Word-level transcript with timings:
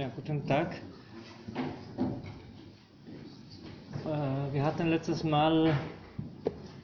Ja, 0.00 0.08
guten 0.16 0.46
Tag. 0.46 0.76
Äh, 4.06 4.54
wir 4.54 4.64
hatten 4.64 4.88
letztes 4.88 5.22
Mal 5.22 5.74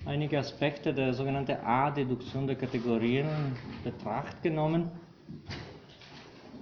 einige 0.04 0.38
Aspekte 0.38 0.92
der 0.92 1.14
sogenannten 1.14 1.56
A-Deduktion 1.64 2.46
der 2.46 2.56
Kategorien 2.56 3.26
in 3.26 3.82
Betracht 3.82 4.42
genommen. 4.42 4.90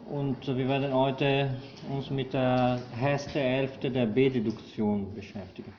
Und 0.09 0.47
wir 0.47 0.69
werden 0.69 0.95
heute 0.95 1.57
uns 1.91 2.09
mit 2.11 2.33
der 2.33 2.79
ersten 3.03 3.31
Hälfte 3.41 3.91
der 3.91 4.07
B-Deduktion 4.07 5.13
beschäftigen. 5.13 5.73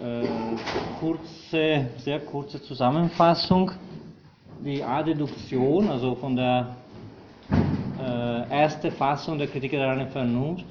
Äh, 0.00 0.24
kurze, 1.00 1.86
sehr 1.96 2.20
kurze 2.20 2.62
Zusammenfassung. 2.62 3.72
Die 4.64 4.84
A-Deduktion, 4.84 5.90
also 5.90 6.14
von 6.14 6.36
der 6.36 6.76
äh, 8.50 8.62
ersten 8.62 8.90
Fassung 8.92 9.38
der 9.38 9.46
Kritik 9.46 9.70
der 9.72 9.86
reinen 9.86 10.08
Vernunft, 10.08 10.66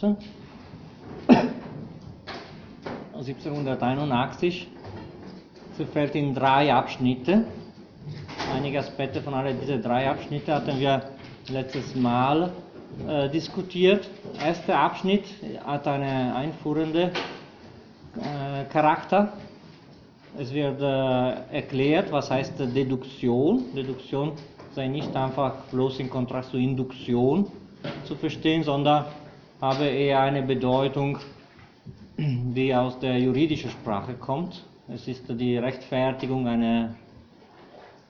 1781, 3.13 4.67
zerfällt 5.77 6.15
in 6.15 6.33
drei 6.33 6.73
Abschnitte. 6.73 7.45
Einige 8.53 8.79
Aspekte 8.79 9.21
von 9.21 9.33
all 9.33 9.53
diesen 9.53 9.81
drei 9.81 10.09
Abschnitten 10.09 10.53
hatten 10.53 10.79
wir 10.79 11.03
letztes 11.49 11.95
Mal 11.95 12.51
äh, 13.07 13.29
diskutiert. 13.29 14.09
Der 14.35 14.47
erste 14.47 14.75
Abschnitt 14.75 15.23
hat 15.65 15.87
einen 15.87 16.31
einführenden 16.33 17.09
äh, 17.09 18.65
Charakter. 18.71 19.33
Es 20.37 20.53
wird 20.53 20.81
äh, 20.81 21.55
erklärt, 21.55 22.11
was 22.11 22.29
heißt 22.29 22.59
Deduktion. 22.59 23.65
Deduktion 23.75 24.33
sei 24.75 24.87
nicht 24.87 25.15
einfach 25.15 25.55
bloß 25.71 25.99
in 25.99 26.09
Kontrast 26.09 26.51
zur 26.51 26.59
Induktion 26.59 27.47
zu 28.05 28.15
verstehen, 28.15 28.63
sondern 28.63 29.05
habe 29.61 29.85
eher 29.85 30.21
eine 30.21 30.43
Bedeutung, 30.43 31.17
die 32.17 32.73
aus 32.75 32.99
der 32.99 33.17
juridischen 33.19 33.69
Sprache 33.71 34.13
kommt. 34.13 34.63
Es 34.87 35.07
ist 35.07 35.23
die 35.29 35.57
Rechtfertigung 35.57 36.47
eine, 36.47 36.95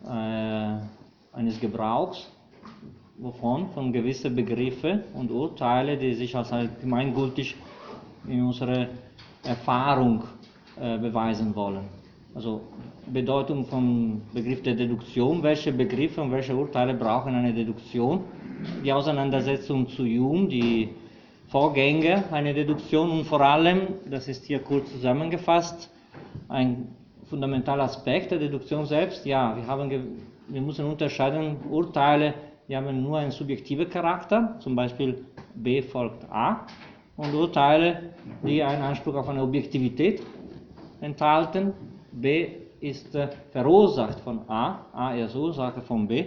äh, 0.04 1.38
eines 1.38 1.60
Gebrauchs, 1.60 2.30
wovon? 3.18 3.70
Von 3.70 3.94
gewissen 3.94 4.36
Begriffen 4.36 5.04
und 5.14 5.32
Urteile, 5.32 5.98
die 5.98 6.14
sich 6.14 6.36
als 6.36 6.52
allgemeingültig 6.52 7.56
in 8.28 8.44
unserer 8.44 8.88
Erfahrung 9.44 10.24
äh, 10.80 10.98
beweisen 10.98 11.56
wollen. 11.56 11.88
Also 12.34 12.62
Bedeutung 13.12 13.66
vom 13.66 14.22
Begriff 14.34 14.64
der 14.64 14.76
Deduktion, 14.76 15.44
welche 15.44 15.72
Begriffe 15.72 16.22
und 16.22 16.32
welche 16.32 16.56
Urteile 16.56 16.94
brauchen 16.94 17.36
eine 17.36 17.54
Deduktion. 17.54 18.22
Die 18.84 18.94
Auseinandersetzung 18.94 19.88
zu 19.90 20.04
Hume, 20.04 20.48
die 20.48 20.90
Vorgänge 21.48 22.24
einer 22.32 22.54
Deduktion 22.54 23.12
und 23.12 23.26
vor 23.26 23.42
allem, 23.42 23.82
das 24.10 24.28
ist 24.28 24.46
hier 24.46 24.60
kurz 24.60 24.90
zusammengefasst, 24.92 25.92
ein 26.48 26.88
fundamentaler 27.30 27.84
Aspekt 27.84 28.32
der 28.32 28.40
Deduktion 28.40 28.86
selbst. 28.86 29.26
Ja, 29.26 29.56
wir, 29.56 29.68
haben, 29.68 29.92
wir 30.48 30.62
müssen 30.62 30.86
unterscheiden 30.86 31.58
Urteile, 31.70 32.34
die 32.68 32.76
haben 32.76 33.04
nur 33.04 33.20
einen 33.20 33.32
subjektiven 33.32 33.90
Charakter, 33.90 34.56
zum 34.60 34.76
Beispiel 34.76 35.26
B 35.54 35.82
folgt 35.82 36.24
A, 36.32 36.66
und 37.18 37.34
Urteile, 37.34 38.14
die 38.44 38.64
einen 38.64 38.82
Anspruch 38.82 39.16
auf 39.16 39.30
eine 39.30 39.44
Objektivität 39.44 40.24
enthalten. 41.02 41.74
B 42.12 42.63
ist 42.84 43.16
äh, 43.16 43.30
verursacht 43.52 44.20
von 44.20 44.42
A, 44.50 44.86
A 44.92 45.16
ist 45.16 45.36
Ursache 45.36 45.82
von 45.82 46.08
B. 46.08 46.26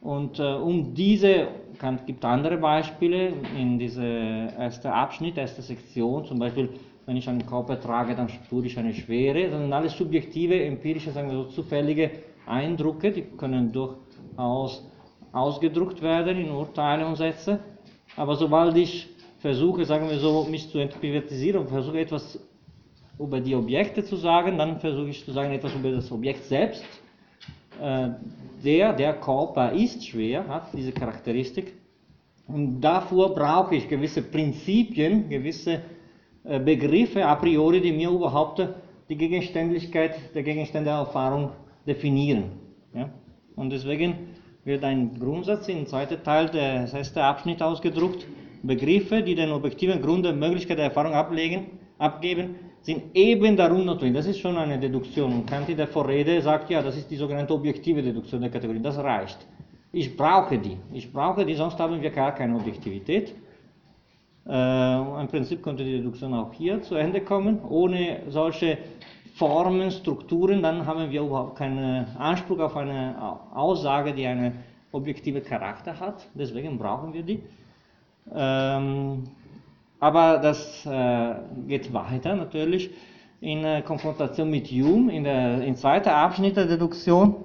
Und 0.00 0.38
äh, 0.38 0.54
um 0.54 0.94
diese, 0.94 1.48
es 1.80 2.06
gibt 2.06 2.24
andere 2.24 2.56
Beispiele 2.56 3.32
in 3.56 3.78
diesem 3.78 4.04
ersten 4.04 4.88
Abschnitt, 4.88 5.38
erste 5.38 5.62
Sektion, 5.62 6.24
zum 6.24 6.38
Beispiel, 6.40 6.68
wenn 7.06 7.16
ich 7.16 7.28
einen 7.28 7.46
Körper 7.46 7.80
trage, 7.80 8.14
dann 8.16 8.28
spüre 8.28 8.66
ich 8.66 8.78
eine 8.78 8.92
Schwere. 8.92 9.48
Das 9.48 9.60
sind 9.60 9.72
alles 9.72 9.96
subjektive, 9.96 10.60
empirische, 10.64 11.12
sagen 11.12 11.30
wir 11.30 11.36
so, 11.36 11.44
zufällige 11.44 12.10
Eindrücke, 12.46 13.12
die 13.12 13.22
können 13.22 13.72
durchaus 13.72 14.84
ausgedruckt 15.32 16.02
werden 16.02 16.36
in 16.36 16.50
Urteile 16.50 17.06
und 17.06 17.16
Sätze. 17.16 17.60
Aber 18.16 18.34
sobald 18.34 18.76
ich 18.76 19.08
versuche, 19.38 19.84
sagen 19.84 20.08
wir 20.10 20.18
so, 20.18 20.44
mich 20.50 20.68
zu 20.68 20.78
entprivatisieren 20.78 21.60
und 21.60 21.68
versuche 21.68 22.00
etwas 22.00 22.40
über 23.18 23.40
die 23.40 23.54
Objekte 23.54 24.04
zu 24.04 24.16
sagen, 24.16 24.58
dann 24.58 24.80
versuche 24.80 25.08
ich 25.08 25.24
zu 25.24 25.32
sagen 25.32 25.52
etwas 25.52 25.74
über 25.74 25.90
das 25.90 26.10
Objekt 26.12 26.44
selbst. 26.44 26.84
Äh, 27.80 28.10
der, 28.64 28.92
der 28.92 29.14
Körper 29.14 29.72
ist 29.72 30.06
schwer, 30.06 30.46
hat 30.48 30.68
diese 30.72 30.92
Charakteristik. 30.92 31.74
Und 32.46 32.80
dafür 32.80 33.28
brauche 33.30 33.76
ich 33.76 33.88
gewisse 33.88 34.22
Prinzipien, 34.22 35.28
gewisse 35.28 35.82
äh, 36.44 36.58
Begriffe 36.58 37.26
a 37.26 37.34
priori, 37.34 37.80
die 37.80 37.92
mir 37.92 38.10
überhaupt 38.10 38.66
die 39.08 39.16
Gegenständlichkeit 39.16 40.34
der 40.34 40.42
Gegenstände 40.42 40.90
der 40.90 40.98
Erfahrung 40.98 41.50
definieren. 41.86 42.44
Ja? 42.94 43.10
Und 43.56 43.70
deswegen 43.70 44.14
wird 44.64 44.84
ein 44.84 45.18
Grundsatz 45.18 45.68
im 45.68 45.86
zweiten 45.86 46.22
Teil 46.22 46.48
des 46.48 46.92
ersten 46.92 47.18
Abschnitt 47.18 47.62
ausgedruckt. 47.62 48.26
Begriffe, 48.62 49.22
die 49.22 49.34
den 49.34 49.50
objektiven 49.50 50.02
Grund 50.02 50.24
der 50.24 50.32
Möglichkeit 50.32 50.78
der 50.78 50.86
Erfahrung 50.86 51.12
ablegen, 51.12 51.78
abgeben, 51.98 52.56
sind 52.82 53.02
eben 53.14 53.56
darum 53.56 53.84
notwendig. 53.84 54.16
Das 54.18 54.26
ist 54.26 54.38
schon 54.40 54.56
eine 54.56 54.78
Deduktion. 54.78 55.32
Und 55.32 55.46
Kant 55.46 55.68
in 55.68 55.76
der 55.76 55.88
Vorrede 55.88 56.40
sagt, 56.40 56.70
ja, 56.70 56.82
das 56.82 56.96
ist 56.96 57.10
die 57.10 57.16
sogenannte 57.16 57.52
objektive 57.54 58.02
Deduktion 58.02 58.40
der 58.40 58.50
Kategorie. 58.50 58.80
Das 58.80 58.98
reicht. 58.98 59.38
Ich 59.92 60.16
brauche 60.16 60.58
die. 60.58 60.76
Ich 60.92 61.12
brauche 61.12 61.44
die, 61.44 61.54
sonst 61.54 61.78
haben 61.78 62.00
wir 62.00 62.10
gar 62.10 62.34
keine 62.34 62.56
Objektivität. 62.56 63.34
Äh, 64.46 65.20
Im 65.20 65.28
Prinzip 65.28 65.62
könnte 65.62 65.84
die 65.84 65.98
Deduktion 65.98 66.34
auch 66.34 66.52
hier 66.52 66.80
zu 66.82 66.94
Ende 66.94 67.20
kommen. 67.20 67.60
Ohne 67.68 68.22
solche 68.28 68.78
Formen, 69.34 69.90
Strukturen, 69.90 70.62
dann 70.62 70.84
haben 70.84 71.10
wir 71.10 71.22
überhaupt 71.22 71.56
keinen 71.56 72.16
Anspruch 72.16 72.58
auf 72.58 72.76
eine 72.76 73.14
Aussage, 73.54 74.12
die 74.12 74.26
einen 74.26 74.64
objektiven 74.92 75.42
Charakter 75.42 75.98
hat. 76.00 76.26
Deswegen 76.34 76.78
brauchen 76.78 77.12
wir 77.12 77.22
die. 77.22 77.42
Ähm, 78.34 79.24
aber 80.00 80.38
das 80.38 80.86
äh, 80.86 81.34
geht 81.66 81.92
weiter 81.92 82.36
natürlich 82.36 82.90
in 83.40 83.64
äh, 83.64 83.82
Konfrontation 83.82 84.50
mit 84.50 84.68
Hume. 84.68 85.12
In 85.12 85.24
der 85.24 85.62
in 85.62 85.76
zweiter 85.76 86.14
Abschnitt 86.14 86.56
der 86.56 86.66
Deduktion 86.66 87.36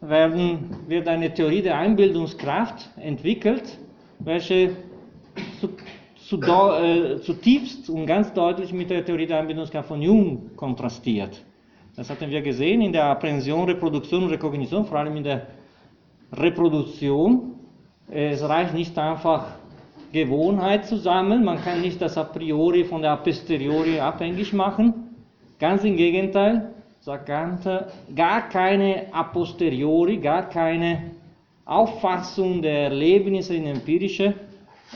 werden, 0.00 0.76
wird 0.88 1.08
eine 1.08 1.32
Theorie 1.32 1.62
der 1.62 1.78
Einbildungskraft 1.78 2.90
entwickelt, 2.96 3.78
welche 4.18 4.76
zu, 5.60 5.70
zu, 6.16 6.40
äh, 6.40 7.20
zutiefst 7.20 7.88
und 7.88 8.06
ganz 8.06 8.32
deutlich 8.32 8.72
mit 8.72 8.90
der 8.90 9.04
Theorie 9.04 9.26
der 9.26 9.40
Einbildungskraft 9.40 9.88
von 9.88 10.00
Hume 10.00 10.38
kontrastiert. 10.56 11.42
Das 11.96 12.10
hatten 12.10 12.30
wir 12.30 12.42
gesehen 12.42 12.82
in 12.82 12.92
der 12.92 13.04
Apprehension, 13.04 13.64
Reproduktion 13.64 14.24
und 14.24 14.30
Rekognition, 14.30 14.84
vor 14.84 14.98
allem 14.98 15.16
in 15.16 15.24
der 15.24 15.46
Reproduktion. 16.32 17.54
Es 18.08 18.46
reicht 18.46 18.74
nicht 18.74 18.96
einfach 18.98 19.55
Gewohnheit 20.16 20.86
zusammen. 20.86 21.44
Man 21.44 21.58
kann 21.62 21.82
nicht 21.82 22.00
das 22.00 22.16
a 22.16 22.24
priori 22.24 22.84
von 22.84 23.02
der 23.02 23.12
a 23.12 23.16
posteriori 23.16 24.00
abhängig 24.00 24.52
machen. 24.52 24.94
Ganz 25.58 25.84
im 25.84 25.96
Gegenteil, 25.96 26.70
sagt 27.00 27.26
Kant, 27.26 27.64
gar 28.14 28.48
keine 28.48 29.06
a 29.12 29.24
posteriori, 29.24 30.16
gar 30.16 30.48
keine 30.48 31.10
Auffassung 31.66 32.62
der 32.62 32.84
Erlebnisse 32.84 33.54
in 33.56 33.66
empirische 33.66 34.34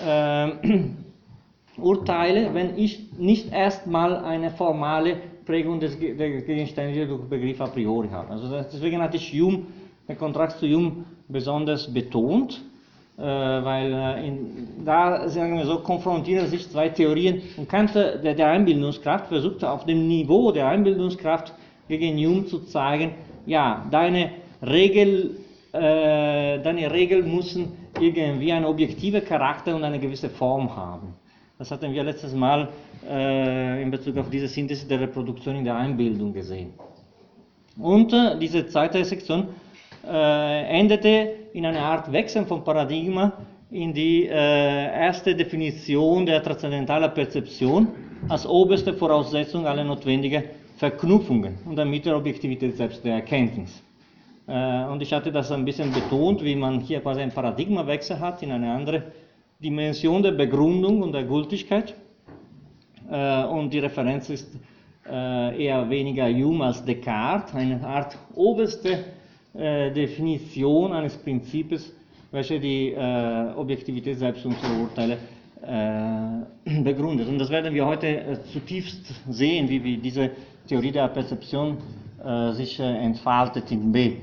äh, 0.04 0.48
Urteile, 1.76 2.54
wenn 2.54 2.78
ich 2.78 3.12
nicht 3.18 3.52
erstmal 3.52 4.16
eine 4.16 4.50
formale 4.50 5.16
Prägung 5.44 5.80
des 5.80 5.98
gegenständlichen 5.98 7.28
Begriffs 7.28 7.60
a 7.60 7.66
priori 7.66 8.08
habe. 8.08 8.30
Also 8.30 8.48
deswegen 8.48 9.02
hatte 9.02 9.16
ich 9.16 9.32
Hume, 9.32 9.66
den 10.08 10.16
Kontrast 10.16 10.60
zu 10.60 10.66
Hume 10.66 11.04
besonders 11.28 11.92
betont. 11.92 12.62
Äh, 13.20 13.22
weil 13.22 13.92
äh, 13.92 14.26
in, 14.26 14.82
da 14.82 15.28
sagen 15.28 15.58
wir 15.58 15.66
so, 15.66 15.80
konfrontieren 15.80 16.46
sich 16.46 16.70
zwei 16.70 16.88
Theorien 16.88 17.42
und 17.58 17.68
Kant, 17.68 17.94
der, 17.94 18.16
der 18.16 18.46
Einbildungskraft, 18.46 19.26
versuchte 19.26 19.70
auf 19.70 19.84
dem 19.84 20.08
Niveau 20.08 20.52
der 20.52 20.68
Einbildungskraft 20.68 21.52
gegen 21.86 22.16
Hume 22.16 22.46
zu 22.46 22.60
zeigen, 22.60 23.12
ja, 23.44 23.86
deine 23.90 24.30
Regel, 24.62 25.36
äh, 25.72 26.60
deine 26.60 26.90
Regeln 26.90 27.34
müssen 27.34 27.72
irgendwie 28.00 28.52
einen 28.52 28.64
objektiven 28.64 29.22
Charakter 29.22 29.76
und 29.76 29.84
eine 29.84 29.98
gewisse 29.98 30.30
Form 30.30 30.74
haben. 30.74 31.12
Das 31.58 31.70
hatten 31.70 31.92
wir 31.92 32.02
letztes 32.02 32.32
Mal 32.32 32.70
äh, 33.06 33.82
in 33.82 33.90
Bezug 33.90 34.16
auf 34.16 34.30
diese 34.30 34.48
Synthese 34.48 34.88
der 34.88 34.98
Reproduktion 34.98 35.56
in 35.56 35.64
der 35.64 35.76
Einbildung 35.76 36.32
gesehen. 36.32 36.72
Und 37.76 38.14
äh, 38.14 38.38
diese 38.38 38.66
zweite 38.66 39.04
Sektion 39.04 39.48
äh, 40.06 40.78
endete 40.78 41.32
in 41.52 41.66
einer 41.66 41.82
Art 41.82 42.10
Wechsel 42.12 42.44
vom 42.46 42.64
Paradigma 42.64 43.32
in 43.70 43.92
die 43.92 44.26
äh, 44.26 44.30
erste 44.30 45.34
Definition 45.34 46.26
der 46.26 46.42
transzendentalen 46.42 47.12
Perzeption 47.12 47.88
als 48.28 48.46
oberste 48.46 48.92
Voraussetzung 48.94 49.66
aller 49.66 49.84
notwendigen 49.84 50.44
Verknüpfungen 50.76 51.58
und 51.66 51.76
damit 51.76 52.06
der 52.06 52.16
Objektivität 52.16 52.76
selbst 52.76 53.04
der 53.04 53.14
Erkenntnis. 53.14 53.82
Äh, 54.46 54.84
und 54.86 55.02
ich 55.02 55.12
hatte 55.12 55.30
das 55.30 55.52
ein 55.52 55.64
bisschen 55.64 55.92
betont, 55.92 56.42
wie 56.42 56.56
man 56.56 56.80
hier 56.80 57.00
quasi 57.00 57.20
einen 57.20 57.32
Paradigmawechsel 57.32 58.18
hat 58.18 58.42
in 58.42 58.50
eine 58.50 58.72
andere 58.72 59.02
Dimension 59.62 60.22
der 60.22 60.32
Begründung 60.32 61.02
und 61.02 61.12
der 61.12 61.24
Gültigkeit. 61.24 61.94
Äh, 63.10 63.44
und 63.44 63.72
die 63.72 63.78
Referenz 63.78 64.30
ist 64.30 64.48
äh, 65.08 65.64
eher 65.64 65.88
weniger 65.88 66.28
Hume 66.28 66.64
als 66.64 66.84
Descartes, 66.84 67.54
eine 67.54 67.86
Art 67.86 68.16
oberste 68.34 69.04
äh, 69.54 69.90
Definition 69.90 70.92
eines 70.92 71.16
Prinzips, 71.16 71.92
welche 72.30 72.60
die 72.60 72.90
äh, 72.92 73.52
Objektivität 73.56 74.18
selbst 74.18 74.44
unserer 74.46 74.80
Urteile 74.80 75.18
äh, 75.62 76.80
begründet. 76.82 77.28
Und 77.28 77.38
das 77.38 77.50
werden 77.50 77.74
wir 77.74 77.84
heute 77.84 78.06
äh, 78.06 78.42
zutiefst 78.52 79.12
sehen, 79.28 79.68
wie, 79.68 79.82
wie 79.82 79.96
diese 79.96 80.30
Theorie 80.68 80.92
der 80.92 81.08
Perzeption 81.08 81.78
äh, 82.24 82.52
sich 82.52 82.78
entfaltet 82.78 83.70
in 83.72 83.90
B. 83.90 84.16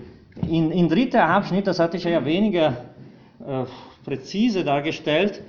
In, 0.50 0.72
in 0.72 0.88
dritter 0.88 1.26
Abschnitt, 1.26 1.68
das 1.68 1.80
hatte 1.80 1.98
ich 1.98 2.04
ja 2.04 2.24
weniger 2.24 2.86
präzise 4.04 4.64
dargestellt, 4.64 5.42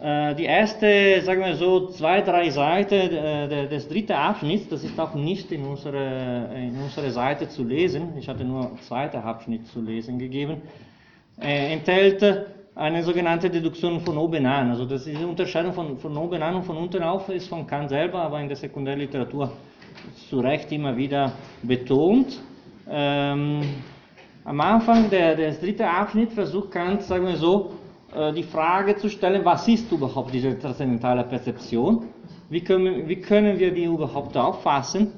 die 0.00 0.44
erste, 0.44 1.20
sagen 1.22 1.40
wir 1.40 1.56
so, 1.56 1.88
zwei, 1.88 2.20
drei 2.20 2.50
Seiten 2.50 3.10
des 3.70 3.88
dritten 3.88 4.12
Abschnitts, 4.12 4.68
das 4.68 4.84
ist 4.84 4.98
auch 5.00 5.14
nicht 5.14 5.50
in 5.50 5.64
unserer, 5.64 6.54
in 6.54 6.80
unserer 6.80 7.10
Seite 7.10 7.48
zu 7.48 7.64
lesen, 7.64 8.12
ich 8.16 8.28
hatte 8.28 8.44
nur 8.44 8.78
zweiter 8.86 9.24
Abschnitt 9.24 9.66
zu 9.66 9.80
lesen 9.80 10.18
gegeben, 10.18 10.62
enthält 11.40 12.22
eine 12.78 13.02
sogenannte 13.02 13.50
Deduktion 13.50 14.00
von 14.00 14.16
oben 14.16 14.46
an. 14.46 14.70
Also 14.70 14.84
das 14.84 15.04
diese 15.04 15.26
Unterscheidung 15.26 15.72
von, 15.72 15.98
von 15.98 16.16
oben 16.16 16.40
an 16.40 16.54
und 16.54 16.62
von 16.62 16.76
unten 16.76 17.02
auf 17.02 17.28
ist 17.28 17.48
von 17.48 17.66
Kant 17.66 17.88
selber, 17.88 18.22
aber 18.22 18.40
in 18.40 18.46
der 18.46 18.56
Sekundärliteratur 18.56 19.50
zu 20.30 20.38
Recht 20.38 20.70
immer 20.70 20.96
wieder 20.96 21.32
betont. 21.62 22.40
Ähm, 22.88 23.62
am 24.44 24.60
Anfang 24.60 25.10
des 25.10 25.60
dritten 25.60 25.82
Abschnitt 25.82 26.32
versucht 26.32 26.70
Kant, 26.70 27.02
sagen 27.02 27.26
wir 27.26 27.36
so, 27.36 27.72
äh, 27.72 27.77
die 28.34 28.42
Frage 28.42 28.96
zu 28.96 29.10
stellen, 29.10 29.44
was 29.44 29.68
ist 29.68 29.92
überhaupt 29.92 30.32
diese 30.32 30.58
transzendentale 30.58 31.24
Perzeption? 31.24 32.06
Wie 32.48 32.62
können, 32.62 33.06
wie 33.06 33.16
können 33.16 33.58
wir 33.58 33.70
die 33.72 33.84
überhaupt 33.84 34.36
auffassen? 34.36 35.12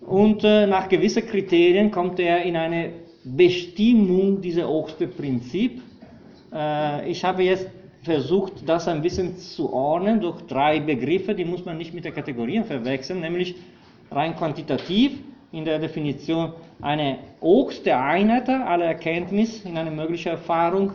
Und 0.00 0.42
äh, 0.42 0.66
nach 0.66 0.88
gewissen 0.88 1.26
Kriterien 1.26 1.90
kommt 1.90 2.18
er 2.18 2.42
in 2.42 2.56
eine 2.56 2.90
Bestimmung 3.24 4.40
dieser 4.40 4.68
obersten 4.68 5.10
Prinzip, 5.10 5.80
äh, 6.52 7.08
ich 7.08 7.24
habe 7.24 7.44
jetzt 7.44 7.68
versucht, 8.02 8.68
das 8.68 8.88
ein 8.88 9.00
bisschen 9.00 9.36
zu 9.36 9.72
ordnen 9.72 10.20
durch 10.20 10.42
drei 10.42 10.80
Begriffe, 10.80 11.34
die 11.34 11.44
muss 11.44 11.64
man 11.64 11.78
nicht 11.78 11.94
mit 11.94 12.04
der 12.04 12.12
Kategorien 12.12 12.64
verwechseln, 12.64 13.20
nämlich 13.20 13.54
rein 14.10 14.34
quantitativ 14.34 15.12
in 15.52 15.64
der 15.64 15.78
Definition 15.78 16.52
eine 16.80 17.18
höchste 17.40 17.96
Einheit 17.96 18.48
aller 18.48 18.86
Erkenntnis 18.86 19.64
in 19.64 19.76
einer 19.78 19.90
möglichen 19.90 20.30
Erfahrung, 20.30 20.92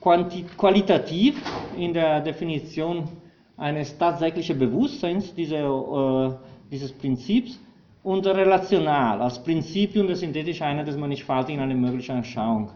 qualitativ 0.00 1.40
in 1.76 1.92
der 1.92 2.20
Definition 2.20 3.08
eines 3.56 3.96
tatsächlichen 3.98 4.58
Bewusstseins 4.58 5.34
dieser, 5.34 5.58
äh, 5.58 6.32
dieses 6.70 6.92
Prinzips 6.92 7.58
und 8.02 8.26
relational 8.26 9.20
als 9.20 9.42
Prinzipium 9.42 10.06
der 10.06 10.16
synthetischen 10.16 10.64
Einheit 10.64 10.86
des 10.86 10.96
Mannigfaltigen 10.96 11.60
in 11.60 11.70
einer 11.70 11.74
möglichen 11.74 12.16
Erschauung 12.16 12.70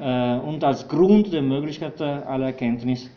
äh, 0.00 0.38
und 0.38 0.64
als 0.64 0.88
Grund 0.88 1.32
der 1.32 1.42
Möglichkeit 1.42 2.00
aller 2.00 2.46
Erkenntnis, 2.46 3.10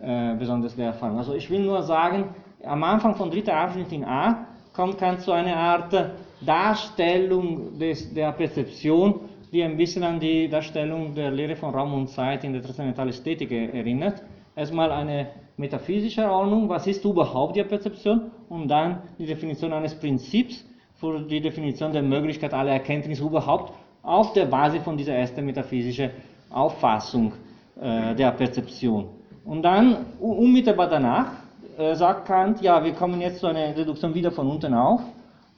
äh, 0.00 0.34
besonders 0.36 0.74
der 0.74 0.86
Erfahrung. 0.86 1.18
Also 1.18 1.34
ich 1.34 1.50
will 1.50 1.60
nur 1.60 1.82
sagen, 1.82 2.34
am 2.64 2.82
Anfang 2.82 3.14
von 3.14 3.30
dritter 3.30 3.54
Abschnitt 3.54 3.92
in 3.92 4.04
A 4.04 4.46
kommt 4.72 4.98
Kant 4.98 5.20
zu 5.20 5.32
einer 5.32 5.56
Art 5.56 5.94
Darstellung 6.40 7.78
des, 7.78 8.12
der 8.14 8.32
Perzeption, 8.32 9.20
die 9.52 9.62
ein 9.62 9.76
bisschen 9.76 10.02
an 10.02 10.18
die 10.18 10.48
Darstellung 10.48 11.14
der 11.14 11.30
Lehre 11.30 11.56
von 11.56 11.74
Raum 11.74 11.92
und 11.92 12.08
Zeit 12.08 12.42
in 12.42 12.54
der 12.54 12.62
transzendentalen 12.62 13.10
Ästhetik 13.10 13.52
erinnert. 13.52 14.22
Erstmal 14.56 14.90
eine 14.90 15.28
metaphysische 15.58 16.28
Ordnung, 16.28 16.68
was 16.68 16.86
ist 16.86 17.04
überhaupt 17.04 17.56
die 17.56 17.62
Perzeption, 17.62 18.30
und 18.48 18.68
dann 18.68 19.02
die 19.18 19.26
Definition 19.26 19.72
eines 19.72 19.94
Prinzips 19.94 20.64
für 20.94 21.20
die 21.20 21.40
Definition 21.40 21.92
der 21.92 22.02
Möglichkeit 22.02 22.54
aller 22.54 22.72
Erkenntnis 22.72 23.20
überhaupt 23.20 23.72
auf 24.02 24.32
der 24.32 24.46
Basis 24.46 24.82
von 24.82 24.96
dieser 24.96 25.14
ersten 25.14 25.44
metaphysischen 25.44 26.10
Auffassung 26.50 27.32
äh, 27.80 28.14
der 28.14 28.30
Perzeption. 28.32 29.08
Und 29.44 29.62
dann, 29.62 30.06
unmittelbar 30.20 30.88
danach, 30.88 31.32
äh, 31.76 31.94
sagt 31.94 32.26
Kant, 32.26 32.62
ja, 32.62 32.82
wir 32.82 32.92
kommen 32.92 33.20
jetzt 33.20 33.40
zu 33.40 33.46
einer 33.46 33.76
Reduktion 33.76 34.14
wieder 34.14 34.30
von 34.30 34.48
unten 34.48 34.72
auf 34.74 35.02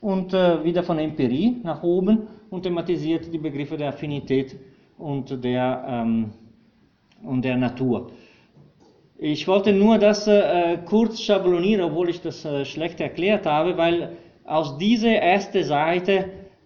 und 0.00 0.35
äh, 0.35 0.64
wieder 0.64 0.82
von 0.82 0.99
Empirie 0.99 1.61
nach 1.62 1.82
oben 1.82 2.26
und 2.55 2.62
thematisiert 2.62 3.33
die 3.35 3.39
Begriffe 3.39 3.77
der 3.77 3.89
Affinität 3.89 4.55
und 4.97 5.43
der, 5.43 5.85
ähm, 5.89 6.31
und 7.25 7.45
der 7.45 7.56
Natur. 7.56 8.12
Ich 9.19 9.49
wollte 9.49 9.73
nur 9.73 9.99
das 9.99 10.29
äh, 10.29 10.79
kurz 10.85 11.21
schablonieren, 11.21 11.85
obwohl 11.85 12.11
ich 12.11 12.21
das 12.21 12.45
äh, 12.45 12.65
schlecht 12.65 13.01
erklärt 13.01 13.45
habe, 13.45 13.77
weil 13.77 14.17
aus 14.45 14.79
dieser 14.79 15.11
ersten 15.11 15.65
Seite 15.65 16.12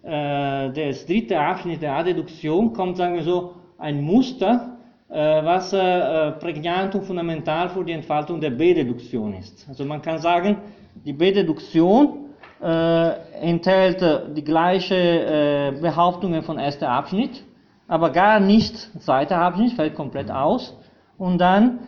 äh, 0.03 0.69
das 0.71 1.07
dritte 1.07 1.39
Abschnitt 1.39 1.81
der 1.81 1.93
Addeduktion 1.93 2.71
kommt, 2.73 2.97
sagen 2.97 3.15
wir 3.15 3.23
so, 3.23 3.55
ein 3.79 4.01
Muster, 4.01 4.77
äh, 5.09 5.15
was 5.15 5.73
äh, 5.73 6.31
prägnant 6.33 6.93
und 6.93 7.03
fundamental 7.03 7.69
für 7.69 7.83
die 7.83 7.93
Entfaltung 7.93 8.39
der 8.39 8.51
B-Deduktion 8.51 9.33
ist. 9.33 9.65
Also 9.67 9.85
man 9.85 10.03
kann 10.03 10.19
sagen, 10.19 10.57
die 11.03 11.13
B-Deduktion 11.13 12.28
enthält 12.61 14.03
die 14.35 14.43
gleiche 14.43 15.73
Behauptungen 15.81 16.43
von 16.43 16.59
ersten 16.59 16.85
Abschnitt, 16.85 17.43
aber 17.87 18.09
gar 18.09 18.39
nicht 18.39 18.75
zweiter 19.01 19.37
Abschnitt, 19.37 19.73
fällt 19.73 19.95
komplett 19.95 20.29
aus. 20.29 20.75
Und 21.17 21.37
dann 21.37 21.79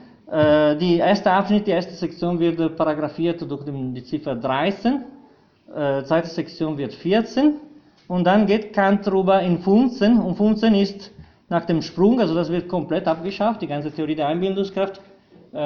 die 0.80 0.98
erste 0.98 1.30
Abschnitt, 1.30 1.68
die 1.68 1.72
erste 1.72 1.94
Sektion 1.94 2.40
wird 2.40 2.78
paragraphiert 2.78 3.42
durch 3.42 3.66
die 3.66 4.04
Ziffer 4.06 4.36
13, 4.36 5.04
zweite 6.06 6.28
Sektion 6.28 6.78
wird 6.78 6.94
14 6.94 7.56
und 8.08 8.26
dann 8.26 8.46
geht 8.46 8.74
Kant 8.74 9.06
rüber 9.12 9.42
in 9.42 9.60
Funzen 9.60 10.20
und 10.20 10.36
Funzen 10.36 10.76
ist 10.76 11.12
nach 11.52 11.66
dem 11.66 11.82
Sprung, 11.82 12.20
also 12.22 12.34
das 12.34 12.50
wird 12.50 12.70
komplett 12.70 13.08
abgeschafft, 13.08 13.62
die 13.62 13.68
ganze 13.68 13.92
Theorie 13.92 14.16
der 14.16 14.28
Einbildungskraft, 14.28 15.02
äh, 15.54 15.58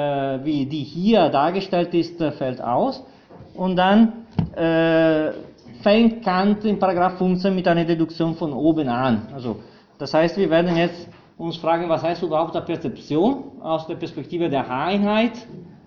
wie 0.44 0.66
die 0.66 0.82
hier 0.82 1.28
dargestellt 1.28 1.94
ist, 1.94 2.20
äh, 2.20 2.32
fällt 2.32 2.60
aus. 2.60 3.04
Und 3.54 3.76
dann 3.76 4.08
äh, 4.08 4.25
fängt 5.82 6.24
Kant 6.24 6.64
in 6.64 6.78
Paragraph 6.78 7.18
15 7.18 7.54
mit 7.54 7.68
einer 7.68 7.84
Deduktion 7.84 8.34
von 8.34 8.52
oben 8.52 8.88
an. 8.88 9.28
Also, 9.34 9.56
das 9.98 10.12
heißt, 10.14 10.36
wir 10.36 10.50
werden 10.50 10.76
jetzt 10.76 11.08
uns 11.38 11.56
fragen, 11.58 11.88
was 11.88 12.02
heißt 12.02 12.22
überhaupt 12.22 12.54
der 12.54 12.62
Perzeption 12.62 13.44
aus 13.60 13.86
der 13.86 13.96
Perspektive 13.96 14.48
der 14.48 14.70
Einheit, 14.70 15.32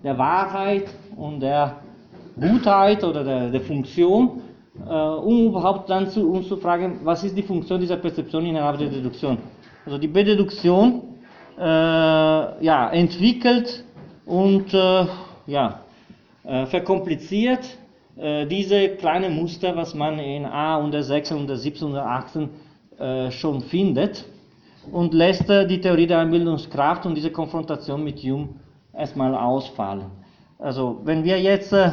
der 0.04 0.16
Wahrheit 0.16 0.84
und 1.16 1.40
der 1.40 1.76
Gutheit 2.40 3.02
oder 3.04 3.24
der, 3.24 3.50
der 3.50 3.60
Funktion 3.60 4.40
äh, 4.86 4.92
um 4.92 5.46
überhaupt 5.46 5.90
dann 5.90 6.08
zu, 6.08 6.30
uns 6.30 6.48
zu 6.48 6.56
fragen, 6.56 7.00
was 7.04 7.24
ist 7.24 7.36
die 7.36 7.42
Funktion 7.42 7.80
dieser 7.80 7.96
Perzeption 7.96 8.46
innerhalb 8.46 8.78
der 8.78 8.88
Deduktion. 8.88 9.38
Also 9.84 9.98
die 9.98 10.08
Bededuktion 10.08 11.02
äh, 11.58 11.62
ja, 11.62 12.90
entwickelt 12.90 13.84
und 14.26 14.72
äh, 14.72 15.06
ja, 15.46 15.80
äh, 16.44 16.66
verkompliziert 16.66 17.60
äh, 18.20 18.46
diese 18.46 18.90
kleinen 18.96 19.34
Muster, 19.34 19.74
was 19.76 19.94
man 19.94 20.18
in 20.18 20.44
A 20.44 20.76
und 20.76 20.92
der 20.92 21.02
6 21.02 21.32
und 21.32 21.46
der 21.46 21.56
17 21.56 21.88
und 21.88 21.94
der 21.94 22.06
18 22.06 22.48
äh, 22.98 23.30
schon 23.30 23.62
findet 23.62 24.24
und 24.92 25.14
lässt 25.14 25.48
die 25.48 25.80
Theorie 25.80 26.06
der 26.06 26.18
Einbildungskraft 26.18 27.06
und 27.06 27.14
diese 27.14 27.30
Konfrontation 27.30 28.04
mit 28.04 28.18
Hume 28.18 28.48
erstmal 28.92 29.34
ausfallen. 29.34 30.06
Also 30.58 31.00
wenn 31.04 31.24
wir 31.24 31.40
jetzt 31.40 31.72
äh, 31.72 31.90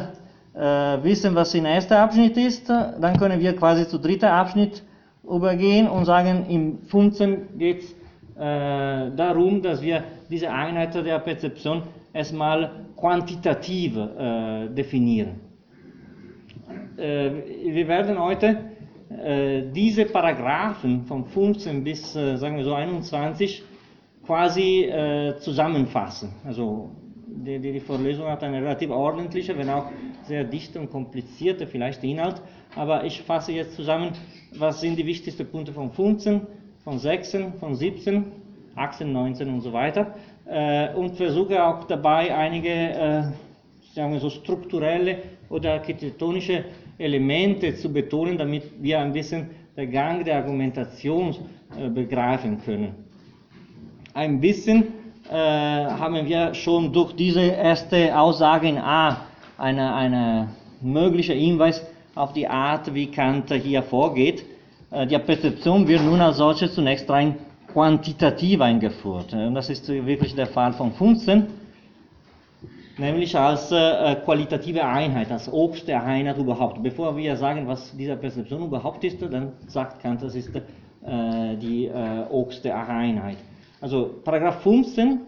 wissen, 0.54 1.34
was 1.34 1.54
in 1.54 1.64
erster 1.64 2.00
Abschnitt 2.00 2.36
ist, 2.36 2.68
dann 2.68 3.16
können 3.18 3.40
wir 3.40 3.56
quasi 3.56 3.88
zu 3.88 3.98
dritter 3.98 4.32
Abschnitt 4.32 4.82
übergehen 5.24 5.88
und 5.88 6.04
sagen, 6.04 6.46
im 6.48 6.82
15 6.88 7.58
geht 7.58 7.82
es 7.82 7.92
äh, 8.36 9.10
darum, 9.16 9.62
dass 9.62 9.80
wir 9.80 10.04
diese 10.30 10.50
Einheit 10.50 10.94
der 10.94 11.18
Perzeption 11.20 11.82
erstmal 12.12 12.70
quantitativ 12.96 13.96
äh, 13.96 14.68
definieren. 14.68 15.47
Äh, 16.98 17.30
wir 17.64 17.86
werden 17.86 18.18
heute 18.18 18.58
äh, 19.08 19.62
diese 19.72 20.04
Paragraphen 20.06 21.04
von 21.04 21.24
15 21.26 21.84
bis, 21.84 22.16
äh, 22.16 22.36
sagen 22.36 22.56
wir 22.56 22.64
so, 22.64 22.74
21 22.74 23.62
quasi 24.26 24.90
zusammenfassen. 25.40 26.34
Also 26.44 26.90
die, 27.26 27.58
die, 27.58 27.80
Vorlesung 27.80 28.26
hat 28.26 28.42
eine 28.44 28.60
relativ 28.60 28.90
ordentliche, 28.90 29.56
wenn 29.56 29.70
auch 29.70 29.86
sehr 30.24 30.44
dichte 30.44 30.78
und 30.78 30.90
komplizierte 30.90 31.66
vielleicht 31.66 32.04
Inhalt, 32.04 32.42
aber 32.76 33.04
ich 33.04 33.22
fasse 33.22 33.52
jetzt 33.52 33.74
zusammen, 33.74 34.10
was 34.58 34.82
sind 34.82 34.98
die 34.98 35.06
wichtigsten 35.06 35.46
Punkte 35.46 35.72
von 35.72 35.90
15, 35.92 36.42
von 36.84 36.98
16, 36.98 37.54
von 37.54 37.74
17, 37.74 38.26
18, 38.76 39.10
19 39.10 39.48
und 39.48 39.62
so 39.62 39.72
weiter 39.72 40.14
und 40.94 41.16
versuche 41.16 41.64
auch 41.64 41.84
dabei 41.84 42.36
einige, 42.36 43.32
sagen 43.94 44.12
wir 44.12 44.20
so, 44.20 44.28
strukturelle 44.28 45.22
oder 45.48 45.72
architektonische 45.72 46.64
Elemente 46.98 47.76
zu 47.76 47.92
betonen, 47.92 48.36
damit 48.36 48.64
wir 48.80 49.00
ein 49.00 49.12
bisschen 49.12 49.50
den 49.76 49.90
Gang 49.90 50.24
der 50.24 50.38
Argumentation 50.38 51.34
äh, 51.78 51.88
begreifen 51.88 52.60
können. 52.64 52.94
Ein 54.14 54.40
bisschen 54.40 54.84
äh, 55.30 55.34
haben 55.34 56.26
wir 56.26 56.54
schon 56.54 56.92
durch 56.92 57.12
diese 57.14 57.42
erste 57.42 58.18
Aussage 58.18 58.68
in 58.68 58.78
A 58.78 59.26
eine, 59.56 59.94
eine 59.94 60.48
mögliche 60.80 61.34
Hinweis 61.34 61.86
auf 62.14 62.32
die 62.32 62.48
Art, 62.48 62.92
wie 62.94 63.06
Kant 63.06 63.52
hier 63.52 63.82
vorgeht. 63.82 64.44
Äh, 64.90 65.06
die 65.06 65.18
Perzeption 65.18 65.86
wird 65.86 66.02
nun 66.02 66.20
als 66.20 66.38
solche 66.38 66.70
zunächst 66.70 67.08
rein 67.08 67.36
quantitativ 67.72 68.60
eingeführt. 68.60 69.32
Und 69.34 69.54
das 69.54 69.70
ist 69.70 69.88
wirklich 69.88 70.34
der 70.34 70.46
Fall 70.46 70.72
von 70.72 70.92
15, 70.92 71.46
nämlich 72.98 73.36
als 73.36 73.72
äh, 73.72 74.16
qualitative 74.24 74.84
Einheit, 74.84 75.30
als 75.30 75.50
Obst 75.52 75.88
der 75.88 76.02
Einheit 76.02 76.36
überhaupt. 76.38 76.82
Bevor 76.82 77.16
wir 77.16 77.36
sagen, 77.36 77.66
was 77.66 77.96
diese 77.96 78.16
Perzeption 78.16 78.64
überhaupt 78.64 79.04
ist, 79.04 79.22
dann 79.22 79.52
sagt 79.66 80.02
Kant, 80.02 80.22
das 80.22 80.34
ist 80.34 80.54
äh, 80.54 81.56
die 81.56 81.86
äh, 81.86 82.24
Obst 82.30 82.64
der 82.64 82.88
Einheit. 82.88 83.38
Also 83.80 84.20
Paragraph 84.24 84.62
15 84.62 85.20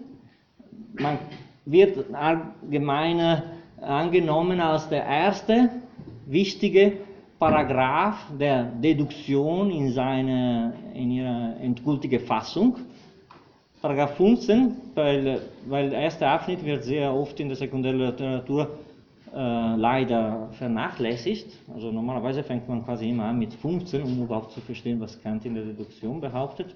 man 0.99 1.19
wird 1.65 2.05
allgemein 2.15 3.43
angenommen 3.81 4.61
als 4.61 4.89
der 4.89 5.05
erste 5.05 5.71
wichtige 6.27 6.99
Paragraph 7.39 8.19
der 8.39 8.65
Deduktion 8.65 9.71
in, 9.71 9.93
seine, 9.93 10.75
in 10.95 11.11
ihrer 11.11 11.57
endgültigen 11.61 12.21
Fassung. 12.21 12.77
Paragraph 13.81 14.17
15, 14.17 14.77
weil, 14.95 15.41
weil 15.67 15.91
der 15.91 16.01
erste 16.01 16.27
Abschnitt 16.27 16.65
wird 16.65 16.85
sehr 16.85 17.15
oft 17.15 17.39
in 17.41 17.49
der 17.49 17.57
Sekundärliteratur 17.57 18.79
äh, 19.33 19.77
leider 19.77 20.49
vernachlässigt. 20.53 21.47
Also 21.73 21.91
normalerweise 21.91 22.43
fängt 22.43 22.69
man 22.69 22.85
quasi 22.85 23.09
immer 23.09 23.25
an 23.25 23.39
mit 23.39 23.55
15, 23.55 24.03
um 24.03 24.23
überhaupt 24.25 24.53
zu 24.53 24.61
verstehen, 24.61 25.01
was 25.01 25.21
Kant 25.23 25.47
in 25.47 25.55
der 25.55 25.65
Deduktion 25.65 26.21
behauptet. 26.21 26.75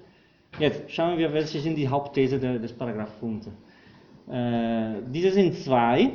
Jetzt 0.57 0.89
schauen 0.91 1.17
wir, 1.17 1.31
welche 1.33 1.59
sind 1.59 1.75
die 1.75 1.87
Hauptthese 1.87 2.39
des 2.39 2.73
Paragraph 2.73 3.11
15. 3.19 3.53
Äh, 4.31 5.01
diese 5.11 5.31
sind 5.31 5.55
zwei, 5.55 6.11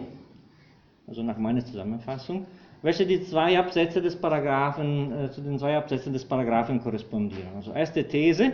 also 1.06 1.22
nach 1.22 1.38
meiner 1.38 1.64
Zusammenfassung 1.64 2.46
welche 2.82 3.06
die 3.06 3.22
zwei 3.22 3.58
Absätze 3.58 4.00
des 4.00 4.16
Paragraphen, 4.16 5.12
äh, 5.12 5.30
zu 5.30 5.40
den 5.42 5.58
zwei 5.58 5.76
Absätzen 5.76 6.12
des 6.12 6.24
Paragraphen 6.24 6.80
korrespondieren. 6.80 7.54
Also 7.56 7.72
erste 7.72 8.06
These, 8.06 8.52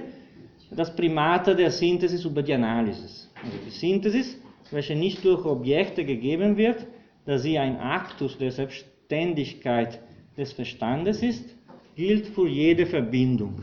das 0.70 0.94
Primat 0.94 1.46
der 1.46 1.70
Synthesis 1.70 2.24
über 2.24 2.42
die 2.42 2.54
Analysis. 2.54 3.30
Also 3.42 3.56
die 3.64 3.70
Synthesis, 3.70 4.38
welche 4.70 4.96
nicht 4.96 5.24
durch 5.24 5.44
Objekte 5.44 6.04
gegeben 6.04 6.56
wird, 6.56 6.86
da 7.24 7.38
sie 7.38 7.58
ein 7.58 7.76
Aktus 7.76 8.36
der 8.38 8.50
Selbstständigkeit 8.50 10.00
des 10.36 10.52
Verstandes 10.52 11.22
ist, 11.22 11.56
gilt 11.94 12.26
für 12.28 12.48
jede 12.48 12.86
Verbindung. 12.86 13.62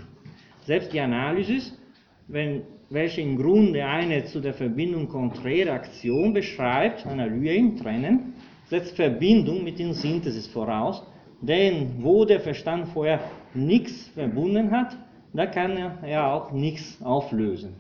Selbst 0.66 0.94
die 0.94 1.00
Analysis, 1.00 1.78
wenn, 2.28 2.64
welche 2.90 3.22
im 3.22 3.38
Grunde 3.38 3.86
eine 3.86 4.24
zu 4.26 4.40
der 4.40 4.54
Verbindung 4.54 5.08
konträre 5.08 5.72
Aktion 5.72 6.34
beschreibt, 6.34 7.06
Analysen, 7.06 7.78
trennen, 7.78 8.34
setzt 8.66 8.96
Verbindung 8.96 9.64
mit 9.64 9.78
der 9.78 9.94
Synthesis 9.94 10.48
voraus, 10.48 11.04
denn 11.42 11.96
wo 12.00 12.24
der 12.26 12.40
Verstand 12.40 12.88
vorher 12.88 13.20
nichts 13.54 14.08
verbunden 14.14 14.72
hat, 14.72 14.98
da 15.34 15.46
kann 15.48 15.78
er 15.78 16.08
ja 16.08 16.34
auch 16.34 16.52
nichts 16.52 17.02
auflösen. 17.04 17.76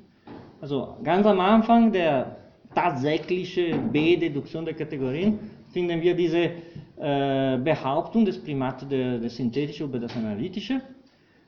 Also 0.62 0.96
ganz 1.04 1.26
am 1.26 1.40
Anfang 1.40 1.92
der 1.92 2.38
tatsächlichen 2.74 3.92
B-Deduktion 3.92 4.66
der 4.66 4.74
Kategorien 4.74 5.40
finden 5.72 6.02
wir 6.02 6.16
diese 6.16 6.52
äh, 7.00 7.58
Behauptung 7.58 8.26
des 8.26 8.42
Primats 8.44 8.88
der, 8.88 9.20
der 9.20 9.30
Synthetischen 9.30 9.88
über 9.88 10.00
das 10.00 10.16
Analytische. 10.16 10.82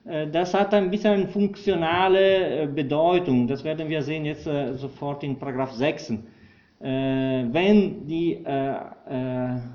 Äh, 0.06 0.28
das 0.28 0.54
hat 0.54 0.74
ein 0.74 0.92
bisschen 0.92 1.14
eine 1.14 1.28
funktionale 1.28 2.64
äh, 2.64 2.68
Bedeutung. 2.68 3.48
Das 3.48 3.64
werden 3.64 3.90
wir 3.90 4.02
sehen 4.02 4.26
jetzt 4.26 4.48
äh, 4.48 4.74
sofort 4.74 5.24
in 5.24 5.38
Paragraph 5.38 5.72
6 5.72 6.14
äh, 6.82 7.46
wenn 7.52 8.06
die 8.06 8.34
äh, 8.34 8.76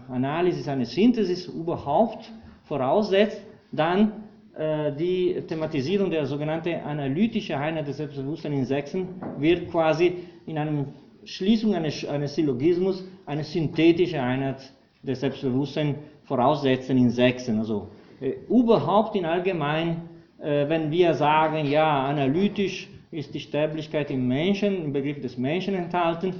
Analysis 0.08 0.68
eine 0.68 0.84
Synthesis 0.84 1.46
überhaupt 1.46 2.30
voraussetzt, 2.64 3.40
dann 3.72 4.12
die 4.60 5.42
Thematisierung 5.48 6.10
der 6.10 6.26
sogenannten 6.26 6.74
analytischen 6.84 7.54
Einheit 7.54 7.88
des 7.88 7.96
Selbstbewusstseins 7.96 8.56
in 8.56 8.64
Sechsen 8.66 9.08
wird 9.38 9.70
quasi 9.70 10.16
in 10.46 10.58
einer 10.58 10.84
Schließung 11.24 11.74
eines, 11.74 12.04
eines 12.06 12.34
Syllogismus 12.34 13.04
eine 13.24 13.44
synthetische 13.44 14.20
Einheit 14.20 14.70
des 15.02 15.20
Selbstbewusstseins 15.20 15.96
voraussetzen 16.24 16.98
in 16.98 17.10
Sechsen. 17.10 17.58
Also 17.58 17.88
äh, 18.20 18.32
überhaupt 18.48 19.16
in 19.16 19.24
allgemein, 19.24 20.02
äh, 20.38 20.68
wenn 20.68 20.90
wir 20.90 21.14
sagen, 21.14 21.66
ja, 21.66 22.04
analytisch 22.04 22.88
ist 23.10 23.34
die 23.34 23.40
Sterblichkeit 23.40 24.10
im 24.10 24.28
Menschen, 24.28 24.84
im 24.84 24.92
Begriff 24.92 25.20
des 25.20 25.36
Menschen 25.36 25.74
enthalten, 25.74 26.34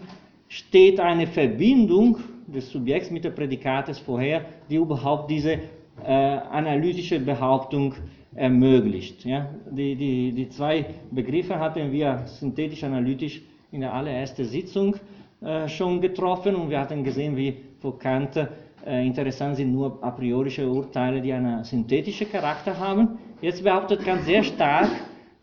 steht 0.49 1.01
eine 1.01 1.27
Verbindung 1.27 2.19
des 2.47 2.71
Subjekts 2.71 3.11
mit 3.11 3.25
der 3.25 3.31
Prädikates 3.31 3.99
vorher, 3.99 4.45
die 4.69 4.77
überhaupt 4.77 5.31
diese 5.31 5.59
äh, 6.05 6.11
analytische 6.51 7.21
Behauptung 7.21 7.95
ermöglicht. 8.35 9.25
Ja? 9.25 9.49
Die, 9.71 9.97
die, 9.97 10.33
die 10.33 10.49
zwei 10.49 10.87
Begriffe 11.11 11.59
hatten 11.59 11.91
wir 11.93 12.23
synthetisch-analytisch 12.27 13.43
in 13.73 13.81
der 13.81 13.93
allerersten 13.93 14.45
Sitzung 14.45 14.97
äh, 15.41 15.69
schon 15.69 16.01
getroffen 16.01 16.55
und 16.55 16.71
wir 16.71 16.81
hatten 16.81 17.03
gesehen, 17.05 17.37
wie 17.37 17.57
für 17.81 17.97
Kant 17.99 18.37
äh, 18.37 19.07
interessant 19.07 19.57
sind 19.57 19.73
nur 19.73 19.99
a 20.03 20.11
priorische 20.11 20.69
Urteile, 20.69 21.21
die 21.21 21.33
einen 21.33 21.65
synthetischen 21.65 22.31
Charakter 22.31 22.79
haben. 22.79 23.19
Jetzt 23.41 23.63
behauptet 23.63 24.05
Kant 24.05 24.23
sehr 24.25 24.43
stark, 24.43 24.91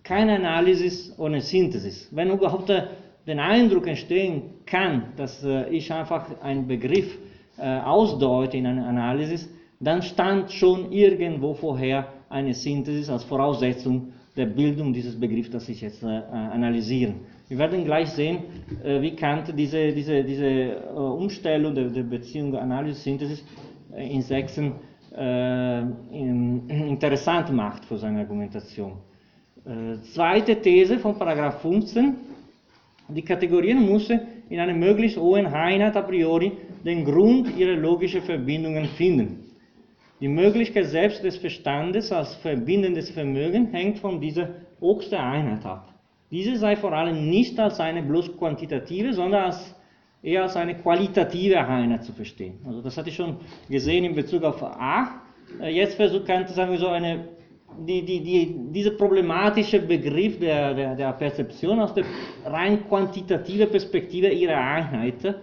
keine 0.04 0.36
Analysis 0.36 1.14
ohne 1.18 1.42
Synthesis. 1.42 2.10
Wenn 2.12 2.32
überhaupt 2.32 2.72
den 3.28 3.40
Eindruck 3.40 3.88
entstehen 3.88 4.44
kann, 4.66 5.14
dass 5.18 5.44
äh, 5.44 5.70
ich 5.70 5.92
einfach 5.92 6.42
einen 6.42 6.68
Begriff 6.68 7.18
äh, 7.58 7.80
ausdeute 7.80 8.58
in 8.58 8.66
einer 8.66 8.88
Analysis, 8.88 9.50
dann 9.80 10.02
stand 10.02 10.52
schon 10.52 10.92
irgendwo 10.92 11.54
vorher 11.54 12.08
eine 12.30 12.54
Synthesis 12.54 13.10
als 13.10 13.24
Voraussetzung 13.24 14.14
der 14.36 14.46
Bildung 14.46 14.94
dieses 14.94 15.20
Begriffs, 15.20 15.50
das 15.50 15.68
ich 15.70 15.82
jetzt 15.82 16.04
äh, 16.04 16.08
analysiere. 16.08 17.14
Wir 17.48 17.58
werden 17.58 17.86
gleich 17.86 18.10
sehen, 18.10 18.40
äh, 18.84 19.02
wie 19.02 19.16
Kant 19.16 19.54
diese, 19.58 19.92
diese, 19.94 20.24
diese 20.24 20.46
äh, 20.46 20.78
Umstellung 20.94 21.74
der, 21.74 21.90
der 21.90 22.04
Beziehung 22.04 22.56
Analyse-Synthesis 22.56 23.44
äh, 23.94 24.14
in 24.14 24.22
Sechsen 24.22 24.74
in, 25.20 26.70
interessant 26.70 27.52
macht 27.52 27.86
für 27.86 27.98
seine 27.98 28.20
Argumentation. 28.20 28.98
zweite 30.14 30.62
These 30.62 31.00
von 31.00 31.18
Paragraph 31.18 31.62
15 31.62 32.14
die 33.08 33.24
Kategorien 33.24 33.84
müssen 33.90 34.20
in 34.50 34.60
einer 34.60 34.74
möglichst 34.74 35.18
hohen 35.18 35.48
Einheit 35.48 35.96
a 35.96 36.02
priori 36.02 36.52
den 36.86 37.06
Grund 37.06 37.58
ihrer 37.58 37.78
logischen 37.78 38.22
Verbindungen 38.22 38.86
finden. 38.98 39.47
Die 40.20 40.28
Möglichkeit 40.28 40.86
selbst 40.86 41.24
des 41.24 41.38
Verstandes 41.38 42.12
als 42.12 42.34
verbindendes 42.36 43.12
Vermögen 43.12 43.68
hängt 43.68 44.00
von 44.00 44.20
dieser 44.20 44.50
obersten 44.80 45.16
Einheit 45.16 45.66
ab. 45.66 45.94
Diese 46.32 46.58
sei 46.58 46.76
vor 46.76 46.92
allem 46.92 47.30
nicht 47.30 47.60
als 47.60 47.80
eine 47.80 48.02
bloß 48.02 48.38
quantitative, 48.38 49.14
sondern 49.14 49.46
als, 49.46 49.76
eher 50.24 50.44
als 50.44 50.56
eine 50.56 50.76
qualitative 50.76 51.60
Einheit 51.60 52.04
zu 52.04 52.14
verstehen. 52.14 52.60
Also 52.66 52.82
das 52.82 52.98
hatte 52.98 53.10
ich 53.10 53.16
schon 53.16 53.38
gesehen 53.70 54.04
in 54.06 54.16
Bezug 54.16 54.44
auf 54.44 54.62
A. 54.64 55.22
Äh, 55.62 55.70
jetzt 55.70 55.96
versucht 55.96 56.26
Kant, 56.26 56.50
sagen 56.50 56.72
wir 56.72 56.80
so, 56.80 56.88
eine 56.88 57.38
die, 57.80 58.04
die, 58.04 58.24
die, 58.24 58.56
dieser 58.72 58.92
problematische 58.92 59.80
Begriff 59.80 60.40
der, 60.40 60.74
der, 60.74 60.96
der 60.96 61.14
Perzeption 61.14 61.80
aus 61.80 61.94
der 61.94 62.06
rein 62.46 62.88
quantitativen 62.88 63.70
Perspektive 63.70 64.30
ihrer 64.30 64.58
Einheit 64.58 65.36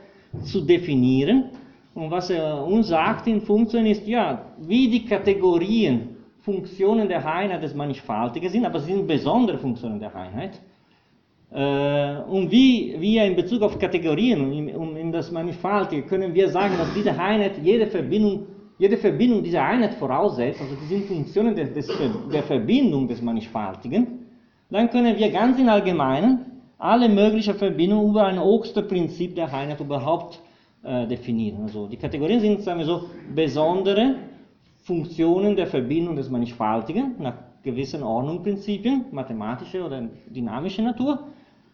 zu 0.43 0.63
definieren. 0.63 1.51
Und 1.95 2.11
was 2.11 2.31
er 2.31 2.67
uns 2.67 2.89
sagt 2.89 3.27
in 3.27 3.41
Funktionen 3.41 3.87
ist, 3.87 4.07
ja, 4.07 4.43
wie 4.59 4.89
die 4.89 5.05
Kategorien 5.05 6.17
Funktionen 6.41 7.09
der 7.09 7.25
Einheit 7.25 7.63
des 7.63 7.75
Mannigfaltigen 7.75 8.49
sind, 8.49 8.67
aber 8.67 8.81
sie 8.81 8.93
sind 8.93 9.07
besondere 9.07 9.59
Funktionen 9.59 9.99
der 10.01 10.15
Einheit. 10.15 10.61
Äh, 11.51 12.23
und 12.29 12.51
wie 12.51 12.97
wir 12.99 13.25
in 13.25 13.37
Bezug 13.37 13.63
auf 13.63 13.79
Kategorien 13.79 14.75
und 14.75 14.97
in 14.97 15.13
das 15.13 15.31
Mannigfaltige 15.31 16.03
können 16.03 16.35
wir 16.35 16.49
sagen, 16.49 16.75
dass 16.77 16.93
diese 16.95 17.19
Einheit 17.19 17.53
jede 17.63 17.87
Verbindung 17.87 18.47
jede 18.79 18.97
Verbindung 18.97 19.43
dieser 19.43 19.63
Einheit 19.63 19.95
voraussetzt, 19.95 20.61
also 20.61 20.75
die 20.75 20.87
sind 20.87 21.07
Funktionen 21.07 21.55
der 21.55 22.43
Verbindung 22.43 23.07
des 23.07 23.23
Mannigfaltigen, 23.23 24.27
dann 24.71 24.91
können 24.91 25.17
wir 25.17 25.31
ganz 25.31 25.59
im 25.61 25.69
Allgemeinen 25.69 26.47
alle 26.79 27.09
möglichen 27.09 27.55
Verbindungen 27.55 28.11
über 28.11 28.25
ein 28.25 28.39
oberste 28.39 28.83
Prinzip 28.83 29.37
der 29.37 29.53
Einheit 29.55 29.81
überhaupt 29.81 30.43
äh, 30.85 31.07
definieren. 31.07 31.63
Also 31.63 31.87
die 31.87 31.97
Kategorien 31.97 32.41
sind, 32.41 32.63
sagen 32.63 32.79
wir 32.79 32.87
so, 32.87 33.05
besondere 33.35 34.17
Funktionen 34.83 35.57
der 35.57 35.67
Verbindung 35.67 36.17
des 36.17 36.29
Mannigfaltigen 36.29 37.15
nach 37.19 37.35
gewissen 37.63 38.03
Ordnungsprinzipien, 38.03 39.07
mathematische 39.11 39.83
oder 39.83 40.03
dynamische 40.27 40.83
Natur. 40.83 41.21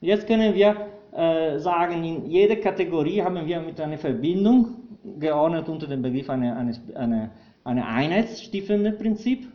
Jetzt 0.00 0.26
können 0.26 0.54
wir 0.54 0.76
äh, 1.12 1.58
sagen, 1.58 2.04
in 2.04 2.30
jeder 2.30 2.56
Kategorie 2.56 3.20
haben 3.20 3.44
wir 3.44 3.60
mit 3.60 3.80
einer 3.80 3.98
Verbindung 3.98 4.76
geordnet 5.18 5.68
unter 5.68 5.88
dem 5.88 6.02
Begriff 6.02 6.30
eine, 6.30 6.56
eine, 6.56 6.72
eine, 6.94 7.30
eine 7.64 7.86
einheitsstiftende 7.86 8.92
Prinzip, 8.92 9.48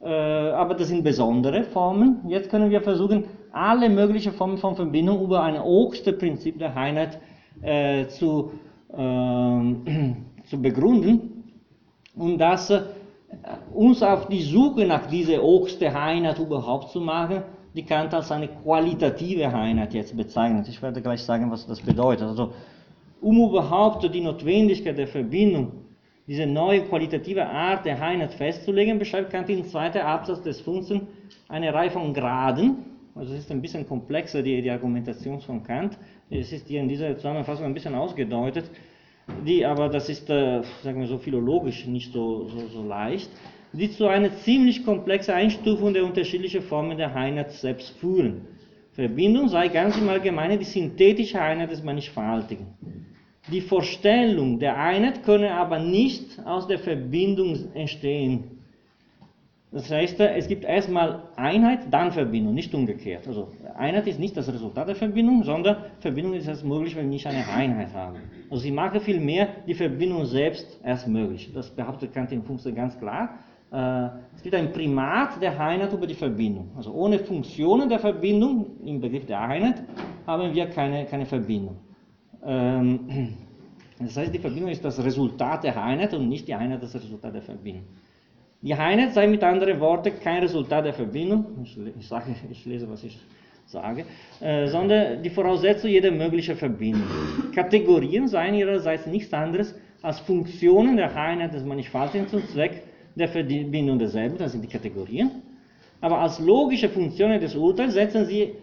äh, 0.00 0.06
aber 0.06 0.74
das 0.74 0.88
sind 0.88 1.02
besondere 1.02 1.64
Formen. 1.64 2.20
Jetzt 2.28 2.50
können 2.50 2.70
wir 2.70 2.80
versuchen, 2.80 3.24
alle 3.50 3.88
möglichen 3.88 4.32
Formen 4.32 4.58
von 4.58 4.76
Verbindung 4.76 5.22
über 5.22 5.42
ein 5.42 5.60
oberste 5.60 6.12
Prinzip 6.12 6.58
der 6.58 6.76
Einheit 6.76 7.18
äh, 7.62 8.06
zu, 8.06 8.52
zu 10.44 10.60
begründen 10.60 11.44
und 12.16 12.38
das 12.38 12.70
äh, 12.70 12.82
uns 13.72 14.02
auf 14.02 14.28
die 14.28 14.42
Suche 14.42 14.86
nach 14.86 15.06
dieser 15.06 15.42
obersten 15.42 15.94
Einheit 15.94 16.38
überhaupt 16.38 16.90
zu 16.90 17.00
machen, 17.00 17.42
die 17.74 17.82
Kant 17.82 18.14
als 18.14 18.30
eine 18.30 18.48
qualitative 18.48 19.48
Einheit 19.48 19.94
jetzt 19.94 20.16
bezeichnet. 20.16 20.68
Ich 20.68 20.80
werde 20.80 21.02
gleich 21.02 21.22
sagen, 21.22 21.50
was 21.50 21.66
das 21.66 21.80
bedeutet. 21.80 22.28
Also, 22.28 22.52
um 23.20 23.48
überhaupt 23.48 24.14
die 24.14 24.20
Notwendigkeit 24.20 24.96
der 24.96 25.08
Verbindung, 25.08 25.72
diese 26.26 26.46
neue 26.46 26.82
qualitative 26.82 27.46
Art 27.46 27.84
der 27.84 28.00
Einheit 28.00 28.32
festzulegen, 28.34 28.98
beschreibt 28.98 29.30
Kant 29.30 29.48
im 29.50 29.64
zweiten 29.64 29.98
Absatz 29.98 30.42
des 30.42 30.60
15 30.60 31.02
eine 31.48 31.74
Reihe 31.74 31.90
von 31.90 32.14
Graden. 32.14 32.76
Also 33.14 33.34
es 33.34 33.40
ist 33.40 33.50
ein 33.50 33.60
bisschen 33.60 33.86
komplexer, 33.86 34.42
die, 34.42 34.62
die 34.62 34.70
Argumentation 34.70 35.40
von 35.40 35.62
Kant. 35.62 35.98
Es 36.34 36.52
ist 36.52 36.68
hier 36.68 36.80
in 36.80 36.88
dieser 36.88 37.16
Zusammenfassung 37.16 37.64
ein 37.66 37.74
bisschen 37.74 37.94
ausgedeutet, 37.94 38.64
die 39.46 39.64
aber, 39.64 39.88
das 39.88 40.08
ist, 40.08 40.28
äh, 40.28 40.62
sagen 40.82 41.00
wir 41.00 41.06
so, 41.06 41.18
philologisch 41.18 41.86
nicht 41.86 42.12
so, 42.12 42.48
so, 42.48 42.68
so 42.68 42.82
leicht 42.86 43.30
die 43.74 43.90
zu 43.90 44.06
einer 44.06 44.34
ziemlich 44.38 44.84
komplexen 44.84 45.34
Einstufung 45.34 45.92
der 45.92 46.04
unterschiedlichen 46.04 46.62
Formen 46.62 46.96
der 46.96 47.14
Einheit 47.14 47.50
selbst 47.52 47.90
führen. 47.98 48.42
Verbindung 48.92 49.48
sei 49.48 49.68
ganz 49.68 49.98
im 49.98 50.08
Allgemeinen 50.08 50.58
die 50.58 50.64
synthetische 50.64 51.40
Einheit 51.40 51.72
des 51.72 51.82
Mannigfaltigen. 51.82 52.66
Die 53.50 53.60
Vorstellung 53.60 54.58
der 54.58 54.78
Einheit 54.78 55.24
könne 55.24 55.52
aber 55.52 55.80
nicht 55.80 56.38
aus 56.44 56.68
der 56.68 56.78
Verbindung 56.78 57.74
entstehen. 57.74 58.53
Das 59.74 59.90
heißt, 59.90 60.20
es 60.20 60.46
gibt 60.46 60.64
erstmal 60.64 61.24
Einheit, 61.34 61.80
dann 61.90 62.12
Verbindung, 62.12 62.54
nicht 62.54 62.72
umgekehrt. 62.72 63.26
Also 63.26 63.48
Einheit 63.76 64.06
ist 64.06 64.20
nicht 64.20 64.36
das 64.36 64.46
Resultat 64.46 64.86
der 64.86 64.94
Verbindung, 64.94 65.42
sondern 65.42 65.78
Verbindung 65.98 66.34
ist 66.34 66.46
erst 66.46 66.64
möglich, 66.64 66.94
wenn 66.94 67.12
ich 67.12 67.26
eine 67.26 67.44
Einheit 67.48 67.92
habe. 67.92 68.18
Also 68.48 68.62
sie 68.62 68.70
mache 68.70 69.00
vielmehr 69.00 69.48
die 69.66 69.74
Verbindung 69.74 70.26
selbst 70.26 70.78
erst 70.84 71.08
möglich. 71.08 71.50
Das 71.52 71.70
behauptet 71.70 72.14
Kant 72.14 72.30
in 72.30 72.44
Funke 72.44 72.72
ganz 72.72 72.96
klar. 72.96 73.30
Äh, 73.72 74.10
es 74.36 74.42
gibt 74.44 74.54
ein 74.54 74.70
Primat 74.70 75.42
der 75.42 75.60
Einheit 75.60 75.92
über 75.92 76.06
die 76.06 76.14
Verbindung. 76.14 76.70
Also 76.76 76.92
ohne 76.92 77.18
Funktionen 77.18 77.88
der 77.88 77.98
Verbindung 77.98 78.78
im 78.84 79.00
Begriff 79.00 79.26
der 79.26 79.40
Einheit 79.40 79.82
haben 80.24 80.54
wir 80.54 80.66
keine, 80.66 81.04
keine 81.06 81.26
Verbindung. 81.26 81.78
Ähm, 82.46 83.34
das 83.98 84.16
heißt, 84.16 84.32
die 84.32 84.38
Verbindung 84.38 84.70
ist 84.70 84.84
das 84.84 85.02
Resultat 85.02 85.64
der 85.64 85.82
Einheit 85.82 86.14
und 86.14 86.28
nicht 86.28 86.46
die 86.46 86.54
Einheit 86.54 86.80
das 86.80 86.94
Resultat 86.94 87.34
der 87.34 87.42
Verbindung. 87.42 87.82
Die 88.64 88.72
Einheit 88.72 89.12
sei 89.12 89.26
mit 89.26 89.44
anderen 89.44 89.78
Worten 89.78 90.10
kein 90.22 90.40
Resultat 90.40 90.86
der 90.86 90.94
Verbindung, 90.94 91.44
ich, 91.62 92.08
sage, 92.08 92.34
ich 92.50 92.64
lese, 92.64 92.88
was 92.88 93.04
ich 93.04 93.18
sage, 93.66 94.06
äh, 94.40 94.66
sondern 94.68 95.22
die 95.22 95.28
Voraussetzung 95.28 95.90
jeder 95.90 96.10
möglichen 96.10 96.56
Verbindung. 96.56 97.06
Kategorien 97.54 98.26
seien 98.26 98.54
ihrerseits 98.54 99.04
nichts 99.04 99.34
anderes 99.34 99.74
als 100.00 100.18
Funktionen 100.20 100.96
der 100.96 101.14
Einheit 101.14 101.52
des 101.52 101.62
Mannigfaltigen 101.62 102.26
zum 102.26 102.42
Zweck 102.48 102.84
der 103.14 103.28
Verbindung 103.28 103.98
derselben, 103.98 104.38
das 104.38 104.52
sind 104.52 104.64
die 104.64 104.68
Kategorien. 104.68 105.42
Aber 106.00 106.20
als 106.20 106.38
logische 106.38 106.88
Funktionen 106.88 107.40
des 107.40 107.54
Urteils 107.54 107.92
setzen 107.92 108.24
sie 108.24 108.54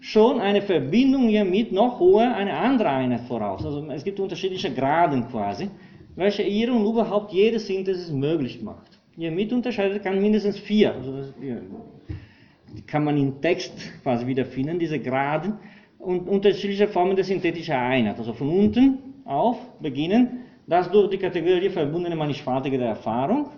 schon 0.00 0.40
eine 0.40 0.62
Verbindung 0.62 1.28
hier 1.28 1.44
mit 1.44 1.70
noch 1.70 2.00
höher 2.00 2.34
eine 2.34 2.54
andere 2.54 2.88
Einheit 2.88 3.20
voraus. 3.28 3.62
Also 3.66 3.86
es 3.90 4.04
gibt 4.04 4.20
unterschiedliche 4.20 4.72
Graden 4.72 5.28
quasi, 5.28 5.68
welche 6.16 6.44
ihre 6.44 6.72
und 6.72 6.86
überhaupt 6.86 7.30
jede 7.34 7.58
Synthesis 7.58 8.10
möglich 8.10 8.62
macht. 8.62 8.89
Hiermit 9.20 9.52
unterscheidet 9.52 10.02
kann 10.02 10.18
mindestens 10.18 10.58
vier, 10.58 10.94
also 10.94 11.14
das, 11.14 11.34
die 11.38 12.82
kann 12.86 13.04
man 13.04 13.18
im 13.18 13.38
Text 13.42 13.74
quasi 14.02 14.26
wiederfinden, 14.26 14.78
diese 14.78 14.98
Graden 14.98 15.58
und 15.98 16.26
unterschiedliche 16.26 16.88
Formen 16.88 17.16
der 17.16 17.26
synthetischen 17.26 17.74
Einheit. 17.74 18.16
Also 18.16 18.32
von 18.32 18.48
unten 18.48 18.98
auf 19.26 19.58
beginnen. 19.78 20.44
Das 20.66 20.90
durch 20.90 21.10
die 21.10 21.18
Kategorie 21.18 21.68
verbundene 21.68 22.16
Mannigfaltige 22.16 22.78
der 22.78 22.88
Erfahrung, 22.88 23.50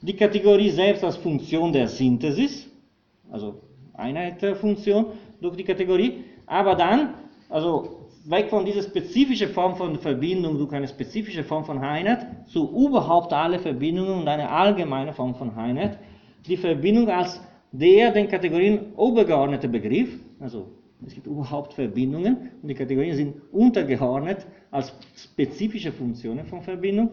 die 0.00 0.16
Kategorie 0.16 0.70
selbst 0.70 1.04
als 1.04 1.16
Funktion 1.18 1.70
der 1.70 1.86
Synthesis, 1.86 2.66
also 3.30 3.60
Einheitsfunktion 3.92 5.06
durch 5.38 5.56
die 5.56 5.64
Kategorie, 5.64 6.24
aber 6.46 6.76
dann, 6.76 7.14
also 7.50 8.03
weg 8.24 8.48
von 8.48 8.64
dieser 8.64 8.82
spezifischen 8.82 9.50
Form 9.50 9.76
von 9.76 9.98
Verbindung 9.98 10.56
durch 10.58 10.72
eine 10.72 10.88
spezifische 10.88 11.44
Form 11.44 11.64
von 11.64 11.78
Einheit 11.78 12.26
zu 12.46 12.70
überhaupt 12.70 13.32
alle 13.32 13.58
Verbindungen 13.58 14.20
und 14.20 14.28
eine 14.28 14.48
allgemeine 14.48 15.12
Form 15.12 15.34
von 15.34 15.54
Einheit, 15.56 15.98
die 16.46 16.56
Verbindung 16.56 17.08
als 17.08 17.40
der 17.72 18.12
den 18.12 18.28
Kategorien 18.28 18.92
übergeordnete 18.92 19.68
Begriff, 19.68 20.08
also 20.40 20.68
es 21.06 21.14
gibt 21.14 21.26
überhaupt 21.26 21.74
Verbindungen 21.74 22.50
und 22.62 22.68
die 22.68 22.74
Kategorien 22.74 23.14
sind 23.14 23.34
untergeordnet 23.52 24.46
als 24.70 24.94
spezifische 25.16 25.92
Funktionen 25.92 26.46
von 26.46 26.62
Verbindung 26.62 27.10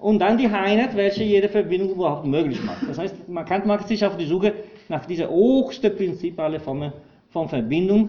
und 0.00 0.18
dann 0.18 0.38
die 0.38 0.46
Einheit, 0.46 0.96
welche 0.96 1.22
jede 1.22 1.48
Verbindung 1.48 1.90
überhaupt 1.90 2.26
möglich 2.26 2.60
macht. 2.64 2.88
Das 2.88 2.98
heißt, 2.98 3.28
man 3.28 3.44
kann 3.44 3.62
sich 3.86 4.04
auf 4.04 4.16
die 4.16 4.24
Suche 4.24 4.54
nach 4.88 5.06
dieser 5.06 5.30
höchsten 5.30 5.94
Prinzip 5.94 6.38
alle 6.40 6.58
Formen 6.58 6.92
von 7.28 7.48
Verbindung 7.48 8.08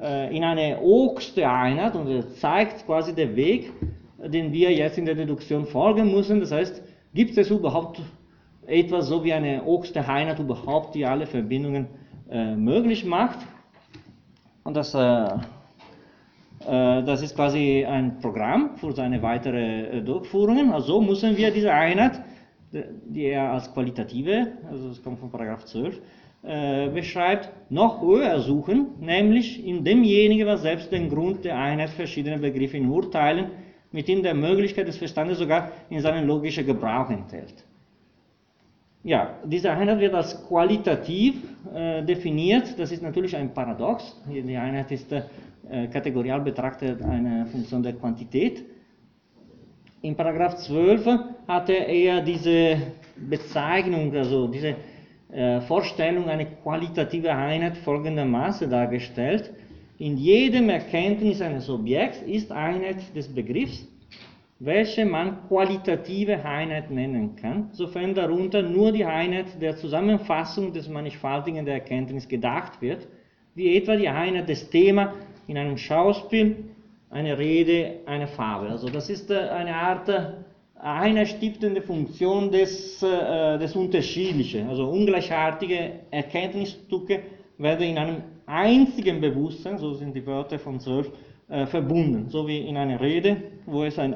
äh, 0.00 0.36
in 0.36 0.44
eine 0.44 0.80
höchste 0.80 1.48
Einheit 1.48 1.94
und 1.96 2.08
er 2.08 2.28
zeigt 2.34 2.86
quasi 2.86 3.14
den 3.14 3.36
Weg, 3.36 3.72
den 4.18 4.52
wir 4.52 4.72
jetzt 4.72 4.98
in 4.98 5.04
der 5.04 5.14
Deduktion 5.14 5.66
folgen 5.66 6.12
müssen. 6.12 6.40
Das 6.40 6.52
heißt, 6.52 6.82
gibt 7.14 7.36
es 7.36 7.50
überhaupt 7.50 8.00
etwas 8.66 9.08
so 9.08 9.24
wie 9.24 9.32
eine 9.32 9.64
höchste 9.64 10.06
Einheit 10.06 10.38
überhaupt, 10.38 10.94
die 10.94 11.04
alle 11.04 11.26
Verbindungen 11.26 11.88
äh, 12.30 12.54
möglich 12.54 13.04
macht? 13.04 13.38
Und 14.64 14.76
das 14.76 14.94
äh, 14.94 15.26
äh, 16.66 17.02
das 17.02 17.22
ist 17.22 17.34
quasi 17.34 17.84
ein 17.84 18.18
Programm 18.20 18.76
für 18.76 18.92
seine 18.92 19.22
weitere 19.22 19.98
äh, 19.98 20.02
Durchführungen. 20.02 20.72
Also 20.72 21.00
müssen 21.00 21.36
wir 21.36 21.50
diese 21.50 21.72
Einheit, 21.72 22.20
die 22.72 23.24
er 23.24 23.52
als 23.52 23.72
qualitative, 23.72 24.52
also 24.70 24.88
das 24.88 25.02
kommt 25.02 25.18
von 25.18 25.30
Paragraph 25.30 25.64
12, 25.66 26.00
äh, 26.44 26.88
beschreibt, 26.88 27.50
noch 27.70 28.02
höher 28.02 28.40
suchen, 28.40 28.88
nämlich 29.00 29.64
in 29.64 29.84
demjenigen, 29.84 30.46
was 30.46 30.62
selbst 30.62 30.90
den 30.90 31.08
Grund 31.08 31.44
der 31.44 31.56
Einheit 31.56 31.90
verschiedener 31.90 32.38
Begriffe 32.38 32.76
in 32.76 32.90
Urteilen 32.90 33.46
mit 33.92 34.08
ihm 34.08 34.22
der 34.22 34.34
Möglichkeit 34.34 34.88
des 34.88 34.96
Verstandes 34.96 35.38
sogar 35.38 35.70
in 35.88 36.00
seinen 36.00 36.26
logischen 36.26 36.66
Gebrauch 36.66 37.10
enthält. 37.10 37.64
Ja, 39.04 39.34
diese 39.44 39.70
Einheit 39.70 40.00
wird 40.00 40.14
als 40.14 40.46
qualitativ 40.48 41.34
äh, 41.74 42.02
definiert. 42.02 42.78
Das 42.78 42.92
ist 42.92 43.02
natürlich 43.02 43.36
ein 43.36 43.52
Paradox. 43.52 44.16
Die 44.26 44.56
Einheit 44.56 44.90
ist 44.92 45.12
äh, 45.12 45.22
kategorial 45.88 46.40
betrachtet 46.40 47.02
eine 47.02 47.46
Funktion 47.46 47.82
der 47.82 47.94
Quantität. 47.94 48.64
In 50.02 50.16
Paragraph 50.16 50.56
12 50.56 51.06
hatte 51.46 51.72
er 51.72 52.20
diese 52.20 52.78
Bezeichnung, 53.16 54.12
also 54.16 54.48
diese 54.48 54.74
Vorstellung, 55.66 56.28
eine 56.28 56.46
qualitative 56.62 57.32
Einheit 57.32 57.78
folgendermaßen 57.78 58.68
dargestellt. 58.68 59.50
In 59.98 60.18
jedem 60.18 60.68
Erkenntnis 60.68 61.40
eines 61.40 61.70
Objekts 61.70 62.20
ist 62.22 62.52
Einheit 62.52 62.98
des 63.16 63.28
Begriffs 63.28 63.86
welche 64.64 65.04
man 65.04 65.48
qualitative 65.48 66.44
Einheit 66.44 66.88
nennen 66.88 67.34
kann, 67.34 67.70
sofern 67.72 68.14
darunter 68.14 68.62
nur 68.62 68.92
die 68.92 69.04
Einheit 69.04 69.60
der 69.60 69.76
Zusammenfassung 69.76 70.72
des 70.72 70.88
Mannigfaltigen 70.88 71.64
der 71.64 71.74
Erkenntnis 71.74 72.28
gedacht 72.28 72.80
wird, 72.80 73.08
wie 73.56 73.76
etwa 73.76 73.96
die 73.96 74.08
Einheit 74.08 74.48
des 74.48 74.70
Thema 74.70 75.14
in 75.48 75.58
einem 75.58 75.76
Schauspiel, 75.76 76.64
eine 77.10 77.36
Rede, 77.36 77.98
eine 78.06 78.28
Fabel. 78.28 78.70
Also 78.70 78.88
das 78.88 79.10
ist 79.10 79.32
äh, 79.32 79.36
eine 79.36 79.74
Art 79.74 80.08
äh, 80.82 80.84
einstiftende 80.84 81.82
Funktion 81.82 82.50
des, 82.50 83.02
äh, 83.02 83.58
des 83.58 83.76
Unterschiedlichen. 83.76 84.68
Also 84.68 84.88
ungleichartige 84.88 86.00
Erkenntnisstücke 86.10 87.20
werden 87.58 87.86
in 87.86 87.98
einem 87.98 88.16
einzigen 88.46 89.20
Bewusstsein, 89.20 89.78
so 89.78 89.94
sind 89.94 90.14
die 90.14 90.26
Wörter 90.26 90.58
von 90.58 90.80
12, 90.80 91.10
verbunden, 91.66 92.30
so 92.30 92.48
wie 92.48 92.60
in 92.60 92.78
einer 92.78 92.98
Rede, 92.98 93.36
wo 93.66 93.84
es 93.84 93.98
ein 93.98 94.14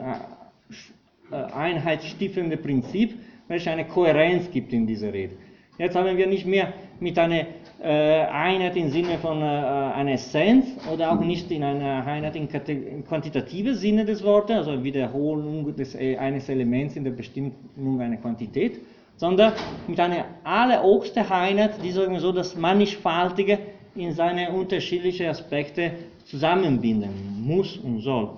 äh, 1.31 1.35
einheitsstiftende 1.35 2.57
Prinzip, 2.57 3.15
welches 3.49 3.67
eine 3.67 3.85
Kohärenz 3.85 4.49
gibt 4.51 4.73
in 4.73 4.87
dieser 4.87 5.13
Rede. 5.13 5.35
Jetzt 5.77 5.97
haben 5.97 6.17
wir 6.17 6.27
nicht 6.29 6.47
mehr 6.47 6.73
mit 7.01 7.19
einer 7.19 7.41
äh, 7.41 7.47
Einheit 7.83 8.77
im 8.77 8.91
Sinne 8.91 9.19
von 9.19 9.43
äh, 9.43 9.45
einer 9.45 10.13
Essenz 10.13 10.67
oder 10.93 11.13
auch 11.13 11.21
nicht 11.21 11.51
in 11.51 11.63
einer 11.63 12.07
Einheit 12.07 12.35
im, 12.35 12.49
im 12.69 13.05
quantitativen 13.05 13.75
Sinne 13.75 14.05
des 14.05 14.25
Wortes, 14.25 14.57
also 14.57 14.83
Wiederholung 14.83 15.77
des, 15.77 15.95
äh, 15.95 16.17
eines 16.17 16.49
Elements 16.49 16.97
in 16.97 17.05
der 17.05 17.11
Bestimmung 17.11 18.01
einer 18.01 18.17
Quantität, 18.17 18.81
sondern 19.17 19.53
mit 19.87 20.01
einer 20.01 20.25
allerhöchsten 20.43 21.31
Einheit, 21.31 21.75
die 21.83 21.91
sagen 21.91 22.13
wir 22.13 22.21
so 22.21 22.33
das 22.33 22.57
Mannigfaltige 22.57 23.59
in 23.95 24.13
seine 24.13 24.51
unterschiedlichen 24.53 25.27
Aspekte 25.27 25.93
zusammenbinden 26.25 27.11
muss 27.45 27.77
und 27.77 28.01
soll. 28.01 28.31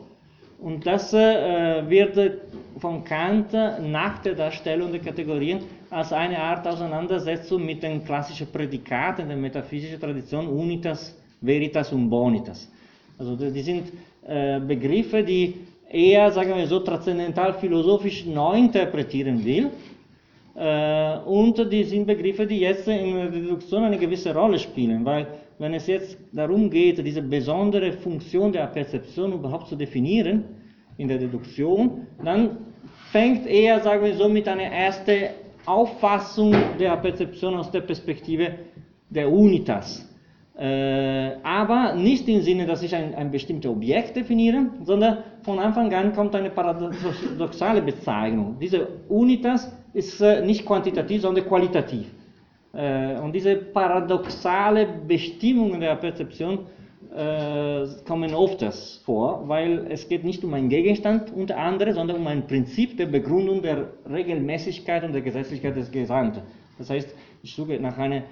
Und 0.60 0.84
das 0.84 1.12
äh, 1.12 1.88
wird 1.88 2.18
von 2.78 3.04
Kant 3.04 3.52
nach 3.52 4.18
der 4.22 4.34
Darstellung 4.34 4.90
der 4.90 5.00
Kategorien 5.00 5.60
als 5.90 6.12
eine 6.12 6.38
Art 6.38 6.66
Auseinandersetzung 6.66 7.64
mit 7.64 7.82
den 7.82 8.04
klassischen 8.04 8.48
Prädikaten 8.48 9.28
der 9.28 9.36
metaphysischen 9.36 10.00
Tradition 10.00 10.48
Unitas 10.48 11.16
Veritas 11.40 11.92
und 11.92 12.10
Bonitas. 12.10 12.68
Also 13.18 13.36
die 13.36 13.62
sind 13.62 13.92
äh, 14.26 14.60
Begriffe, 14.60 15.22
die 15.22 15.54
eher, 15.88 16.30
sagen 16.32 16.56
wir 16.56 16.66
so, 16.66 16.80
transzendental 16.80 17.54
philosophisch 17.54 18.26
neu 18.26 18.58
interpretieren 18.58 19.44
will. 19.44 19.70
Äh, 20.56 21.18
und 21.18 21.72
die 21.72 21.84
sind 21.84 22.06
Begriffe, 22.06 22.46
die 22.46 22.60
jetzt 22.60 22.88
in 22.88 23.14
der 23.14 23.30
Deduktion 23.30 23.84
eine 23.84 23.98
gewisse 23.98 24.34
Rolle 24.34 24.58
spielen, 24.58 25.04
weil 25.04 25.26
wenn 25.58 25.74
es 25.74 25.86
jetzt 25.86 26.18
darum 26.32 26.70
geht, 26.70 27.04
diese 27.04 27.22
besondere 27.22 27.92
Funktion 27.92 28.52
der 28.52 28.66
Perzeption 28.66 29.32
überhaupt 29.32 29.68
zu 29.68 29.76
definieren 29.76 30.44
in 30.96 31.08
der 31.08 31.18
Deduktion, 31.18 32.06
dann 32.24 32.58
fängt 33.10 33.46
eher, 33.46 33.80
sagen 33.80 34.04
wir 34.04 34.14
so, 34.14 34.28
mit 34.28 34.46
einer 34.48 34.62
ersten 34.62 35.30
Auffassung 35.66 36.54
der 36.78 36.96
Perzeption 36.96 37.54
aus 37.56 37.70
der 37.70 37.80
Perspektive 37.80 38.52
der 39.10 39.30
Unitas 39.30 40.08
äh, 40.58 41.36
aber 41.44 41.94
nicht 41.94 42.28
im 42.28 42.42
Sinne, 42.42 42.66
dass 42.66 42.82
ich 42.82 42.92
ein, 42.94 43.14
ein 43.14 43.30
bestimmtes 43.30 43.70
Objekt 43.70 44.16
definiere, 44.16 44.66
sondern 44.82 45.18
von 45.42 45.60
Anfang 45.60 45.92
an 45.94 46.12
kommt 46.12 46.34
eine 46.34 46.50
paradoxale 46.50 47.80
Bezeichnung. 47.80 48.56
Diese 48.60 48.88
Unitas 49.08 49.72
ist 49.94 50.20
äh, 50.20 50.44
nicht 50.44 50.66
quantitativ, 50.66 51.22
sondern 51.22 51.46
qualitativ. 51.46 52.12
Äh, 52.78 53.18
und 53.18 53.32
diese 53.32 53.56
paradoxale 53.56 54.86
Bestimmungen 55.08 55.80
der 55.80 55.96
Perzeption 55.96 56.60
äh, 57.12 57.86
kommen 58.06 58.32
oft 58.34 58.64
vor, 59.04 59.48
weil 59.48 59.88
es 59.90 60.08
geht 60.08 60.22
nicht 60.22 60.44
um 60.44 60.54
einen 60.54 60.68
Gegenstand 60.68 61.32
unter 61.34 61.56
anderem, 61.56 61.94
sondern 61.94 62.18
um 62.18 62.26
ein 62.28 62.46
Prinzip 62.46 62.96
der 62.96 63.06
Begründung 63.06 63.62
der 63.62 63.88
Regelmäßigkeit 64.08 65.02
und 65.02 65.12
der 65.12 65.22
Gesetzlichkeit 65.22 65.74
des 65.76 65.90
Gesamten. 65.90 66.42
Das 66.78 66.88
heißt, 66.90 67.12
ich 67.42 67.52
suche 67.52 67.80
nach 67.80 67.98
einer 67.98 68.22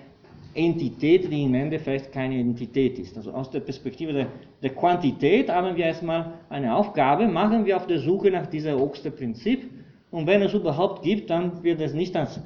Entität, 0.54 1.30
die 1.30 1.42
im 1.42 1.54
Endeffekt 1.54 2.12
keine 2.12 2.38
Entität 2.38 3.00
ist. 3.00 3.16
Also 3.16 3.32
aus 3.32 3.50
der 3.50 3.61
Perspektive 3.61 4.12
der, 4.12 4.26
der 4.62 4.70
Quantität 4.70 5.50
haben 5.50 5.76
wir 5.76 5.87
erstmal 5.87 6.35
eine 6.48 6.72
Aufgabe, 6.72 7.26
machen 7.26 7.66
wir 7.66 7.76
auf 7.76 7.88
der 7.88 7.98
Suche 7.98 8.30
nach 8.30 8.46
diesem 8.46 8.80
Oxter-Prinzip 8.80 9.68
und 10.12 10.28
wenn 10.28 10.40
es 10.42 10.54
überhaupt 10.54 11.02
gibt, 11.02 11.30
dann 11.30 11.64
wird 11.64 11.80
es 11.80 11.92
nicht 11.92 12.14
als, 12.16 12.40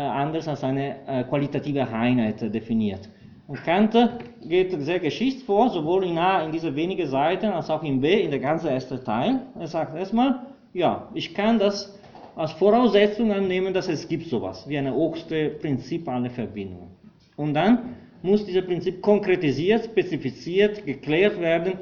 anders 0.00 0.48
als 0.48 0.64
eine 0.64 0.96
äh, 1.06 1.24
qualitative 1.24 1.86
Einheit 1.86 2.42
äh, 2.42 2.50
definiert. 2.50 3.08
Und 3.46 3.62
Kant 3.64 3.96
geht 4.42 4.70
sehr 4.80 5.00
geschickt 5.00 5.42
vor, 5.42 5.68
sowohl 5.68 6.04
in 6.04 6.16
A, 6.16 6.44
in 6.44 6.52
diese 6.52 6.74
wenigen 6.74 7.06
Seiten, 7.08 7.46
als 7.46 7.68
auch 7.68 7.82
in 7.82 8.00
B, 8.00 8.22
in 8.22 8.30
der 8.30 8.40
ganzen 8.40 8.68
ersten 8.68 9.02
Teil. 9.04 9.40
Er 9.58 9.66
sagt 9.66 9.96
erstmal, 9.96 10.46
ja, 10.72 11.08
ich 11.12 11.34
kann 11.34 11.58
das 11.58 11.98
als 12.36 12.52
Voraussetzung 12.52 13.32
annehmen, 13.32 13.74
dass 13.74 13.88
es 13.88 14.08
gibt 14.08 14.26
sowas, 14.28 14.66
wie 14.66 14.78
eine 14.78 14.94
Oxter-Prinzip 14.94 16.08
alle 16.08 16.30
Verbindungen. 16.30 16.90
Und 17.36 17.52
dann 17.54 17.96
muss 18.22 18.46
dieses 18.46 18.64
Prinzip 18.64 19.02
konkretisiert, 19.02 19.84
spezifiziert, 19.84 20.86
geklärt 20.86 21.38
werden, 21.40 21.74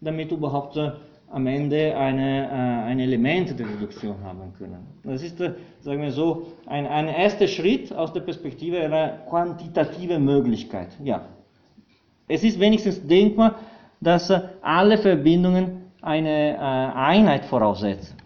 damit 0.00 0.30
überhaupt 0.30 0.76
äh, 0.76 0.92
am 1.30 1.46
Ende 1.46 1.96
eine, 1.96 2.46
äh, 2.46 2.90
ein 2.90 3.00
Element 3.00 3.58
der 3.58 3.68
Reduktion 3.68 4.16
haben 4.24 4.52
können. 4.56 4.86
Das 5.04 5.22
ist, 5.22 5.40
äh, 5.40 5.52
sagen 5.80 6.02
wir 6.02 6.12
so, 6.12 6.46
ein, 6.66 6.86
ein 6.86 7.08
erster 7.08 7.46
Schritt 7.46 7.92
aus 7.92 8.12
der 8.12 8.20
Perspektive 8.20 8.80
einer 8.80 9.18
quantitativen 9.28 10.24
Möglichkeit. 10.24 10.88
Ja. 11.02 11.22
Es 12.26 12.44
ist 12.44 12.58
wenigstens 12.58 13.06
denkbar, 13.06 13.56
dass 14.00 14.30
äh, 14.30 14.40
alle 14.62 14.96
Verbindungen 14.98 15.90
eine 16.00 16.54
äh, 16.54 16.58
Einheit 16.58 17.44
voraussetzen. 17.44 18.16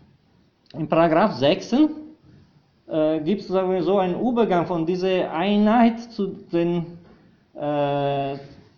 In 0.74 0.88
Paragraph 0.88 1.34
6 1.34 1.72
äh, 1.72 3.20
gibt 3.20 3.42
es, 3.42 3.48
sagen 3.48 3.70
wir 3.72 3.82
so, 3.82 3.98
einen 3.98 4.20
Übergang 4.20 4.66
von 4.66 4.86
dieser 4.86 5.32
Einheit 5.32 6.00
zu 6.00 6.28
den, 6.52 6.98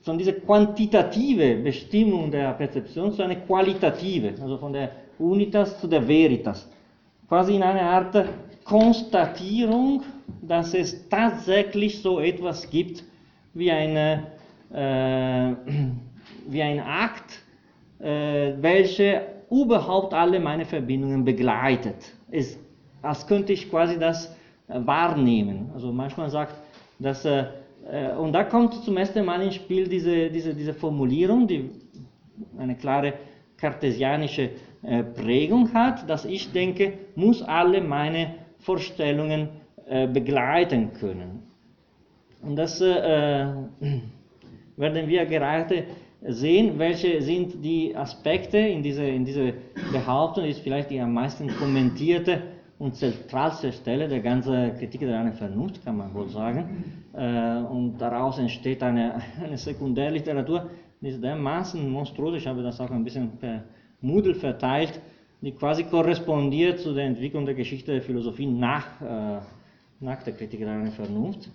von 0.05 0.19
dieser 0.19 0.33
quantitative 0.33 1.57
Bestimmung 1.57 2.31
der 2.31 2.53
Perzeption 2.53 3.13
zu 3.13 3.23
einer 3.23 3.37
qualitative, 3.37 4.35
also 4.41 4.59
von 4.59 4.73
der 4.73 4.91
Unitas 5.19 5.81
zu 5.81 5.89
der 5.89 6.07
Veritas. 6.07 6.69
Quasi 7.29 7.57
in 7.57 7.63
einer 7.63 7.83
Art 7.83 8.29
Konstatierung, 8.65 10.03
dass 10.43 10.75
es 10.75 11.09
tatsächlich 11.09 12.01
so 12.03 12.21
etwas 12.21 12.69
gibt 12.69 13.03
wie, 13.55 13.71
eine, 13.71 14.27
äh, 14.73 15.55
wie 16.49 16.63
ein 16.71 16.81
Akt, 16.81 17.43
äh, 18.01 18.53
welcher 18.61 19.23
überhaupt 19.51 20.13
alle 20.13 20.39
meine 20.39 20.65
Verbindungen 20.65 21.25
begleitet. 21.25 21.97
Es 22.31 22.59
als 23.05 23.27
könnte 23.27 23.53
ich 23.53 23.71
quasi 23.71 23.99
das 23.99 24.35
wahrnehmen. 24.67 25.71
Also 25.75 25.93
manchmal 25.93 26.31
sagt, 26.31 26.55
dass, 26.99 27.25
äh, 27.25 27.45
und 28.19 28.33
da 28.33 28.45
kommt 28.45 28.75
zum 28.85 28.97
ersten 28.97 29.25
Mal 29.25 29.43
ins 29.43 29.57
Spiel 29.57 29.87
diese, 29.87 30.31
diese, 30.31 30.55
diese 30.55 30.73
Formulierung, 30.73 31.47
die 31.47 31.71
eine 32.59 32.77
klare 32.77 33.15
kartesianische 33.57 34.51
äh, 34.83 35.03
Prägung 35.03 35.73
hat, 35.73 36.09
dass 36.09 36.25
ich 36.25 36.53
denke, 36.53 36.95
muss 37.15 37.43
alle 37.43 37.81
meine 37.81 38.35
Vorstellungen 38.59 39.49
äh, 39.87 40.07
begleiten 40.07 40.93
können. 40.93 41.43
Und 42.43 42.57
das 42.57 42.81
äh, 42.81 42.87
werden 44.77 45.09
wir 45.09 45.27
gerade 45.27 45.85
sehen, 46.27 46.79
welche 46.79 47.21
sind 47.23 47.65
die 47.65 47.95
Aspekte 47.97 48.59
in 48.59 48.83
dieser 48.83 49.07
in 49.07 49.25
diese 49.25 49.55
Behauptung, 49.93 50.45
ist 50.45 50.61
vielleicht 50.61 50.91
die 50.91 51.01
am 51.01 51.13
meisten 51.13 51.49
kommentierte 51.49 52.43
und 52.79 52.97
zentralste 52.97 53.73
Stelle 53.73 54.09
der 54.09 54.21
ganzen 54.21 54.77
Kritik 54.77 55.01
der 55.01 55.19
reinen 55.19 55.33
Vernunft, 55.33 55.85
kann 55.85 55.97
man 55.97 56.13
wohl 56.13 56.29
sagen. 56.29 56.85
Äh, 57.13 57.59
und 57.63 57.99
daraus 57.99 58.39
entsteht 58.39 58.83
eine, 58.83 59.23
eine 59.45 59.57
Sekundärliteratur, 59.57 60.71
die 61.01 61.09
ist 61.09 61.23
dermaßen 61.23 61.89
monströs, 61.89 62.37
ich 62.37 62.47
habe 62.47 62.63
das 62.63 62.81
auch 62.81 62.91
ein 62.91 63.05
bisschen 63.05 63.37
per 63.39 63.65
Moodle 64.01 64.35
verteilt, 64.35 65.01
die 65.41 65.53
quasi 65.53 65.85
korrespondiert 65.85 66.81
zu 66.81 66.95
der 66.95 67.05
Entwicklung 67.05 67.45
der 67.45 67.55
Geschichte 67.55 67.93
der 67.93 68.03
Philosophie 68.03 68.47
nach, 68.47 69.01
äh, 69.01 69.41
nach 70.01 70.23
der 70.23 70.33
Kritik 70.35 70.61
der 70.61 70.71
reinen 70.71 70.93
Vernunft. 70.93 71.51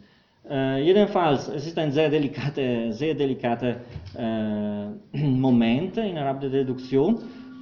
Äh, 0.49 0.83
jedenfalls, 0.83 1.47
es 1.47 1.67
ist 1.67 1.77
ein 1.77 1.91
sehr 1.91 2.09
delikater 2.09 2.91
sehr 2.91 3.13
delikate, 3.13 3.81
äh, 4.15 5.17
Moment 5.17 5.97
innerhalb 5.97 6.41
der 6.41 6.49
Deduktion. 6.49 7.17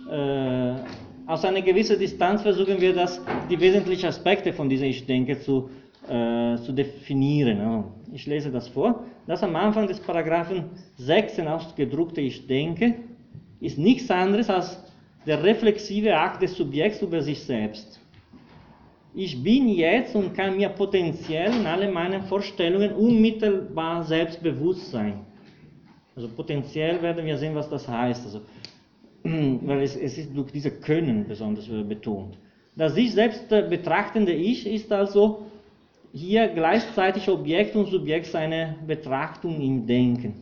Äh, 0.10 0.76
aus 1.28 1.44
einer 1.44 1.62
gewissen 1.62 2.00
Distanz 2.00 2.42
versuchen 2.42 2.80
wir 2.80 2.94
das, 2.94 3.22
die 3.50 3.60
wesentlichen 3.60 4.08
Aspekte 4.08 4.54
von 4.54 4.70
dieser 4.70 4.86
Ich-Denke 4.86 5.40
zu, 5.42 5.70
äh, 6.08 6.56
zu 6.56 6.72
definieren. 6.72 7.84
Ich 8.13 8.26
lese 8.26 8.50
das 8.50 8.70
vor. 8.70 9.04
Das 9.28 9.44
am 9.44 9.56
Anfang 9.58 9.88
des 9.88 10.00
Paragraphen 10.00 10.70
16 10.98 11.48
ausgedruckte 11.48 12.22
Ich-Denke 12.22 12.96
ist 13.60 13.78
nichts 13.78 14.10
anderes 14.10 14.50
als 14.50 14.82
der 15.26 15.44
reflexive 15.44 16.16
Akt 16.16 16.42
des 16.42 16.56
Subjekts 16.56 17.02
über 17.02 17.22
sich 17.22 17.42
selbst. 17.42 18.00
Ich 19.13 19.44
bin 19.44 19.68
jetzt 19.68 20.16
und 20.16 20.34
kann 20.34 20.56
mir 20.56 20.70
potenziell 20.70 21.54
in 21.54 21.66
alle 21.66 21.92
meinen 21.92 22.22
Vorstellungen 22.24 22.94
unmittelbar 22.94 24.06
selbstbewusst 24.06 24.92
sein. 24.92 25.26
Also 26.16 26.30
potenziell 26.30 27.02
werden 27.02 27.26
wir 27.26 27.38
sehen, 27.38 27.54
was 27.54 27.70
das 27.70 27.88
heißt. 27.88 28.26
Also 28.26 28.42
weil 29.66 29.82
es, 29.82 29.96
es 29.96 30.18
ist 30.18 30.36
durch 30.36 30.52
dieses 30.52 30.82
Können 30.82 31.26
besonders 31.28 31.68
betont. 31.88 32.38
Das 32.76 32.94
sich 32.94 33.13
selbst 33.13 33.50
betrachtende 33.50 34.34
Ich 34.34 34.68
ist 34.68 34.92
also 34.92 35.44
hier 36.13 36.48
gleichzeitig 36.48 37.28
Objekt 37.30 37.76
und 37.76 37.88
Subjekt 37.88 38.28
seiner 38.28 38.76
Betrachtung 38.86 39.60
im 39.62 39.86
Denken. 39.86 40.34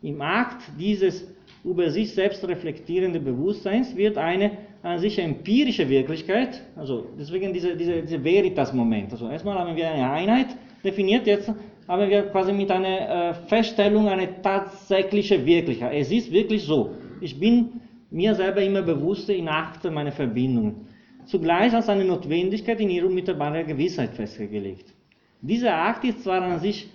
Im 0.00 0.20
Akt 0.20 0.62
dieses 0.78 1.26
über 1.64 1.90
sich 1.90 2.12
selbst 2.12 2.46
reflektierenden 2.46 3.24
Bewusstseins 3.24 3.96
wird 3.96 4.18
eine 4.18 4.50
an 4.82 4.98
sich 4.98 5.16
empirische 5.18 5.88
Wirklichkeit, 5.88 6.60
also 6.74 7.06
deswegen 7.16 7.52
dieser 7.52 7.76
diese, 7.76 8.02
diese 8.02 8.24
Veritas-Moment. 8.24 9.12
Also 9.12 9.28
erstmal 9.28 9.56
haben 9.56 9.76
wir 9.76 9.88
eine 9.88 10.10
Einheit 10.10 10.48
definiert, 10.82 11.24
jetzt 11.26 11.52
haben 11.86 12.10
wir 12.10 12.22
quasi 12.24 12.52
mit 12.52 12.68
einer 12.70 13.30
äh, 13.30 13.34
Feststellung 13.46 14.08
eine 14.08 14.42
tatsächliche 14.42 15.44
Wirklichkeit. 15.46 15.92
Es 15.94 16.10
ist 16.10 16.32
wirklich 16.32 16.64
so. 16.64 16.90
Ich 17.20 17.38
bin 17.38 17.80
mir 18.12 18.34
selber 18.34 18.62
immer 18.62 18.82
bewusster 18.82 19.34
in 19.34 19.48
Acht 19.48 19.84
meine 19.90 20.12
Verbindungen. 20.12 20.86
Zugleich 21.24 21.72
als 21.72 21.88
eine 21.88 22.04
Notwendigkeit 22.04 22.80
in 22.80 22.90
ihrer 22.90 23.06
unmittelbaren 23.06 23.66
Gewissheit 23.66 24.14
festgelegt. 24.14 24.86
Dieser 25.40 25.74
Akt 25.74 26.04
ist 26.04 26.22
zwar 26.22 26.42
an 26.42 26.60
sich 26.60 26.88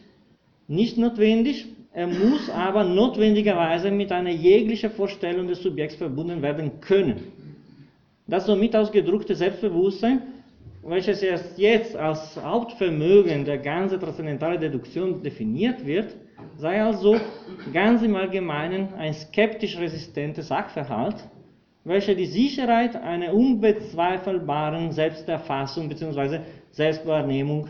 nicht 0.67 0.97
notwendig, 0.97 1.65
er 1.93 2.07
muss 2.07 2.49
aber 2.53 2.83
notwendigerweise 2.83 3.89
mit 3.89 4.11
einer 4.11 4.29
jeglichen 4.29 4.91
Vorstellung 4.91 5.47
des 5.47 5.63
Subjekts 5.63 5.95
verbunden 5.95 6.41
werden 6.41 6.79
können. 6.81 7.31
Das 8.27 8.45
somit 8.45 8.75
ausgedrückte 8.75 9.35
Selbstbewusstsein, 9.35 10.21
welches 10.83 11.23
erst 11.23 11.57
jetzt 11.57 11.95
als 11.95 12.39
Hauptvermögen 12.41 13.45
der 13.45 13.57
ganzen 13.57 13.99
transzendentalen 13.99 14.59
Deduktion 14.59 15.23
definiert 15.23 15.85
wird, 15.85 16.15
sei 16.57 16.81
also 16.81 17.17
ganz 17.73 18.01
im 18.01 18.15
Allgemeinen 18.15 18.93
ein 18.95 19.13
skeptisch 19.13 19.77
resistenter 19.77 20.43
Sachverhalt, 20.43 21.15
welcher 21.83 22.15
die 22.15 22.25
Sicherheit 22.25 22.95
einer 22.95 23.33
unbezweifelbaren 23.33 24.91
Selbsterfassung 24.91 25.89
bzw. 25.89 26.39
Selbstwahrnehmung 26.71 27.67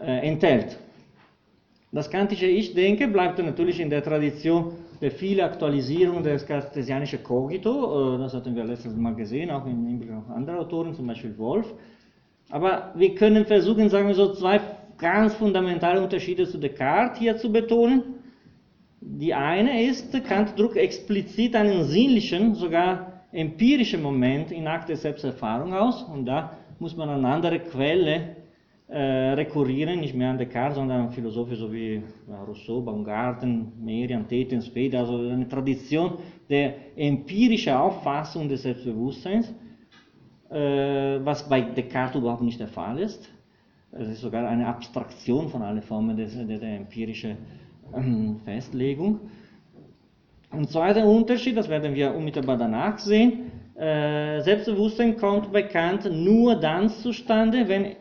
äh, 0.00 0.28
enthält. 0.28 0.78
Das 1.92 2.10
kantische 2.10 2.46
Ich-Denke 2.46 3.08
bleibt 3.08 3.38
natürlich 3.38 3.80
in 3.80 3.90
der 3.90 4.02
Tradition 4.02 4.72
der 5.00 5.10
viele 5.10 5.44
Aktualisierung 5.44 6.22
des 6.22 6.46
kartesianischen 6.46 7.22
Cogito, 7.22 8.14
äh, 8.14 8.18
das 8.18 8.34
hatten 8.34 8.54
wir 8.54 8.64
letztes 8.64 8.96
Mal 8.96 9.14
gesehen, 9.14 9.50
auch 9.50 9.66
in 9.66 9.86
Hinblick 9.86 10.12
auf 10.12 10.30
andere 10.34 10.58
Autoren, 10.58 10.94
zum 10.94 11.06
Beispiel 11.06 11.36
Wolf. 11.38 11.66
Aber 12.50 12.92
wir 12.94 13.14
können 13.14 13.44
versuchen, 13.44 13.88
sagen 13.90 14.08
wir 14.08 14.14
so, 14.14 14.32
zwei 14.32 14.60
ganz 14.98 15.34
fundamentale 15.34 16.02
Unterschiede 16.02 16.46
zu 16.46 16.58
Descartes 16.58 17.18
hier 17.18 17.36
zu 17.36 17.52
betonen. 17.52 18.02
Die 19.00 19.34
eine 19.34 19.84
ist, 19.84 20.12
Kant 20.24 20.58
drückt 20.58 20.76
explizit 20.76 21.54
einen 21.54 21.84
sinnlichen, 21.84 22.54
sogar 22.54 23.24
empirischen 23.32 24.02
Moment 24.02 24.50
in 24.50 24.66
Akt 24.66 24.88
der 24.88 24.96
Selbsterfahrung 24.96 25.74
aus 25.74 26.02
und 26.02 26.26
da 26.26 26.56
muss 26.78 26.96
man 26.96 27.08
an 27.08 27.24
andere 27.24 27.60
Quelle 27.60 28.36
äh, 28.88 28.98
rekurrieren, 28.98 30.00
nicht 30.00 30.14
mehr 30.14 30.30
an 30.30 30.38
Descartes, 30.38 30.76
sondern 30.76 31.02
an 31.02 31.10
Philosophen 31.10 31.56
so 31.56 31.72
wie 31.72 32.02
Rousseau, 32.46 32.80
Baumgarten, 32.80 33.72
Merian, 33.84 34.28
Tetens, 34.28 34.68
Feder, 34.68 35.00
also 35.00 35.18
eine 35.18 35.48
Tradition 35.48 36.18
der 36.48 36.74
empirischen 36.96 37.74
Auffassung 37.74 38.48
des 38.48 38.62
Selbstbewusstseins, 38.62 39.52
äh, 40.50 41.18
was 41.24 41.48
bei 41.48 41.60
Descartes 41.62 42.20
überhaupt 42.20 42.42
nicht 42.42 42.60
der 42.60 42.68
Fall 42.68 42.98
ist. 43.00 43.28
Es 43.92 44.08
ist 44.08 44.20
sogar 44.20 44.46
eine 44.46 44.66
Abstraktion 44.66 45.48
von 45.48 45.62
allen 45.62 45.82
Formen 45.82 46.16
des, 46.16 46.34
der, 46.34 46.58
der 46.58 46.76
empirischen 46.76 47.36
ähm, 47.94 48.40
Festlegung. 48.44 49.20
Und 50.50 50.70
zweiter 50.70 51.06
Unterschied, 51.06 51.56
das 51.56 51.68
werden 51.68 51.94
wir 51.94 52.14
unmittelbar 52.14 52.56
danach 52.56 52.98
sehen, 52.98 53.50
äh, 53.76 54.40
Selbstbewusstsein 54.40 55.16
kommt 55.16 55.52
bekannt 55.52 56.10
nur 56.10 56.56
dann 56.56 56.88
zustande, 56.88 57.68
wenn 57.68 57.96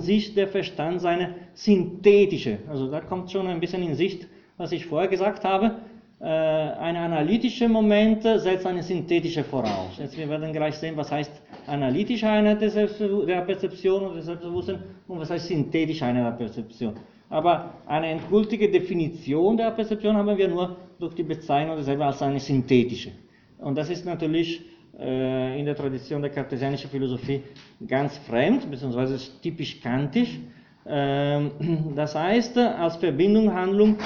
sich 0.00 0.34
der 0.34 0.48
Verstand 0.48 1.00
seine 1.00 1.34
synthetische, 1.52 2.58
also 2.68 2.90
da 2.90 3.00
kommt 3.00 3.30
schon 3.30 3.46
ein 3.46 3.60
bisschen 3.60 3.82
in 3.82 3.94
Sicht, 3.94 4.28
was 4.56 4.72
ich 4.72 4.86
vorher 4.86 5.08
gesagt 5.08 5.44
habe, 5.44 5.76
äh, 6.20 6.24
eine 6.26 6.98
analytische 7.00 7.66
Moment 7.66 8.22
setzt 8.22 8.66
eine 8.66 8.82
synthetische 8.82 9.42
voraus. 9.42 9.96
Jetzt 9.98 10.18
wir 10.18 10.28
werden 10.28 10.52
gleich 10.52 10.74
sehen, 10.76 10.94
was 10.96 11.10
heißt 11.10 11.32
analytische 11.66 12.28
Einheit 12.28 12.60
der 12.60 13.40
Perzeption 13.40 14.02
und 14.02 14.16
des 14.16 14.26
Selbstbewusstseins 14.26 14.80
und 15.08 15.18
was 15.18 15.30
heißt 15.30 15.46
synthetische 15.46 16.04
Einheit 16.04 16.26
der 16.26 16.44
Perzeption. 16.44 16.94
Aber 17.30 17.74
eine 17.86 18.08
endgültige 18.08 18.70
Definition 18.70 19.56
der 19.56 19.70
Perzeption 19.70 20.14
haben 20.14 20.36
wir 20.36 20.48
nur 20.48 20.76
durch 20.98 21.14
die 21.14 21.22
Bezeichnung 21.22 21.76
derselben 21.76 22.02
als 22.02 22.20
eine 22.20 22.38
synthetische. 22.38 23.12
Und 23.58 23.78
das 23.78 23.88
ist 23.88 24.04
natürlich 24.04 24.62
äh, 24.98 25.58
in 25.58 25.64
der 25.64 25.76
Tradition 25.76 26.20
der 26.20 26.30
kartesianischen 26.30 26.90
Philosophie 26.90 27.42
ganz 27.86 28.18
fremd, 28.18 28.70
beziehungsweise 28.70 29.16
typisch 29.40 29.80
kantisch. 29.80 30.38
Ähm, 30.86 31.50
das 31.96 32.14
heißt, 32.14 32.58
als 32.58 32.96
Verbindung 32.96 33.54
Handlung 33.54 33.96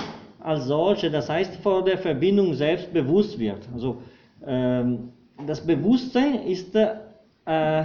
als 0.45 0.67
solche, 0.67 1.11
das 1.11 1.29
heißt, 1.29 1.57
vor 1.57 1.83
der 1.83 1.99
Verbindung 1.99 2.55
selbst 2.55 2.93
bewusst 2.93 3.39
wird. 3.39 3.67
Also 3.73 4.03
ähm, 4.47 5.09
das 5.47 5.67
Bewusstsein 5.67 6.35
ist 6.47 6.75
äh, 6.77 7.85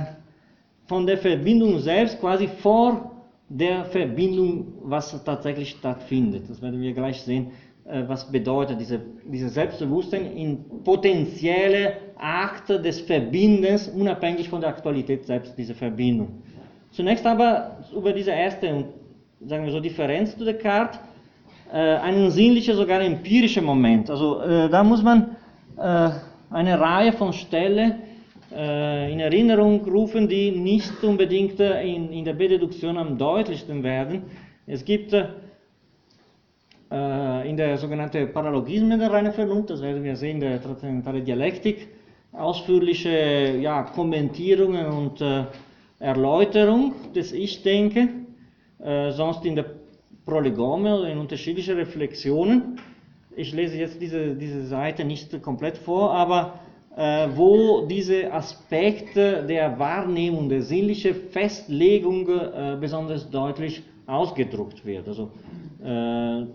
von 0.86 1.08
der 1.08 1.18
Verbindung 1.18 1.80
selbst 1.80 2.20
quasi 2.20 2.48
vor 2.48 3.12
der 3.48 3.86
Verbindung, 3.86 4.74
was 4.84 5.24
tatsächlich 5.24 5.70
stattfindet. 5.72 6.44
Das 6.50 6.62
werden 6.62 6.82
wir 6.82 6.94
gleich 6.94 7.22
sehen 7.22 7.52
äh, 7.90 8.04
was 8.08 8.32
bedeutet 8.32 8.80
diese, 8.80 9.00
dieses 9.24 9.54
Selbstbewusstsein 9.56 10.38
in 10.38 10.84
potenzielle 10.84 11.94
Akte 12.18 12.80
des 12.80 13.00
Verbindens, 13.02 13.88
unabhängig 13.88 14.50
von 14.50 14.62
der 14.62 14.70
Aktualität 14.70 15.26
selbst 15.26 15.58
dieser 15.58 15.74
Verbindung. 15.74 16.44
Zunächst 16.92 17.26
aber 17.26 17.78
über 17.96 18.14
diese 18.14 18.32
erste, 18.32 18.86
sagen 19.46 19.66
wir 19.66 19.72
so, 19.72 19.80
Differenz 19.80 20.38
zu 20.38 20.46
Descartes, 20.46 21.00
einen 21.76 22.32
sinnlichen, 22.32 22.76
sogar 22.76 23.02
empirischen 23.02 23.64
Moment. 23.66 24.10
Also 24.10 24.42
äh, 24.42 24.70
da 24.70 24.84
muss 24.84 25.04
man 25.04 25.36
äh, 25.78 26.10
eine 26.50 26.80
Reihe 26.80 27.14
von 27.14 27.34
Stellen 27.34 28.02
äh, 28.52 29.12
in 29.12 29.20
Erinnerung 29.20 29.86
rufen, 29.86 30.28
die 30.28 30.52
nicht 30.52 31.04
unbedingt 31.04 31.60
äh, 31.60 31.84
in, 31.84 32.12
in 32.12 32.26
der 32.26 32.34
Bededuktion 32.34 32.98
am 32.98 33.18
deutlichsten 33.18 33.84
werden. 33.84 34.24
Es 34.66 34.84
gibt 34.84 35.14
äh, 35.14 35.28
in 37.50 37.56
der 37.56 37.78
sogenannten 37.78 38.34
Paralogismen 38.34 39.00
der 39.00 39.12
reinen 39.12 39.32
Vernunft, 39.32 39.70
das 39.70 39.82
werden 39.82 40.04
wir 40.04 40.16
sehen, 40.16 40.40
der 40.40 40.62
transzendentale 40.62 41.22
Dialektik, 41.22 41.88
ausführliche 42.32 43.58
ja, 43.62 43.84
Kommentierungen 43.84 44.88
und 44.88 45.22
äh, 45.22 45.44
Erläuterung 46.00 46.94
des 47.14 47.32
Ich-Denken, 47.34 48.28
äh, 48.80 49.12
sonst 49.12 49.46
in 49.46 49.56
der 49.56 49.79
Oder 50.30 51.10
in 51.10 51.18
unterschiedlichen 51.18 51.76
Reflexionen. 51.76 52.80
Ich 53.36 53.52
lese 53.54 53.78
jetzt 53.78 54.00
diese, 54.02 54.36
diese 54.36 54.66
Seite 54.68 55.04
nicht 55.04 55.42
komplett 55.42 55.78
vor, 55.78 56.12
aber 56.12 56.60
äh, 56.96 57.30
wo 57.36 57.86
diese 57.88 58.32
Aspekte 58.32 59.46
der 59.48 59.80
Wahrnehmung, 59.80 60.50
der 60.50 60.62
sinnlichen 60.62 61.16
Festlegung 61.32 62.28
äh, 62.28 62.78
besonders 62.80 63.30
deutlich 63.30 63.82
ausgedruckt 64.06 64.86
wird. 64.86 65.08
Also 65.08 65.32
äh, 65.84 66.46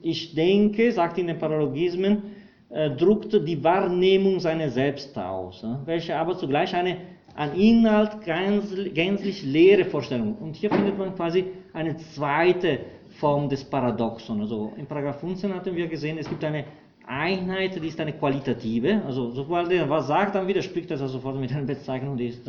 ich 0.00 0.34
denke, 0.34 0.92
sagt 0.92 1.18
in 1.18 1.26
den 1.26 1.38
Paralogismen, 1.38 2.22
äh, 2.70 2.90
druckt 2.90 3.32
die 3.46 3.62
Wahrnehmung 3.62 4.40
seiner 4.40 4.70
selbst 4.70 5.18
aus, 5.18 5.62
äh, 5.64 5.66
welche 5.84 6.16
aber 6.16 6.38
zugleich 6.38 6.74
eine 6.74 6.96
an 7.34 7.54
Inhalt 7.54 8.22
gänzlich 8.24 9.44
leere 9.44 9.84
Vorstellung. 9.84 10.36
Und 10.40 10.56
hier 10.56 10.70
findet 10.70 10.98
man 10.98 11.14
quasi 11.14 11.44
eine 11.72 11.96
zweite 11.96 12.80
Form 13.18 13.48
des 13.48 13.64
Paradoxon. 13.64 14.40
Also 14.40 14.72
in 14.76 14.86
Paragraph 14.86 15.20
15 15.20 15.54
hatten 15.54 15.74
wir 15.74 15.86
gesehen, 15.88 16.18
es 16.18 16.28
gibt 16.28 16.44
eine 16.44 16.64
Einheit, 17.06 17.82
die 17.82 17.88
ist 17.88 18.00
eine 18.00 18.12
qualitative. 18.12 19.02
Also 19.06 19.30
sobald 19.30 19.70
er 19.72 19.88
was 19.88 20.06
sagt, 20.06 20.34
dann 20.34 20.46
widerspricht 20.46 20.90
das 20.90 21.00
sofort 21.00 21.38
mit 21.38 21.52
einer 21.52 21.66
Bezeichnung, 21.66 22.16
die 22.16 22.28
ist 22.28 22.46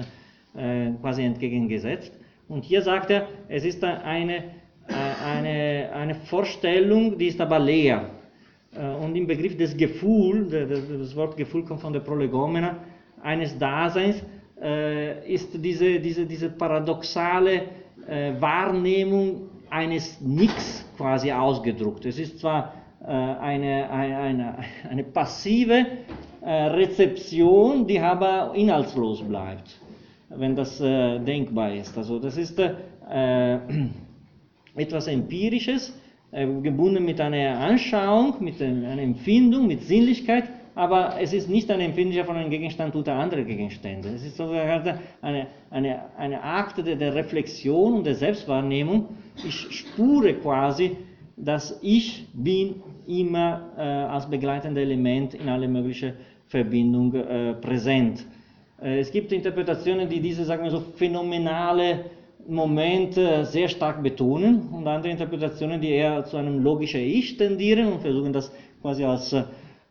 äh, 0.56 0.92
quasi 1.02 1.24
entgegengesetzt. 1.24 2.12
Und 2.48 2.64
hier 2.64 2.82
sagt 2.82 3.12
er, 3.12 3.28
es 3.48 3.64
ist 3.64 3.84
eine 3.84 4.44
äh, 4.90 4.94
eine, 5.24 5.90
eine 5.94 6.16
Vorstellung, 6.16 7.18
die 7.18 7.28
ist 7.28 7.40
aber 7.40 7.60
leer. 7.60 8.10
Äh, 8.74 9.06
und 9.06 9.16
im 9.16 9.28
Begriff 9.28 9.56
des 9.56 9.78
Gefühl, 9.78 10.48
das 10.50 11.16
Wort 11.16 11.38
Gefühl 11.38 11.64
kommt 11.64 11.82
von 11.82 11.94
der 11.94 12.00
Prolegomena, 12.00 12.78
eines 13.22 13.58
Daseins, 13.58 14.24
äh, 14.60 15.32
ist 15.32 15.50
diese, 15.64 16.00
diese, 16.00 16.26
diese 16.26 16.50
paradoxale 16.50 17.80
Wahrnehmung 18.40 19.49
eines 19.70 20.20
Nix 20.22 20.86
quasi 20.98 21.32
ausgedruckt. 21.32 22.06
Es 22.06 22.20
ist 22.20 22.40
zwar 22.40 22.74
eine, 23.02 23.90
eine, 23.90 24.58
eine 24.90 25.04
passive 25.06 25.86
Rezeption, 26.44 27.88
die 27.88 28.00
aber 28.00 28.54
inhaltslos 28.56 29.22
bleibt, 29.22 29.80
wenn 30.30 30.56
das 30.56 30.78
denkbar 30.80 31.74
ist. 31.74 31.98
Also 31.98 32.20
das 32.20 32.36
ist 32.36 32.62
etwas 34.76 35.08
Empirisches, 35.08 35.94
äh, 36.32 36.46
gebunden 36.62 37.06
mit 37.06 37.20
einer 37.20 37.60
Anschauung, 37.60 38.36
mit 38.40 38.62
einer 38.62 39.02
Empfindung, 39.02 39.66
mit 39.66 39.82
Sinnlichkeit, 39.82 40.44
aber 40.80 41.20
es 41.20 41.34
ist 41.34 41.50
nicht 41.50 41.70
eine 41.72 41.84
Empfindung 41.84 42.24
von 42.24 42.38
einem 42.38 42.50
Gegenstand 42.50 42.96
unter 42.96 43.14
andere 43.14 43.44
Gegenstände. 43.44 44.08
Es 44.16 44.24
ist 44.24 44.38
sogar 44.38 44.64
eine, 45.22 45.48
eine, 45.70 46.00
eine 46.18 46.42
Akte 46.42 46.84
der 46.84 47.14
Reflexion 47.16 47.96
und 47.96 48.06
der 48.06 48.16
Selbstwahrnehmung. 48.16 49.10
Ich 49.46 49.56
spüre 49.72 50.36
quasi, 50.36 50.96
dass 51.36 51.78
ich 51.82 52.28
bin 52.32 52.76
immer 53.08 53.74
äh, 53.78 53.82
als 53.82 54.30
begleitendes 54.30 54.82
Element 54.82 55.34
in 55.34 55.50
alle 55.50 55.68
möglichen 55.68 56.14
Verbindungen 56.48 57.28
äh, 57.28 57.54
präsent. 57.56 58.26
Äh, 58.82 59.00
es 59.00 59.12
gibt 59.12 59.34
Interpretationen, 59.34 60.08
die 60.08 60.22
diese, 60.22 60.46
sagen 60.46 60.64
wir 60.64 60.72
so, 60.72 60.80
phänomenale 60.96 62.06
Moment 62.48 63.14
sehr 63.14 63.68
stark 63.68 64.02
betonen 64.02 64.70
und 64.72 64.88
andere 64.88 65.12
Interpretationen, 65.12 65.80
die 65.82 65.90
eher 65.90 66.24
zu 66.24 66.38
einem 66.38 66.64
logischen 66.64 67.02
Ich 67.02 67.38
tendieren 67.38 67.92
und 67.92 68.02
versuchen 68.02 68.32
das 68.32 68.52
quasi 68.82 69.04
als 69.04 69.36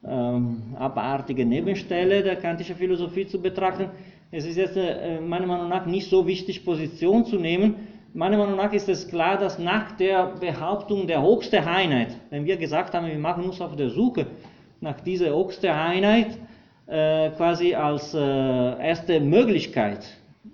ähm, 0.06 0.76
abartige 0.78 1.44
Nebenstelle 1.44 2.22
der 2.22 2.36
kantischen 2.36 2.76
Philosophie 2.76 3.26
zu 3.26 3.40
betrachten. 3.40 3.90
Es 4.30 4.44
ist 4.44 4.56
jetzt 4.56 4.76
äh, 4.76 5.20
meiner 5.20 5.46
Meinung 5.46 5.68
nach 5.68 5.86
nicht 5.86 6.08
so 6.08 6.26
wichtig, 6.26 6.64
Position 6.64 7.24
zu 7.24 7.36
nehmen. 7.36 7.74
Meiner 8.14 8.38
Meinung 8.38 8.56
nach 8.56 8.72
ist 8.72 8.88
es 8.88 9.08
klar, 9.08 9.38
dass 9.38 9.58
nach 9.58 9.92
der 9.92 10.34
Behauptung 10.40 11.06
der 11.06 11.22
höchsten 11.22 11.64
Einheit, 11.64 12.16
wenn 12.30 12.44
wir 12.44 12.56
gesagt 12.56 12.94
haben, 12.94 13.06
wir 13.06 13.18
machen 13.18 13.44
uns 13.44 13.60
auf 13.60 13.76
der 13.76 13.90
Suche 13.90 14.26
nach 14.80 15.00
dieser 15.00 15.34
höchsten 15.36 15.70
Einheit, 15.70 16.38
äh, 16.86 17.30
quasi 17.30 17.74
als 17.74 18.14
äh, 18.14 18.18
erste 18.18 19.20
Möglichkeit 19.20 20.06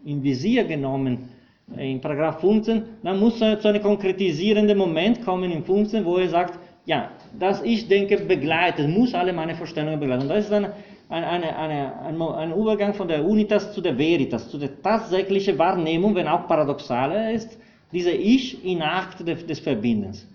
in 0.04 0.22
Visier 0.22 0.64
genommen 0.64 1.28
in 1.76 2.00
Paragraph 2.00 2.40
15, 2.40 2.82
dann 3.02 3.20
muss 3.20 3.38
zu 3.38 3.68
einem 3.68 3.82
konkretisierenden 3.82 4.76
Moment 4.76 5.24
kommen 5.24 5.50
in 5.50 5.64
15, 5.64 6.04
wo 6.04 6.18
er 6.18 6.28
sagt, 6.28 6.58
ja, 6.86 7.10
das 7.38 7.62
Ich 7.62 7.88
denke 7.88 8.18
begleitet, 8.18 8.88
muss 8.88 9.14
alle 9.14 9.32
meine 9.32 9.54
Vorstellungen 9.54 9.98
begleiten. 9.98 10.28
Das 10.28 10.44
ist 10.44 10.52
dann 10.52 10.66
ein, 11.08 11.24
eine, 11.24 11.56
eine, 11.56 12.00
ein, 12.00 12.20
ein 12.20 12.52
Übergang 12.52 12.94
von 12.94 13.08
der 13.08 13.24
Unitas 13.24 13.72
zu 13.72 13.80
der 13.80 13.96
Veritas, 13.96 14.48
zu 14.50 14.58
der 14.58 14.82
tatsächlichen 14.82 15.58
Wahrnehmung, 15.58 16.14
wenn 16.14 16.28
auch 16.28 16.46
paradoxal 16.46 17.34
ist, 17.34 17.58
diese 17.92 18.10
Ich 18.10 18.64
in 18.64 18.82
Akt 18.82 19.26
des, 19.26 19.46
des 19.46 19.60
Verbindens. 19.60 20.26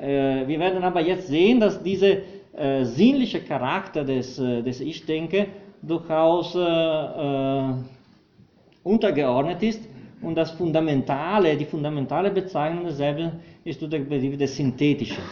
Äh, 0.00 0.46
wir 0.46 0.58
werden 0.58 0.82
aber 0.82 1.00
jetzt 1.00 1.28
sehen, 1.28 1.60
dass 1.60 1.82
diese 1.82 2.22
äh, 2.56 2.84
sinnliche 2.84 3.40
Charakter 3.40 4.04
des, 4.04 4.38
äh, 4.38 4.62
des 4.62 4.80
Ich-Denke 4.80 5.46
durchaus 5.82 6.54
äh, 6.54 6.60
äh, 6.60 7.74
untergeordnet 8.84 9.62
ist 9.62 9.82
und 10.22 10.34
das 10.34 10.50
fundamentale, 10.52 11.56
die 11.56 11.64
fundamentale 11.64 12.30
Bezeichnung 12.30 12.84
desselben 12.84 13.32
ist 13.64 13.80
durch 13.80 13.90
den 13.90 14.08
Begriff 14.08 14.36
des 14.36 14.56
Synthetischen. 14.56 15.22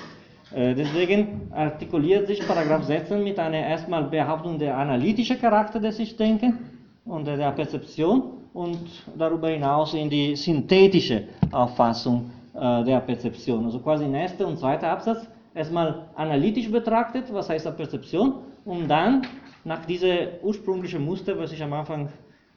Äh, 0.55 0.75
deswegen 0.75 1.51
artikuliert 1.53 2.29
sich 2.29 2.47
Paragraph 2.47 2.85
16 2.85 3.23
mit 3.23 3.39
einer 3.39 3.59
erstmal 3.59 4.05
Behauptung 4.05 4.59
der 4.59 4.77
analytische 4.77 5.37
Charakter 5.37 5.81
des 5.81 5.99
Ich-Denken 5.99 6.59
und 7.05 7.27
der 7.27 7.51
Perzeption 7.53 8.23
und 8.55 8.79
darüber 9.17 9.49
hinaus 9.49 9.95
in 9.95 10.09
die 10.09 10.37
synthetische 10.37 11.25
Auffassung 11.51 12.31
äh, 12.55 12.85
der 12.85 13.01
Perzeption. 13.01 13.65
Also 13.65 13.81
quasi 13.81 14.05
in 14.05 14.15
erster 14.15 14.47
und 14.47 14.59
zweiter 14.59 14.89
Absatz 14.89 15.27
erstmal 15.55 16.07
analytisch 16.15 16.71
betrachtet, 16.71 17.25
was 17.33 17.49
heißt 17.49 17.77
Perzeption, 17.77 18.35
und 18.65 18.89
dann 18.89 19.23
nach 19.65 19.85
diesem 19.85 20.29
ursprünglichen 20.43 21.05
Muster, 21.05 21.37
was 21.39 21.53
ich 21.53 21.63
am 21.63 21.73
Anfang 21.73 22.09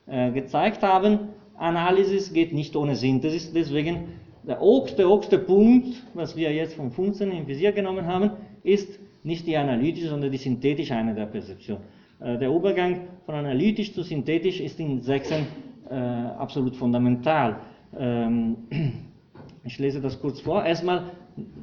äh, 0.07 0.31
gezeigt 0.31 0.83
habe, 0.83 1.19
Analysis 1.57 2.31
geht 2.31 2.53
nicht 2.53 2.75
ohne 2.75 2.95
Synthesis, 2.95 3.51
deswegen 3.51 4.09
der 4.49 4.61
oberste, 4.63 5.07
oberste 5.07 5.37
Punkt, 5.37 6.03
was 6.15 6.35
wir 6.35 6.51
jetzt 6.51 6.73
vom 6.73 6.91
15 6.91 7.31
im 7.31 7.47
Visier 7.47 7.71
genommen 7.71 8.07
haben, 8.07 8.31
ist 8.63 8.99
nicht 9.23 9.45
die 9.45 9.55
analytische, 9.55 10.09
sondern 10.09 10.31
die 10.31 10.39
synthetische 10.39 10.95
Einheit 10.95 11.17
der 11.17 11.27
Perzeption. 11.27 11.77
Äh, 12.19 12.39
der 12.39 12.49
Übergang 12.49 13.01
von 13.27 13.35
analytisch 13.35 13.93
zu 13.93 14.01
synthetisch 14.01 14.59
ist 14.59 14.79
in 14.79 15.01
Sechsen 15.01 15.45
äh, 15.87 15.93
absolut 15.93 16.75
fundamental. 16.75 17.57
Ähm, 17.95 18.57
ich 19.63 19.77
lese 19.77 20.01
das 20.01 20.19
kurz 20.19 20.41
vor. 20.41 20.65
Erstmal 20.65 21.11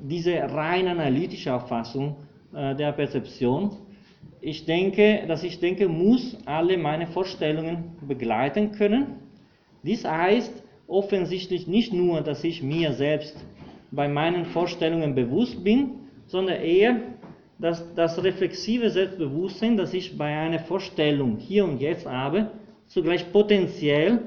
diese 0.09 0.35
rein 0.37 0.87
analytische 0.87 1.53
Auffassung 1.53 2.14
äh, 2.55 2.77
der 2.77 2.92
Perzeption. 2.92 3.72
Ich 4.40 4.64
denke, 4.64 5.25
dass 5.27 5.42
ich 5.42 5.59
denke, 5.59 5.88
muss 5.88 6.38
alle 6.44 6.79
meine 6.79 7.09
Vorstellungen 7.09 7.96
begleiten 8.07 8.70
können. 8.70 9.07
Dies 9.83 10.05
heißt 10.05 10.62
offensichtlich 10.88 11.66
nicht 11.66 11.92
nur, 11.92 12.20
dass 12.20 12.44
ich 12.44 12.62
mir 12.62 12.92
selbst 12.92 13.37
bei 13.90 14.09
meinen 14.09 14.44
Vorstellungen 14.46 15.14
bewusst 15.14 15.62
bin, 15.62 15.90
sondern 16.27 16.61
eher, 16.61 17.01
dass 17.59 17.94
das 17.94 18.22
reflexive 18.22 18.90
Selbstbewusstsein, 18.90 19.77
das 19.77 19.94
ich 19.94 20.18
bei 20.18 20.37
einer 20.37 20.59
Vorstellung 20.59 21.38
hier 21.38 21.64
und 21.64 21.81
jetzt 21.81 22.07
habe, 22.07 22.51
zugleich 22.87 23.33
potenziell 23.33 24.20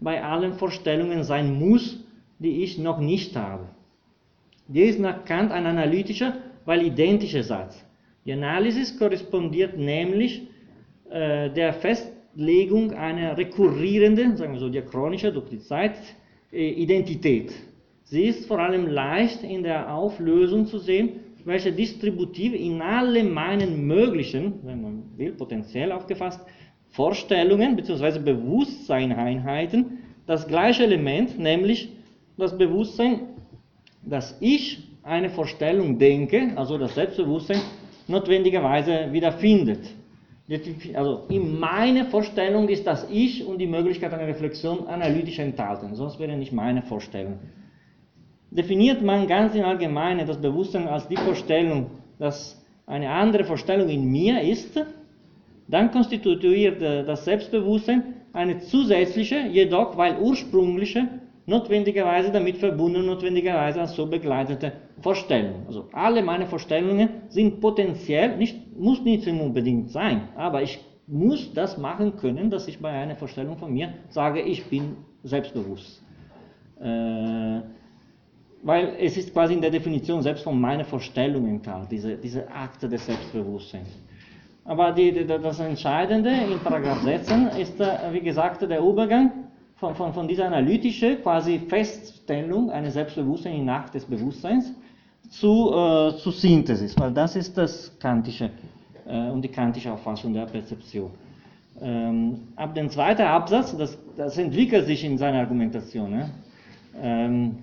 bei 0.00 0.22
allen 0.22 0.54
Vorstellungen 0.54 1.24
sein 1.24 1.58
muss, 1.58 2.04
die 2.38 2.62
ich 2.62 2.78
noch 2.78 2.98
nicht 2.98 3.34
habe. 3.36 3.66
Dies 4.68 4.90
ist 4.96 5.00
nach 5.00 5.24
Kant 5.24 5.52
ein 5.52 5.66
analytischer, 5.66 6.36
weil 6.64 6.82
identischer 6.82 7.42
Satz. 7.42 7.84
Die 8.24 8.32
Analysis 8.32 8.98
korrespondiert 8.98 9.76
nämlich 9.76 10.42
äh, 11.08 11.50
der 11.50 11.72
Festlegung 12.36 12.92
einer 12.92 13.38
rekurrierenden, 13.38 14.36
sagen 14.36 14.52
wir 14.52 14.60
so 14.60 14.68
diachronischer 14.68 15.32
durch 15.32 15.48
die 15.48 15.58
Zeit, 15.58 15.94
äh, 16.52 16.68
Identität. 16.68 17.50
Sie 18.04 18.24
ist 18.24 18.46
vor 18.46 18.58
allem 18.58 18.86
leicht 18.86 19.42
in 19.42 19.62
der 19.62 19.94
Auflösung 19.94 20.66
zu 20.66 20.78
sehen, 20.78 21.20
welche 21.46 21.72
distributive 21.72 22.56
in 22.56 22.82
alle 22.82 23.24
meinen 23.24 23.86
möglichen, 23.86 24.54
wenn 24.64 24.82
man 24.82 25.02
will, 25.16 25.32
potenziell 25.32 25.92
aufgefasst, 25.92 26.40
Vorstellungen 26.90 27.74
bzw. 27.74 28.18
Bewusstseineinheiten 28.18 29.98
das 30.26 30.46
gleiche 30.46 30.84
Element, 30.84 31.38
nämlich 31.38 31.88
das 32.36 32.58
Bewusstsein, 32.58 33.20
dass 34.04 34.36
ich 34.40 34.90
eine 35.02 35.30
Vorstellung 35.30 35.98
denke, 35.98 36.52
also 36.56 36.76
das 36.76 36.94
Selbstbewusstsein, 36.94 37.60
notwendigerweise 38.08 39.08
wiederfindet. 39.10 39.88
Also 40.94 41.24
in 41.28 41.58
meiner 41.58 42.04
Vorstellung 42.04 42.68
ist 42.68 42.86
das 42.86 43.08
Ich 43.10 43.44
und 43.44 43.58
die 43.58 43.66
Möglichkeit 43.66 44.12
einer 44.12 44.28
Reflexion 44.28 44.86
analytisch 44.86 45.40
enthalten, 45.40 45.94
sonst 45.94 46.20
wäre 46.20 46.36
nicht 46.36 46.52
meine 46.52 46.82
Vorstellung. 46.82 47.38
Definiert 48.52 49.02
man 49.02 49.26
ganz 49.26 49.56
im 49.56 49.64
Allgemeinen 49.64 50.24
das 50.26 50.40
Bewusstsein 50.40 50.86
als 50.86 51.08
die 51.08 51.16
Vorstellung, 51.16 51.90
dass 52.20 52.64
eine 52.86 53.10
andere 53.10 53.42
Vorstellung 53.42 53.88
in 53.88 54.08
mir 54.08 54.40
ist, 54.40 54.80
dann 55.66 55.90
konstituiert 55.90 56.80
das 56.80 57.24
Selbstbewusstsein 57.24 58.14
eine 58.32 58.60
zusätzliche, 58.60 59.48
jedoch 59.50 59.96
weil 59.96 60.16
ursprüngliche 60.20 61.08
notwendigerweise 61.46 62.30
damit 62.32 62.58
verbunden, 62.58 63.06
notwendigerweise 63.06 63.80
als 63.80 63.94
so 63.94 64.06
begleitete 64.06 64.72
Vorstellung. 65.00 65.66
Also 65.66 65.88
alle 65.92 66.22
meine 66.22 66.46
Vorstellungen 66.46 67.08
sind 67.28 67.60
potenziell, 67.60 68.36
nicht, 68.36 68.76
muss 68.76 69.00
nicht 69.02 69.26
unbedingt 69.26 69.90
sein, 69.90 70.28
aber 70.36 70.62
ich 70.62 70.78
muss 71.06 71.52
das 71.54 71.78
machen 71.78 72.16
können, 72.16 72.50
dass 72.50 72.66
ich 72.66 72.80
bei 72.80 72.90
einer 72.90 73.14
Vorstellung 73.14 73.56
von 73.56 73.72
mir 73.72 73.94
sage, 74.08 74.40
ich 74.42 74.64
bin 74.66 74.96
selbstbewusst. 75.22 76.02
Äh, 76.80 77.60
weil 78.62 78.96
es 78.98 79.16
ist 79.16 79.32
quasi 79.32 79.54
in 79.54 79.60
der 79.60 79.70
Definition 79.70 80.20
selbst 80.22 80.42
von 80.42 80.60
meiner 80.60 80.84
Vorstellung 80.84 81.46
enthalten, 81.46 81.86
diese, 81.88 82.16
diese 82.16 82.50
Akte 82.50 82.88
des 82.88 83.06
Selbstbewusstseins. 83.06 83.88
Aber 84.64 84.90
die, 84.90 85.24
das 85.24 85.60
Entscheidende 85.60 86.30
in 86.30 86.58
Paragraph 86.58 87.00
16 87.02 87.46
ist, 87.60 87.80
äh, 87.80 88.12
wie 88.12 88.20
gesagt, 88.20 88.62
der 88.62 88.80
Übergang 88.80 89.45
von, 89.76 89.94
von, 89.94 90.12
von 90.12 90.26
dieser 90.26 90.46
analytischen 90.46 91.22
quasi 91.22 91.60
Feststellung 91.68 92.70
eines 92.70 92.94
Selbstbewusstseins 92.94 93.56
in 93.56 93.64
Nacht 93.64 93.94
des 93.94 94.04
Bewusstseins 94.04 94.72
zu, 95.30 95.72
äh, 95.72 96.16
zu 96.16 96.30
Synthesis, 96.30 96.98
weil 96.98 97.12
das 97.12 97.36
ist 97.36 97.56
das 97.56 97.96
kantische 97.98 98.50
äh, 99.06 99.28
und 99.30 99.42
die 99.42 99.48
kantische 99.48 99.92
Auffassung 99.92 100.32
der 100.32 100.46
Perzeption. 100.46 101.10
Ähm, 101.80 102.48
ab 102.56 102.74
dem 102.74 102.88
zweiten 102.88 103.22
Absatz, 103.22 103.76
das, 103.76 103.98
das 104.16 104.38
entwickelt 104.38 104.86
sich 104.86 105.04
in 105.04 105.18
seiner 105.18 105.40
Argumentation. 105.40 106.10
Ne? 106.10 106.30
Ähm, 107.02 107.58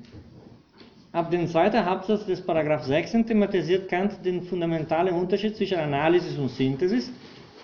ab 1.11 1.31
dem 1.31 1.47
zweiten 1.47 1.77
Absatz 1.77 2.27
des 2.27 2.41
Paragraph 2.41 2.83
16 2.83 3.25
thematisiert 3.25 3.89
Kant 3.89 4.23
den 4.23 4.43
fundamentalen 4.43 5.15
Unterschied 5.15 5.55
zwischen 5.55 5.79
Analysis 5.79 6.37
und 6.37 6.49
Synthesis, 6.49 7.11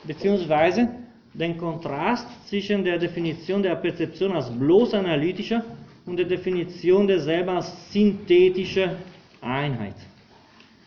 beziehungsweise 0.08 0.90
den 1.34 1.58
Kontrast 1.58 2.28
zwischen 2.48 2.84
der 2.84 2.98
Definition 2.98 3.62
der 3.62 3.76
Perzeption 3.76 4.32
als 4.34 4.50
bloß 4.50 4.94
analytischer 4.94 5.64
und 6.06 6.18
der 6.18 6.26
Definition 6.26 7.08
derselben 7.08 7.50
als 7.50 7.92
synthetische 7.92 8.96
Einheit. 9.42 9.96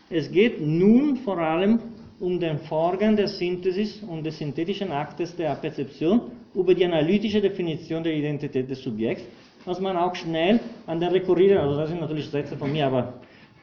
Es 0.09 0.31
geht 0.31 0.61
nun 0.61 1.17
vor 1.17 1.37
allem 1.37 1.79
um 2.19 2.39
den 2.39 2.59
Vorgang 2.59 3.15
der 3.15 3.27
Synthesis 3.27 4.01
und 4.03 4.23
des 4.23 4.37
synthetischen 4.37 4.91
Aktes 4.91 5.35
der 5.35 5.55
Perzeption 5.55 6.21
über 6.53 6.75
die 6.75 6.85
analytische 6.85 7.41
Definition 7.41 8.03
der 8.03 8.13
Identität 8.13 8.69
des 8.69 8.81
Subjekts, 8.83 9.23
was 9.65 9.79
man 9.79 9.97
auch 9.97 10.13
schnell 10.15 10.59
an 10.85 10.99
den 10.99 11.09
rekurrieren, 11.09 11.57
also 11.57 11.77
das 11.77 11.89
sind 11.89 12.01
natürlich 12.01 12.29
Sätze 12.29 12.55
von 12.55 12.71
mir, 12.71 12.85
aber, 12.85 13.13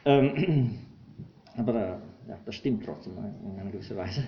ähm, 0.05 0.79
aber 1.57 1.75
äh, 1.75 2.10
ja, 2.27 2.37
das 2.45 2.55
stimmt 2.55 2.85
trotzdem 2.85 3.13
in 3.17 3.59
einer 3.59 3.71
gewissen 3.71 3.97
Weise. 3.97 4.23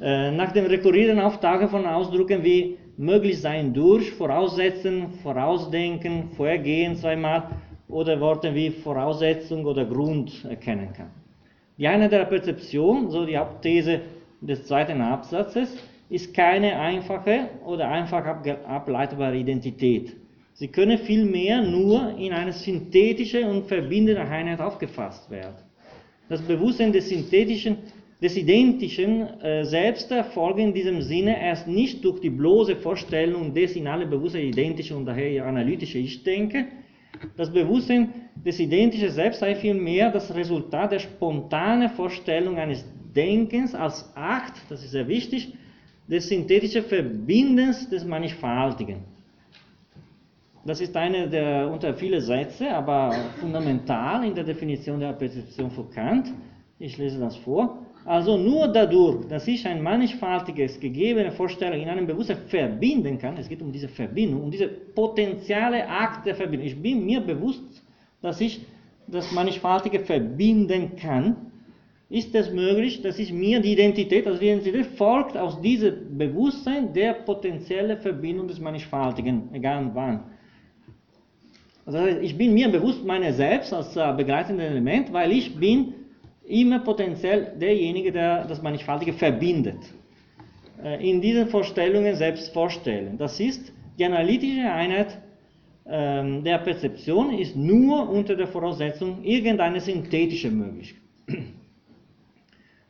Äh, 0.00 0.30
nach 0.32 0.52
dem 0.52 0.66
Rekurrieren 0.66 1.20
auf 1.20 1.40
Tage 1.40 1.68
von 1.68 1.86
Ausdrücken 1.86 2.42
wie 2.42 2.78
möglich 2.96 3.40
sein 3.40 3.72
durch, 3.72 4.10
voraussetzen, 4.12 5.10
vorausdenken, 5.22 6.30
vorhergehen 6.30 6.96
zweimal 6.96 7.50
oder 7.88 8.20
Worte 8.20 8.54
wie 8.54 8.70
Voraussetzung 8.70 9.64
oder 9.64 9.84
Grund 9.84 10.44
erkennen 10.44 10.92
kann. 10.92 11.10
Die 11.78 11.86
Einheit 11.86 12.12
der 12.12 12.24
Perzeption, 12.24 13.10
so 13.10 13.24
die 13.24 13.36
Hauptthese 13.36 14.00
des 14.40 14.66
zweiten 14.66 15.00
Absatzes, 15.00 15.76
ist 16.08 16.34
keine 16.34 16.78
einfache 16.78 17.48
oder 17.64 17.88
einfach 17.88 18.24
ableitbare 18.66 19.36
Identität. 19.36 20.16
Sie 20.52 20.68
könne 20.68 20.98
vielmehr 20.98 21.62
nur 21.62 22.16
in 22.16 22.32
eine 22.32 22.52
synthetische 22.52 23.46
und 23.46 23.66
verbindende 23.66 24.20
Einheit 24.20 24.60
aufgefasst 24.60 25.28
werden. 25.30 25.56
Das 26.28 26.40
Bewusstsein 26.40 26.92
des 26.92 27.08
synthetischen, 27.08 27.76
des 28.22 28.36
identischen 28.36 29.40
äh, 29.40 29.64
Selbst 29.64 30.10
erfolgt 30.10 30.58
in 30.58 30.72
diesem 30.72 31.02
Sinne 31.02 31.38
erst 31.38 31.68
nicht 31.68 32.04
durch 32.04 32.20
die 32.20 32.30
bloße 32.30 32.76
Vorstellung 32.76 33.52
des 33.52 33.76
in 33.76 33.86
alle 33.86 34.06
Bewusstsein 34.06 34.46
identischen 34.46 34.96
und 34.96 35.06
daher 35.06 35.44
analytische 35.44 35.98
Ich-Denke. 35.98 36.66
Das 37.36 37.52
Bewusstsein 37.52 38.08
des 38.44 38.58
identischen 38.58 39.10
Selbst 39.10 39.40
sei 39.40 39.54
vielmehr 39.54 40.10
das 40.10 40.34
Resultat 40.34 40.92
der 40.92 40.98
spontanen 40.98 41.90
Vorstellung 41.90 42.56
eines 42.56 42.84
Denkens 43.14 43.74
als 43.74 44.10
Akt, 44.16 44.60
das 44.68 44.82
ist 44.82 44.90
sehr 44.90 45.06
wichtig, 45.06 45.52
des 46.08 46.28
synthetischen 46.28 46.84
Verbindens 46.84 47.88
des 47.88 48.04
Mannigfaltigen. 48.04 49.13
Das 50.66 50.80
ist 50.80 50.96
eine 50.96 51.28
der 51.28 51.70
unter 51.70 51.92
viele 51.92 52.22
Sätze, 52.22 52.70
aber 52.70 53.14
fundamental 53.38 54.24
in 54.24 54.34
der 54.34 54.44
Definition 54.44 54.98
der 54.98 55.12
Perzeption 55.12 55.70
von 55.70 55.90
Kant. 55.90 56.32
Ich 56.78 56.96
lese 56.96 57.20
das 57.20 57.36
vor. 57.36 57.78
Also 58.06 58.36
nur 58.38 58.68
dadurch, 58.68 59.26
dass 59.28 59.46
ich 59.46 59.66
ein 59.66 59.82
mannigfaltiges 59.82 60.80
gegebene 60.80 61.32
Vorstellung 61.32 61.80
in 61.80 61.88
einem 61.88 62.06
Bewusstsein 62.06 62.38
verbinden 62.48 63.18
kann, 63.18 63.36
es 63.36 63.48
geht 63.48 63.60
um 63.62 63.72
diese 63.72 63.88
Verbindung, 63.88 64.42
um 64.42 64.50
diese 64.50 64.68
potenziale 64.68 65.86
Akt 65.86 66.26
der 66.26 66.34
Verbindung. 66.34 66.66
Ich 66.66 66.80
bin 66.80 67.04
mir 67.04 67.20
bewusst, 67.20 67.82
dass 68.22 68.40
ich 68.40 68.60
das 69.06 69.30
mannigfaltige 69.32 70.00
verbinden 70.00 70.96
kann. 70.96 71.36
ist 72.08 72.34
es 72.34 72.50
möglich, 72.50 73.02
dass 73.02 73.18
ich 73.18 73.32
mir 73.32 73.60
die 73.60 73.72
Identität, 73.72 74.26
also 74.26 74.38
die 74.38 74.46
Identität 74.46 74.86
folgt 74.98 75.36
aus 75.36 75.60
diesem 75.60 76.16
Bewusstsein 76.16 76.92
der 76.92 77.14
potenziellen 77.14 77.98
Verbindung 77.98 78.48
des 78.48 78.60
Mannigfaltigen, 78.60 79.48
egal 79.52 79.90
wann. 79.94 80.20
Also 81.86 82.06
ich 82.06 82.36
bin 82.36 82.54
mir 82.54 82.68
bewusst 82.68 83.04
meiner 83.04 83.32
selbst 83.32 83.72
als 83.72 83.96
äh, 83.96 84.12
begleitendes 84.16 84.70
Element, 84.70 85.12
weil 85.12 85.32
ich 85.32 85.54
bin 85.58 85.94
immer 86.46 86.78
potenziell 86.78 87.52
derjenige, 87.60 88.12
der 88.12 88.44
das 88.46 88.62
Mannigfaltige 88.62 89.12
verbindet. 89.12 89.78
Äh, 90.82 91.10
in 91.10 91.20
diesen 91.20 91.48
Vorstellungen 91.48 92.14
selbst 92.16 92.52
vorstellen. 92.52 93.18
Das 93.18 93.38
ist 93.38 93.72
die 93.98 94.04
analytische 94.04 94.70
Einheit 94.70 95.18
ähm, 95.86 96.42
der 96.42 96.58
Perzeption 96.58 97.38
ist 97.38 97.54
nur 97.56 98.08
unter 98.08 98.34
der 98.34 98.46
Voraussetzung 98.46 99.22
irgendeine 99.22 99.80
synthetische 99.80 100.50
Möglichkeit. 100.50 101.02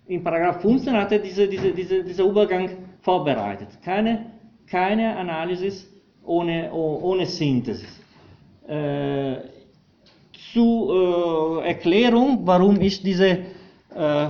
In 0.06 0.22
Paragraph 0.22 0.60
15 0.60 0.92
hat 0.92 1.10
er 1.12 1.18
diese, 1.18 1.48
diese, 1.48 1.72
diese, 1.72 2.04
dieser 2.04 2.24
Übergang 2.24 2.70
vorbereitet. 3.00 3.68
Keine, 3.82 4.26
keine 4.66 5.16
Analysis 5.16 5.90
ohne, 6.24 6.72
ohne 6.72 7.26
Synthesis. 7.26 8.03
Äh, 8.66 9.36
zur 10.52 11.62
äh, 11.64 11.68
Erklärung, 11.68 12.40
warum 12.44 12.80
ich 12.80 13.02
diese, 13.02 13.26
äh, 13.26 14.28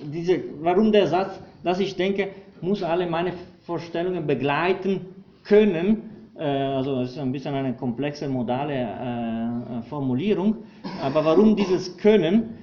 diese, 0.00 0.40
warum 0.60 0.92
der 0.92 1.08
Satz, 1.08 1.38
dass 1.62 1.80
ich 1.80 1.96
denke, 1.96 2.28
muss 2.60 2.82
alle 2.82 3.06
meine 3.06 3.32
Vorstellungen 3.66 4.26
begleiten 4.26 5.00
können, 5.44 6.30
äh, 6.36 6.44
also 6.44 7.02
es 7.02 7.10
ist 7.10 7.18
ein 7.18 7.32
bisschen 7.32 7.54
eine 7.54 7.74
komplexe 7.74 8.28
modale 8.28 8.74
äh, 8.74 9.82
Formulierung, 9.88 10.58
aber 11.02 11.24
warum 11.24 11.56
dieses 11.56 11.96
Können, 11.96 12.54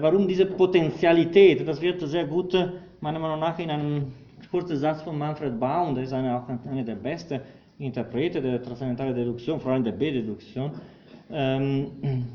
warum 0.00 0.26
diese 0.26 0.44
Potentialität, 0.44 1.66
das 1.68 1.80
wird 1.80 2.00
sehr 2.00 2.26
gut, 2.26 2.52
meiner 3.00 3.20
Meinung 3.20 3.38
nach, 3.38 3.56
in 3.60 3.70
einem 3.70 4.12
kurzen 4.50 4.76
Satz 4.76 5.02
von 5.02 5.16
Manfred 5.16 5.60
Baum, 5.60 5.94
der 5.94 6.02
ist 6.02 6.12
eine, 6.12 6.36
auch 6.36 6.48
einer 6.48 6.82
der 6.82 6.96
besten 6.96 7.40
Interprete 7.78 8.42
der 8.42 8.62
transzendentalen 8.62 9.14
Deduktion, 9.14 9.60
vor 9.60 9.72
allem 9.72 9.84
der 9.84 9.92
B-Deduktion. 9.92 10.72
Ähm, 11.30 11.86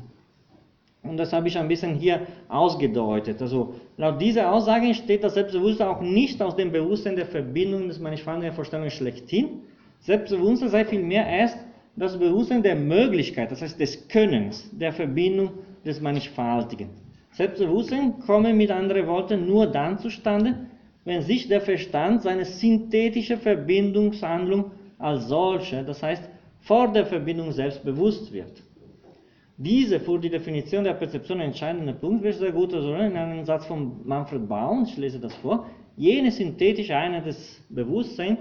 und 1.02 1.16
das 1.18 1.32
habe 1.32 1.48
ich 1.48 1.58
ein 1.58 1.68
bisschen 1.68 1.94
hier 1.94 2.26
ausgedeutet. 2.48 3.42
Also 3.42 3.74
laut 3.98 4.20
dieser 4.20 4.50
Aussage 4.52 4.86
entsteht 4.86 5.22
das 5.22 5.34
Selbstbewusstsein 5.34 5.88
auch 5.88 6.00
nicht 6.00 6.40
aus 6.40 6.56
dem 6.56 6.72
Bewusstsein 6.72 7.16
der 7.16 7.26
Verbindung 7.26 7.88
des 7.88 7.98
mannigfaltigen 7.98 8.54
Vorstellungen 8.54 8.90
schlechthin. 8.90 9.60
Selbstbewusstsein 10.00 10.70
sei 10.70 10.84
vielmehr 10.84 11.26
erst 11.26 11.58
das 11.96 12.18
Bewusstsein 12.18 12.62
der 12.62 12.76
Möglichkeit, 12.76 13.52
das 13.52 13.62
heißt 13.62 13.78
des 13.78 14.08
Könnens, 14.08 14.68
der 14.72 14.92
Verbindung 14.92 15.50
des 15.84 16.00
Mannigfaltigen. 16.00 16.88
Selbstbewusstsein 17.32 18.20
komme 18.20 18.54
mit 18.54 18.70
anderen 18.70 19.06
Worten 19.06 19.46
nur 19.46 19.66
dann 19.66 19.98
zustande, 19.98 20.66
wenn 21.04 21.22
sich 21.22 21.48
der 21.48 21.60
Verstand 21.60 22.22
seine 22.22 22.44
synthetische 22.44 23.36
Verbindungshandlung 23.36 24.70
als 25.04 25.28
solche, 25.28 25.84
das 25.84 26.02
heißt 26.02 26.24
vor 26.60 26.90
der 26.90 27.04
Verbindung 27.04 27.52
selbst 27.52 27.84
bewusst 27.84 28.32
wird. 28.32 28.62
Diese 29.56 30.00
für 30.00 30.18
die 30.18 30.30
Definition 30.30 30.82
der 30.82 30.94
Perzeption 30.94 31.40
entscheidende 31.40 31.92
Punkt 31.92 32.24
wird 32.24 32.36
sehr 32.36 32.52
gut 32.52 32.72
also 32.72 32.94
in 32.94 33.16
einem 33.16 33.44
Satz 33.44 33.66
von 33.66 34.00
Manfred 34.04 34.48
Baum, 34.48 34.84
ich 34.84 34.96
lese 34.96 35.20
das 35.20 35.34
vor, 35.34 35.66
jene 35.96 36.32
synthetische 36.32 36.96
Einheit 36.96 37.26
des 37.26 37.62
Bewusstseins, 37.68 38.38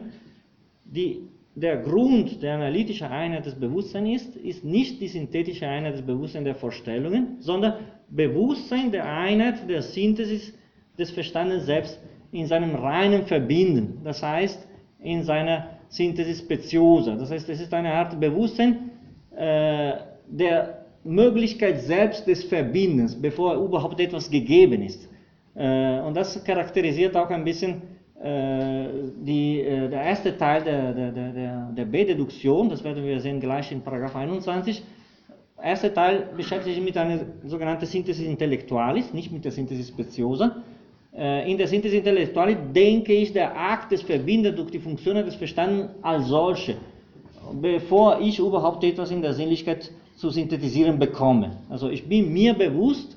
die 0.85 1.27
der 1.53 1.77
Grund 1.77 2.41
der 2.41 2.55
analytischen 2.55 3.07
Einheit 3.07 3.45
des 3.45 3.55
Bewusstseins 3.55 4.23
ist, 4.23 4.35
ist 4.37 4.63
nicht 4.63 5.01
die 5.01 5.09
synthetische 5.09 5.67
Einheit 5.67 5.95
des 5.95 6.01
Bewusstseins 6.01 6.45
der 6.45 6.55
Vorstellungen, 6.55 7.35
sondern 7.39 7.73
Bewusstsein 8.09 8.91
der 8.91 9.05
Einheit 9.05 9.69
der 9.69 9.81
Synthesis 9.81 10.53
des 10.97 11.11
Verstandes 11.11 11.65
selbst 11.65 11.99
in 12.31 12.47
seinem 12.47 12.73
reinen 12.73 13.25
Verbinden, 13.25 14.01
das 14.03 14.23
heißt 14.23 14.67
in 14.99 15.23
seiner 15.23 15.72
Synthesis 15.93 16.39
speciosa. 16.39 17.15
Das 17.15 17.29
heißt, 17.29 17.47
es 17.49 17.61
ist 17.61 17.73
eine 17.73 17.93
Art 17.93 18.19
Bewusstsein 18.19 18.89
äh, 19.35 19.93
der 20.27 20.85
Möglichkeit 21.03 21.81
selbst 21.81 22.25
des 22.25 22.43
Verbindens, 22.45 23.15
bevor 23.15 23.55
überhaupt 23.55 23.99
etwas 23.99 24.29
gegeben 24.29 24.81
ist. 24.81 25.07
Äh, 25.55 25.99
und 25.99 26.15
das 26.15 26.43
charakterisiert 26.43 27.15
auch 27.15 27.29
ein 27.29 27.43
bisschen 27.43 27.83
äh, 28.19 28.87
die, 29.23 29.61
äh, 29.61 29.87
der 29.87 30.01
erste 30.01 30.35
Teil 30.35 30.63
der, 30.63 30.93
der, 30.93 31.11
der, 31.11 31.71
der 31.77 31.85
B-Deduktion, 31.85 32.69
das 32.69 32.83
werden 32.83 33.03
wir 33.03 33.19
sehen 33.19 33.39
gleich 33.39 33.71
in 33.71 33.81
Paragraph 33.81 34.15
21. 34.15 34.81
Der 35.57 35.63
erste 35.65 35.93
Teil 35.93 36.29
beschäftigt 36.35 36.75
sich 36.75 36.83
mit 36.83 36.97
einer 36.97 37.19
sogenannten 37.45 37.85
Synthesis 37.85 38.25
Intellectualis, 38.25 39.13
nicht 39.13 39.31
mit 39.31 39.45
der 39.45 39.51
Synthesis 39.51 39.89
Speciosa. 39.89 40.63
In 41.15 41.59
der 41.59 41.67
Synthesis 41.67 41.99
Intellectualis 41.99 42.57
denke 42.73 43.13
ich 43.13 43.33
der 43.33 43.55
Akt 43.55 43.91
des 43.91 44.01
Verbindens 44.01 44.55
durch 44.55 44.71
die 44.71 44.79
Funktionen 44.79 45.23
des 45.23 45.35
Verstandes 45.35 45.89
als 46.01 46.27
solche, 46.27 46.75
bevor 47.61 48.19
ich 48.19 48.39
überhaupt 48.39 48.83
etwas 48.83 49.11
in 49.11 49.21
der 49.21 49.33
Sinnlichkeit 49.33 49.91
zu 50.15 50.31
synthetisieren 50.31 50.97
bekomme. 50.97 51.57
Also 51.69 51.89
ich 51.89 52.07
bin 52.07 52.33
mir 52.33 52.55
bewusst, 52.55 53.15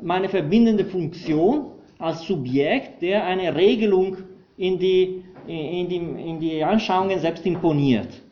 meine 0.00 0.28
verbindende 0.28 0.84
Funktion 0.84 1.72
als 1.98 2.22
Subjekt, 2.22 3.02
der 3.02 3.24
eine 3.24 3.54
Regelung 3.56 4.18
in 4.56 4.78
die, 4.78 5.24
in 5.48 5.88
die, 5.88 5.96
in 5.96 6.38
die 6.38 6.62
Anschauungen 6.62 7.18
selbst 7.18 7.44
imponiert. 7.44 8.22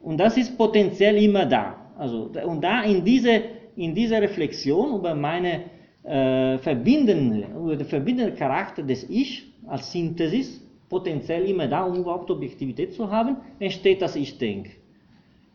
Und 0.00 0.18
das 0.18 0.36
ist 0.36 0.58
potenziell 0.58 1.16
immer 1.16 1.46
da. 1.46 1.76
Also, 1.96 2.30
und 2.44 2.62
da 2.62 2.82
in 2.82 3.04
diese, 3.04 3.40
in 3.76 3.94
dieser 3.94 4.20
Reflexion 4.20 4.96
über 4.96 5.14
meine 5.14 5.77
äh, 6.04 6.58
verbindende, 6.58 7.46
über 7.56 7.76
den 7.76 7.86
verbindenden 7.86 8.36
Charakter 8.36 8.82
des 8.82 9.08
Ich 9.08 9.52
als 9.66 9.92
Synthesis, 9.92 10.60
potenziell 10.88 11.44
immer 11.44 11.66
da, 11.66 11.84
um 11.84 11.96
überhaupt 11.96 12.30
Objektivität 12.30 12.94
zu 12.94 13.10
haben, 13.10 13.36
entsteht 13.58 14.00
das 14.00 14.16
Ich-Denk. 14.16 14.70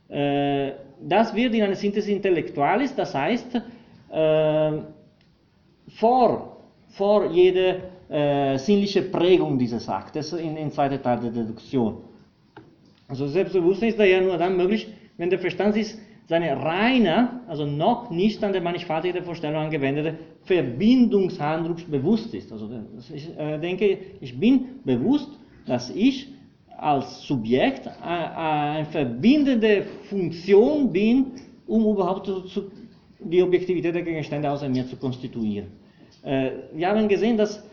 Äh, 0.09 0.73
das 1.01 1.33
wird 1.35 1.53
in 1.55 1.63
einer 1.63 1.75
Synthesis 1.75 2.09
Intellektualis, 2.09 2.95
das 2.95 3.15
heißt, 3.15 3.55
äh, 4.11 4.71
vor, 5.95 6.57
vor 6.89 7.31
jeder 7.31 7.77
äh, 8.09 8.57
sinnliche 8.57 9.01
Prägung 9.01 9.57
dieses 9.57 9.89
Aktes 9.89 10.33
in, 10.33 10.55
in 10.55 10.71
zweiter 10.71 11.01
Teil 11.01 11.19
der 11.19 11.31
Deduktion. 11.31 11.97
Also 13.07 13.27
Selbstbewusstsein 13.27 13.89
ist 13.89 13.99
daher 13.99 14.21
nur 14.21 14.37
dann 14.37 14.55
möglich, 14.55 14.87
wenn 15.17 15.29
der 15.29 15.39
Verstand 15.39 15.73
sich 15.73 15.95
seine 16.27 16.55
reine, 16.57 17.41
also 17.47 17.65
noch 17.65 18.09
nicht 18.09 18.43
an 18.43 18.53
der 18.53 18.61
mannigfaltige 18.61 19.21
Vorstellung 19.23 19.61
angewendete 19.61 20.15
Verbindungshandlung 20.43 21.75
bewusst 21.89 22.33
ist. 22.33 22.51
Also 22.51 22.69
ich 23.13 23.37
äh, 23.37 23.59
denke, 23.59 23.97
ich 24.21 24.39
bin 24.39 24.81
bewusst, 24.83 25.29
dass 25.65 25.89
ich 25.89 26.27
als 26.77 27.21
Subjekt 27.23 27.87
eine 28.01 28.85
verbindende 28.85 29.85
Funktion 30.09 30.91
bin, 30.91 31.31
um 31.67 31.85
überhaupt 31.85 32.29
die 33.19 33.41
Objektivität 33.41 33.95
der 33.95 34.01
Gegenstände 34.01 34.49
außer 34.49 34.67
mir 34.67 34.85
zu 34.87 34.97
konstituieren. 34.97 35.67
Äh, 36.23 36.51
wir 36.73 36.89
haben 36.89 37.07
gesehen, 37.07 37.37
dass 37.37 37.63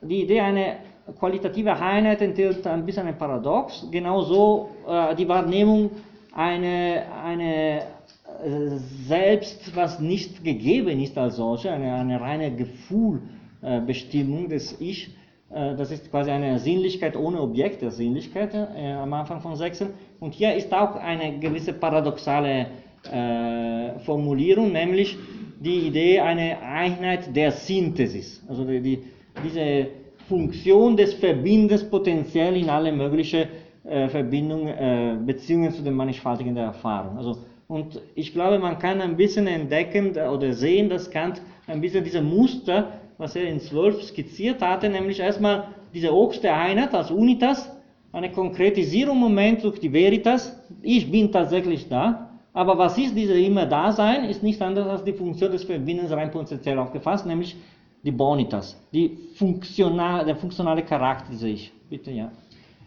die 0.00 0.22
Idee 0.22 0.40
einer 0.40 0.76
qualitativen 1.18 1.72
Einheit 1.72 2.20
enthält 2.20 2.66
ein 2.66 2.84
bisschen 2.84 3.06
ein 3.06 3.16
Paradox. 3.16 3.86
Genauso 3.90 4.70
äh, 4.88 5.14
die 5.14 5.28
Wahrnehmung 5.28 5.90
eine, 6.36 7.04
eine 7.24 7.80
äh, 7.80 8.76
selbst, 9.08 9.74
was 9.74 9.98
nicht 10.00 10.44
gegeben 10.44 11.00
ist 11.00 11.16
als 11.16 11.36
solche, 11.36 11.70
eine, 11.70 11.94
eine 11.94 12.20
reine 12.20 12.54
Gefühlbestimmung 12.54 14.50
des 14.50 14.78
Ich, 14.78 15.08
äh, 15.50 15.74
das 15.76 15.90
ist 15.90 16.10
quasi 16.10 16.30
eine 16.30 16.58
Sinnlichkeit 16.58 17.16
ohne 17.16 17.40
Objekt 17.40 17.80
der 17.80 17.90
Sinnlichkeit 17.90 18.52
äh, 18.52 18.92
am 18.92 19.14
Anfang 19.14 19.40
von 19.40 19.56
Sechsen. 19.56 19.94
Und 20.20 20.34
hier 20.34 20.54
ist 20.54 20.74
auch 20.74 20.96
eine 20.96 21.38
gewisse 21.38 21.72
paradoxale 21.72 22.66
äh, 23.10 23.98
Formulierung, 24.00 24.72
nämlich 24.72 25.16
die 25.58 25.86
Idee 25.86 26.20
einer 26.20 26.60
Einheit 26.60 27.34
der 27.34 27.50
Synthesis. 27.50 28.44
Also 28.46 28.64
die, 28.64 28.80
die, 28.80 28.98
diese 29.42 29.86
Funktion 30.28 30.98
des 30.98 31.14
Verbindens 31.14 31.82
potenziell 31.88 32.56
in 32.56 32.68
alle 32.68 32.92
möglichen 32.92 33.46
äh, 33.88 34.08
Verbindungen, 34.08 34.68
äh, 34.68 35.16
Beziehungen 35.24 35.72
zu 35.72 35.82
den 35.82 35.94
mannigfaltigen 35.94 36.54
der 36.54 36.64
Erfahrung. 36.64 37.16
Also, 37.16 37.38
und 37.68 38.00
ich 38.14 38.32
glaube, 38.32 38.58
man 38.58 38.78
kann 38.78 39.00
ein 39.00 39.16
bisschen 39.16 39.46
entdecken 39.46 40.10
oder 40.16 40.52
sehen, 40.52 40.88
dass 40.88 41.10
Kant 41.10 41.42
ein 41.66 41.80
bisschen 41.80 42.04
diese 42.04 42.22
Muster 42.22 42.92
was 43.18 43.34
er 43.36 43.48
in 43.48 43.60
12 43.60 44.02
skizziert 44.02 44.62
hatte, 44.62 44.88
nämlich 44.88 45.20
erstmal 45.20 45.68
diese 45.94 46.12
oberste 46.12 46.52
Einheit 46.52 46.94
als 46.94 47.10
Unitas, 47.10 47.70
eine 48.12 48.30
Konkretisierung 48.30 49.18
Moment 49.18 49.64
durch 49.64 49.80
die 49.80 49.92
Veritas, 49.92 50.58
ich 50.82 51.10
bin 51.10 51.32
tatsächlich 51.32 51.88
da, 51.88 52.30
aber 52.52 52.78
was 52.78 52.96
ist 52.96 53.14
diese 53.14 53.38
immer 53.38 53.66
Dasein, 53.66 54.24
ist 54.24 54.42
nichts 54.42 54.62
anderes 54.62 54.88
als 54.88 55.04
die 55.04 55.12
Funktion 55.12 55.52
des 55.52 55.64
Verbindens 55.64 56.10
rein 56.10 56.30
potenziell 56.30 56.78
aufgefasst, 56.78 57.26
nämlich 57.26 57.56
die 58.02 58.12
Bonitas, 58.12 58.80
die 58.92 59.18
funktional, 59.34 60.24
der 60.24 60.36
funktionale 60.36 60.82
Charakter 60.82 61.30
dieser 61.32 61.48
Ich. 61.48 61.72
Bitte, 61.90 62.10
ja. 62.10 62.30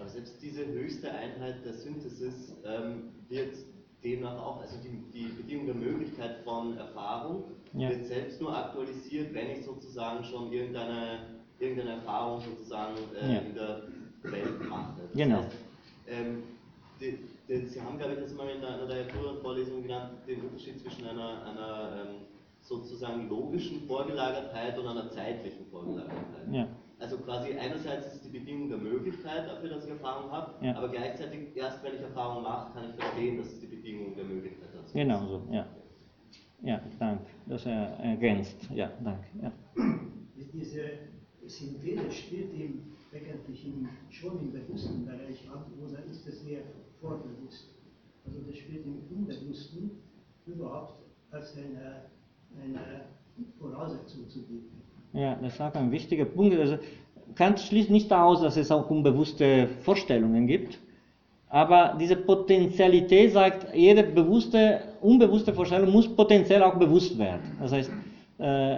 Aber 0.10 0.16
selbst 0.16 0.42
diese 0.42 0.66
höchste 0.66 1.12
Einheit 1.12 1.64
der 1.64 1.74
Synthesis 1.74 2.56
ähm, 2.66 3.10
wird 3.30 3.56
demnach 4.04 4.38
auch, 4.42 4.62
also 4.62 4.78
die, 4.84 5.04
die 5.14 5.28
Bedingung 5.34 5.68
der 5.68 5.76
Möglichkeit 5.76 6.38
von 6.44 6.78
Erfahrung 6.78 7.44
Ja. 7.74 7.90
wird 7.90 8.06
selbst 8.06 8.42
nur 8.42 8.56
aktualisiert, 8.56 9.34
wenn 9.34 9.52
ich 9.52 9.66
sozusagen 9.66 10.24
schon 10.24 10.52
irgendeine, 10.52 11.20
irgendeine 11.60 11.92
Erfahrung 11.98 12.42
sozusagen 12.42 12.96
äh, 13.22 13.34
Ja. 13.36 13.40
in 13.42 13.54
der 13.54 13.84
Welt 14.24 14.70
mache. 14.70 14.94
Das 15.04 15.14
Genau. 15.14 15.38
heißt, 15.44 15.58
ähm, 16.08 16.44
die, 17.00 17.20
die, 17.48 17.68
Sie 17.68 17.80
haben, 17.82 17.98
glaube 18.00 18.14
ich, 18.14 18.20
das 18.22 18.34
mal 18.34 18.50
in 18.50 18.64
einer 18.64 18.88
der 18.88 19.06
Vorlesung 19.42 19.84
genannt, 19.84 20.14
den 20.28 20.42
Unterschied 20.42 20.80
zwischen 20.82 21.06
einer, 21.06 21.44
einer 21.46 22.06
ähm, 22.08 22.16
sozusagen 22.62 23.30
logischen 23.30 23.82
Vorgelagertheit 23.88 24.78
und 24.80 24.88
einer 24.88 25.10
zeitlichen 25.12 25.66
Vorgelagertheit. 25.70 26.52
Ja. 26.52 26.68
Also 27.00 27.18
quasi 27.20 27.54
einerseits 27.54 28.08
ist 28.08 28.14
es 28.16 28.22
die 28.24 28.38
Bedingung 28.38 28.68
der 28.70 28.78
Möglichkeit 28.78 29.48
dafür, 29.48 29.70
dass 29.70 29.86
ich 29.86 29.92
Erfahrung 29.92 30.30
habe, 30.32 30.66
Ja. 30.66 30.76
aber 30.76 30.90
gleichzeitig 30.90 31.56
erst 31.56 31.82
wenn 31.84 31.96
ich 31.96 32.02
Erfahrung 32.02 32.44
mache, 32.44 32.74
kann 32.74 32.90
ich 32.90 32.96
verstehen, 32.96 33.38
dass 33.38 33.48
es 33.54 33.60
die 33.62 33.68
Bedingung 33.68 34.16
der 34.16 34.26
Möglichkeit 34.26 34.70
dazu 34.76 34.94
Genau 34.94 35.26
so, 35.26 35.48
ja. 35.52 35.66
Ja, 36.62 36.82
danke. 37.00 37.24
Das 37.48 37.66
er 37.66 37.98
ergänzt. 38.00 38.70
Ja, 38.76 38.92
danke. 39.02 39.28
Ja. 39.42 39.52
Diese 40.54 40.82
Synthese 41.46 42.12
spielt 42.12 42.54
ihm 42.54 42.96
eigentlich 43.14 43.66
im, 43.66 43.88
schon 44.10 44.40
im 44.42 44.52
bewussten 44.52 45.06
Bereich 45.06 45.50
ab, 45.50 45.68
oder 45.82 46.04
ist 46.04 46.28
es 46.28 46.44
eher 46.44 46.64
vorbewusst? 47.00 47.76
Also 48.26 48.42
das 48.42 48.58
spielt 48.58 48.86
im 48.86 49.02
Unbewussten 49.10 49.92
überhaupt 50.46 51.02
als 51.32 51.56
eine, 51.58 52.10
eine 52.62 53.06
Voraussetzung 53.58 54.28
zu 54.28 54.46
bieten. 54.46 54.79
Ja, 55.14 55.36
das 55.42 55.54
ist 55.54 55.62
auch 55.62 55.74
ein 55.74 55.92
wichtiger 55.92 56.26
Punkt. 56.26 56.58
Also 56.60 56.78
Kant 57.36 57.60
schließt 57.60 57.90
nicht 57.90 58.12
aus, 58.12 58.42
dass 58.42 58.58
es 58.58 58.72
auch 58.72 58.90
unbewusste 58.90 59.70
Vorstellungen 59.82 60.48
gibt, 60.48 60.80
aber 61.50 61.96
diese 62.00 62.16
Potentialität 62.16 63.34
sagt, 63.34 63.74
jede 63.74 64.04
bewusste, 64.04 64.82
unbewusste 65.02 65.54
Vorstellung 65.54 65.92
muss 65.92 66.08
potenziell 66.08 66.62
auch 66.62 66.76
bewusst 66.76 67.18
werden. 67.18 67.58
Das 67.60 67.72
heißt, 67.72 67.92
äh, 68.40 68.78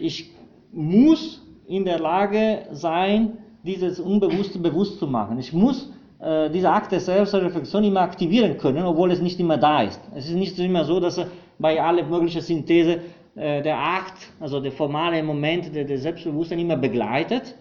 ich 0.00 0.30
muss 0.72 1.42
in 1.68 1.84
der 1.84 2.00
Lage 2.00 2.66
sein, 2.72 3.38
dieses 3.62 4.00
Unbewusste 4.00 4.58
bewusst 4.58 4.98
zu 4.98 5.06
machen. 5.06 5.38
Ich 5.38 5.52
muss 5.52 5.92
äh, 6.18 6.50
diese 6.50 6.70
Akt 6.70 6.90
der 6.90 6.98
Selbstreflexion 6.98 7.84
immer 7.84 8.00
aktivieren 8.00 8.58
können, 8.58 8.84
obwohl 8.84 9.12
es 9.12 9.20
nicht 9.20 9.38
immer 9.38 9.56
da 9.56 9.82
ist. 9.82 10.00
Es 10.16 10.26
ist 10.26 10.34
nicht 10.34 10.58
immer 10.58 10.84
so, 10.84 10.98
dass 10.98 11.20
bei 11.58 11.80
aller 11.80 12.04
möglichen 12.04 12.40
Synthese 12.40 12.98
der 13.34 13.78
Akt, 13.78 14.30
also 14.40 14.60
der 14.60 14.72
formale 14.72 15.22
Moment 15.22 15.74
der, 15.74 15.84
der 15.84 15.98
Selbstbewusstsein 15.98 16.58
immer 16.58 16.76
begleitet, 16.76 17.54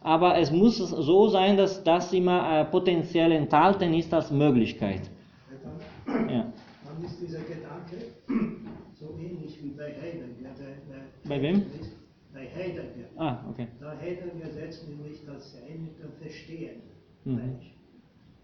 aber 0.00 0.38
es 0.38 0.50
muss 0.50 0.78
so 0.78 1.28
sein, 1.28 1.56
dass 1.56 1.84
das 1.84 2.12
immer 2.12 2.60
äh, 2.60 2.64
potenziell 2.64 3.32
enthalten 3.32 3.92
ist 3.92 4.12
als 4.14 4.30
Möglichkeit. 4.30 5.02
Dann, 6.06 6.28
Ja. 6.30 6.52
dann 6.86 7.04
ist 7.04 7.20
dieser 7.20 7.40
Gedanke 7.40 7.96
so 8.94 9.18
ähnlich 9.18 9.62
wie 9.62 9.70
bei 9.70 9.92
Heidegger. 9.92 10.54
Der, 10.58 10.74
der 10.88 11.28
Bei 11.28 11.42
wem? 11.42 11.66
Bei 12.32 12.48
Heidegger. 12.48 13.08
Ah, 13.16 13.44
okay. 13.50 13.66
Da 13.78 13.94
Heidegger 14.00 14.50
setzt 14.50 14.88
nämlich 14.88 15.20
das 15.26 15.52
Sein 15.52 15.82
mit 15.84 15.98
dem 16.02 16.12
Verstehen 16.20 16.80
Mhm. 17.24 17.60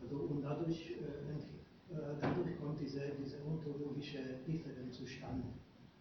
Also, 0.02 0.16
und 0.28 0.42
dadurch, 0.42 0.90
äh, 0.90 1.94
äh, 1.94 1.96
dadurch 2.20 2.60
kommt 2.60 2.78
diese, 2.80 3.00
diese 3.18 3.36
ontologische 3.48 4.18
Differenz 4.46 4.98
zustande 4.98 5.44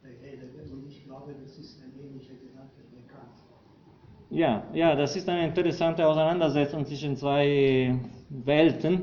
bei 0.02 0.10
Heidegger. 0.10 0.64
Und 0.74 0.88
ich 0.88 1.05
glaube, 1.16 1.36
das 1.42 1.58
ist 1.58 1.82
ein 1.82 1.94
ähnlicher 1.98 2.34
Gedanke 2.34 2.82
bei 2.92 3.02
Kant. 3.08 3.32
Ja, 4.30 4.64
ja, 4.74 4.96
das 4.96 5.16
ist 5.16 5.30
eine 5.30 5.46
interessante 5.46 6.06
Auseinandersetzung 6.06 6.86
zwischen 6.86 7.16
zwei 7.16 7.98
Welten. 8.30 9.02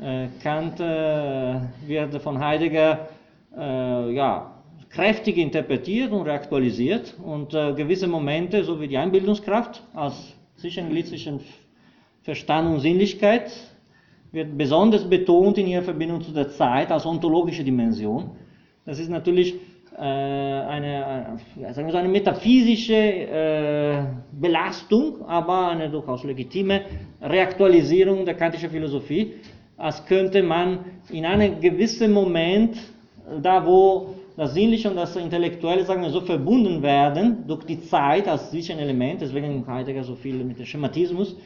Äh, 0.00 0.28
Kant 0.42 0.80
äh, 0.80 1.60
wird 1.86 2.22
von 2.22 2.38
Heidegger 2.38 3.08
äh, 3.56 4.14
ja, 4.14 4.54
kräftig 4.88 5.36
interpretiert 5.36 6.12
und 6.12 6.22
reaktualisiert 6.22 7.14
und 7.22 7.52
äh, 7.52 7.74
gewisse 7.74 8.06
Momente, 8.06 8.64
so 8.64 8.80
wie 8.80 8.88
die 8.88 8.96
Einbildungskraft 8.96 9.82
als 9.92 10.34
Zwischenglied 10.56 11.08
zwischen 11.08 11.40
Verstand 12.22 12.72
und 12.72 12.80
Sinnlichkeit, 12.80 13.52
wird 14.32 14.56
besonders 14.56 15.04
betont 15.08 15.58
in 15.58 15.66
ihrer 15.66 15.82
Verbindung 15.82 16.22
zu 16.22 16.32
der 16.32 16.50
Zeit 16.50 16.90
als 16.90 17.04
ontologische 17.04 17.64
Dimension. 17.64 18.30
Das 18.86 18.98
ist 18.98 19.10
natürlich 19.10 19.56
eine, 19.96 21.38
äh, 21.56 21.72
sagen 21.72 21.88
wir 21.88 21.92
so 21.92 21.98
eine 21.98 22.08
metaphysische 22.08 22.94
äh, 22.94 24.02
Belastung, 24.32 25.24
aber 25.26 25.68
eine 25.68 25.90
durchaus 25.90 26.24
legitime 26.24 26.82
Reaktualisierung 27.20 28.24
der 28.24 28.34
kantischen 28.34 28.70
Philosophie, 28.70 29.34
als 29.76 30.04
könnte 30.06 30.42
man 30.42 30.78
in 31.10 31.26
einem 31.26 31.60
gewissen 31.60 32.12
Moment, 32.12 32.76
äh, 32.76 33.40
da 33.42 33.64
wo 33.66 34.14
das 34.36 34.54
Sinnliche 34.54 34.88
und 34.88 34.96
das 34.96 35.14
Intellektuelle, 35.16 35.84
sagen 35.84 36.02
wir 36.02 36.10
so, 36.10 36.22
verbunden 36.22 36.82
werden 36.82 37.44
durch 37.46 37.64
die 37.64 37.80
Zeit 37.82 38.26
als 38.26 38.50
Zwischenelement, 38.50 39.20
deswegen 39.20 39.66
Heidegger 39.66 40.04
so 40.04 40.14
viel 40.14 40.42
mit 40.44 40.58
dem 40.58 40.64
Schematismus, 40.64 41.36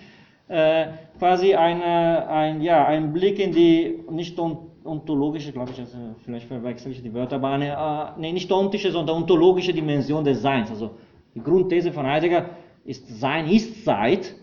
äh, 0.49 0.87
quasi 1.19 1.55
eine, 1.55 2.29
ein, 2.29 2.61
ja, 2.61 3.01
Blick 3.01 3.39
in 3.39 3.53
die 3.53 4.01
nicht 4.11 4.39
on, 4.39 4.59
ontologische, 4.85 5.53
glaube 5.53 5.73
ich, 5.73 5.81
also 5.81 5.97
vielleicht 6.25 6.47
verwechsel 6.47 6.93
ich 6.93 7.03
die 7.03 7.13
Wörter, 7.13 7.37
aber 7.37 7.49
eine, 7.51 8.15
äh, 8.19 8.33
nicht 8.33 8.53
ontische, 8.53 8.91
sondern 8.91 9.17
ontologische 9.17 9.73
Dimension 9.73 10.25
des 10.25 10.43
Seins. 10.43 10.71
Also 10.71 10.91
die 11.35 11.41
Grundthese 11.41 11.91
von 11.93 12.07
Heidegger 12.07 12.51
ist 12.85 13.09
Sein 13.21 13.49
ist 13.49 13.85
Zeit. 13.85 14.35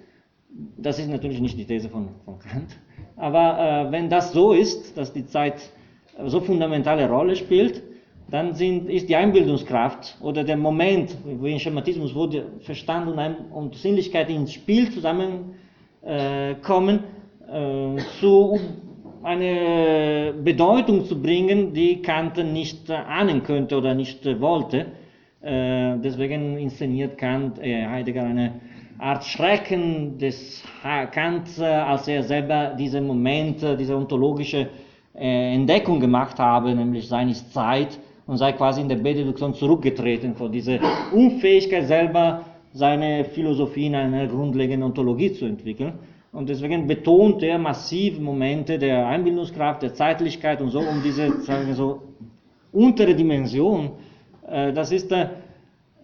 Das 0.78 1.00
ist 1.00 1.10
natürlich 1.10 1.40
nicht 1.40 1.58
die 1.58 1.66
These 1.66 1.90
von, 1.90 2.10
von 2.26 2.40
Kant. 2.40 2.78
Aber 3.16 3.88
äh, 3.88 3.92
wenn 3.92 4.10
das 4.10 4.34
so 4.34 4.52
ist, 4.52 4.98
dass 4.98 5.14
die 5.14 5.26
Zeit 5.26 5.72
so 6.26 6.42
fundamentale 6.42 7.08
Rolle 7.10 7.36
spielt, 7.36 7.84
dann 8.30 8.54
sind, 8.54 8.90
ist 8.90 9.10
die 9.10 9.16
Einbildungskraft 9.16 10.18
oder 10.22 10.44
der 10.44 10.58
Moment, 10.58 11.16
wie 11.26 11.52
im 11.52 11.60
Schematismus, 11.60 12.16
wo 12.16 12.30
Verstand 12.60 13.10
und, 13.10 13.20
Ein 13.20 13.36
und 13.52 13.76
Sinnlichkeit 13.76 14.30
ins 14.30 14.54
Spiel 14.54 14.90
zusammenkommen, 14.92 15.54
äh, 17.48 17.96
äh, 17.96 17.98
zu 18.20 18.60
eine 19.24 20.34
Bedeutung 20.44 21.06
zu 21.06 21.22
bringen, 21.22 21.74
die 21.74 22.02
Kant 22.02 22.38
nicht 22.38 22.90
äh, 22.90 22.94
ahnen 22.94 23.44
könnte 23.44 23.78
oder 23.78 23.94
nicht 23.94 24.26
äh, 24.26 24.40
wollte. 24.40 24.88
Äh, 25.42 25.98
deswegen 26.04 26.58
inszeniert 26.58 27.18
Kant, 27.18 27.60
Heidegger 27.60 28.24
eine 28.24 28.62
Art 29.00 29.24
Schrecken 29.24 30.18
des 30.20 30.64
Kant, 31.12 31.60
als 31.60 32.08
er 32.08 32.22
selber 32.22 32.76
diesen 32.78 33.08
Moment, 33.08 33.66
diese 33.80 33.96
ontologische 33.96 34.68
Entdeckung 35.16 36.00
gemacht 36.00 36.38
habe, 36.38 36.76
nämlich 36.76 37.08
Sein 37.08 37.30
ist 37.30 37.52
Zeit 37.52 38.00
und 38.28 38.38
sei 38.38 38.52
quasi 38.52 38.82
in 38.82 38.90
der 38.90 38.98
Bededuktion 38.98 39.56
zurückgetreten 39.56 40.36
vor 40.36 40.50
dieser 40.50 40.80
Unfähigkeit 41.12 41.88
selber 41.88 42.46
seine 42.74 43.26
Philosophie 43.26 43.88
in 43.88 43.96
einer 43.96 44.28
grundlegenden 44.28 44.84
Ontologie 44.84 45.34
zu 45.34 45.46
entwickeln. 45.46 45.94
Und 46.32 46.48
deswegen 46.48 46.88
betont 46.88 47.44
er 47.44 47.58
massiv 47.58 48.20
Momente 48.20 48.80
der 48.80 49.06
Einbildungskraft, 49.08 49.82
der 49.82 49.94
Zeitlichkeit 49.94 50.62
und 50.62 50.70
so, 50.70 50.80
um 50.80 51.02
diese, 51.04 51.42
sagen 51.42 51.68
wir 51.68 51.76
so, 51.76 52.02
untere 52.72 53.14
Dimension. 53.16 53.92
Äh, 54.48 54.72
das 54.72 54.92
ist 54.92 55.12
äh, 55.12 55.28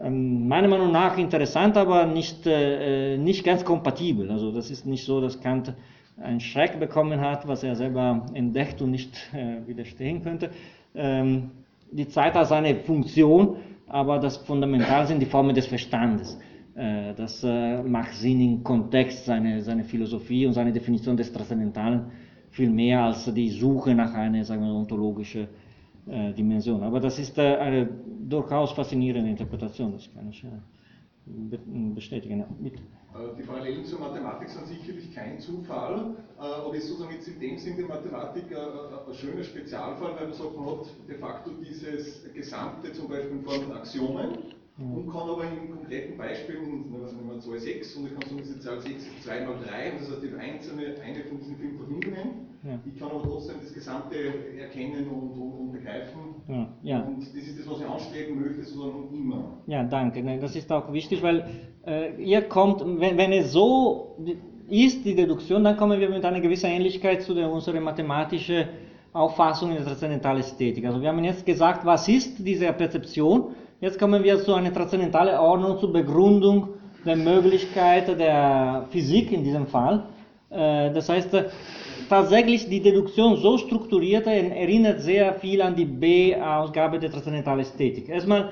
ähm, 0.01 0.47
meiner 0.47 0.67
Meinung 0.67 0.91
nach 0.91 1.17
interessant, 1.17 1.77
aber 1.77 2.05
nicht, 2.05 2.45
äh, 2.45 3.17
nicht 3.17 3.45
ganz 3.45 3.63
kompatibel. 3.63 4.29
Also 4.29 4.51
das 4.51 4.69
ist 4.69 4.85
nicht 4.85 5.05
so, 5.05 5.21
dass 5.21 5.39
Kant 5.39 5.73
einen 6.21 6.41
Schreck 6.41 6.79
bekommen 6.79 7.21
hat, 7.21 7.47
was 7.47 7.63
er 7.63 7.75
selber 7.75 8.25
entdeckt 8.33 8.81
und 8.81 8.89
nicht 8.89 9.15
widerstehen 9.67 10.23
könnte. 10.23 10.49
Ähm, 10.95 11.51
die 11.91 12.07
Zeit 12.07 12.35
als 12.35 12.51
eine 12.51 12.75
Funktion, 12.75 13.57
aber 13.87 14.17
das 14.17 14.37
Fundamental 14.37 15.05
sind 15.05 15.19
die 15.19 15.27
Formen 15.27 15.53
des 15.53 15.67
Verstandes. 15.67 16.39
Äh, 16.77 17.13
Das 17.15 17.43
äh, 17.43 17.81
macht 17.81 18.13
Sinn 18.13 18.39
im 18.41 18.63
Kontext 18.63 19.25
seine, 19.25 19.61
seine 19.61 19.83
Philosophie 19.83 20.45
und 20.45 20.53
seine 20.53 20.71
Definition 20.71 21.17
des 21.17 21.31
Transzendentalen 21.33 22.11
viel 22.51 22.69
mehr 22.69 23.03
als 23.03 23.25
die 23.33 23.49
Suche 23.49 23.93
nach 23.95 24.13
einer 24.13 24.43
sagen 24.43 24.61
wir, 24.63 24.73
ontologischen 24.73 25.47
äh, 26.07 26.33
Dimension. 26.33 26.83
Aber 26.83 26.99
das 26.99 27.17
ist 27.19 27.37
äh, 27.37 27.55
eine 27.57 27.89
durchaus 28.29 28.71
faszinierende 28.73 29.29
Interpretation, 29.29 29.91
das 29.93 30.07
kann 30.13 30.29
ich 30.29 30.43
äh, 30.43 30.47
be- 31.25 31.59
bestätigen. 31.95 32.43
Bitte. 32.59 32.77
Äh, 32.77 33.35
Die 33.37 33.43
Parallelen 33.43 33.83
zur 33.83 33.99
Mathematik 33.99 34.47
sind 34.49 34.67
sicherlich 34.67 35.13
kein 35.15 35.39
Zufall, 35.39 36.15
aber 36.37 36.75
ist 36.75 36.87
sozusagen 36.87 37.13
jetzt 37.15 37.27
in 37.27 37.39
dem 37.39 37.57
Sinne 37.57 37.77
die 37.77 37.83
Mathematik 37.83 38.43
ein 38.55 39.13
schöner 39.15 39.43
Spezialfall, 39.43 40.11
weil 40.17 40.27
man 40.27 40.33
sagt, 40.33 40.55
man 40.55 40.65
hat 40.67 40.85
de 41.09 41.17
facto 41.17 41.49
dieses 41.67 42.31
Gesamte 42.33 42.93
zum 42.93 43.07
Beispiel 43.09 43.37
in 43.37 43.43
Form 43.43 43.61
von 43.63 43.77
Axiomen 43.77 44.29
und 44.79 45.11
kann 45.11 45.29
aber 45.29 45.43
im 45.43 45.71
konkreten 45.71 46.17
Beispiel, 46.17 46.59
nehmen 46.59 46.91
wir 46.91 47.39
Zahl 47.39 47.57
6 47.57 47.95
und 47.95 48.05
ich 48.05 48.13
kann 48.13 48.29
sagen, 48.29 48.41
diese 48.43 48.59
Zahl 48.59 48.79
6 48.79 48.93
ist 48.95 49.23
2 49.23 49.41
mal 49.41 49.55
3 49.65 49.91
und 49.91 50.01
das 50.01 50.11
heißt, 50.11 50.23
die 50.23 50.33
einzelne, 50.35 50.95
eine 51.03 51.23
von 51.23 51.39
diesen 51.39 51.57
fünf 51.57 51.77
Verbindungen. 51.77 52.47
Ja. 52.63 52.79
Ich 52.85 52.99
kann 52.99 53.09
aber 53.09 53.23
trotzdem 53.23 53.55
das 53.61 53.73
Gesamte 53.73 54.15
erkennen 54.59 55.07
und, 55.07 55.39
und, 55.39 55.51
und 55.53 55.71
begreifen. 55.71 56.19
Ja, 56.47 56.67
ja. 56.83 57.01
Und 57.01 57.21
das 57.21 57.29
ist 57.29 57.59
das, 57.59 57.69
was 57.69 57.79
ich 57.79 57.87
anstreben 57.87 58.39
möchte, 58.39 58.63
sozusagen 58.63 59.09
immer. 59.13 59.57
Ja, 59.65 59.83
danke. 59.83 60.23
Das 60.39 60.55
ist 60.55 60.71
auch 60.71 60.91
wichtig, 60.93 61.23
weil 61.23 61.49
äh, 61.85 62.21
ihr 62.21 62.41
kommt, 62.43 62.81
wenn, 62.81 63.17
wenn 63.17 63.31
es 63.31 63.51
so 63.51 64.17
ist, 64.67 65.05
die 65.05 65.15
Deduktion, 65.15 65.63
dann 65.63 65.77
kommen 65.77 65.99
wir 65.99 66.09
mit 66.09 66.25
einer 66.25 66.41
gewissen 66.41 66.67
Ähnlichkeit 66.67 67.23
zu 67.23 67.33
der, 67.33 67.49
unserer 67.49 67.79
mathematischen 67.79 68.67
Auffassung 69.13 69.69
in 69.71 69.77
der 69.77 69.85
transzendentalen 69.85 70.39
Ästhetik. 70.41 70.85
Also 70.85 71.01
wir 71.01 71.09
haben 71.09 71.23
jetzt 71.23 71.45
gesagt, 71.45 71.85
was 71.85 72.07
ist 72.07 72.45
diese 72.45 72.71
Perzeption? 72.73 73.55
Jetzt 73.79 73.99
kommen 73.99 74.23
wir 74.23 74.39
zu 74.39 74.55
einer 74.55 74.73
transzendentalen 74.73 75.37
Ordnung 75.37 75.77
zur 75.77 75.93
Begründung 75.93 76.69
der 77.05 77.15
Möglichkeit 77.15 78.07
der 78.19 78.87
Physik 78.89 79.31
in 79.31 79.43
diesem 79.43 79.67
Fall. 79.67 80.01
Äh, 80.49 80.91
das 80.93 81.09
heißt, 81.09 81.31
äh, 81.35 81.43
tatsächlich 82.09 82.67
die 82.67 82.81
Deduktion 82.81 83.35
so 83.37 83.59
strukturiert 83.59 84.25
erinnert 84.25 85.01
sehr 85.01 85.31
viel 85.35 85.61
an 85.61 85.75
die 85.75 85.85
B-Ausgabe 85.85 86.97
der 86.97 87.11
transzendentalen 87.11 87.59
Ästhetik. 87.59 88.09
Erstmal, 88.09 88.51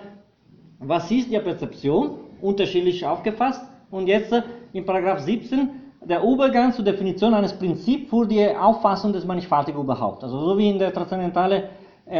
was 0.78 1.10
ist 1.10 1.32
die 1.32 1.40
Perzeption? 1.40 2.20
Unterschiedlich 2.40 3.04
aufgefasst. 3.04 3.66
Und 3.90 4.06
jetzt 4.06 4.32
äh, 4.32 4.44
in 4.74 4.86
Paragraph 4.86 5.22
17 5.22 5.70
der 6.08 6.22
Übergang 6.22 6.72
zur 6.72 6.86
Definition 6.86 7.34
eines 7.34 7.54
Prinzips 7.54 8.12
für 8.12 8.28
die 8.28 8.48
Auffassung 8.56 9.12
des 9.12 9.26
Mannigfaltigen 9.26 9.80
überhaupt. 9.80 10.24
Also 10.24 10.40
so 10.40 10.56
wie 10.56 10.70
in 10.70 10.78
der 10.78 10.94
transzendentalen 10.94 11.64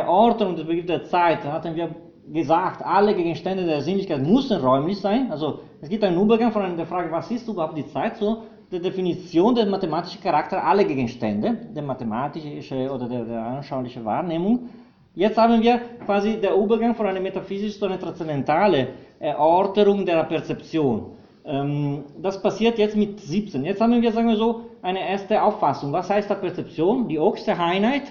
Ordnung 0.08 0.56
des 0.56 0.66
Begriffs 0.66 0.88
der 0.88 1.04
Zeit 1.04 1.44
hatten 1.44 1.76
wir 1.76 1.94
gesagt, 2.32 2.84
alle 2.84 3.14
Gegenstände 3.14 3.66
der 3.66 3.82
Sinnlichkeit 3.82 4.22
müssen 4.22 4.60
räumlich 4.60 5.00
sein. 5.00 5.32
Also 5.32 5.60
es 5.82 5.90
gibt 5.90 6.04
einen 6.04 6.20
Übergang 6.20 6.52
von 6.52 6.76
der 6.76 6.86
Frage, 6.86 7.12
was 7.12 7.30
ist 7.32 7.48
überhaupt 7.48 7.78
die 7.78 7.88
Zeit, 7.88 8.18
zur 8.18 8.44
der 8.72 8.80
Definition 8.80 9.54
des 9.54 9.68
mathematischen 9.68 10.22
Charakters 10.22 10.64
aller 10.64 10.84
Gegenstände, 10.84 11.56
der 11.76 11.84
mathematische 11.84 12.92
oder 12.92 13.08
der, 13.08 13.24
der 13.26 13.44
anschauliche 13.44 14.04
Wahrnehmung. 14.04 14.70
Jetzt 15.14 15.38
haben 15.38 15.62
wir 15.62 15.80
quasi 16.06 16.42
den 16.42 16.54
Übergang 16.54 16.96
von 16.96 17.06
einer 17.06 17.20
metaphysischen 17.20 17.80
zu 17.80 17.86
einer 17.86 18.00
transzendentalen 18.00 18.88
Erörterung 19.20 20.06
der 20.06 20.24
Perzeption. 20.24 21.12
Ähm, 21.46 22.04
das 22.22 22.42
passiert 22.42 22.78
jetzt 22.78 22.98
mit 22.98 23.20
17. 23.20 23.64
Jetzt 23.64 23.80
haben 23.80 24.02
wir, 24.02 24.12
sagen 24.12 24.28
wir 24.28 24.36
so, 24.36 24.62
eine 24.82 25.08
erste 25.08 25.42
Auffassung. 25.42 25.94
Was 25.94 26.10
heißt 26.10 26.30
der 26.30 26.36
Perzeption? 26.36 27.08
Die 27.08 27.20
höchste 27.20 27.58
Einheit 27.58 28.04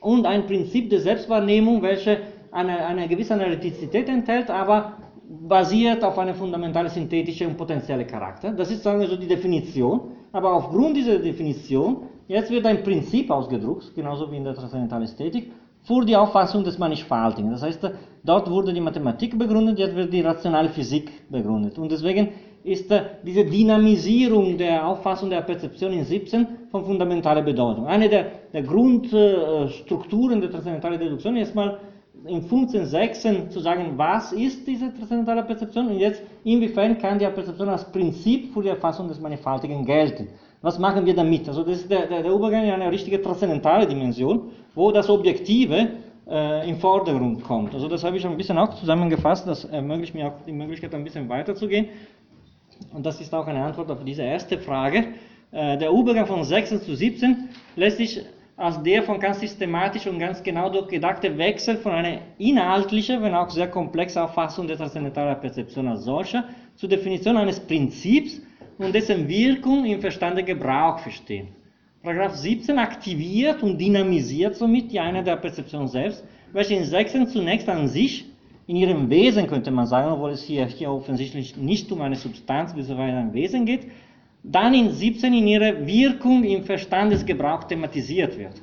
und 0.00 0.26
ein 0.26 0.46
Prinzip 0.46 0.90
der 0.90 1.00
Selbstwahrnehmung, 1.00 1.82
welche 1.82 2.18
eine, 2.52 2.86
eine 2.86 3.08
gewisse 3.08 3.34
Analytizität 3.34 4.08
enthält, 4.08 4.50
aber 4.50 4.94
basiert 5.28 6.02
auf 6.02 6.18
einem 6.18 6.34
fundamentalen 6.34 6.90
synthetischen 6.90 7.48
und 7.48 7.56
potenziellen 7.56 8.06
Charakter. 8.06 8.50
Das 8.52 8.70
ist, 8.70 8.82
sagen 8.82 9.00
wir 9.00 9.08
so, 9.08 9.16
die 9.16 9.28
Definition. 9.28 10.00
Aber 10.32 10.52
aufgrund 10.52 10.96
dieser 10.96 11.18
Definition, 11.18 12.02
jetzt 12.28 12.50
wird 12.50 12.66
ein 12.66 12.82
Prinzip 12.82 13.30
ausgedruckt, 13.30 13.94
genauso 13.94 14.30
wie 14.30 14.36
in 14.36 14.44
der 14.44 14.54
transzendentalen 14.54 15.04
Ästhetik, 15.04 15.52
für 15.82 16.04
die 16.04 16.16
Auffassung 16.16 16.62
des 16.62 16.78
Mannigfaltigen. 16.78 17.50
Das 17.50 17.62
heißt, 17.62 17.90
dort 18.22 18.50
wurde 18.50 18.72
die 18.72 18.80
Mathematik 18.80 19.38
begründet, 19.38 19.78
jetzt 19.78 19.96
wird 19.96 20.12
die 20.12 20.20
rationale 20.20 20.68
Physik 20.68 21.30
begründet. 21.30 21.78
Und 21.78 21.90
deswegen 21.90 22.28
ist 22.62 22.92
diese 23.22 23.44
Dynamisierung 23.44 24.58
der 24.58 24.86
Auffassung 24.86 25.30
der 25.30 25.40
Perzeption 25.40 25.92
in 25.92 26.04
17 26.04 26.46
von 26.70 26.84
fundamentaler 26.84 27.42
Bedeutung. 27.42 27.86
Eine 27.86 28.08
der, 28.08 28.26
der 28.52 28.62
Grundstrukturen 28.62 30.40
der 30.40 30.50
transzendentalen 30.50 31.00
Deduktion 31.00 31.36
ist 31.36 31.54
mal 31.54 31.78
in 32.26 32.42
15.6 32.42 33.48
zu 33.48 33.60
sagen, 33.60 33.92
was 33.96 34.32
ist 34.32 34.66
diese 34.66 34.92
transzendentale 34.94 35.42
Perzeption 35.42 35.88
und 35.88 35.98
jetzt 35.98 36.22
inwiefern 36.44 36.98
kann 36.98 37.18
die 37.18 37.26
Perzeption 37.26 37.68
als 37.68 37.84
Prinzip 37.90 38.52
für 38.52 38.62
die 38.62 38.68
Erfassung 38.68 39.08
des 39.08 39.20
Mannigfaltigen 39.20 39.84
gelten. 39.84 40.28
Was 40.62 40.78
machen 40.78 41.06
wir 41.06 41.14
damit? 41.14 41.48
Also 41.48 41.62
das 41.62 41.78
ist 41.78 41.90
der, 41.90 42.06
der, 42.06 42.22
der 42.22 42.32
Übergang 42.32 42.64
in 42.64 42.70
eine 42.70 42.90
richtige 42.90 43.22
transzendentale 43.22 43.86
Dimension, 43.86 44.50
wo 44.74 44.92
das 44.92 45.08
Objektive 45.08 45.88
äh, 46.28 46.68
im 46.68 46.76
Vordergrund 46.76 47.42
kommt. 47.44 47.74
Also 47.74 47.88
das 47.88 48.04
habe 48.04 48.18
ich 48.18 48.26
ein 48.26 48.36
bisschen 48.36 48.58
auch 48.58 48.74
zusammengefasst, 48.74 49.48
das 49.48 49.64
ermöglicht 49.64 50.14
mir 50.14 50.28
auch 50.28 50.44
die 50.46 50.52
Möglichkeit, 50.52 50.94
ein 50.94 51.04
bisschen 51.04 51.28
weiterzugehen. 51.28 51.88
Und 52.92 53.04
das 53.06 53.20
ist 53.20 53.34
auch 53.34 53.46
eine 53.46 53.62
Antwort 53.62 53.90
auf 53.90 54.04
diese 54.04 54.22
erste 54.22 54.58
Frage. 54.58 55.04
Äh, 55.52 55.78
der 55.78 55.90
Übergang 55.90 56.26
von 56.26 56.44
16 56.44 56.82
zu 56.82 56.94
17 56.94 57.48
lässt 57.76 57.96
sich 57.96 58.20
als 58.60 58.82
der 58.82 59.02
von 59.02 59.18
ganz 59.18 59.40
systematisch 59.40 60.06
und 60.06 60.18
ganz 60.18 60.42
genau 60.42 60.68
durchgedachte 60.68 61.38
Wechsel 61.38 61.78
von 61.78 61.92
einer 61.92 62.18
inhaltlichen, 62.36 63.22
wenn 63.22 63.34
auch 63.34 63.48
sehr 63.48 63.68
komplexen 63.68 64.20
Auffassung 64.20 64.66
der 64.66 64.76
transzendentalen 64.76 65.40
Perzeption 65.40 65.88
als 65.88 66.04
solcher 66.04 66.44
zur 66.76 66.90
Definition 66.90 67.38
eines 67.38 67.58
Prinzips 67.58 68.42
und 68.76 68.94
dessen 68.94 69.26
Wirkung 69.26 69.86
im 69.86 70.00
Verstande 70.02 70.42
Gebrauch 70.42 70.98
verstehen. 70.98 71.48
Paragraph 72.02 72.34
17 72.34 72.78
aktiviert 72.78 73.62
und 73.62 73.78
dynamisiert 73.78 74.56
somit 74.56 74.92
die 74.92 75.00
Einheit 75.00 75.26
der 75.26 75.36
Perzeption 75.36 75.88
selbst, 75.88 76.22
welche 76.52 76.74
in 76.74 76.84
16 76.84 77.28
zunächst 77.28 77.68
an 77.68 77.88
sich, 77.88 78.26
in 78.66 78.76
ihrem 78.76 79.08
Wesen 79.08 79.46
könnte 79.46 79.70
man 79.70 79.86
sagen, 79.86 80.12
obwohl 80.12 80.30
es 80.30 80.42
hier, 80.42 80.66
hier 80.66 80.90
offensichtlich 80.90 81.56
nicht 81.56 81.90
um 81.90 82.02
eine 82.02 82.16
Substanz 82.16 82.74
bzw. 82.74 83.02
ein 83.02 83.32
Wesen 83.32 83.64
geht, 83.64 83.86
dann 84.42 84.74
in 84.74 84.90
17 84.90 85.32
in 85.34 85.46
ihrer 85.46 85.86
Wirkung 85.86 86.44
im 86.44 86.64
Verstandesgebrauch 86.64 87.64
thematisiert 87.64 88.38
wird. 88.38 88.54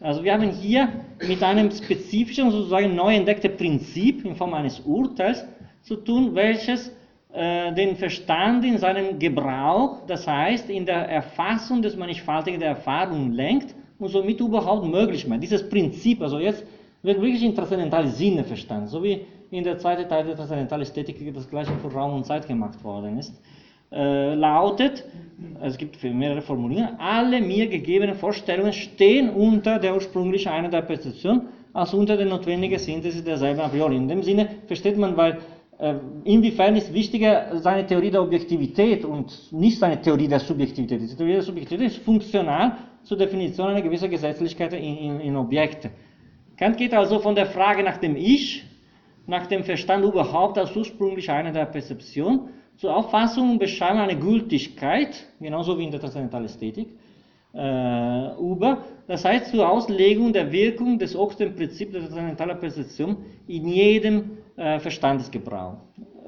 Also 0.00 0.22
wir 0.22 0.34
haben 0.34 0.50
hier 0.50 0.88
mit 1.26 1.42
einem 1.42 1.70
spezifischen, 1.70 2.50
sozusagen 2.50 2.94
neu 2.94 3.14
entdeckten 3.14 3.56
Prinzip 3.56 4.24
in 4.24 4.34
Form 4.34 4.52
eines 4.54 4.80
Urteils 4.80 5.44
zu 5.82 5.96
tun, 5.96 6.34
welches 6.34 6.92
äh, 7.32 7.72
den 7.72 7.96
Verstand 7.96 8.64
in 8.64 8.78
seinem 8.78 9.18
Gebrauch, 9.18 10.04
das 10.06 10.26
heißt 10.26 10.68
in 10.68 10.84
der 10.84 11.08
Erfassung 11.08 11.80
des 11.80 11.96
Mannigfaltigen 11.96 12.60
der 12.60 12.70
Erfahrung 12.70 13.32
lenkt 13.32 13.74
und 13.98 14.08
somit 14.08 14.40
überhaupt 14.40 14.86
möglich 14.86 15.26
macht. 15.26 15.42
Dieses 15.42 15.66
Prinzip, 15.66 16.20
also 16.20 16.38
jetzt 16.38 16.64
wird 17.02 17.20
wirklich 17.20 17.42
in 17.42 17.54
transzendentale 17.54 18.08
Sinne 18.08 18.44
verstanden, 18.44 18.88
so 18.88 19.02
wie 19.02 19.22
in 19.50 19.64
der 19.64 19.78
zweiten 19.78 20.08
Teil 20.08 20.26
der 20.26 20.36
transzendentalen 20.36 20.82
Ästhetik 20.82 21.32
das 21.32 21.48
gleiche 21.48 21.72
für 21.80 21.90
Raum 21.90 22.14
und 22.14 22.26
Zeit 22.26 22.46
gemacht 22.46 22.82
worden 22.84 23.18
ist 23.18 23.32
äh, 23.92 24.34
lautet, 24.34 25.04
es 25.62 25.76
gibt 25.76 26.02
mehrere 26.02 26.42
Formulierungen, 26.42 26.98
alle 26.98 27.40
mir 27.40 27.68
gegebenen 27.68 28.14
Vorstellungen 28.14 28.72
stehen 28.72 29.30
unter 29.30 29.78
der 29.78 29.94
ursprünglichen 29.94 30.50
Einheit 30.50 30.72
der 30.72 30.82
Perzeption, 30.82 31.42
als 31.72 31.92
unter 31.92 32.16
der 32.16 32.26
notwendigen 32.26 32.78
Synthese 32.78 33.22
derselben 33.22 33.60
a 33.60 33.68
priori. 33.68 33.96
In 33.96 34.08
dem 34.08 34.22
Sinne 34.22 34.48
versteht 34.66 34.96
man, 34.96 35.16
weil 35.16 35.38
äh, 35.78 35.94
inwiefern 36.24 36.74
ist 36.74 36.92
wichtiger 36.92 37.58
seine 37.58 37.86
Theorie 37.86 38.10
der 38.10 38.22
Objektivität 38.22 39.04
und 39.04 39.52
nicht 39.52 39.78
seine 39.78 40.00
Theorie 40.00 40.28
der 40.28 40.40
Subjektivität. 40.40 41.02
Die 41.02 41.14
Theorie 41.14 41.34
der 41.34 41.42
Subjektivität 41.42 41.92
ist 41.92 41.98
funktional 41.98 42.78
zur 43.02 43.18
Definition 43.18 43.68
einer 43.68 43.82
gewissen 43.82 44.10
Gesetzlichkeit 44.10 44.72
in, 44.72 44.96
in, 44.96 45.20
in 45.20 45.36
Objekten. 45.36 45.90
Kant 46.56 46.78
geht 46.78 46.94
also 46.94 47.18
von 47.18 47.34
der 47.34 47.46
Frage 47.46 47.82
nach 47.82 47.98
dem 47.98 48.16
Ich, 48.16 48.64
nach 49.26 49.46
dem 49.46 49.64
Verstand 49.64 50.04
überhaupt 50.04 50.56
als 50.56 50.74
ursprüngliche 50.74 51.32
Einheit 51.32 51.56
der 51.56 51.66
Perzeption 51.66 52.48
zur 52.76 52.94
Auffassung 52.94 53.52
und 53.52 53.58
Beschreibung 53.58 54.00
einer 54.00 54.14
Gültigkeit, 54.14 55.26
genauso 55.40 55.78
wie 55.78 55.84
in 55.84 55.90
der 55.90 56.00
transzendentalen 56.00 56.46
Ästhetik, 56.46 56.88
äh, 57.54 58.36
über, 58.38 58.78
das 59.06 59.24
heißt 59.24 59.50
zur 59.50 59.68
Auslegung 59.68 60.32
der 60.32 60.52
Wirkung 60.52 60.98
des 60.98 61.16
obersten 61.16 61.54
Prinzips 61.54 61.92
der 61.92 62.02
transzendentalen 62.02 62.60
Perzeption 62.60 63.16
in 63.46 63.68
jedem 63.68 64.38
äh, 64.56 64.78
Verstandesgebrauch. 64.78 65.78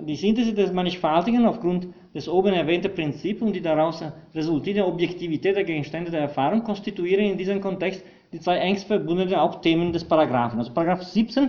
Die 0.00 0.16
Synthese 0.16 0.54
des 0.54 0.72
Mannigfaltigen 0.72 1.44
aufgrund 1.44 1.88
des 2.14 2.28
oben 2.28 2.54
erwähnten 2.54 2.94
Prinzips 2.94 3.42
und 3.42 3.52
die 3.52 3.60
daraus 3.60 4.02
resultierende 4.34 4.86
Objektivität 4.86 5.56
der 5.56 5.64
Gegenstände 5.64 6.10
der 6.10 6.20
Erfahrung 6.20 6.62
konstituieren 6.62 7.26
in 7.26 7.36
diesem 7.36 7.60
Kontext 7.60 8.02
die 8.32 8.40
zwei 8.40 8.58
engst 8.58 8.86
verbundenen 8.86 9.36
Hauptthemen 9.36 9.92
des 9.92 10.04
Paragraphen. 10.04 10.58
Also 10.58 10.72
Paragraph 10.72 11.02
17 11.02 11.44
äh, 11.44 11.48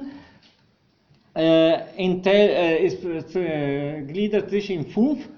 enthält, 1.39 2.51
äh, 2.51 2.85
ist 2.85 3.35
äh, 3.35 4.01
gliedert 4.01 4.49
sich 4.49 4.69
in 4.69 4.85
fünf, 4.85 5.29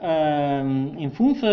ähm, 0.00 0.96
in 0.98 1.12
fünf 1.12 1.44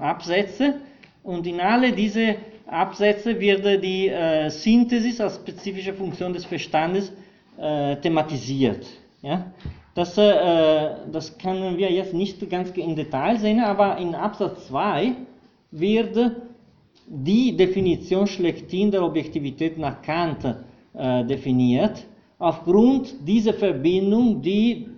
Absätze 0.00 0.74
und 1.22 1.46
in 1.46 1.60
alle 1.60 1.92
diese 1.92 2.36
Absätze 2.66 3.38
wird 3.38 3.82
die 3.84 4.10
Synthesis 4.48 5.20
als 5.20 5.36
spezifische 5.36 5.92
Funktion 5.92 6.32
des 6.32 6.44
Verstandes 6.44 7.12
thematisiert. 8.02 8.84
Ja? 9.22 9.52
Das, 9.94 10.16
das 10.16 11.38
können 11.38 11.76
wir 11.76 11.92
jetzt 11.92 12.14
nicht 12.14 12.50
ganz 12.50 12.70
im 12.70 12.96
Detail 12.96 13.38
sehen, 13.38 13.60
aber 13.60 13.96
in 13.98 14.14
Absatz 14.14 14.66
2 14.68 15.12
wird 15.70 16.32
die 17.06 17.56
Definition 17.56 18.26
schlechthin 18.26 18.90
der 18.90 19.04
Objektivität 19.04 19.78
nach 19.78 20.02
Kant 20.02 20.56
definiert 21.28 22.04
aufgrund 22.38 23.26
dieser 23.26 23.54
Verbindung, 23.54 24.42
die 24.42 24.88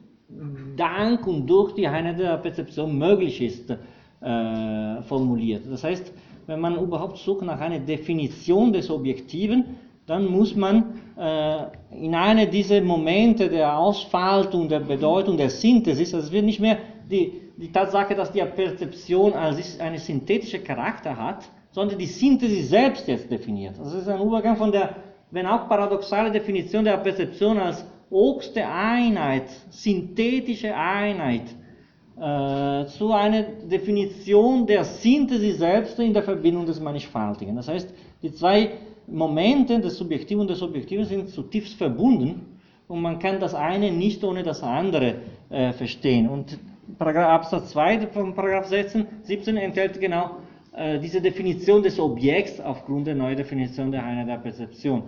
dank 0.76 1.26
und 1.26 1.46
durch 1.46 1.74
die 1.74 1.86
Einheit 1.86 2.18
der 2.18 2.36
Perzeption 2.38 2.98
möglich 2.98 3.40
ist, 3.40 3.70
äh, 3.70 5.02
formuliert. 5.02 5.62
Das 5.70 5.84
heißt, 5.84 6.12
wenn 6.46 6.60
man 6.60 6.78
überhaupt 6.78 7.18
sucht 7.18 7.42
nach 7.42 7.60
einer 7.60 7.78
Definition 7.78 8.72
des 8.72 8.90
Objektiven, 8.90 9.64
dann 10.06 10.26
muss 10.26 10.54
man 10.54 11.00
äh, 11.16 11.64
in 11.90 12.14
einer 12.14 12.46
dieser 12.46 12.80
Momente 12.80 13.48
der 13.48 13.76
Ausfaltung, 13.76 14.68
der 14.68 14.80
Bedeutung, 14.80 15.36
der 15.36 15.50
Synthesis, 15.50 16.14
also 16.14 16.26
es 16.26 16.32
wird 16.32 16.44
nicht 16.44 16.60
mehr 16.60 16.78
die, 17.10 17.32
die 17.56 17.72
Tatsache, 17.72 18.14
dass 18.14 18.30
die 18.30 18.40
Perzeption 18.40 19.32
als 19.32 19.80
einen 19.80 19.98
synthetischen 19.98 20.62
Charakter 20.62 21.16
hat, 21.16 21.48
sondern 21.72 21.98
die 21.98 22.06
Synthesis 22.06 22.68
selbst 22.68 23.08
jetzt 23.08 23.30
definiert. 23.30 23.74
Das 23.78 23.92
ist 23.92 24.08
ein 24.08 24.20
Übergang 24.20 24.56
von 24.56 24.70
der 24.70 24.96
wenn 25.30 25.46
auch 25.46 25.68
paradoxale 25.68 26.30
Definition 26.30 26.84
der 26.84 26.96
Perzeption 26.98 27.58
als 27.58 27.84
oberste 28.10 28.66
Einheit, 28.66 29.48
synthetische 29.70 30.74
Einheit, 30.74 31.54
äh, 32.18 32.86
zu 32.86 33.12
einer 33.12 33.42
Definition 33.42 34.66
der 34.66 34.84
Synthese 34.84 35.52
selbst 35.52 35.98
in 35.98 36.14
der 36.14 36.22
Verbindung 36.22 36.64
des 36.64 36.80
Mannigfaltigen. 36.80 37.56
Das 37.56 37.68
heißt, 37.68 37.92
die 38.22 38.32
zwei 38.32 38.70
Momente 39.06 39.78
des 39.80 39.98
Subjektiven 39.98 40.40
und 40.40 40.50
des 40.50 40.62
Objektiven 40.62 41.04
sind 41.04 41.28
zutiefst 41.28 41.74
verbunden 41.74 42.58
und 42.88 43.02
man 43.02 43.18
kann 43.18 43.38
das 43.38 43.54
eine 43.54 43.90
nicht 43.90 44.24
ohne 44.24 44.42
das 44.42 44.62
andere 44.62 45.16
äh, 45.50 45.72
verstehen. 45.72 46.28
Und 46.28 46.58
Absatz 46.98 47.70
2 47.72 48.06
von 48.08 48.34
Paragraph 48.34 48.66
17, 48.68 49.06
17 49.22 49.56
enthält 49.56 50.00
genau 50.00 50.36
äh, 50.76 50.98
diese 50.98 51.20
Definition 51.20 51.82
des 51.82 51.98
Objekts 51.98 52.60
aufgrund 52.60 53.06
der 53.06 53.14
neuen 53.14 53.36
Definition 53.36 53.90
der 53.90 54.04
Einheit 54.04 54.28
der 54.28 54.36
Perzeption. 54.36 55.04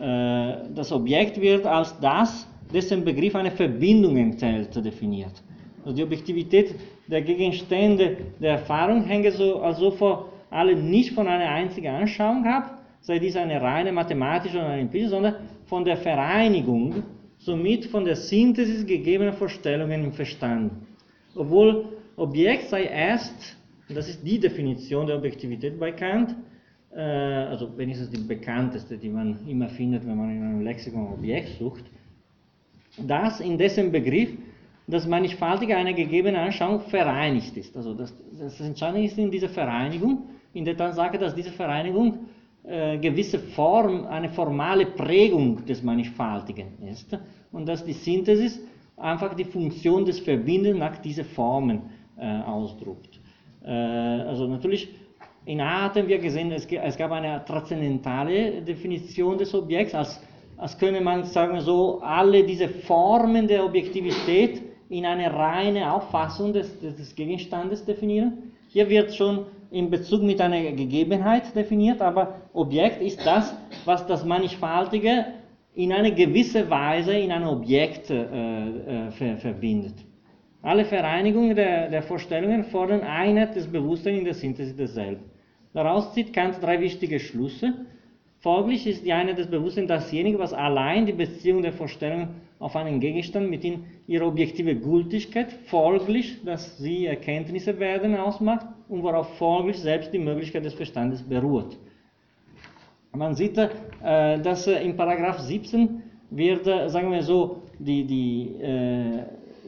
Äh, 0.00 0.70
das 0.74 0.92
Objekt 0.92 1.40
wird 1.40 1.66
als 1.66 1.98
das, 2.00 2.48
dessen 2.72 3.04
Begriff 3.04 3.34
eine 3.34 3.50
Verbindung 3.50 4.16
enthält, 4.16 4.74
definiert. 4.76 5.42
Also 5.84 5.96
die 5.96 6.02
Objektivität 6.04 6.74
der 7.08 7.22
Gegenstände 7.22 8.16
der 8.40 8.52
Erfahrung 8.52 9.04
hängt 9.04 9.32
so, 9.32 9.60
also 9.60 9.90
vor 9.90 10.28
allem 10.50 10.88
nicht 10.88 11.12
von 11.12 11.26
einer 11.26 11.48
einzigen 11.48 11.88
Anschauung 11.88 12.44
ab, 12.46 12.78
sei 13.00 13.18
dies 13.18 13.36
eine 13.36 13.60
reine 13.60 13.90
mathematische 13.90 14.58
oder 14.58 14.68
eine 14.68 14.82
empirische, 14.82 15.10
sondern 15.10 15.34
von 15.64 15.84
der 15.84 15.96
Vereinigung, 15.96 17.02
somit 17.38 17.86
von 17.86 18.04
der 18.04 18.16
Synthesis 18.16 18.86
gegebener 18.86 19.32
Vorstellungen 19.32 20.04
im 20.04 20.12
Verstand. 20.12 20.72
Obwohl 21.34 21.86
Objekt 22.16 22.68
sei 22.68 22.84
erst, 22.84 23.56
und 23.88 23.94
das 23.94 24.08
ist 24.08 24.26
die 24.26 24.38
Definition 24.38 25.06
der 25.06 25.16
Objektivität 25.16 25.78
bei 25.78 25.92
Kant, 25.92 26.34
äh, 26.94 27.00
also 27.00 27.76
wenigstens 27.76 28.10
die 28.10 28.18
bekannteste, 28.18 28.96
die 28.98 29.08
man 29.08 29.46
immer 29.46 29.68
findet, 29.68 30.06
wenn 30.06 30.16
man 30.16 30.30
in 30.30 30.42
einem 30.42 30.60
Lexikon 30.62 31.12
Objekt 31.12 31.58
sucht, 31.58 31.84
das 32.98 33.40
in 33.40 33.56
dessen 33.56 33.90
Begriff 33.92 34.30
das 34.86 35.06
Mannigfaltige 35.06 35.76
einer 35.76 35.92
gegebenen 35.92 36.36
Anschauung 36.36 36.80
vereinigt 36.80 37.56
ist. 37.56 37.76
Also 37.76 37.94
das, 37.94 38.14
das 38.38 38.58
Entscheidende 38.60 39.06
ist 39.06 39.18
in 39.18 39.30
dieser 39.30 39.50
Vereinigung, 39.50 40.22
in 40.54 40.64
der 40.64 40.76
Tatsache, 40.76 41.18
dass 41.18 41.34
diese 41.34 41.50
Vereinigung 41.50 42.26
äh, 42.64 42.98
gewisse 42.98 43.38
Form, 43.38 44.06
eine 44.06 44.30
formale 44.30 44.86
Prägung 44.86 45.64
des 45.66 45.82
Mannigfaltigen 45.82 46.68
ist 46.90 47.16
und 47.52 47.66
dass 47.66 47.84
die 47.84 47.92
Synthesis 47.92 48.60
einfach 48.96 49.34
die 49.34 49.44
Funktion 49.44 50.04
des 50.04 50.20
Verbindens 50.20 50.78
nach 50.78 50.96
diesen 50.98 51.24
Formen 51.24 51.82
äh, 52.18 52.40
ausdrückt. 52.40 53.17
Äh, 53.64 53.70
also 53.70 54.46
natürlich 54.46 54.88
in 55.44 55.60
A 55.60 55.84
hatten 55.84 56.06
wir 56.06 56.18
gesehen, 56.18 56.52
es, 56.52 56.96
gab 56.98 57.10
eine 57.10 57.42
transzendentale 57.44 58.60
Definition 58.62 59.38
des 59.38 59.54
Objekts, 59.54 59.94
als, 59.94 60.20
als 60.58 60.76
könne 60.76 61.00
man 61.00 61.24
sagen 61.24 61.60
so 61.60 62.00
alle 62.02 62.44
diese 62.44 62.68
Formen 62.68 63.48
der 63.48 63.64
Objektivität 63.64 64.62
in 64.90 65.06
eine 65.06 65.32
reine 65.32 65.92
Auffassung 65.92 66.52
des, 66.52 66.78
des 66.80 67.14
Gegenstandes 67.14 67.84
definieren. 67.84 68.52
Hier 68.68 68.88
wird 68.90 69.14
schon 69.14 69.46
in 69.70 69.90
Bezug 69.90 70.22
mit 70.22 70.40
einer 70.40 70.60
Gegebenheit 70.72 71.54
definiert, 71.54 72.02
aber 72.02 72.34
Objekt 72.52 73.00
ist 73.02 73.24
das, 73.24 73.54
was 73.84 74.06
das 74.06 74.24
Mannigfaltige 74.24 75.26
in 75.74 75.92
einer 75.92 76.10
gewissen 76.10 76.68
Weise 76.68 77.12
in 77.14 77.30
ein 77.30 77.44
Objekt 77.44 78.10
äh, 78.10 78.22
äh, 78.22 79.10
ver 79.12 79.36
verbindet. 79.36 79.94
Alle 80.68 80.84
Vereinigungen 80.84 81.56
der, 81.56 81.88
der, 81.88 82.02
Vorstellungen 82.02 82.62
fordern 82.64 83.00
Einheit 83.00 83.56
des 83.56 83.66
Bewusstseins 83.66 84.18
in 84.18 84.24
der 84.26 84.34
Synthese 84.34 84.74
desselben. 84.74 85.24
Daraus 85.72 86.12
zieht 86.12 86.34
Kant 86.34 86.56
drei 86.60 86.78
wichtige 86.78 87.20
Schlüsse. 87.20 87.72
Folglich 88.40 88.86
ist 88.86 89.02
die 89.06 89.14
Einheit 89.14 89.38
des 89.38 89.46
Bewusstseins 89.46 89.88
dasjenige, 89.88 90.38
was 90.38 90.52
allein 90.52 91.06
die 91.06 91.14
Beziehung 91.14 91.62
der 91.62 91.72
Vorstellungen 91.72 92.42
auf 92.58 92.76
einen 92.76 93.00
Gegenstand 93.00 93.48
mit 93.48 93.64
in 93.64 93.84
ihrer 94.06 94.26
objektive 94.26 94.76
Gültigkeit, 94.76 95.50
folglich, 95.68 96.44
dass 96.44 96.76
sie 96.76 97.06
Erkenntnisse 97.06 97.80
werden, 97.80 98.14
ausmacht 98.14 98.66
und 98.90 99.02
worauf 99.02 99.38
folglich 99.38 99.78
selbst 99.78 100.12
die 100.12 100.18
Möglichkeit 100.18 100.66
des 100.66 100.74
Verstandes 100.74 101.22
beruht. 101.22 101.78
Man 103.16 103.34
sieht, 103.34 103.56
äh, 103.56 104.38
dass 104.38 104.66
äh, 104.66 104.84
in 104.84 104.94
Paragraph 104.98 105.38
17 105.38 106.02
wird, 106.28 106.66
äh, 106.66 106.90
sagen 106.90 107.10
wir 107.10 107.22
so, 107.22 107.62
die, 107.78 108.04
die, 108.04 108.54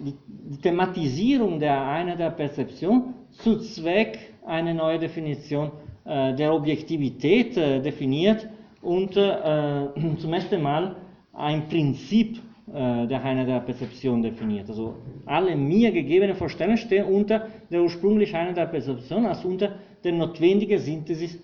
die, 0.00 0.14
Thematisierung 0.62 1.58
der 1.58 1.86
Einheit 1.86 2.18
der 2.18 2.30
Perzeption 2.30 3.14
zu 3.30 3.58
Zweck 3.58 4.18
einer 4.46 4.74
neuen 4.74 5.00
Definition 5.00 5.70
der 6.04 6.52
Objektivität 6.52 7.54
definiert 7.56 8.48
und 8.82 9.12
zum 9.14 10.32
ersten 10.32 10.62
Mal 10.62 10.96
ein 11.32 11.68
Prinzip 11.68 12.38
äh, 12.72 13.06
der 13.08 13.24
Einheit 13.24 13.48
der 13.48 13.60
Perzeption 13.60 14.22
definiert. 14.22 14.68
Also 14.68 14.94
alle 15.26 15.56
mir 15.56 15.90
gegebenen 15.90 16.36
Vorstellungen 16.36 16.76
stehen 16.76 17.04
unter 17.04 17.48
der 17.70 17.82
ursprünglichen 17.82 18.36
Einheit 18.36 18.58
der 18.58 18.66
Perzeption 18.66 19.26
als 19.26 19.44
unter 19.44 19.72
der 20.04 20.12
notwendigen 20.12 20.78
Synthesis 20.78 21.36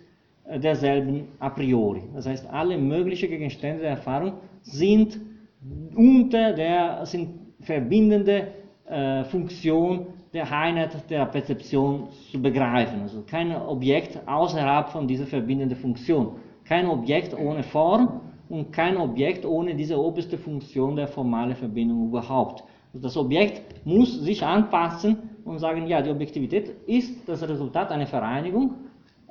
äh, 0.44 0.60
derselben 0.60 1.28
a 1.40 1.50
priori. 1.50 2.02
Das 2.14 2.26
heißt, 2.26 2.48
alle 2.48 2.78
möglichen 2.78 3.28
Gegenstände 3.28 3.82
der 3.82 3.90
Erfahrung 3.90 4.34
sind 4.62 5.18
unter 5.96 6.52
der 6.52 7.04
sind 7.06 7.45
verbindende 7.66 8.48
äh, 8.86 9.24
Funktion 9.24 10.06
der 10.32 10.50
Einheit 10.50 11.10
der 11.10 11.26
Perzeption 11.26 12.08
zu 12.30 12.40
begreifen. 12.40 13.02
Also 13.02 13.22
kein 13.22 13.54
Objekt 13.54 14.18
außerhalb 14.26 14.88
von 14.90 15.08
dieser 15.08 15.26
verbindenden 15.26 15.78
Funktion. 15.78 16.36
Kein 16.64 16.86
Objekt 16.86 17.36
ohne 17.36 17.62
Form 17.62 18.20
und 18.48 18.72
kein 18.72 18.96
Objekt 18.96 19.44
ohne 19.44 19.74
diese 19.74 19.98
oberste 19.98 20.38
Funktion 20.38 20.94
der 20.96 21.08
formalen 21.08 21.56
Verbindung 21.56 22.08
überhaupt. 22.08 22.62
Also 22.92 23.02
das 23.02 23.16
Objekt 23.16 23.84
muss 23.84 24.20
sich 24.20 24.42
anpassen 24.42 25.16
und 25.44 25.58
sagen, 25.58 25.86
ja, 25.86 26.00
die 26.00 26.10
Objektivität 26.10 26.70
ist 26.86 27.28
das 27.28 27.42
Resultat 27.42 27.90
einer 27.90 28.06
Vereinigung, 28.06 28.74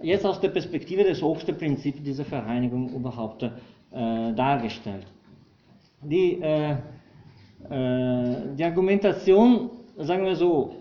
jetzt 0.01 0.25
aus 0.25 0.39
der 0.41 0.49
Perspektive 0.49 1.03
des 1.03 1.23
obersten 1.23 1.57
Prinzips 1.57 2.01
dieser 2.03 2.25
Vereinigung 2.25 2.89
überhaupt 2.89 3.43
äh, 3.43 3.49
dargestellt. 4.33 5.05
Die, 6.01 6.41
äh, 6.41 6.75
die 7.69 8.63
Argumentation, 8.63 9.69
sagen 9.97 10.25
wir 10.25 10.35
so, 10.35 10.75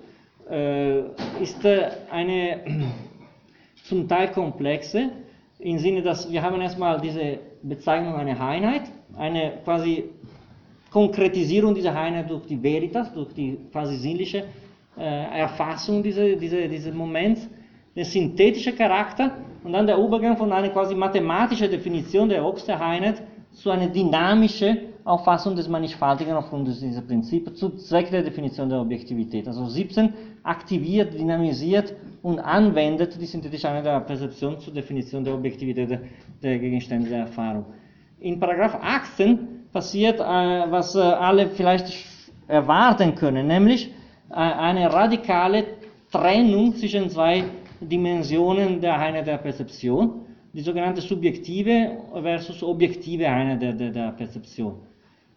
äh, 0.50 1.00
ist 1.40 1.64
äh, 1.64 1.90
eine 2.10 2.60
zum 3.84 4.08
Teil 4.08 4.28
komplexe, 4.28 5.10
im 5.58 5.78
Sinne, 5.78 6.02
dass 6.02 6.30
wir 6.30 6.42
haben 6.42 6.60
erstmal 6.60 7.00
diese 7.00 7.38
Bezeichnung 7.62 8.14
einer 8.14 8.38
Einheit, 8.38 8.82
eine 9.16 9.52
quasi 9.64 10.04
Konkretisierung 10.90 11.74
dieser 11.74 11.98
Einheit 11.98 12.28
durch 12.28 12.46
die 12.46 12.62
Veritas, 12.62 13.12
durch 13.14 13.32
die 13.32 13.58
quasi 13.72 13.96
sinnliche 13.96 14.44
äh, 14.98 15.38
Erfassung 15.40 16.02
dieser, 16.02 16.36
dieser, 16.36 16.68
dieses 16.68 16.92
Moments, 16.92 17.48
der 17.96 18.04
synthetische 18.04 18.72
Charakter 18.72 19.38
und 19.62 19.72
dann 19.72 19.86
der 19.86 19.96
Übergang 19.96 20.36
von 20.36 20.52
einer 20.52 20.68
quasi 20.68 20.94
mathematischen 20.94 21.70
Definition 21.70 22.28
der 22.28 22.44
Einheit 22.44 23.22
zu 23.52 23.70
einer 23.70 23.86
dynamischen 23.86 24.93
Auffassung 25.04 25.54
des 25.54 25.68
Mannigfaltigen 25.68 26.32
aufgrund 26.32 26.66
dieser 26.66 27.02
Prinzipien 27.02 27.54
zu 27.54 27.76
Zweck 27.76 28.10
der 28.10 28.22
Definition 28.22 28.70
der 28.70 28.80
Objektivität. 28.80 29.46
Also 29.46 29.66
17 29.66 30.14
aktiviert, 30.42 31.12
dynamisiert 31.12 31.94
und 32.22 32.38
anwendet 32.38 33.20
die 33.20 33.26
synthetische 33.26 33.68
Einheit 33.68 33.84
der 33.84 34.00
Perzeption 34.00 34.58
zur 34.58 34.72
Definition 34.72 35.22
der 35.22 35.34
Objektivität 35.34 35.90
der, 35.90 36.00
der 36.42 36.58
Gegenstände 36.58 37.10
der 37.10 37.18
Erfahrung. 37.20 37.66
In 38.20 38.40
Paragraph 38.40 38.78
18 38.80 39.66
passiert, 39.72 40.20
äh, 40.20 40.22
was 40.22 40.94
äh, 40.94 41.00
alle 41.00 41.48
vielleicht 41.48 41.92
erwarten 42.48 43.14
können, 43.14 43.46
nämlich 43.46 43.90
äh, 44.30 44.34
eine 44.34 44.90
radikale 44.90 45.64
Trennung 46.10 46.74
zwischen 46.76 47.10
zwei 47.10 47.44
Dimensionen 47.78 48.80
der 48.80 48.98
Einheit 48.98 49.26
der 49.26 49.36
Perzeption, 49.36 50.24
die 50.54 50.62
sogenannte 50.62 51.02
subjektive 51.02 51.98
versus 52.22 52.62
objektive 52.62 53.28
Einheit 53.28 53.60
der, 53.60 53.72
der, 53.74 53.90
der 53.90 54.12
Perzeption. 54.12 54.76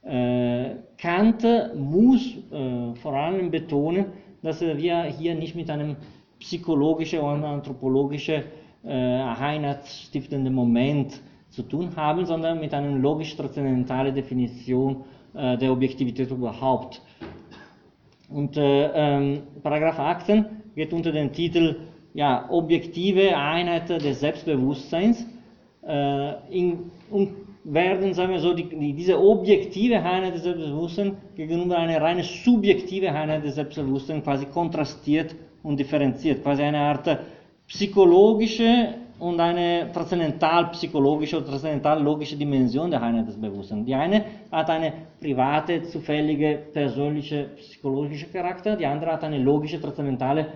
Äh, 0.07 0.75
Kant 0.97 1.45
muss 1.75 2.37
äh, 2.51 2.95
vor 2.95 3.13
allem 3.13 3.51
betonen, 3.51 4.05
dass 4.41 4.61
wir 4.61 5.03
hier 5.03 5.35
nicht 5.35 5.55
mit 5.55 5.69
einem 5.69 5.97
psychologischen 6.39 7.19
oder 7.19 7.45
anthropologischen 7.45 8.43
äh, 8.85 8.89
einheitsstiftenden 8.89 10.53
Moment 10.53 11.19
zu 11.49 11.63
tun 11.63 11.95
haben, 11.95 12.25
sondern 12.25 12.59
mit 12.59 12.73
einer 12.73 12.95
logisch-transzendentalen 12.97 14.15
Definition 14.15 15.03
äh, 15.33 15.57
der 15.57 15.71
Objektivität 15.71 16.31
überhaupt. 16.31 17.01
Und 18.29 18.55
äh, 18.57 18.89
ähm, 18.93 19.41
Paragraph 19.63 19.99
18 19.99 20.45
geht 20.75 20.93
unter 20.93 21.11
dem 21.11 21.33
Titel 21.33 21.77
ja, 22.13 22.49
Objektive 22.49 23.35
Einheit 23.35 23.89
des 23.89 24.19
Selbstbewusstseins 24.19 25.25
äh, 25.85 26.33
in, 26.49 26.91
und 27.09 27.46
werden, 27.67 28.13
sagen 28.13 28.31
wir 28.31 28.39
so, 28.39 28.53
die, 28.53 28.63
die, 28.63 28.93
diese 28.93 29.19
objektive 29.19 29.97
Einheit 29.97 30.35
des 30.35 30.43
Selbstbewusstseins 30.43 31.15
gegenüber 31.35 31.77
einer 31.77 32.01
reine 32.01 32.23
subjektive 32.23 33.11
Einheit 33.11 33.43
des 33.43 33.55
Selbstbewusstseins 33.55 34.23
quasi 34.23 34.45
kontrastiert 34.45 35.35
und 35.63 35.77
differenziert, 35.77 36.43
quasi 36.43 36.63
eine 36.63 36.79
Art 36.79 37.19
psychologische 37.67 38.93
und 39.19 39.39
eine 39.39 39.91
transzendental-psychologische 39.91 41.37
oder 41.37 41.47
transzendental-logische 41.47 42.37
Dimension 42.37 42.89
der 42.89 43.01
Einheit 43.01 43.27
des 43.27 43.35
Bewusstseins. 43.35 43.85
Die 43.85 43.95
eine 43.95 44.23
hat 44.49 44.69
eine 44.69 44.93
private, 45.19 45.83
zufällige, 45.83 46.59
persönliche, 46.71 47.49
psychologische 47.57 48.27
Charakter, 48.27 48.77
die 48.77 48.85
andere 48.85 49.11
hat 49.11 49.23
eine 49.25 49.39
logische, 49.39 49.81
transzendentale 49.81 50.47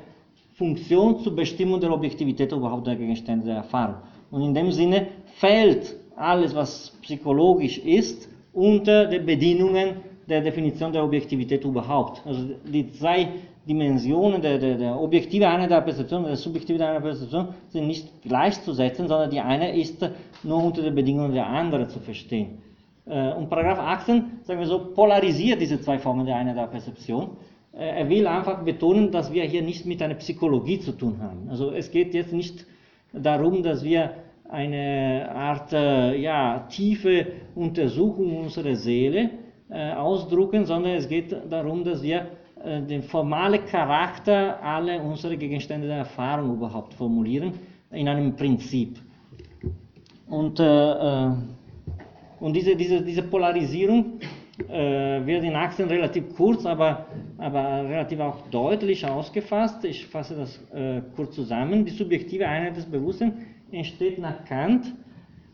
Funktion 0.54 1.20
zur 1.20 1.36
Bestimmung 1.36 1.82
der 1.82 1.92
Objektivität 1.92 2.52
überhaupt 2.54 2.88
der 2.88 2.96
Gegenstände 2.96 3.48
der 3.48 3.56
Erfahrung. 3.58 3.96
Und 4.30 4.44
in 4.44 4.54
dem 4.54 4.72
Sinne 4.72 5.08
fällt 5.40 6.01
alles, 6.16 6.56
was 6.56 6.92
psychologisch 7.02 7.78
ist, 7.80 8.30
unter 8.54 9.06
den 9.08 9.26
Bedingungen 9.26 9.98
der 10.28 10.42
Definition 10.42 10.92
der 10.92 11.04
Objektivität 11.04 11.64
überhaupt. 11.64 12.22
Also 12.26 12.42
die 12.66 12.92
zwei 12.92 13.30
Dimensionen 13.68 14.42
der, 14.42 14.58
der, 14.58 14.78
der 14.78 15.00
objektive 15.00 15.48
Einheit 15.48 15.70
der 15.70 15.82
Perzeption 15.82 16.24
und 16.24 16.30
der 16.30 16.38
subjektive 16.38 16.84
Einheit 16.84 17.04
der 17.04 17.10
Perzeption 17.10 17.48
sind 17.70 17.88
nicht 17.88 18.22
gleichzusetzen, 18.24 19.08
sondern 19.08 19.30
die 19.30 19.40
eine 19.40 19.78
ist 19.80 20.08
nur 20.44 20.64
unter 20.64 20.82
den 20.82 20.96
Bedingungen 20.96 21.34
der 21.34 21.48
anderen 21.48 21.90
zu 21.90 22.00
verstehen. 22.00 22.58
Äh, 23.06 23.34
und 23.34 23.50
Paragraph 23.50 23.80
18, 23.80 24.24
sagen 24.44 24.60
wir 24.60 24.68
so, 24.68 24.80
polarisiert 24.94 25.62
diese 25.62 25.80
zwei 25.80 26.00
Formen 26.00 26.26
der 26.26 26.36
Einheit 26.36 26.58
der 26.58 26.68
Perzeption. 26.68 27.38
Äh, 27.74 28.00
er 28.00 28.10
will 28.10 28.26
einfach 28.26 28.64
betonen, 28.64 29.12
dass 29.12 29.32
wir 29.32 29.44
hier 29.44 29.62
nicht 29.62 29.86
mit 29.86 30.02
einer 30.02 30.16
Psychologie 30.16 30.80
zu 30.80 30.94
tun 30.94 31.18
haben. 31.22 31.48
Also 31.50 31.72
es 31.72 31.92
geht 31.92 32.14
jetzt 32.14 32.34
nicht 32.34 32.66
darum, 33.14 33.62
dass 33.62 33.84
wir 33.84 34.12
eine 34.52 35.32
Art 35.34 35.74
äh, 35.74 36.18
ja, 36.18 36.68
tiefe 36.70 37.28
Untersuchung 37.56 38.38
unserer 38.38 38.76
Seele 38.76 39.30
ausdrucken, 39.70 40.66
sondern 40.66 40.96
es 40.96 41.08
geht 41.08 41.34
darum, 41.50 41.86
dass 41.86 42.04
wir 42.04 42.28
äh, 42.64 42.82
den 42.82 43.02
formalen 43.04 43.66
Charakter 43.66 44.62
aller 44.62 45.04
unserer 45.04 45.36
Gegenstände 45.36 45.88
der 45.88 45.98
Erfahrung 45.98 46.54
überhaupt 46.54 46.94
formulieren, 46.94 47.54
in 47.92 48.08
einem 48.08 48.36
Prinzip. 48.36 48.98
Und, 50.30 50.60
äh, 50.60 50.64
äh, 50.64 51.32
und 52.40 52.56
diese, 52.56 52.76
diese, 52.76 53.02
diese 53.02 53.24
Polarisierung 53.24 54.20
äh, 54.70 55.26
wird 55.26 55.44
in 55.44 55.56
Achsen 55.56 55.88
relativ 55.88 56.36
kurz, 56.36 56.66
aber, 56.66 57.08
aber 57.38 57.90
relativ 57.90 58.20
auch 58.20 58.48
deutlich 58.50 59.06
ausgefasst. 59.06 59.84
Ich 59.86 60.06
fasse 60.06 60.36
das 60.36 60.58
äh, 60.74 61.02
kurz 61.16 61.36
zusammen. 61.36 61.86
Die 61.86 61.92
subjektive 61.92 62.48
Einheit 62.48 62.78
des 62.78 62.86
Bewusstseins 62.86 63.34
entsteht 63.72 64.20
nach 64.20 64.46
Kant 64.46 64.94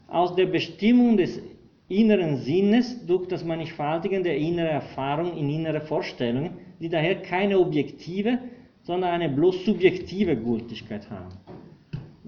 aus 0.08 0.36
der 0.36 0.46
Bestimmung 0.46 1.18
des 1.18 1.42
inneren 1.90 2.38
Sinnes 2.38 3.06
durch 3.06 3.28
das 3.28 3.44
Mannigfaltigen 3.44 4.24
der 4.24 4.38
inneren 4.38 4.70
Erfahrung 4.70 5.38
in 5.38 5.50
innere 5.50 5.82
Vorstellungen 5.82 6.68
die 6.80 6.90
daher 6.90 7.22
keine 7.22 7.60
objektive, 7.60 8.40
sondern 8.84 9.12
eine 9.12 9.30
bloß 9.30 9.66
subjektive 9.66 10.36
Gültigkeit 10.36 11.10
haben. 11.10 11.36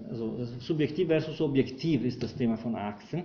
Also 0.09 0.43
subjektiv 0.59 1.07
versus 1.07 1.39
objektiv 1.39 2.03
ist 2.03 2.21
das 2.21 2.35
Thema 2.35 2.57
von 2.57 2.75
Achsen. 2.75 3.23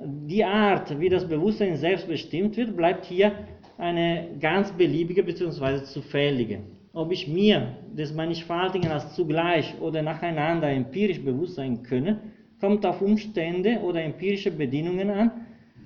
Die 0.00 0.44
Art, 0.44 0.98
wie 0.98 1.08
das 1.08 1.28
Bewusstsein 1.28 1.76
selbst 1.76 2.08
bestimmt 2.08 2.56
wird, 2.56 2.76
bleibt 2.76 3.04
hier 3.04 3.32
eine 3.76 4.28
ganz 4.40 4.72
beliebige 4.72 5.22
bzw. 5.22 5.84
zufällige. 5.84 6.60
Ob 6.98 7.12
ich 7.12 7.28
mir 7.28 7.76
des 7.96 8.12
Mannigfaltigen 8.12 8.90
als 8.90 9.14
zugleich 9.14 9.72
oder 9.80 10.02
nacheinander 10.02 10.68
empirisch 10.68 11.22
bewusst 11.22 11.54
sein 11.54 11.84
könne, 11.84 12.18
kommt 12.60 12.84
auf 12.84 13.00
Umstände 13.00 13.78
oder 13.84 14.02
empirische 14.02 14.50
Bedingungen 14.50 15.08
an, 15.08 15.30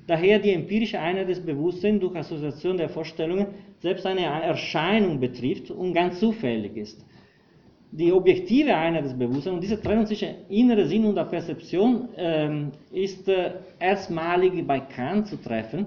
daher 0.07 0.39
die 0.39 0.53
empirische 0.53 0.99
Einheit 0.99 1.29
des 1.29 1.41
Bewusstseins 1.45 2.01
durch 2.01 2.17
Assoziation 2.17 2.79
der 2.79 2.89
Vorstellungen 2.89 3.49
selbst 3.81 4.07
eine 4.07 4.23
Erscheinung 4.23 5.21
betrifft 5.21 5.71
und 5.71 5.93
ganz 5.93 6.19
zufällig 6.19 6.79
ist. 6.79 7.05
Die 7.91 8.11
objektive 8.11 8.75
Einheit 8.75 9.05
des 9.05 9.13
Bewusstseins 9.13 9.57
und 9.57 9.63
diese 9.63 9.83
Trennung 9.83 10.07
zwischen 10.07 10.31
innerer 10.49 10.87
Sinn 10.87 11.05
und 11.05 11.15
der 11.15 11.25
Perzeption 11.25 12.09
ähm, 12.17 12.73
ist 12.91 13.29
äh, 13.29 13.51
erstmalig 13.79 14.67
bei 14.67 14.81
Kant 14.81 15.27
zu 15.27 15.37
treffen 15.37 15.85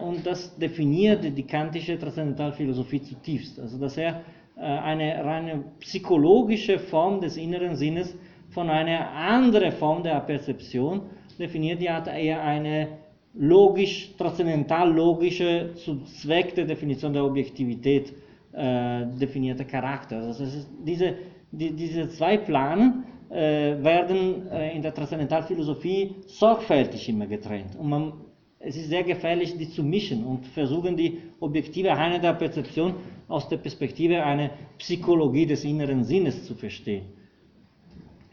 und 0.00 0.26
das 0.26 0.56
definiert 0.56 1.24
die 1.24 1.46
kantische 1.46 1.98
Transzendentalphilosophie 1.98 3.02
zutiefst. 3.02 3.58
Also 3.58 3.78
dass 3.78 3.96
er 3.96 4.22
äh, 4.56 4.60
eine 4.60 5.24
reine 5.24 5.64
psychologische 5.80 6.78
Form 6.78 7.20
des 7.20 7.36
inneren 7.36 7.74
Sinnes 7.74 8.14
von 8.50 8.68
einer 8.68 9.10
anderen 9.10 9.72
Form 9.72 10.02
der 10.02 10.20
Perzeption 10.20 11.02
definiert, 11.38 11.80
die 11.80 11.90
hat 11.90 12.06
eher 12.06 12.42
eine 12.42 12.88
logisch, 13.34 14.14
transzendental 14.18 14.92
logische, 14.92 15.70
zum 15.76 16.04
Zweck 16.04 16.54
der 16.54 16.66
Definition 16.66 17.14
der 17.14 17.24
Objektivität 17.24 18.12
äh, 18.52 19.06
definierte 19.18 19.64
Charakter. 19.64 20.18
Also 20.18 20.44
diese, 20.84 21.14
die, 21.50 21.72
diese 21.72 22.10
zwei 22.10 22.36
Planen 22.36 23.04
äh, 23.30 23.82
werden 23.82 24.50
äh, 24.50 24.76
in 24.76 24.82
der 24.82 24.92
Transzendentalphilosophie 24.92 26.16
sorgfältig 26.26 27.08
immer 27.08 27.26
getrennt. 27.26 27.74
Und 27.78 27.88
man, 27.88 28.12
es 28.64 28.76
ist 28.76 28.88
sehr 28.88 29.02
gefährlich, 29.02 29.56
die 29.56 29.68
zu 29.68 29.82
mischen 29.82 30.24
und 30.24 30.46
versuchen, 30.46 30.96
die 30.96 31.18
objektive 31.40 31.92
Einheit 31.92 32.22
der 32.22 32.34
Perzeption 32.34 32.94
aus 33.28 33.48
der 33.48 33.56
Perspektive 33.56 34.22
einer 34.22 34.50
Psychologie 34.78 35.46
des 35.46 35.64
inneren 35.64 36.04
Sinnes 36.04 36.44
zu 36.44 36.54
verstehen. 36.54 37.06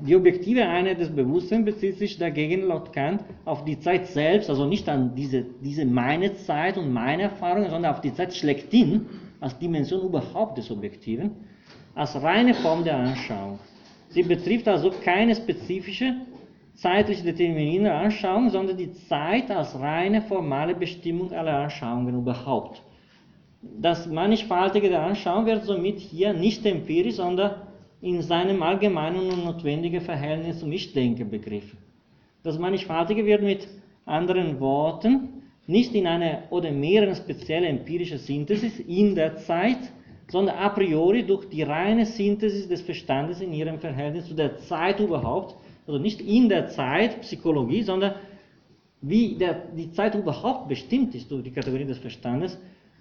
Die 0.02 0.16
objektive 0.16 0.66
Einheit 0.66 1.00
des 1.00 1.10
Bewusstseins 1.10 1.66
bezieht 1.66 1.98
sich 1.98 2.18
dagegen 2.18 2.68
laut 2.68 2.94
Kant 2.94 3.22
auf 3.44 3.66
die 3.66 3.80
Zeit 3.80 4.08
selbst, 4.08 4.50
also 4.50 4.66
nicht 4.66 4.88
an 4.88 5.14
diese, 5.14 5.46
diese 5.62 5.84
meine 5.86 6.36
Zeit 6.36 6.78
und 6.78 6.94
meine 6.94 7.24
Erfahrungen, 7.24 7.70
sondern 7.70 7.94
auf 7.94 8.00
die 8.00 8.14
Zeit 8.14 8.34
schlechthin 8.34 9.08
als 9.42 9.58
Dimension 9.58 10.06
überhaupt 10.06 10.58
des 10.58 10.72
Objektiven, 10.72 11.32
als 11.96 12.16
reine 12.22 12.54
Form 12.54 12.84
der 12.84 12.98
Anschauung. 12.98 13.60
Sie 14.10 14.24
betrifft 14.24 14.68
also 14.68 14.92
keine 15.04 15.36
spezifische, 15.36 16.16
zeitlich 16.82 17.24
determinierte 17.24 17.94
Anschauung, 17.94 18.50
sondern 18.50 18.78
die 18.78 18.94
Zeit 19.08 19.52
als 19.52 19.78
reine 19.80 20.22
formale 20.22 20.76
Bestimmung 20.76 21.32
aller 21.32 21.58
Anschauungen 21.60 22.16
überhaupt. 22.16 22.82
Das 23.62 24.08
Mannigfaltige 24.08 24.90
der 24.90 25.04
Anschauung 25.04 25.46
wird 25.46 25.66
somit 25.66 26.00
hier 26.00 26.34
nicht 26.34 26.66
empirisch, 26.66 27.16
sondern 27.16 27.56
in 28.02 28.22
seinem 28.22 28.64
allgemeinen 28.64 29.30
und 29.30 29.44
notwendigen 29.44 30.00
Verhältnis 30.00 30.60
zum 30.60 30.72
Ich-Denken 30.72 31.30
begriffen. 31.30 31.78
Das 32.44 32.58
Mannigfaltige 32.58 33.26
wird 33.26 33.44
mit 33.44 33.68
anderen 34.06 34.60
Worten 34.62 35.44
nicht 35.68 35.94
in 35.94 36.08
einer 36.08 36.44
oder 36.50 36.72
mehreren 36.72 37.16
speziellen 37.16 37.78
empirischen 37.78 38.18
Synthesis 38.18 38.80
in 38.80 39.16
der 39.16 39.36
Zeit, 39.36 39.78
sondern 40.32 40.56
a 40.58 40.70
priori 40.70 41.24
durch 41.24 41.50
die 41.50 41.64
reine 41.64 42.06
Synthesis 42.06 42.70
des 42.70 42.82
Verstandes 42.82 43.42
in 43.42 43.52
ihrem 43.52 43.80
Verhältnis 43.80 44.28
zu 44.28 44.34
der 44.34 44.58
Zeit 44.60 45.00
überhaupt, 45.02 45.56
also 45.90 46.00
nicht 46.00 46.22
in 46.22 46.50
der 46.50 46.68
Zeit 46.68 47.22
Psychologie, 47.22 47.82
sondern 47.82 48.14
wie 49.02 49.36
der, 49.36 49.56
die 49.76 49.92
Zeit 49.92 50.14
überhaupt 50.14 50.68
bestimmt 50.68 51.16
ist 51.16 51.32
durch 51.32 51.44
die 51.44 51.52
Kategorie 51.52 51.86
des 51.86 51.98
Verstandes, 51.98 52.60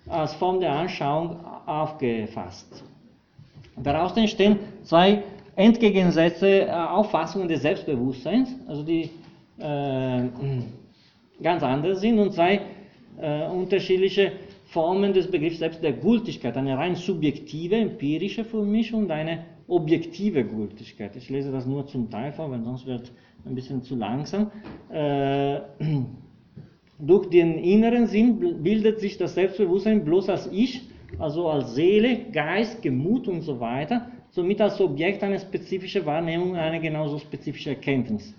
als 0.09 0.33
Form 0.35 0.59
der 0.59 0.73
Anschauung 0.73 1.37
aufgefasst. 1.67 2.83
Daraus 3.77 4.17
entstehen 4.17 4.59
zwei 4.85 5.23
entgegengesetzte 5.55 6.63
äh, 6.63 6.71
Auffassungen 6.71 7.47
des 7.47 7.61
Selbstbewusstseins, 7.61 8.49
also 8.67 8.83
die 8.83 9.11
äh, 9.59 10.23
ganz 11.43 11.63
anders 11.63 12.01
sind, 12.01 12.19
und 12.19 12.33
zwei 12.33 12.63
äh, 13.21 13.47
unterschiedliche 13.49 14.33
Formen 14.69 15.13
des 15.13 15.31
Begriffs 15.31 15.59
selbst 15.59 15.83
der 15.83 15.93
Gültigkeit, 15.93 16.57
eine 16.57 16.79
rein 16.79 16.95
subjektive, 16.95 17.77
empirische 17.77 18.45
für 18.45 18.63
mich 18.63 18.95
und 18.95 19.11
eine 19.11 19.45
objektive 19.69 20.45
Gültigkeit. 20.45 21.15
Ich 21.17 21.31
lese 21.31 21.53
das 21.53 21.67
nur 21.67 21.87
zum 21.87 22.11
Teil 22.11 22.33
vor, 22.33 22.51
weil 22.51 22.63
sonst 22.65 22.87
wird 22.87 23.13
ein 23.45 23.55
bisschen 23.55 23.83
zu 23.83 23.95
langsam. 23.95 24.51
Äh, 24.91 25.61
durch 26.99 27.29
den 27.31 27.59
inneren 27.59 28.07
Sinn 28.07 28.63
bildet 28.63 28.99
sich 28.99 29.19
das 29.19 29.35
Selbstbewusstsein 29.35 30.05
bloß 30.05 30.29
als 30.31 30.49
Ich 30.51 30.89
also 31.19 31.49
als 31.49 31.75
Seele, 31.75 32.27
Geist, 32.33 32.83
Gemut 32.83 33.29
und 33.29 33.43
so 33.43 33.61
weiter, 33.61 34.11
somit 34.31 34.61
als 34.61 34.81
Objekt 34.81 35.23
eine 35.23 35.39
spezifische 35.39 36.05
Wahrnehmung, 36.05 36.57
eine 36.57 36.81
genauso 36.81 37.19
spezifische 37.19 37.71
Erkenntnis. 37.71 38.35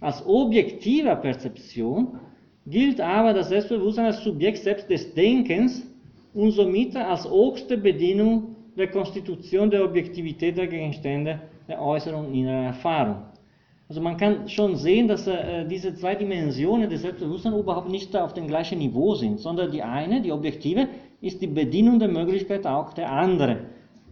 Als 0.00 0.24
objektiver 0.26 1.16
Perzeption 1.16 2.18
gilt 2.66 3.00
aber 3.00 3.32
das 3.32 3.48
Selbstbewusstsein 3.48 4.06
als 4.06 4.22
Subjekt 4.22 4.58
selbst 4.58 4.88
des 4.90 5.14
Denkens 5.14 5.86
und 6.34 6.50
somit 6.52 6.94
als 6.96 7.26
oberste 7.26 7.78
Bedingung 7.78 8.55
der 8.76 8.88
Konstitution 8.88 9.70
der 9.70 9.84
Objektivität 9.84 10.56
der 10.56 10.66
Gegenstände 10.66 11.40
der 11.68 11.80
äußeren 11.80 12.26
und 12.26 12.34
inneren 12.34 12.64
Erfahrung. 12.66 13.16
Also 13.88 14.00
man 14.00 14.16
kann 14.16 14.48
schon 14.48 14.76
sehen, 14.76 15.06
dass 15.06 15.26
äh, 15.28 15.64
diese 15.66 15.94
zwei 15.94 16.16
Dimensionen 16.16 16.90
des 16.90 17.02
Selbstbewusstseins 17.02 17.56
überhaupt 17.56 17.88
nicht 17.88 18.16
auf 18.16 18.34
dem 18.34 18.48
gleichen 18.48 18.78
Niveau 18.78 19.14
sind, 19.14 19.38
sondern 19.38 19.70
die 19.70 19.82
eine, 19.82 20.20
die 20.20 20.32
objektive, 20.32 20.88
ist 21.20 21.40
die 21.40 21.46
Bedienung 21.46 21.98
der 21.98 22.08
Möglichkeit 22.08 22.66
auch 22.66 22.92
der 22.92 23.10
andere. 23.12 23.58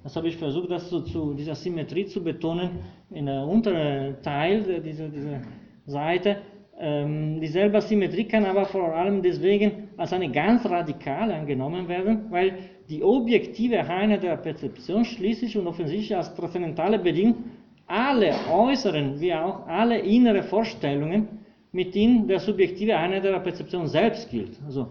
Das 0.05 0.15
habe 0.17 0.29
ich 0.29 0.37
versucht, 0.37 0.71
das 0.71 0.91
so 0.91 1.01
zu 1.01 1.35
dieser 1.35 1.55
Symmetrie 1.55 2.07
zu 2.07 2.23
betonen 2.23 2.71
in 3.11 3.27
der 3.27 3.45
unteren 3.47 4.17
Teil 4.23 4.81
dieser, 4.81 5.09
dieser 5.09 5.41
Seite. 5.87 6.37
Ähm, 6.79 7.41
dieselbe 7.41 7.81
Symmetrie 7.81 8.25
kann 8.25 8.45
aber 8.45 8.67
vor 8.67 8.95
allem 8.95 9.23
deswegen 9.23 9.89
als 9.97 10.13
eine 10.13 10.31
ganz 10.31 10.65
radikale 10.67 11.35
angenommen 11.35 11.89
werden, 11.89 12.27
weil 12.31 12.55
die 12.89 13.03
objektive 13.03 13.81
Einheit 13.81 14.23
der 14.23 14.37
Perzeption 14.37 15.05
schließlich 15.05 15.57
und 15.57 15.67
offensichtlich 15.67 16.15
als 16.15 16.35
transzendentale 16.35 16.99
Bedingung 16.99 17.45
alle 17.87 18.33
äußeren 18.51 19.21
wie 19.21 19.35
auch 19.35 19.67
alle 19.67 19.99
innere 19.99 20.43
Vorstellungen, 20.43 21.29
mit 21.73 21.95
denen 21.95 22.27
der 22.27 22.41
subjektive 22.41 22.97
Einheit 22.97 23.25
der 23.25 23.39
Perzeption 23.41 23.87
selbst 23.87 24.31
gilt. 24.31 24.59
Also 24.65 24.89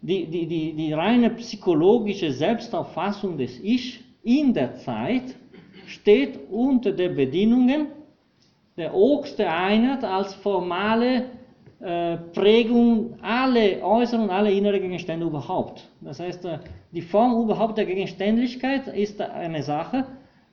die, 0.00 0.26
die, 0.26 0.46
die, 0.46 0.72
die 0.72 0.92
reine 0.92 1.30
psychologische 1.30 2.30
Selbstauffassung 2.32 3.36
des 3.36 3.58
Ich 3.60 4.00
in 4.22 4.54
der 4.54 4.76
Zeit 4.76 5.34
steht 5.86 6.38
unter 6.50 6.92
den 6.92 7.16
Bedingungen 7.16 7.88
der 8.76 8.94
oberste 8.94 9.50
Einheit 9.50 10.04
als 10.04 10.34
formale 10.34 11.24
Prägung 11.80 13.14
alle 13.22 13.82
äußeren 13.84 14.24
und 14.24 14.30
alle 14.30 14.50
inneren 14.50 14.80
Gegenstände 14.80 15.26
überhaupt. 15.26 15.88
Das 16.00 16.18
heißt, 16.18 16.44
äh, 16.44 16.58
die 16.90 17.02
Form 17.02 17.40
überhaupt 17.40 17.78
der 17.78 17.86
Gegenständlichkeit 17.86 18.88
ist 18.88 19.20
eine 19.20 19.62
Sache 19.62 20.04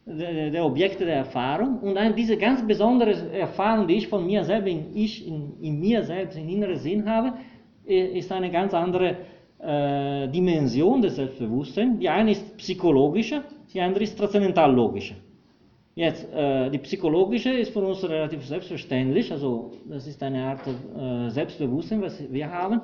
der, 0.06 0.64
Objekte 0.64 1.04
der 1.04 1.16
Erfahrung 1.16 1.80
und 1.80 1.98
diese 2.16 2.38
ganz 2.38 2.66
besondere 2.68 3.32
Erfahrung, 3.32 3.88
die 3.88 3.96
ich 3.96 4.08
von 4.08 4.24
mir 4.24 4.44
selbst, 4.44 4.68
in, 4.68 4.96
ich 4.96 5.28
in, 5.28 5.54
in 5.62 5.80
mir 5.80 6.04
selbst, 6.04 6.38
in 6.38 6.48
inneren 6.48 6.78
Sinn 6.78 7.10
habe, 7.10 7.34
ist 7.86 8.32
eine 8.32 8.52
ganz 8.52 8.76
andere 8.76 9.18
äh, 9.60 10.28
Dimension 10.28 11.02
des 11.02 11.16
Selbstbewusstseins. 11.16 11.98
Die 12.00 12.10
eine 12.10 12.32
ist 12.32 12.56
psychologische, 12.58 13.44
die 13.74 13.82
andere 13.82 14.04
ist 14.04 14.16
transzendental-logische. 14.16 15.16
Jetzt, 15.98 16.28
äh, 16.34 16.70
die 16.72 16.80
psychologische 16.80 17.52
ist 17.52 17.72
für 17.72 17.80
uns 17.80 18.04
relativ 18.04 18.46
selbstverständlich, 18.46 19.32
also 19.32 19.72
das 19.90 20.06
ist 20.06 20.22
eine 20.22 20.44
Art 20.44 20.68
äh, 20.68 21.30
Selbstbewusstsein, 21.30 22.02
was 22.02 22.22
wir 22.30 22.52
haben. 22.52 22.82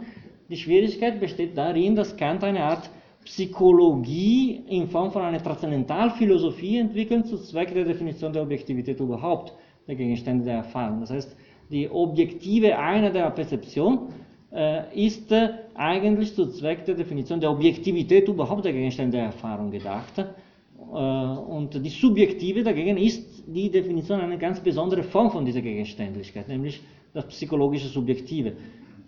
Die 0.49 0.55
Schwierigkeit 0.55 1.20
besteht 1.20 1.57
darin, 1.57 1.93
dass 1.93 2.16
Kant 2.16 2.41
eine 2.45 2.64
Art 2.64 2.89
Psychologie 3.26 4.64
in 4.70 4.88
Form 4.88 5.12
von 5.12 5.24
einer 5.24 5.43
Transzendentalphilosophie 5.43 6.78
entwickelt, 6.78 7.28
zu 7.28 7.38
Zweck 7.38 7.74
der 7.74 7.84
Definition 7.84 8.32
der 8.32 8.43
Objektivität 8.43 8.99
überhaupt, 9.01 9.53
der 9.88 9.95
Gegenstände 9.95 10.45
der 10.45 10.55
Erfahrung. 10.55 11.01
Das 11.01 11.09
heißt, 11.09 11.36
die 11.70 11.89
objektive 11.89 12.78
Einheit 12.78 13.14
der 13.14 13.30
Perzeption 13.32 14.07
äh, 14.53 15.05
ist 15.05 15.30
äh, 15.34 15.49
eigentlich 15.76 16.34
zu 16.34 16.47
Zweck 16.47 16.86
der 16.86 16.95
Definition 16.95 17.41
der 17.41 17.51
Objektivität 17.51 18.30
überhaupt 18.30 18.64
der 18.64 18.72
Gegenstände 18.72 19.18
der 19.18 19.26
Erfahrung 19.28 19.70
gedacht. 19.70 20.14
Äh, 20.92 20.96
und 20.96 21.74
die 21.74 21.89
subjektive 21.89 22.64
dagegen 22.64 22.98
ist 22.98 23.44
die 23.48 23.70
Definition 23.70 24.20
einer 24.20 24.38
ganz 24.38 24.60
besonderen 24.60 25.04
Form 25.06 25.32
von 25.32 25.46
dieser 25.46 25.62
Gegenständlichkeit, 25.62 26.48
nämlich 26.48 26.82
das 27.14 27.28
psychologische 27.28 27.88
Subjektive. 27.88 28.54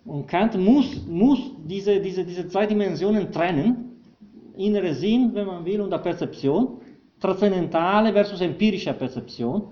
Und 0.04 0.26
Kant 0.26 0.58
muss, 0.58 1.06
muss 1.06 1.38
diese, 1.66 2.00
diese, 2.00 2.24
diese 2.24 2.48
zwei 2.48 2.66
Dimensionen 2.66 3.30
trennen, 3.30 4.00
innere 4.56 4.94
Sinn, 4.94 5.30
wenn 5.34 5.46
man 5.46 5.64
will, 5.64 5.80
und 5.80 5.90
der 5.90 5.98
Perzeption, 5.98 6.78
transzendentale 7.20 8.12
versus 8.12 8.40
empirische 8.40 8.92
Perzeption. 8.92 9.68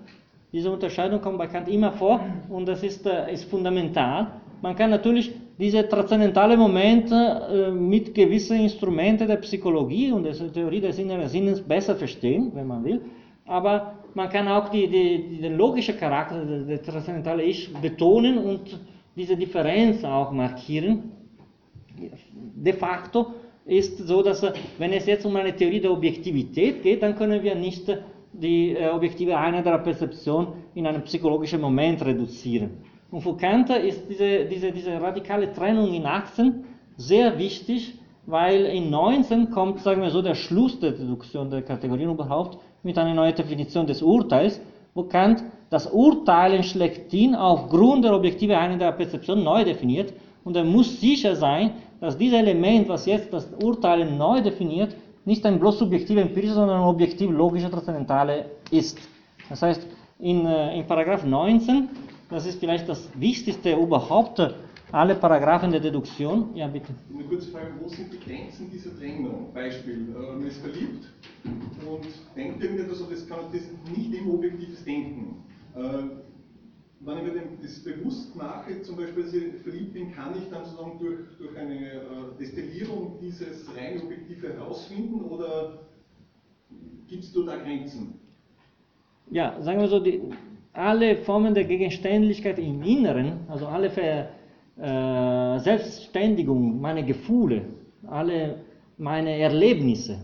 Diese 0.53 0.71
Unterscheidung 0.71 1.21
kommt 1.21 1.39
bei 1.39 1.47
Kant 1.47 1.69
immer 1.69 1.93
vor 1.93 2.21
und 2.49 2.67
das 2.67 2.83
ist, 2.83 3.07
äh, 3.07 3.33
ist 3.33 3.45
fundamental. 3.45 4.41
Man 4.61 4.77
kann 4.77 4.91
natürlich 4.91 5.33
diese 5.59 5.89
transzendentale 5.89 6.57
Momente 6.57 7.15
äh, 7.15 7.71
mit 7.71 8.15
gewissen 8.15 8.61
Instrumenten 8.61 9.29
der 9.29 9.37
Psychologie 9.37 10.13
und 10.13 10.25
der 10.25 10.53
Theorie 10.53 10.81
des 10.81 10.99
inneren 10.99 11.29
Sinnes 11.29 11.61
besser 11.61 11.95
verstehen, 11.95 12.51
wenn 12.55 12.67
man 12.67 12.85
will. 12.85 13.01
Aber 13.47 13.95
man 14.15 14.29
kann 14.29 14.49
auch 14.49 14.69
die, 14.69 14.89
die, 14.89 15.41
den 15.41 15.57
logischen 15.57 15.97
Charakter 15.97 16.45
des 16.45 16.83
transzendentalen 16.83 17.47
Ich 17.47 17.73
betonen 17.75 18.39
und 18.39 18.81
diese 19.17 19.37
Differenz 19.37 20.05
auch 20.05 20.33
markieren. 20.33 21.13
De 22.55 22.73
facto 22.73 23.27
ist 23.67 23.99
so, 23.99 24.23
dass 24.23 24.45
wenn 24.79 24.93
es 24.93 25.07
jetzt 25.07 25.27
um 25.27 25.37
eine 25.37 25.55
Theorie 25.55 25.81
der 25.81 25.93
Objektivität 25.93 26.83
geht, 26.83 27.03
dann 27.03 27.15
können 27.17 27.43
wir 27.43 27.55
nicht 27.55 27.87
die 28.33 28.73
äh, 28.73 28.89
objektive 28.89 29.37
Einheit 29.37 29.67
der 29.67 29.79
Perzeption 29.79 30.55
in 30.75 30.87
einen 30.87 31.03
psychologischen 31.03 31.61
Moment 31.61 32.05
reduzieren. 32.05 32.71
Und 33.13 33.21
für 33.21 33.37
Kant 33.37 33.69
ist 33.69 34.09
diese, 34.09 34.47
diese, 34.47 34.73
diese 34.73 35.01
radikale 35.01 35.53
Trennung 35.53 35.93
in 35.93 36.07
Achsen 36.07 36.65
sehr 36.97 37.39
wichtig, 37.39 37.95
weil 38.25 38.65
in 38.65 38.89
19 38.89 39.51
kommt, 39.51 39.81
sagen 39.81 40.01
wir 40.01 40.11
so, 40.11 40.23
der 40.23 40.35
Schluss 40.35 40.81
der 40.81 40.93
Deduktion 40.93 41.51
der 41.51 41.61
Kategorien 41.61 42.11
überhaupt 42.11 42.59
mit 42.83 42.97
einer 42.97 43.13
neuen 43.13 43.35
Definition 43.35 43.87
des 43.87 44.01
Urteils, 44.01 44.63
wo 44.95 45.03
Kant 45.03 45.45
das 45.69 45.93
Urteilen 45.93 46.63
schlechthin 46.63 47.35
aufgrund 47.35 48.05
der 48.07 48.15
objektiven 48.15 48.57
Einheit 48.57 48.81
der 48.81 48.93
Perzeption 48.93 49.45
neu 49.45 49.63
definiert 49.63 50.15
und 50.45 50.57
er 50.57 50.65
muss 50.65 50.99
sicher 50.99 51.37
sein, 51.37 51.73
dass 52.01 52.17
dieses 52.17 52.39
Element, 52.39 52.89
was 52.89 53.05
jetzt 53.05 53.31
das 53.33 53.47
Urteilen 53.63 54.17
neu 54.17 54.41
definiert, 54.41 54.97
nicht 55.27 55.45
ein 55.45 55.61
bloß 55.61 55.79
subjektiv 55.81 56.17
empirisches, 56.17 56.57
sondern 56.57 56.79
ein 56.81 56.89
objektiv 56.89 57.31
logischer 57.31 57.71
Transzendentale 57.71 58.47
ist. 58.71 58.99
Das 59.51 59.61
heißt, 59.61 59.87
in, 60.19 60.47
äh, 60.47 60.79
in 60.79 60.87
Paragraph 60.87 61.25
19 61.25 61.89
das 62.33 62.47
ist 62.47 62.59
vielleicht 62.61 62.89
das 62.89 63.09
Wichtigste 63.15 63.75
überhaupt, 63.75 64.41
alle 64.91 65.15
Paragraphen 65.15 65.71
der 65.71 65.81
Deduktion. 65.81 66.55
Ja, 66.55 66.67
bitte. 66.67 66.93
Eine 67.13 67.25
kurze 67.25 67.51
Frage, 67.51 67.73
wo 67.81 67.89
sind 67.89 68.13
die 68.13 68.21
Grenzen 68.21 68.71
dieser 68.71 68.97
Trennung? 68.99 69.53
Beispiel, 69.55 70.09
äh, 70.15 70.33
man 70.33 70.47
ist 70.47 70.59
verliebt 70.59 71.07
und 71.45 72.07
denkt 72.37 72.63
irgendetwas, 72.63 73.03
aber 73.03 73.13
das, 73.13 73.27
kann, 73.27 73.39
das 73.53 73.63
nicht 73.97 74.15
im 74.15 74.31
objektives 74.31 74.85
Denken. 74.85 75.45
Äh, 75.75 75.81
wenn 77.05 77.19
ich 77.19 77.25
mir 77.25 77.43
das 77.61 77.81
bewusst 77.81 78.37
mache, 78.37 78.81
zum 78.83 78.97
Beispiel, 78.97 79.25
dass 79.25 79.35
ich 79.35 79.55
verliebt 79.63 79.95
bin, 79.95 80.13
kann 80.13 80.35
ich 80.37 80.49
dann 80.51 80.65
sozusagen 80.65 80.99
durch, 81.01 81.19
durch 81.39 81.57
eine 81.57 81.75
äh, 81.75 82.01
Destillierung 82.39 83.19
dieses 83.21 83.67
rein 83.77 84.01
objektive 84.03 84.53
herausfinden 84.53 85.23
oder 85.23 85.81
gibt 87.09 87.25
es 87.25 87.33
dort 87.33 87.49
da 87.49 87.57
Grenzen? 87.57 88.21
Ja, 89.31 89.61
sagen 89.63 89.81
wir 89.81 89.89
so, 89.89 89.99
die, 89.99 90.21
alle 90.73 91.17
Formen 91.17 91.55
der 91.55 91.65
Gegenständlichkeit 91.65 92.59
im 92.59 92.83
Inneren, 92.83 93.41
also 93.49 93.67
alle 93.67 93.91
Ver, 93.91 94.29
äh, 94.79 95.59
Selbstständigung, 95.59 96.81
meine 96.81 97.05
Gefühle, 97.05 97.63
alle 98.07 98.57
meine 98.97 99.39
Erlebnisse 99.39 100.19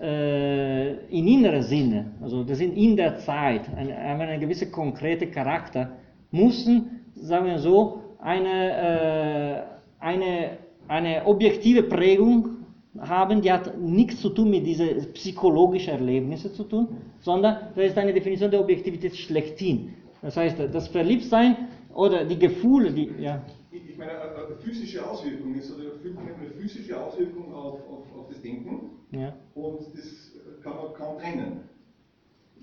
äh, 0.00 0.94
in 1.08 1.26
innerer 1.28 1.62
Sinne, 1.62 2.12
also 2.20 2.42
das 2.42 2.58
sind 2.58 2.76
in 2.76 2.96
der 2.96 3.18
Zeit, 3.18 3.62
ein, 3.76 3.94
haben 3.96 4.20
einen 4.20 4.40
gewissen 4.40 4.72
konkreten 4.72 5.30
Charakter, 5.30 5.92
müssen, 6.32 7.02
sagen 7.14 7.46
wir 7.46 7.58
so, 7.58 8.02
eine, 8.18 8.72
äh, 8.72 9.62
eine, 10.00 10.50
eine 10.88 11.24
objektive 11.26 11.84
Prägung 11.84 12.55
haben, 13.00 13.42
die 13.42 13.52
hat 13.52 13.78
nichts 13.78 14.20
zu 14.20 14.30
tun 14.30 14.50
mit 14.50 14.66
diesen 14.66 15.12
psychologischen 15.12 15.94
Erlebnissen 15.94 16.52
zu 16.52 16.64
tun, 16.64 16.88
sondern 17.20 17.72
das 17.74 17.86
ist 17.86 17.98
eine 17.98 18.12
Definition 18.12 18.50
der 18.50 18.60
Objektivität 18.60 19.16
schlechthin. 19.16 19.94
Das 20.22 20.36
heißt, 20.36 20.58
das 20.72 20.88
Verliebtsein 20.88 21.68
oder 21.94 22.24
die 22.24 22.38
Gefühle, 22.38 22.92
die, 22.92 23.10
ja. 23.18 23.42
Ich 23.70 23.98
meine, 23.98 24.12
eine 24.12 24.56
physische 24.58 25.08
Auswirkung 25.08 25.54
ist, 25.54 25.74
oder 25.74 25.84
eine 25.84 26.50
physische 26.50 27.00
Auswirkung 27.00 27.54
auf, 27.54 27.80
auf, 27.88 28.18
auf 28.18 28.28
das 28.28 28.40
Denken 28.42 28.90
ja. 29.12 29.34
und 29.54 29.80
das 29.94 30.32
kann 30.62 30.76
man 30.76 30.92
kaum 30.94 31.18
trennen. 31.18 31.60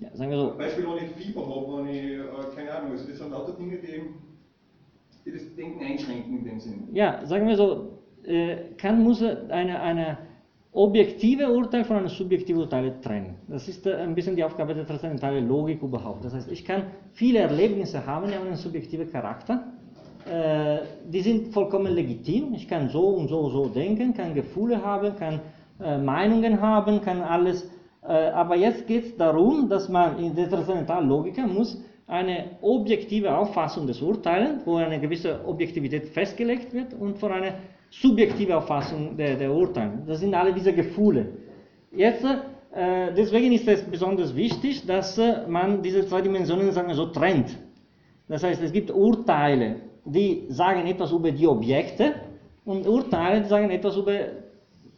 Ja, 0.00 0.08
sagen 0.14 0.30
wir 0.30 0.38
so. 0.38 0.54
Beispiel, 0.56 0.84
wenn 0.86 1.04
ich 1.04 1.10
Fieber 1.12 1.46
habe, 1.46 1.78
wenn 1.78 1.88
ich, 1.88 2.04
äh, 2.04 2.56
keine 2.56 2.72
Ahnung, 2.72 2.92
also 2.92 3.06
das 3.08 3.18
sind 3.18 3.30
lauter 3.30 3.52
Dinge, 3.52 3.78
die, 3.78 4.02
die 5.24 5.32
das 5.32 5.54
Denken 5.54 5.84
einschränken 5.84 6.38
in 6.38 6.44
dem 6.44 6.60
Sinn. 6.60 6.88
Ja, 6.92 7.24
sagen 7.26 7.46
wir 7.46 7.56
so, 7.56 7.98
äh, 8.24 8.56
Kant 8.76 9.02
muss 9.02 9.22
eine, 9.22 9.80
eine 9.80 10.18
objektive 10.74 11.48
Urteil 11.48 11.84
von 11.84 11.96
einem 11.96 12.08
subjektiven 12.08 12.60
Urteil 12.60 13.00
trennen. 13.00 13.36
Das 13.48 13.68
ist 13.68 13.86
äh, 13.86 13.94
ein 13.94 14.14
bisschen 14.14 14.34
die 14.36 14.44
Aufgabe 14.44 14.74
der 14.74 14.86
transzendentalen 14.86 15.48
Logik 15.48 15.80
überhaupt. 15.82 16.24
Das 16.24 16.34
heißt, 16.34 16.50
ich 16.50 16.64
kann 16.64 16.82
viele 17.12 17.38
Erlebnisse 17.38 18.04
haben, 18.04 18.26
die 18.28 18.34
haben 18.34 18.48
einen 18.48 18.56
subjektiven 18.56 19.10
Charakter. 19.10 19.72
Äh, 20.28 20.80
die 21.08 21.20
sind 21.20 21.54
vollkommen 21.54 21.94
legitim. 21.94 22.54
Ich 22.54 22.66
kann 22.66 22.88
so 22.88 23.06
und 23.06 23.28
so 23.28 23.38
und 23.40 23.52
so 23.52 23.66
denken, 23.66 24.14
kann 24.14 24.34
Gefühle 24.34 24.82
haben, 24.82 25.14
kann 25.16 25.40
äh, 25.80 25.96
Meinungen 25.96 26.60
haben, 26.60 27.00
kann 27.00 27.22
alles. 27.22 27.70
Aber 28.06 28.54
jetzt 28.54 28.86
geht 28.86 29.04
es 29.06 29.16
darum, 29.16 29.70
dass 29.70 29.88
man 29.88 30.18
in 30.18 30.34
der 30.34 30.50
transzendentalen 30.50 31.08
Logik 31.08 31.38
muss 31.46 31.82
eine 32.06 32.50
objektive 32.60 33.34
Auffassung 33.34 33.86
des 33.86 34.02
Urteilens, 34.02 34.66
wo 34.66 34.76
eine 34.76 35.00
gewisse 35.00 35.40
Objektivität 35.46 36.08
festgelegt 36.08 36.74
wird 36.74 36.92
und 36.92 37.18
von 37.18 37.32
einer 37.32 37.54
subjektive 38.00 38.56
Auffassung 38.56 39.16
der, 39.16 39.36
der 39.36 39.52
Urteile. 39.52 40.02
Das 40.06 40.20
sind 40.20 40.34
alle 40.34 40.52
diese 40.52 40.72
Gefühle. 40.72 41.26
Jetzt, 41.92 42.24
äh, 42.24 43.12
deswegen 43.16 43.52
ist 43.52 43.68
es 43.68 43.82
besonders 43.82 44.34
wichtig, 44.34 44.84
dass 44.86 45.16
äh, 45.18 45.46
man 45.48 45.82
diese 45.82 46.06
zwei 46.06 46.20
Dimensionen 46.20 46.72
sagen 46.72 46.88
wir 46.88 46.94
so 46.94 47.06
trennt. 47.06 47.56
Das 48.28 48.42
heißt, 48.42 48.62
es 48.62 48.72
gibt 48.72 48.90
Urteile, 48.90 49.76
die 50.04 50.46
sagen 50.48 50.86
etwas 50.86 51.12
über 51.12 51.30
die 51.30 51.46
Objekte 51.46 52.14
und 52.64 52.86
Urteile, 52.86 53.42
die 53.42 53.48
sagen 53.48 53.70
etwas 53.70 53.96
über 53.96 54.14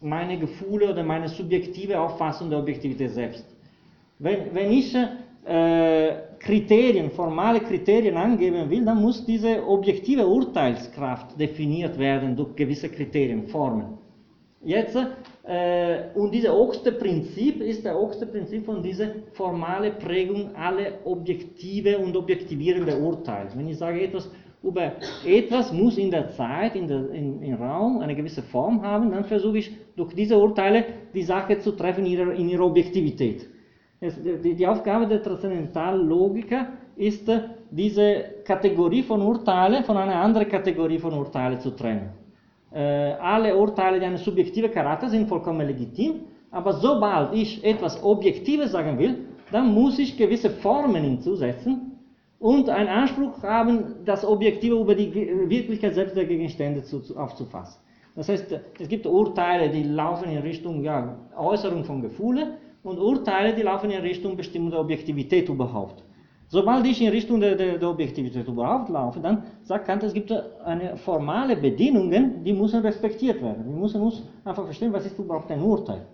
meine 0.01 0.39
Gefühle 0.39 0.91
oder 0.91 1.03
meine 1.03 1.29
subjektive 1.29 1.99
Auffassung 1.99 2.51
der 2.51 2.61
Objektivität 2.61 3.11
selbst. 3.11 3.45
Wenn, 4.19 4.55
wenn 4.55 4.71
ich 4.73 4.95
äh, 4.95 6.15
Kriterien, 6.47 7.11
formale 7.11 7.61
Kriterien 7.61 8.17
angeben 8.17 8.71
will, 8.71 8.85
dann 8.85 9.03
muss 9.03 9.25
diese 9.27 9.67
objektive 9.67 10.25
Urteilskraft 10.25 11.39
definiert 11.41 11.99
werden 11.99 12.37
durch 12.37 12.55
gewisse 12.55 12.89
Kriterien, 12.89 13.49
Formen. 13.49 13.99
Jetzt, 14.63 14.97
äh, 15.45 16.05
und 16.15 16.33
dieses 16.33 16.51
oberste 16.51 16.93
Prinzip 16.93 17.61
ist 17.61 17.85
das 17.85 17.97
oberste 17.97 18.27
Prinzip 18.27 18.65
von 18.65 18.81
dieser 18.81 19.09
formalen 19.33 19.99
Prägung 19.99 20.55
aller 20.55 21.05
objektive 21.05 21.99
und 21.99 22.17
objektivierende 22.17 22.97
Urteile. 22.97 23.51
Wenn 23.57 23.69
ich 23.69 23.79
sage, 23.79 24.01
etwas 24.01 24.31
über 24.63 24.93
etwas 25.25 25.73
muss 25.73 25.99
in 25.99 26.11
der 26.11 26.31
Zeit, 26.31 26.77
in 26.77 26.87
der, 26.89 27.11
in, 27.11 27.43
im 27.43 27.55
Raum 27.55 27.99
eine 27.99 28.15
gewisse 28.15 28.43
Form 28.43 28.83
haben, 28.83 29.11
dann 29.11 29.25
versuche 29.25 29.59
ich 29.59 29.71
durch 29.97 30.15
diese 30.15 30.39
Urteile 30.39 30.85
die 31.13 31.23
Sache 31.23 31.59
zu 31.59 31.73
treffen 31.73 32.07
in 32.07 32.13
ihrer, 32.13 32.33
in 32.33 32.49
ihrer 32.49 32.67
Objektivität. 32.67 33.49
Es, 34.01 34.15
die, 34.23 34.55
die 34.55 34.67
Aufgabe 34.67 35.07
der 35.07 35.23
Transzendentalogiker 35.23 36.69
ist, 36.97 37.31
diese 37.71 38.25
Kategorie 38.45 39.03
von 39.03 39.23
Urteile 39.23 39.83
von 39.83 39.97
einer 39.97 40.17
anderen 40.17 40.49
Kategorie 40.49 40.99
von 40.99 41.15
Urteile 41.15 41.59
zu 41.59 41.71
trennen. 41.71 42.11
Äh, 42.73 42.81
alle 42.81 43.57
Urteile, 43.57 43.99
die 43.99 44.07
einen 44.07 44.19
subjektiven 44.19 44.71
Charakter 44.71 45.09
sind, 45.09 45.29
vollkommen 45.29 45.67
legitim, 45.67 46.21
aber 46.51 46.75
sobald 46.75 47.35
ich 47.35 47.65
etwas 47.65 48.03
Objektives 48.03 48.73
sagen 48.73 48.99
will, 48.99 49.27
dann 49.51 49.73
muss 49.73 49.99
ich 49.99 50.17
gewisse 50.17 50.51
Formen 50.51 51.03
hinzusetzen 51.03 51.93
und 52.39 52.69
einen 52.69 52.89
Anspruch 52.89 53.43
haben, 53.43 53.97
das 54.05 54.25
Objektive 54.25 54.77
über 54.79 54.95
die 54.95 55.15
Wirklichkeit 55.49 55.95
selbst 55.95 56.17
der 56.17 56.27
Gegenstände 56.27 56.83
zu, 56.83 57.01
zu, 57.01 57.17
aufzufassen. 57.17 57.81
Das 58.15 58.29
heißt, 58.29 58.61
es 58.79 58.89
gibt 58.89 59.07
Urteile, 59.07 59.71
die 59.71 59.83
laufen 59.83 60.31
in 60.31 60.39
Richtung 60.39 60.83
ja, 60.83 61.17
Äußerung 61.37 61.85
von 61.85 62.01
Gefühlen 62.03 62.55
und 62.87 62.99
Urteile, 62.99 63.55
die 63.55 63.63
laufen 63.63 63.91
in 63.91 64.01
Richtung 64.01 64.37
Bestimmung 64.37 64.71
der 64.71 64.81
Objektivität 64.81 65.49
überhaupt. 65.49 66.03
Sobald 66.49 66.87
ich 66.87 67.03
in 67.03 67.09
Richtung 67.09 67.41
der, 67.41 67.57
der, 67.57 67.77
der, 67.79 67.91
Objektivität 67.91 68.47
überhaupt 68.47 68.89
laufe, 68.89 69.19
dann 69.19 69.43
sagt 69.63 69.87
Kant, 69.87 70.05
es 70.05 70.15
gibt 70.15 70.31
eine 70.65 70.97
formale 70.97 71.57
Bedingungen, 71.57 72.45
die 72.45 72.53
müssen 72.53 72.81
respektiert 72.83 73.43
werden. 73.43 73.65
Wir 73.65 73.81
müssen 73.81 74.01
uns 74.01 74.23
einfach 74.45 74.65
verstehen, 74.65 74.93
was 74.93 75.07
ist 75.07 75.19
überhaupt 75.19 75.51
ein 75.51 75.61
Urteil. 75.61 76.07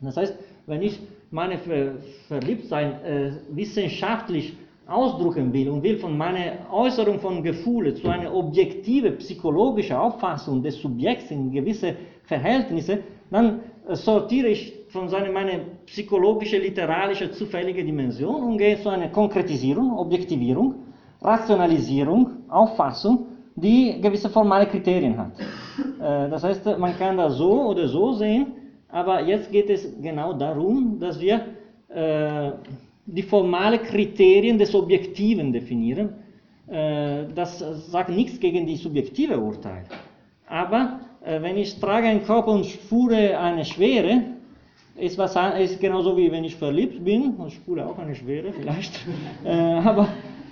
Das 0.00 0.16
heißt, 0.16 0.34
wenn 0.66 0.82
ich 0.82 1.00
meine 1.30 1.58
Ver 1.58 1.92
Verliebtsein 2.28 3.04
äh, 3.04 3.30
wissenschaftlich 3.50 4.56
ausdrücken 4.86 5.52
will 5.52 5.68
und 5.68 5.82
will 5.82 5.98
von 5.98 6.16
meiner 6.16 6.52
Äußerung 6.72 7.18
von 7.20 7.42
Gefühlen 7.42 7.94
zu 7.96 8.08
einer 8.08 8.34
objektiven 8.34 9.16
psychologischen 9.18 9.96
Auffassung 9.96 10.62
des 10.62 10.80
Subjekts 10.80 11.30
in 11.30 11.50
gewisse 11.50 11.94
Verhältnisse, 12.24 12.98
dann 13.30 13.60
äh, 13.88 13.94
sortiere 13.94 14.48
ich 14.48 14.75
von 14.96 15.08
seiner 15.10 15.30
meine 15.30 15.60
psychologische, 15.84 16.56
literarische, 16.56 17.30
zufällige 17.30 17.84
Dimension 17.84 18.42
und 18.42 18.56
gehe 18.56 18.80
zu 18.80 18.88
einer 18.88 19.08
Konkretisierung, 19.08 19.98
Objektivierung, 19.98 20.74
Rationalisierung, 21.20 22.20
Auffassung, 22.48 23.26
die 23.54 24.00
gewisse 24.00 24.30
formale 24.30 24.66
Kriterien 24.66 25.18
hat. 25.18 25.32
Äh, 25.38 26.30
das 26.30 26.42
heißt, 26.44 26.64
man 26.78 26.96
kann 26.96 27.18
das 27.18 27.36
so 27.36 27.52
oder 27.72 27.86
so 27.88 28.14
sehen, 28.14 28.46
aber 28.88 29.22
jetzt 29.22 29.52
geht 29.52 29.68
es 29.68 29.82
genau 30.00 30.32
darum, 30.32 30.98
dass 30.98 31.20
wir 31.20 31.36
äh, 31.88 32.52
die 33.04 33.22
formalen 33.22 33.82
Kriterien 33.82 34.56
des 34.58 34.74
Objektiven 34.74 35.52
definieren. 35.52 36.08
Äh, 36.68 37.26
das 37.34 37.58
sagt 37.92 38.08
nichts 38.08 38.40
gegen 38.40 38.66
die 38.66 38.76
subjektive 38.76 39.38
Urteil. 39.38 39.84
Aber 40.48 41.00
wenn 41.28 41.56
ich 41.56 41.80
trage 41.80 42.06
einen 42.06 42.22
Körper 42.22 42.52
und 42.52 42.66
spüre 42.66 43.36
eine 43.36 43.64
Schwere, 43.64 44.35
ist, 44.98 45.18
ist 45.18 45.80
genauso 45.80 46.16
wie 46.16 46.30
wenn 46.30 46.44
ich 46.44 46.56
verliebt 46.56 47.04
bin, 47.04 47.34
ich 47.46 47.54
spüre 47.54 47.86
auch 47.86 47.98
eine 47.98 48.14
Schwere 48.14 48.52
vielleicht, 48.52 49.00
äh, 49.44 49.50
aber 49.50 50.08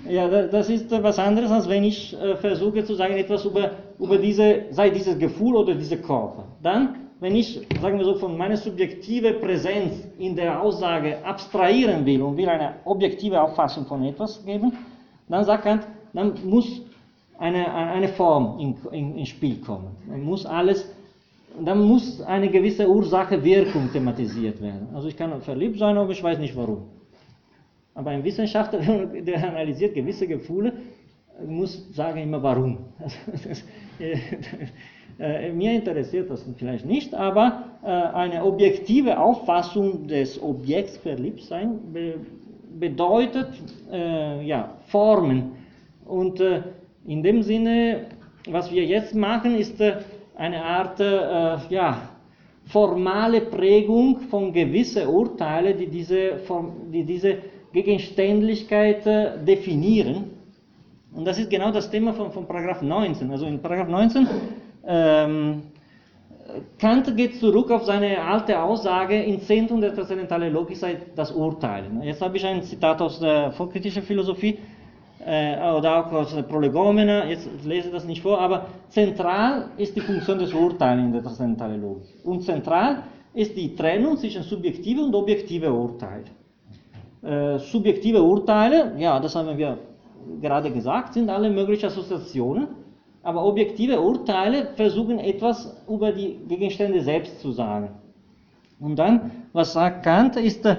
ja, 0.09 0.29
das 0.29 0.69
ist 0.69 0.91
was 0.91 1.19
anderes, 1.19 1.51
als 1.51 1.69
wenn 1.69 1.85
ich 1.85 2.15
äh, 2.15 2.37
versuche 2.37 2.85
zu 2.85 2.95
sagen 2.95 3.15
etwas 3.15 3.45
über, 3.45 3.71
über 3.99 4.19
diese, 4.19 4.67
sei 4.71 4.91
dieses 4.91 5.19
Gefühl 5.19 5.57
oder 5.57 5.75
diese 5.75 5.97
Körper. 5.97 6.45
Dann, 6.63 6.97
wenn 7.21 7.35
ich, 7.35 7.67
sagen 7.81 7.99
wir 7.99 8.05
so, 8.05 8.17
von 8.17 8.37
meiner 8.37 8.57
subjektiven 8.57 9.41
Präsenz 9.41 10.07
in 10.19 10.37
der 10.37 10.61
Aussage 10.61 11.25
abstrahieren 11.25 12.05
will 12.05 12.21
und 12.21 12.37
will 12.37 12.49
eine 12.49 12.75
objektive 12.85 13.41
Auffassung 13.41 13.87
von 13.87 14.05
etwas 14.05 14.45
geben, 14.45 14.73
dann 15.29 15.45
sagt 15.45 15.65
Kant, 15.65 15.87
dann 16.13 16.35
muss 16.45 16.83
eine, 17.39 17.73
eine 17.73 18.09
Form 18.09 18.59
in, 18.59 18.77
in, 18.93 19.17
ins 19.17 19.29
Spiel 19.31 19.57
kommen. 19.61 19.97
Man 20.07 20.23
muss 20.23 20.45
alles 20.45 20.87
dann 21.61 21.83
muss 21.83 22.21
eine 22.23 22.49
gewisse 22.51 22.89
Ursache-Wirkung 22.89 23.91
thematisiert 23.93 24.61
werden. 24.61 24.89
Also 24.95 25.09
ich 25.09 25.17
kann 25.17 25.41
verliebt 25.41 25.79
sein, 25.79 25.97
aber 25.97 26.11
ich 26.11 26.23
weiß 26.23 26.39
nicht 26.39 26.57
warum. 26.57 26.89
Aber 27.95 28.11
ein 28.11 28.25
Wissenschaftler, 28.25 28.81
der 29.27 29.49
analysiert 29.49 29.95
gewisse 29.95 30.27
Gefühle, 30.27 30.73
muss 31.47 31.95
sagen 31.95 32.23
immer 32.23 32.43
warum. 32.43 32.79
Das, 35.19 35.21
äh, 35.21 35.53
mir 35.53 35.73
interessiert 35.73 36.29
das 36.29 36.45
vielleicht 36.57 36.85
nicht, 36.85 37.15
aber 37.15 37.67
äh, 37.85 37.87
eine 37.87 38.45
objektive 38.45 39.21
Auffassung 39.21 40.09
des 40.09 40.43
Objekts 40.43 40.97
Verliebtsein 40.97 41.79
be 41.93 42.15
bedeutet 42.81 43.51
äh, 43.93 44.45
ja, 44.45 44.75
Formen. 44.89 45.53
Und 46.05 46.41
äh, 46.41 46.63
in 47.07 47.23
dem 47.23 47.45
Sinne, 47.45 48.07
was 48.51 48.73
wir 48.73 48.85
jetzt 48.85 49.15
machen, 49.15 49.55
ist 49.55 49.81
äh, 49.81 49.99
eine 50.37 50.63
Art 50.65 51.01
äh, 51.01 51.57
ja, 51.69 52.09
formale 52.67 53.43
Prägung 53.43 54.21
von 54.31 54.53
gewissen 54.53 55.07
Urteilen, 55.07 55.77
die 55.79 55.87
diese, 55.87 56.41
die 56.93 57.05
diese 57.05 57.39
Gegenständlichkeit 57.73 59.07
äh, 59.07 59.45
definieren. 59.45 60.31
Und 61.15 61.25
das 61.25 61.39
ist 61.39 61.51
genau 61.51 61.71
das 61.71 61.91
Thema 61.91 62.13
von, 62.13 62.33
von 62.33 62.47
Paragraph 62.47 62.83
19. 62.83 63.31
Also 63.31 63.47
in 63.47 63.61
Paragraph 63.61 63.89
19 63.89 64.29
ähm, 64.87 65.63
Kant 66.79 67.17
geht 67.17 67.37
zurück 67.41 67.71
auf 67.71 67.85
seine 67.85 68.21
alte 68.21 68.61
Aussage, 68.61 69.23
im 69.23 69.41
Zentrum 69.41 69.81
der 69.81 69.95
transzendentalen 69.95 70.53
Logik 70.53 70.77
sei 70.77 70.97
das 71.17 71.33
Urteil. 71.33 71.85
Jetzt 72.03 72.21
habe 72.21 72.37
ich 72.37 72.45
ein 72.45 72.63
Zitat 72.63 73.01
aus 73.01 73.19
der 73.19 73.51
vorkritischen 73.53 74.03
Philosophie, 74.03 74.59
äh, 75.25 75.57
oder 75.73 75.99
auch 76.07 76.13
aus 76.13 76.35
Prolegomena, 76.49 77.27
jetzt 77.27 77.49
lese 77.65 77.91
das 77.91 78.05
nicht 78.05 78.23
vor, 78.23 78.41
aber 78.41 78.67
zentral 78.89 79.69
ist 79.77 79.97
die 79.97 80.01
Funktion 80.01 80.39
des 80.39 80.53
Urteils 80.53 81.01
in 81.01 81.13
der 81.13 81.23
transzendentalen 81.23 81.81
Logik. 81.81 82.05
Und 82.25 82.43
zentral 82.43 83.05
ist 83.33 83.57
die 83.57 83.75
Trennung 83.75 84.17
zwischen 84.17 84.43
subjektive 84.43 85.03
und 85.03 85.15
objektive 85.15 85.73
Urteil. 85.73 86.25
Äh, 87.23 87.59
subjektive 87.59 88.23
Urteile, 88.23 88.93
ja, 88.99 89.19
das 89.19 89.35
haben 89.35 89.57
wir 89.57 89.79
gerade 90.41 90.71
gesagt, 90.71 91.15
sind 91.15 91.31
alle 91.31 91.51
möglichen 91.51 91.87
Assoziationen, 91.87 92.69
aber 93.23 93.45
objektive 93.45 94.01
Urteile 94.01 94.69
versuchen 94.77 95.19
etwas 95.19 95.75
über 95.89 96.13
die 96.13 96.39
Gegenstände 96.47 97.01
selbst 97.01 97.41
zu 97.41 97.53
sagen. 97.53 97.89
Und 98.81 98.97
dann, 98.99 99.31
was 99.53 99.73
sagt 99.73 100.03
Kant, 100.05 100.37
ist, 100.37 100.67
äh, 100.67 100.77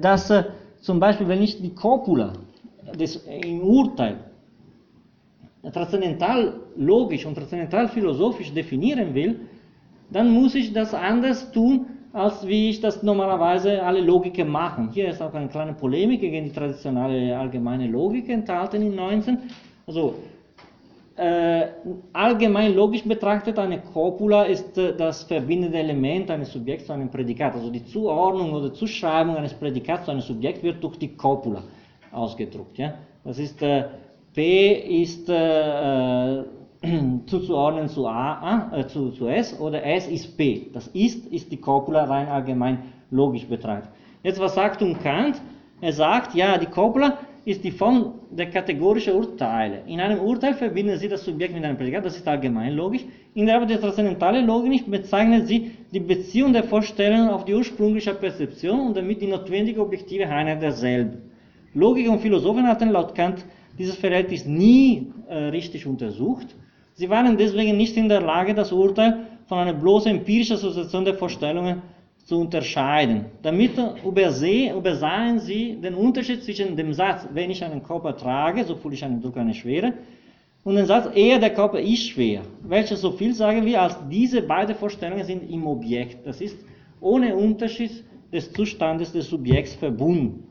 dass 0.00 0.30
äh, 0.30 0.44
zum 0.80 1.00
Beispiel, 1.00 1.28
wenn 1.28 1.42
ich 1.42 1.60
die 1.60 1.74
Copula 1.74 2.32
des, 2.98 3.16
im 3.26 3.62
Urteil 3.62 4.16
transzendental 5.72 6.54
logisch 6.76 7.26
und 7.26 7.34
transzendental 7.34 7.88
philosophisch 7.88 8.52
definieren 8.52 9.14
will, 9.14 9.40
dann 10.10 10.30
muss 10.30 10.54
ich 10.54 10.72
das 10.72 10.94
anders 10.94 11.52
tun, 11.52 11.86
als 12.12 12.46
wie 12.46 12.70
ich 12.70 12.80
das 12.80 13.02
normalerweise 13.02 13.82
alle 13.82 14.00
Logiken 14.00 14.48
machen. 14.48 14.90
Hier 14.92 15.08
ist 15.08 15.22
auch 15.22 15.32
eine 15.34 15.48
kleine 15.48 15.74
Polemik 15.74 16.20
gegen 16.20 16.44
die 16.44 16.52
traditionelle 16.52 17.38
allgemeine 17.38 17.86
Logik 17.86 18.28
enthalten 18.28 18.82
in 18.82 18.96
19. 18.96 19.38
Also 19.86 20.14
äh, 21.16 21.68
allgemein 22.12 22.74
logisch 22.74 23.04
betrachtet, 23.04 23.58
eine 23.58 23.80
Copula 23.80 24.44
ist 24.44 24.76
äh, 24.78 24.96
das 24.96 25.22
verbindende 25.24 25.78
Element 25.78 26.30
eines 26.30 26.52
Subjekts 26.52 26.86
zu 26.86 26.94
einem 26.94 27.10
Prädikat. 27.10 27.54
Also 27.54 27.70
die 27.70 27.84
Zuordnung 27.84 28.52
oder 28.54 28.72
Zuschreibung 28.72 29.36
eines 29.36 29.54
Prädikats 29.54 30.06
zu 30.06 30.10
einem 30.10 30.22
Subjekt 30.22 30.62
wird 30.62 30.82
durch 30.82 30.96
die 30.96 31.14
Copula 31.14 31.62
ausgedruckt. 32.12 32.78
Ja? 32.78 32.94
Das 33.24 33.38
ist 33.38 33.62
äh, 33.62 33.84
P 34.34 35.02
ist 35.02 35.28
äh, 35.28 36.40
äh 36.40 36.44
zuzuordnen 37.26 37.88
zu, 37.94 38.06
A, 38.06 38.70
äh, 38.74 38.86
zu, 38.86 39.10
zu 39.10 39.28
S 39.28 39.58
oder 39.60 39.84
S 39.84 40.06
ist 40.08 40.36
P. 40.36 40.68
Das 40.72 40.86
ist 40.88 41.26
ist 41.26 41.50
die 41.52 41.58
Copula 41.58 42.04
rein 42.04 42.28
allgemein 42.28 42.78
logisch 43.10 43.46
betrachtet. 43.46 43.90
Jetzt 44.22 44.40
was 44.40 44.54
sagt 44.54 44.80
nun 44.80 44.98
Kant? 44.98 45.40
Er 45.82 45.92
sagt, 45.92 46.34
ja, 46.34 46.58
die 46.58 46.66
Copula 46.66 47.18
ist 47.44 47.64
die 47.64 47.70
Form 47.70 48.14
der 48.30 48.50
kategorischen 48.50 49.14
Urteile. 49.14 49.82
In 49.86 50.00
einem 50.00 50.20
Urteil 50.20 50.54
verbinden 50.54 50.98
sie 50.98 51.08
das 51.08 51.24
Subjekt 51.24 51.54
mit 51.54 51.64
einem 51.64 51.76
Prädikat, 51.76 52.04
das 52.04 52.16
ist 52.16 52.28
allgemein 52.28 52.74
logisch. 52.74 53.04
In 53.34 53.46
der 53.46 53.56
Arbeit 53.56 53.70
der 53.70 53.80
transzendentalen 53.80 54.46
Logik 54.46 54.90
bezeichnen 54.90 55.46
sie 55.46 55.72
die 55.92 56.00
Beziehung 56.00 56.52
der 56.52 56.64
Vorstellungen 56.64 57.30
auf 57.30 57.44
die 57.44 57.54
ursprüngliche 57.54 58.14
Perzeption 58.14 58.88
und 58.88 58.96
damit 58.96 59.22
die 59.22 59.26
notwendige 59.26 59.80
objektive 59.80 60.28
Einheit 60.28 60.60
derselben. 60.60 61.29
Logiker 61.74 62.10
und 62.10 62.20
Philosophen 62.20 62.66
hatten 62.66 62.90
laut 62.90 63.14
Kant 63.14 63.44
dieses 63.78 63.96
Verhältnis 63.96 64.44
nie 64.44 65.12
äh, 65.28 65.34
richtig 65.34 65.86
untersucht. 65.86 66.48
Sie 66.94 67.08
waren 67.08 67.36
deswegen 67.36 67.76
nicht 67.76 67.96
in 67.96 68.08
der 68.08 68.20
Lage, 68.20 68.54
das 68.54 68.72
Urteil 68.72 69.20
von 69.46 69.58
einer 69.58 69.72
bloßen 69.72 70.10
empirischen 70.10 70.56
Assoziation 70.56 71.04
der 71.04 71.14
Vorstellungen 71.14 71.82
zu 72.24 72.38
unterscheiden. 72.38 73.26
Damit 73.42 73.72
übersehen, 74.04 74.76
übersahen 74.76 75.38
sie 75.38 75.76
den 75.80 75.94
Unterschied 75.94 76.42
zwischen 76.44 76.76
dem 76.76 76.92
Satz, 76.92 77.26
wenn 77.32 77.50
ich 77.50 77.64
einen 77.64 77.82
Körper 77.82 78.16
trage, 78.16 78.64
so 78.64 78.74
fühle 78.74 78.94
ich 78.94 79.04
einen 79.04 79.22
Druck, 79.22 79.36
eine 79.36 79.54
Schwere, 79.54 79.94
und 80.62 80.76
dem 80.76 80.84
Satz, 80.84 81.08
eher 81.16 81.38
der 81.38 81.54
Körper 81.54 81.80
ist 81.80 82.08
schwer, 82.08 82.42
welches 82.62 83.00
so 83.00 83.12
viel 83.12 83.32
sagen 83.32 83.64
wir, 83.64 83.80
als 83.80 83.96
diese 84.10 84.42
beiden 84.42 84.76
Vorstellungen 84.76 85.24
sind 85.24 85.50
im 85.50 85.66
Objekt. 85.66 86.26
Das 86.26 86.40
ist 86.40 86.58
ohne 87.00 87.34
Unterschied 87.34 88.04
des 88.30 88.52
Zustandes 88.52 89.10
des 89.12 89.28
Subjekts 89.28 89.74
verbunden. 89.74 90.49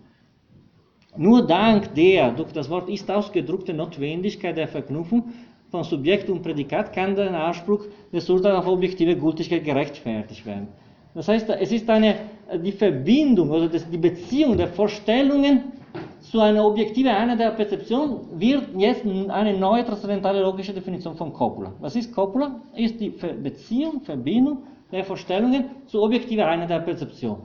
Nur 1.17 1.45
dank 1.45 1.93
der 1.95 2.31
durch 2.31 2.51
das 2.53 2.69
Wort 2.69 2.87
ist 2.89 3.09
ausgedrückte 3.09 3.73
Notwendigkeit 3.73 4.55
der 4.55 4.67
Verknüpfung 4.67 5.23
von 5.71 5.83
Subjekt 5.83 6.29
und 6.29 6.41
Prädikat 6.41 6.93
kann 6.93 7.15
der 7.15 7.33
Anspruch 7.33 7.85
des 8.13 8.29
Urteils 8.29 8.57
auf 8.57 8.67
objektive 8.67 9.15
Gültigkeit 9.15 9.63
gerechtfertigt 9.63 10.45
werden. 10.45 10.67
Das 11.13 11.27
heißt, 11.27 11.49
es 11.49 11.71
ist 11.71 11.89
eine, 11.89 12.15
die 12.63 12.71
Verbindung 12.71 13.49
oder 13.49 13.67
das, 13.67 13.89
die 13.89 13.97
Beziehung 13.97 14.57
der 14.57 14.67
Vorstellungen 14.67 15.63
zu 16.19 16.39
einer 16.39 16.63
objektiven 16.65 17.11
Einheit 17.11 17.39
der 17.39 17.51
Perzeption 17.51 18.27
wird 18.39 18.67
jetzt 18.77 19.03
eine 19.05 19.57
neue 19.57 19.83
transzendentale 19.83 20.41
logische 20.41 20.73
Definition 20.73 21.15
von 21.15 21.33
Copula. 21.33 21.73
Was 21.79 21.95
ist 21.95 22.13
Copula? 22.13 22.61
Ist 22.75 22.99
die 22.99 23.09
Beziehung, 23.09 24.01
Verbindung 24.01 24.59
der 24.91 25.03
Vorstellungen 25.03 25.65
zur 25.87 26.03
objektiven 26.03 26.43
Einheit 26.43 26.69
der 26.69 26.79
Perzeption. 26.79 27.37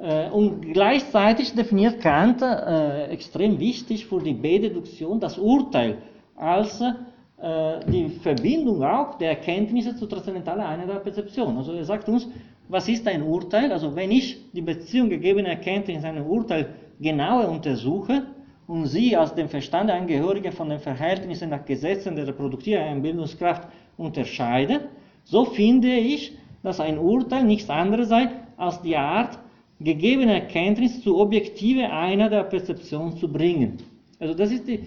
Äh, 0.00 0.30
und 0.30 0.72
gleichzeitig 0.72 1.54
definiert 1.54 2.00
Kant 2.00 2.40
äh, 2.40 3.06
extrem 3.06 3.58
wichtig 3.58 4.06
für 4.06 4.20
die 4.20 4.34
B-Deduktion 4.34 5.18
das 5.18 5.36
Urteil 5.38 5.98
als 6.36 6.80
äh, 6.80 7.80
die 7.90 8.08
Verbindung 8.08 8.82
auch 8.84 9.18
der 9.18 9.30
Erkenntnisse 9.30 9.96
zur 9.96 10.08
transzendentalen 10.08 10.62
Einheit 10.62 10.88
der 10.88 11.00
Perzeption. 11.00 11.56
Also 11.56 11.72
er 11.72 11.84
sagt 11.84 12.08
uns, 12.08 12.28
was 12.68 12.88
ist 12.88 13.08
ein 13.08 13.22
Urteil? 13.22 13.72
Also 13.72 13.96
wenn 13.96 14.12
ich 14.12 14.52
die 14.52 14.60
Beziehung 14.60 15.08
gegebener 15.08 15.48
Erkenntnis 15.48 15.98
in 15.98 16.04
einem 16.04 16.26
Urteil 16.26 16.74
genauer 17.00 17.48
untersuche 17.48 18.22
und 18.68 18.86
sie 18.86 19.16
als 19.16 19.34
dem 19.34 19.48
Verstand 19.48 19.90
Angehörige 19.90 20.52
von 20.52 20.68
den 20.68 20.78
Verhältnissen 20.78 21.50
nach 21.50 21.64
Gesetzen 21.64 22.14
der 22.14 22.28
reproduktiven 22.28 23.02
Bildungskraft 23.02 23.66
unterscheide, 23.96 24.80
so 25.24 25.44
finde 25.44 25.88
ich, 25.88 26.36
dass 26.62 26.78
ein 26.78 26.98
Urteil 26.98 27.42
nichts 27.42 27.68
anderes 27.68 28.08
sei 28.10 28.28
als 28.56 28.80
die 28.82 28.96
Art, 28.96 29.38
gegebene 29.80 30.34
Erkenntnis 30.34 31.02
zu 31.02 31.18
objektive 31.18 31.90
Einheit 31.90 32.32
der 32.32 32.44
Perzeption 32.44 33.16
zu 33.16 33.28
bringen. 33.30 33.78
Also 34.18 34.34
das 34.34 34.50
ist 34.50 34.66
die, 34.66 34.80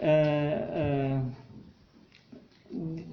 äh, 0.00 1.14
äh, 1.14 1.20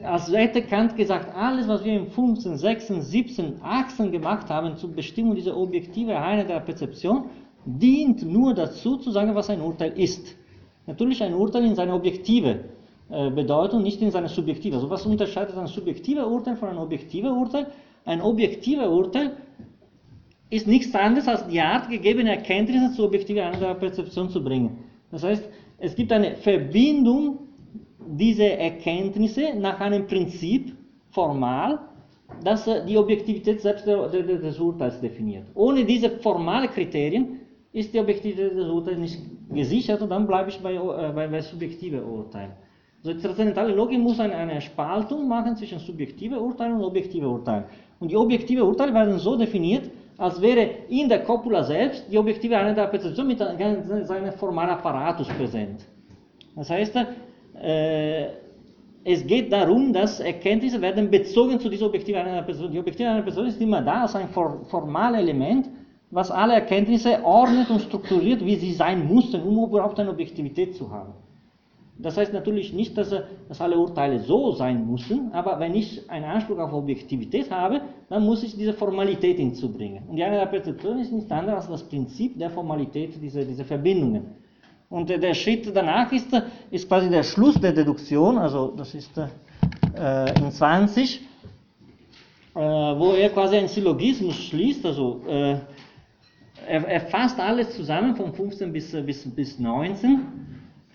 als 0.04 0.32
hätte 0.32 0.64
Kant 0.64 0.96
gesagt, 0.96 1.36
alles, 1.36 1.68
was 1.68 1.84
wir 1.86 1.94
im 1.94 2.08
15., 2.08 2.58
16., 2.58 3.02
17., 3.02 3.62
18 3.62 4.12
gemacht 4.12 4.50
haben 4.50 4.76
zur 4.76 4.92
Bestimmung 4.92 5.36
dieser 5.36 5.56
objektiven 5.56 6.16
Einheit 6.16 6.50
der 6.50 6.60
Perzeption, 6.60 7.26
dient 7.66 8.24
nur 8.24 8.54
dazu, 8.54 8.98
zu 8.98 9.12
sagen, 9.12 9.36
was 9.36 9.50
ein 9.50 9.62
Urteil 9.62 9.94
ist. 9.98 10.36
Natürlich 10.88 11.22
ein 11.22 11.34
Urteil 11.36 11.64
in 11.66 11.76
seiner 11.76 11.96
objektive 11.96 12.66
äh, 13.10 13.30
Bedeutung, 13.30 13.84
nicht 13.84 14.02
in 14.02 14.10
seiner 14.10 14.30
subjektive. 14.30 14.76
Also 14.76 14.90
was 14.90 15.06
unterscheidet 15.06 15.56
ein 15.56 15.68
subjektiver 15.68 16.28
Urteil 16.28 16.56
von 16.56 16.70
einem 16.70 16.80
objektiven 16.80 17.32
Urteil? 17.32 17.68
Ein 18.04 18.20
objektiver 18.22 18.90
Urteil 18.90 19.38
ist 20.52 20.68
nichts 20.68 20.94
anderes 20.94 21.28
als 21.28 21.48
die 21.48 21.60
Art, 21.60 21.90
gegebene 21.90 22.30
Erkenntnisse 22.32 22.94
zur 22.94 23.06
objektiven 23.06 23.42
Einheit 23.42 23.62
der 23.62 23.74
Perzeption 23.74 24.30
zu 24.30 24.44
bringen. 24.44 24.84
Das 25.10 25.24
heißt, 25.24 25.50
es 25.80 25.96
gibt 25.96 26.12
eine 26.12 26.36
Verbindung 26.36 27.40
dieser 28.06 28.58
Erkenntnisse 28.58 29.56
nach 29.58 29.80
einem 29.80 30.06
Prinzip, 30.06 30.76
formal, 31.10 31.80
das 32.44 32.70
die 32.88 32.98
Objektivität 32.98 33.62
selbst 33.62 33.88
des 33.88 34.60
Urteils 34.60 35.00
definiert. 35.00 35.48
Ohne 35.56 35.86
diese 35.86 36.10
formalen 36.20 36.70
Kriterien 36.70 37.40
ist 37.74 37.94
die 37.94 38.00
Objektivität 38.00 38.56
des 38.56 38.68
Urteils 38.68 39.00
nicht 39.00 39.20
gesichert 39.50 40.02
und 40.02 40.10
dann 40.10 40.28
bleibe 40.28 40.50
ich 40.50 40.60
bei, 40.60 40.74
äh, 40.74 41.12
bei, 41.14 41.28
bei 41.28 41.42
subjektiven 41.42 42.04
Urteilen. 42.04 42.52
Also 43.04 43.14
die 43.14 43.22
transzendentale 43.22 43.74
Logik 43.74 44.00
muss 44.00 44.20
eine, 44.20 44.36
eine 44.36 44.62
Spaltung 44.62 45.28
machen 45.28 45.56
zwischen 45.56 45.80
subjektiven 45.80 46.38
Urteilen 46.38 46.76
und 46.76 46.84
objektiven 46.84 47.28
Urteilen. 47.28 47.64
Und 48.00 48.12
die 48.12 48.18
objektiven 48.18 48.64
Urteile 48.64 48.94
werden 48.94 49.18
so 49.18 49.38
definiert, 49.38 49.90
als 50.22 50.40
wäre 50.40 50.70
in 50.88 51.10
der 51.10 51.24
Copula 51.24 51.64
selbst 51.64 52.06
die 52.12 52.18
objektive 52.18 52.56
Einheit 52.56 52.78
der 52.78 52.88
Perzeption 52.88 53.26
mit 53.26 53.40
seinem 53.40 54.32
formalen 54.34 54.70
Apparatus 54.70 55.28
präsent. 55.30 55.84
Das 56.56 56.70
heißt, 56.70 56.96
äh, 57.60 58.26
es 59.04 59.26
geht 59.26 59.52
darum, 59.52 59.92
dass 59.92 60.20
Erkenntnisse 60.20 60.80
werden 60.80 61.10
bezogen 61.10 61.60
zu 61.60 61.70
dieser 61.70 61.88
objektiven 61.88 62.22
Einheit 62.22 62.38
der 62.38 62.44
Person. 62.44 62.72
Die 62.72 62.78
objektive 62.78 63.10
Einheit 63.10 63.22
der 63.22 63.32
Person 63.32 63.48
ist 63.48 63.60
immer 63.60 63.82
da 63.82 64.04
als 64.04 64.16
ein 64.16 64.30
formales 64.30 65.22
Element, 65.22 65.70
was 66.12 66.30
alle 66.30 66.54
Erkenntnisse 66.54 67.24
ordnet 67.24 67.72
und 67.72 67.82
strukturiert, 67.82 68.46
wie 68.46 68.58
sie 68.58 68.74
sein 68.74 69.12
müssen, 69.12 69.42
um 69.42 69.68
überhaupt 69.68 70.00
eine 70.00 70.12
Objektivität 70.12 70.76
zu 70.76 70.92
haben. 70.92 71.14
Das 72.02 72.18
heißt 72.18 72.34
natürlich 72.34 72.74
nicht, 72.74 72.98
dass, 72.98 73.10
dass, 73.48 73.62
alle 73.62 73.78
Urteile 73.78 74.20
so 74.20 74.52
sein 74.52 74.90
müssen, 74.90 75.32
aber 75.34 75.60
wenn 75.60 75.76
ich 75.76 76.10
einen 76.10 76.26
Anspruch 76.26 76.58
auf 76.58 76.74
Objektivität 76.74 77.52
habe, 77.52 77.82
dann 78.10 78.24
muss 78.24 78.44
ich 78.44 78.56
diese 78.56 78.74
Formalität 78.74 79.38
hinzubringen. 79.38 80.04
Und 80.08 80.16
die 80.16 80.24
eine 80.24 80.38
der 80.38 80.48
Perzeption 80.48 81.00
ist 81.00 81.12
nichts 81.12 81.32
anderes 81.32 81.70
als 81.70 81.82
das 81.82 81.90
Prinzip 81.90 82.38
der 82.40 82.50
Formalität 82.50 83.22
dieser, 83.22 83.44
dieser 83.44 83.66
Verbindungen. 83.66 84.36
Und 84.90 85.10
der 85.10 85.34
Schritt 85.34 85.74
danach 85.74 86.12
ist, 86.12 86.28
ist 86.70 86.88
quasi 86.88 87.10
der 87.10 87.24
Schluss 87.24 87.56
der 87.56 87.72
Deduktion, 87.72 88.38
also 88.38 88.74
das 88.76 88.94
ist 88.94 89.18
äh, 89.18 90.40
in 90.40 90.52
20, 90.52 91.22
äh, 92.54 92.60
wo 92.60 93.14
er 93.14 93.30
quasi 93.30 93.56
einen 93.56 93.70
Syllogismus 93.70 94.36
schließt, 94.36 94.86
also 94.86 95.22
äh, 95.28 95.56
er, 96.68 96.88
er, 96.88 97.02
fasst 97.02 97.40
alles 97.40 97.76
zusammen 97.76 98.16
von 98.16 98.34
15 98.34 98.74
bis, 98.74 98.92
bis, 98.92 99.34
bis 99.34 99.60
19 99.60 100.20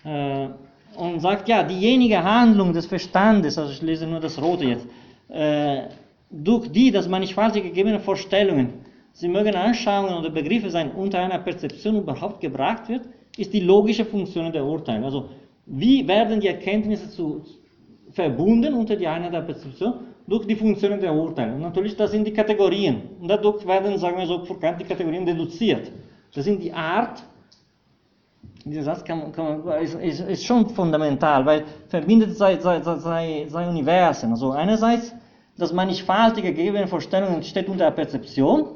äh, 0.05 0.49
und 0.95 1.19
sagt, 1.19 1.47
ja, 1.47 1.63
diejenige 1.63 2.23
Handlung 2.23 2.73
des 2.73 2.85
Verstandes, 2.85 3.57
also 3.57 3.71
ich 3.71 3.81
lese 3.81 4.07
nur 4.07 4.19
das 4.19 4.41
Rote 4.41 4.65
jetzt, 4.65 4.87
äh, 5.29 5.83
durch 6.29 6.71
die 6.71 6.91
das 6.91 7.07
mannigfaltig 7.07 7.63
gegebene 7.63 7.99
Vorstellungen, 7.99 8.73
sie 9.13 9.27
mögen 9.27 9.55
Anschauungen 9.55 10.17
oder 10.17 10.29
Begriffe 10.29 10.69
sein, 10.69 10.91
unter 10.91 11.19
einer 11.19 11.39
Perzeption 11.39 11.97
überhaupt 11.97 12.41
gebracht 12.41 12.89
wird, 12.89 13.03
ist 13.37 13.53
die 13.53 13.61
logische 13.61 14.05
Funktion 14.05 14.51
der 14.51 14.65
Urteile. 14.65 15.05
Also 15.05 15.29
wie 15.65 16.07
werden 16.07 16.39
die 16.39 16.47
Erkenntnisse 16.47 17.09
zu, 17.09 17.43
verbunden 18.11 18.73
unter 18.73 18.95
die 18.95 19.07
Einheit 19.07 19.33
der 19.33 19.41
Perzeption? 19.41 19.93
durch 20.27 20.45
die 20.45 20.55
Funktionen 20.55 20.99
der 20.99 21.13
Urteile. 21.13 21.53
Und 21.53 21.61
natürlich, 21.61 21.95
das 21.95 22.11
sind 22.11 22.27
die 22.27 22.33
Kategorien. 22.33 23.01
Und 23.21 23.29
dadurch 23.29 23.65
werden, 23.65 23.97
sagen 23.97 24.17
wir 24.17 24.25
so, 24.25 24.43
für 24.43 24.55
die 24.77 24.83
Kategorien 24.83 25.25
deduziert. 25.25 25.89
Das 26.33 26.43
sind 26.43 26.61
die 26.61 26.73
Art, 26.73 27.23
dieser 28.69 28.83
Satz 28.83 29.03
kann, 29.03 29.31
kann, 29.31 29.63
ist, 29.81 29.95
ist, 29.95 30.19
ist, 30.21 30.45
schon 30.45 30.69
fundamental, 30.69 31.45
weil 31.45 31.63
verbindet 31.87 32.37
zwei, 32.37 32.57
zwei, 32.57 32.79
zwei, 32.81 33.47
zwei 33.49 33.67
Universen. 33.67 34.31
Also 34.31 34.51
einerseits, 34.51 35.13
das 35.57 35.73
mannigfaltige 35.73 36.53
gegebene 36.53 36.87
Vorstellungen 36.87 37.43
steht 37.43 37.67
unter 37.67 37.85
der 37.85 37.91
Perzeption 37.91 38.67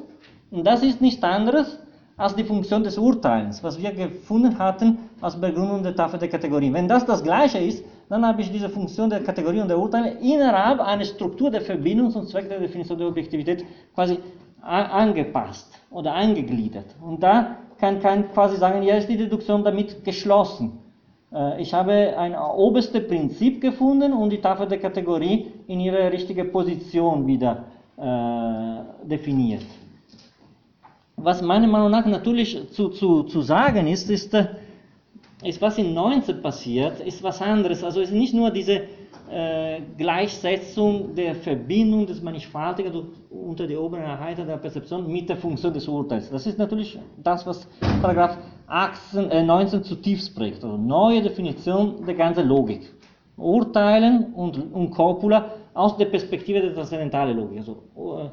und 0.50 0.66
das 0.66 0.82
ist 0.82 1.00
nichts 1.00 1.22
anderes 1.22 1.78
als 2.16 2.34
die 2.34 2.44
Funktion 2.44 2.84
des 2.84 2.98
Urteils, 2.98 3.62
was 3.64 3.80
wir 3.80 3.92
gefunden 3.92 4.58
hatten 4.58 4.98
als 5.20 5.40
Begründung 5.40 5.82
der 5.82 5.94
Tafel 5.94 6.18
der 6.18 6.28
Kategorien. 6.28 6.74
Wenn 6.74 6.86
das 6.86 7.04
das 7.06 7.22
Gleiche 7.22 7.58
ist, 7.58 7.84
dann 8.08 8.26
habe 8.26 8.42
ich 8.42 8.52
diese 8.52 8.68
Funktion 8.68 9.08
der 9.08 9.22
Kategorie 9.22 9.60
und 9.60 9.68
der 9.68 9.78
Urteile 9.78 10.18
innerhalb 10.20 10.80
einer 10.80 11.04
Struktur 11.04 11.50
der 11.50 11.62
Verbindung 11.62 12.10
zum 12.10 12.26
Zweck 12.26 12.48
der 12.48 12.60
Definition 12.60 12.98
der 12.98 13.08
Objektivität 13.08 13.64
quasi 13.94 14.18
angepasst 14.62 15.72
oder 15.90 16.14
eingegliedert. 16.14 16.86
Und 17.00 17.22
da 17.22 17.56
kann, 17.82 18.00
kann 18.00 18.32
quasi 18.32 18.56
sagen, 18.56 18.84
ja, 18.84 18.94
ist 18.96 19.08
die 19.08 19.16
Deduktion 19.16 19.64
damit 19.64 20.04
geschlossen. 20.04 20.78
Äh, 21.34 21.60
ich 21.60 21.74
habe 21.74 22.16
ein 22.16 22.34
oberstes 22.36 23.08
Prinzip 23.08 23.60
gefunden 23.60 24.12
und 24.12 24.30
die 24.30 24.40
Tafel 24.40 24.68
der 24.68 24.78
Kategorie 24.78 25.46
in 25.66 25.80
ihre 25.80 26.12
richtige 26.12 26.44
Position 26.44 27.26
wieder 27.26 27.64
äh, 27.96 29.04
definiert. 29.04 29.66
Was 31.16 31.42
meiner 31.42 31.66
Meinung 31.66 31.90
nach 31.90 32.06
natürlich 32.06 32.70
zu, 32.70 32.90
zu, 32.90 33.24
zu 33.24 33.42
sagen 33.42 33.88
ist, 33.88 34.08
ist, 34.08 34.32
äh, 34.32 34.46
ist, 35.42 35.60
was 35.60 35.76
in 35.76 35.92
19 35.92 36.40
passiert, 36.40 37.00
ist 37.00 37.20
was 37.20 37.42
anderes. 37.42 37.82
Also 37.82 38.00
es 38.00 38.10
ist 38.10 38.14
nicht 38.14 38.32
nur 38.32 38.52
diese 38.52 38.82
äh, 39.32 39.80
Gleichsetzung 39.96 41.14
der 41.14 41.34
Verbindung 41.34 42.06
des 42.06 42.20
Mannigfaltigen 42.20 42.92
unter 43.30 43.66
die 43.66 43.76
oberen 43.76 44.04
Einheiten 44.04 44.46
der 44.46 44.58
Perzeption 44.58 45.10
mit 45.10 45.28
der 45.28 45.36
Funktion 45.36 45.72
des 45.72 45.88
Urteils. 45.88 46.30
Das 46.30 46.46
ist 46.46 46.58
natürlich 46.58 46.98
das, 47.22 47.46
was 47.46 47.66
Paragraph 48.02 48.36
18, 48.66 49.30
äh, 49.30 49.42
19 49.42 49.84
zutiefst 49.84 50.34
prägt. 50.34 50.62
Also 50.62 50.76
neue 50.76 51.22
Definition 51.22 52.04
der 52.04 52.14
ganzen 52.14 52.46
Logik. 52.46 52.92
Urteilen 53.36 54.34
und, 54.34 54.72
und 54.72 54.90
Copula 54.90 55.54
aus 55.72 55.96
der 55.96 56.06
Perspektive 56.06 56.60
der 56.60 56.74
transzendentalen 56.74 57.36
Logik. 57.36 57.58
Also, 57.58 57.72
äh, 57.96 58.28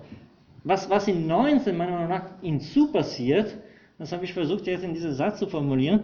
was, 0.66 0.90
was 0.90 1.08
in 1.08 1.26
19 1.26 1.78
meiner 1.78 1.94
Meinung 1.94 2.10
nach 2.10 2.24
hinzu 2.42 2.92
passiert, 2.92 3.56
das 3.98 4.12
habe 4.12 4.26
ich 4.26 4.34
versucht 4.34 4.68
jetzt 4.68 4.84
in 4.84 4.94
diesem 4.94 5.14
Satz 5.14 5.40
zu 5.40 5.48
formulieren, 5.48 6.02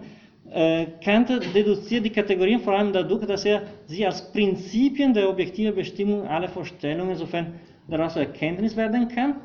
Kant 0.52 1.30
deduziert 1.54 2.06
die 2.06 2.12
Kategorien 2.12 2.60
vor 2.60 2.74
allem 2.74 2.94
dadurch, 2.94 3.26
dass 3.26 3.46
er 3.46 3.64
sie 3.88 4.06
als 4.06 4.32
Prinzipien 4.32 5.14
der 5.14 5.30
objektiven 5.30 5.74
Bestimmung 5.76 6.28
aller 6.28 6.48
Vorstellungen, 6.48 7.16
sofern 7.16 7.56
daraus 7.88 8.16
Erkenntnis 8.16 8.76
werden 8.78 9.08
kann. 9.08 9.36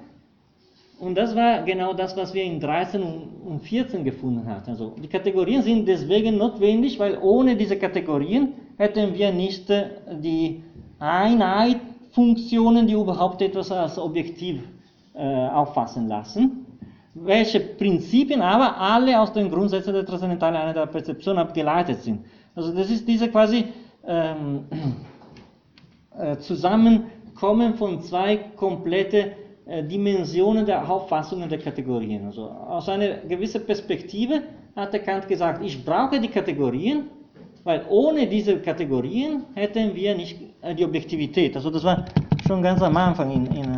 Und 0.98 1.16
das 1.16 1.34
war 1.34 1.62
genau 1.62 1.94
das, 1.94 2.14
was 2.16 2.34
wir 2.34 2.44
in 2.44 2.60
13 2.60 3.02
und 3.02 3.60
14 3.60 4.04
gefunden 4.04 4.46
hatten. 4.46 4.70
Also 4.70 4.94
die 5.02 5.08
Kategorien 5.08 5.62
sind 5.62 5.88
deswegen 5.88 6.36
notwendig, 6.36 6.98
weil 6.98 7.16
ohne 7.18 7.56
diese 7.56 7.76
Kategorien 7.76 8.52
hätten 8.76 9.14
wir 9.14 9.32
nicht 9.32 9.70
die 10.22 10.62
Einheitfunktionen, 10.98 12.86
die 12.86 12.92
überhaupt 12.92 13.40
etwas 13.40 13.72
als 13.72 13.98
objektiv 13.98 14.62
äh, 15.14 15.24
auffassen 15.24 16.06
lassen 16.06 16.66
welche 17.14 17.60
Prinzipien 17.60 18.40
aber 18.40 18.76
alle 18.78 19.20
aus 19.20 19.32
den 19.32 19.50
Grundsätzen 19.50 19.92
der 19.92 20.06
transzendentalen 20.06 20.56
Einheit 20.56 20.76
der 20.76 20.86
Perzeption 20.86 21.38
abgeleitet 21.38 22.02
sind. 22.02 22.24
Also 22.54 22.72
das 22.72 22.90
ist 22.90 23.06
diese 23.06 23.28
quasi 23.28 23.64
ähm, 24.06 24.64
äh, 26.18 26.36
Zusammenkommen 26.38 27.74
von 27.74 28.02
zwei 28.02 28.36
komplette 28.56 29.32
äh, 29.66 29.82
Dimensionen 29.84 30.66
der 30.66 30.88
Auffassungen 30.88 31.48
der 31.48 31.58
Kategorien. 31.58 32.26
Also 32.26 32.42
aus 32.48 32.88
einer 32.88 33.18
gewissen 33.28 33.64
Perspektive 33.64 34.42
hat 34.76 34.92
Kant 35.04 35.28
gesagt, 35.28 35.64
ich 35.64 35.84
brauche 35.84 36.20
die 36.20 36.28
Kategorien, 36.28 37.04
weil 37.64 37.84
ohne 37.88 38.26
diese 38.26 38.58
Kategorien 38.58 39.44
hätten 39.54 39.94
wir 39.94 40.14
nicht 40.14 40.40
äh, 40.62 40.74
die 40.74 40.84
Objektivität. 40.84 41.56
Also 41.56 41.70
das 41.70 41.84
war 41.84 42.04
schon 42.46 42.62
ganz 42.62 42.82
am 42.82 42.96
Anfang 42.96 43.30
in, 43.30 43.46
in, 43.46 43.69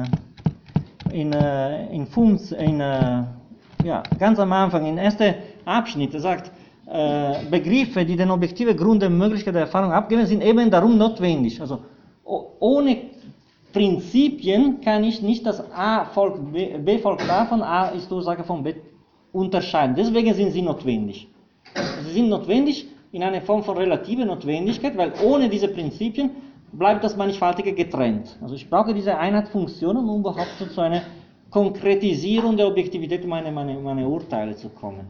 in, 1.13 1.33
äh, 1.33 1.95
in, 1.95 2.07
Funz, 2.07 2.53
in 2.53 2.79
ja, 2.79 4.03
ganz 4.19 4.39
am 4.39 4.53
Anfang, 4.53 4.87
im 4.87 4.99
ersten 4.99 5.35
Abschnitt, 5.65 6.13
sagt, 6.21 6.51
äh, 6.87 7.45
Begriffe, 7.51 8.05
die 8.05 8.17
den 8.17 8.31
objektiven 8.31 8.77
Grund 8.77 9.03
der 9.03 9.11
Möglichkeit 9.11 9.55
der 9.55 9.63
Erfahrung 9.63 9.93
abgeben, 9.93 10.27
sind 10.27 10.43
eben 10.43 10.71
darum 10.71 10.99
notwendig. 10.99 11.61
Also 11.61 11.81
ohne 12.25 12.97
Prinzipien 13.73 14.81
kann 14.81 15.05
ich 15.05 15.23
nicht 15.23 15.47
das 15.47 15.63
A 15.73 16.05
folgt 16.05 16.53
B, 16.53 16.77
B 16.79 16.99
folgt 16.99 17.29
A 17.29 17.47
von 17.47 17.63
A 17.63 17.89
ist 17.89 18.11
Ursache 18.13 18.45
von 18.45 18.63
B 18.63 18.75
unterscheiden. 19.33 19.97
Deswegen 19.97 20.35
sind 20.35 20.51
sie 20.51 20.63
notwendig. 20.63 21.29
Sie 22.05 22.13
sind 22.13 22.29
notwendig 22.29 22.87
in 23.13 23.23
einer 23.23 23.41
Form 23.41 23.63
von 23.63 23.77
relativer 23.79 24.25
Notwendigkeit, 24.25 24.97
weil 24.97 25.13
ohne 25.25 25.49
diese 25.49 25.69
Prinzipien 25.69 26.31
bleibt 26.73 27.05
das 27.05 27.17
Mannigfaltige 27.17 27.73
getrennt. 27.73 28.37
Also 28.41 28.55
ich 28.55 28.69
brauche 28.69 28.95
diese 28.95 29.17
Einheitsfunktionen, 29.17 30.09
um 30.09 30.21
überhaupt 30.21 30.57
zu 30.75 30.81
einer 30.81 31.03
Konkretisierung 31.51 32.57
der 32.57 32.67
Objektivität 32.67 33.27
meiner 33.27 33.51
meine, 33.51 33.79
meine 33.79 34.09
Urteile 34.09 34.57
zu 34.57 34.71
kommen. 34.71 35.07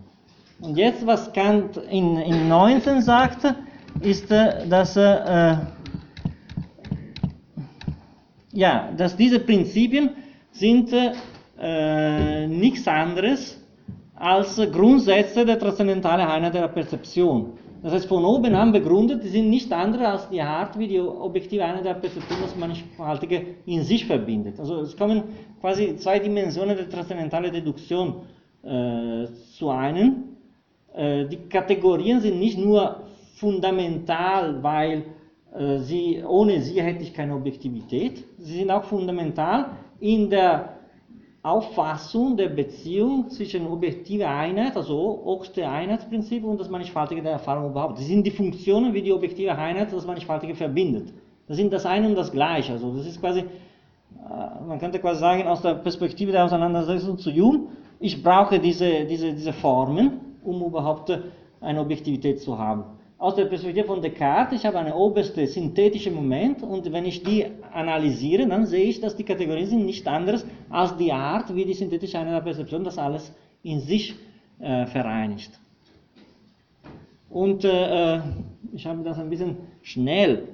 Und 0.60 0.76
jetzt, 0.76 1.06
was 1.06 1.32
Kant 1.32 1.76
in, 1.90 2.16
in 2.18 2.48
19 2.48 3.00
sagt, 3.02 3.54
ist, 4.00 4.30
äh, 4.30 4.66
dass, 4.68 4.96
äh, 4.96 5.56
ja, 8.52 8.90
dass 8.96 9.16
diese 9.16 9.40
Prinzipien 9.40 10.10
sind 10.52 10.92
äh, 11.60 12.46
nichts 12.46 12.86
anderes 12.86 13.58
als 14.14 14.56
Grundsätze 14.70 15.44
der 15.44 15.58
transzendentalen 15.58 16.26
Einheit 16.26 16.54
der 16.54 16.68
Perzeption. 16.68 17.54
Das 17.82 17.92
heißt, 17.92 18.06
von 18.06 18.24
oben 18.24 18.54
an 18.54 18.70
begründet, 18.70 19.24
die 19.24 19.28
sind 19.28 19.50
nicht 19.50 19.72
andere 19.72 20.06
als 20.08 20.28
die 20.28 20.40
Art, 20.40 20.78
wie 20.78 20.86
die 20.86 21.00
objektive 21.00 21.64
Einheit 21.64 21.84
der 21.84 21.94
Perzeption 21.94 22.38
das 22.40 22.56
Mannigfaltige 22.56 23.44
in 23.66 23.82
sich 23.82 24.06
verbindet. 24.06 24.60
Also 24.60 24.80
es 24.80 24.96
kommen 24.96 25.24
quasi 25.60 25.96
zwei 25.96 26.20
Dimensionen 26.20 26.76
der 26.76 26.88
transzendentalen 26.88 27.52
Deduktion 27.52 28.22
äh, 28.62 29.26
zu 29.58 29.70
einem. 29.70 30.36
Äh, 30.94 31.26
die 31.26 31.38
Kategorien 31.48 32.20
sind 32.20 32.38
nicht 32.38 32.56
nur 32.56 33.02
fundamental, 33.34 34.62
weil 34.62 35.02
äh, 35.52 35.78
sie, 35.78 36.22
ohne 36.24 36.60
sie 36.60 36.80
hätte 36.80 37.02
ich 37.02 37.12
keine 37.12 37.34
Objektivität, 37.34 38.24
sie 38.38 38.58
sind 38.58 38.70
auch 38.70 38.84
fundamental 38.84 39.70
in 39.98 40.30
der 40.30 40.81
Auffassung 41.42 42.36
der 42.36 42.48
Beziehung 42.48 43.28
zwischen 43.28 43.66
objektiver 43.66 44.28
Einheit, 44.28 44.76
also 44.76 45.22
oberste 45.24 45.68
Einheitsprinzip 45.68 46.44
und 46.44 46.60
das 46.60 46.70
Mannigfaltige 46.70 47.20
der 47.20 47.32
Erfahrung 47.32 47.70
überhaupt. 47.70 47.98
Das 47.98 48.06
sind 48.06 48.24
die 48.24 48.30
Funktionen, 48.30 48.94
wie 48.94 49.02
die 49.02 49.12
objektive 49.12 49.56
Einheit 49.56 49.92
das 49.92 50.06
Mannigfaltige 50.06 50.54
verbindet. 50.54 51.12
Das 51.48 51.56
sind 51.56 51.72
das 51.72 51.84
eine 51.84 52.06
und 52.06 52.14
das 52.14 52.30
gleiche. 52.30 52.72
Also 52.72 52.96
das 52.96 53.06
ist 53.06 53.20
quasi, 53.20 53.40
äh, 53.40 53.44
man 54.68 54.78
könnte 54.78 55.00
quasi 55.00 55.18
sagen, 55.18 55.48
aus 55.48 55.62
der 55.62 55.74
Perspektive 55.74 56.30
der 56.30 56.44
Auseinandersetzung 56.44 57.18
zu 57.18 57.30
Jung, 57.30 57.70
ich 57.98 58.22
brauche 58.22 58.60
diese, 58.60 59.04
diese, 59.06 59.32
diese 59.32 59.52
Formen, 59.52 60.36
um 60.44 60.62
überhaupt 60.62 61.10
eine 61.60 61.80
Objektivität 61.80 62.40
zu 62.40 62.56
haben 62.56 62.84
aus 63.22 63.36
der 63.36 63.44
Perspektive 63.44 63.86
von 63.86 64.02
Descartes, 64.02 64.58
ich 64.58 64.66
habe 64.66 64.80
einen 64.80 64.92
obersten 64.92 65.46
synthetischen 65.46 66.12
Moment 66.12 66.60
und 66.64 66.92
wenn 66.92 67.04
ich 67.04 67.22
die 67.22 67.46
analysiere, 67.72 68.48
dann 68.48 68.66
sehe 68.66 68.86
ich, 68.86 69.00
dass 69.00 69.14
die 69.14 69.22
Kategorien 69.22 69.68
sind 69.68 69.86
nicht 69.86 70.08
anderes 70.08 70.44
als 70.68 70.96
die 70.96 71.12
Art, 71.12 71.54
wie 71.54 71.64
die 71.64 71.74
synthetische 71.74 72.18
Einheit 72.18 72.34
der 72.34 72.40
Perzeption 72.40 72.82
das 72.82 72.98
alles 72.98 73.32
in 73.62 73.78
sich 73.78 74.16
äh, 74.58 74.86
vereinigt. 74.86 75.52
Und 77.30 77.64
äh, 77.64 78.16
äh 78.16 78.20
ich 78.72 78.86
habe 78.86 79.04
das 79.04 79.18
ein 79.20 79.30
bisschen 79.30 79.56
schnell, 79.82 80.48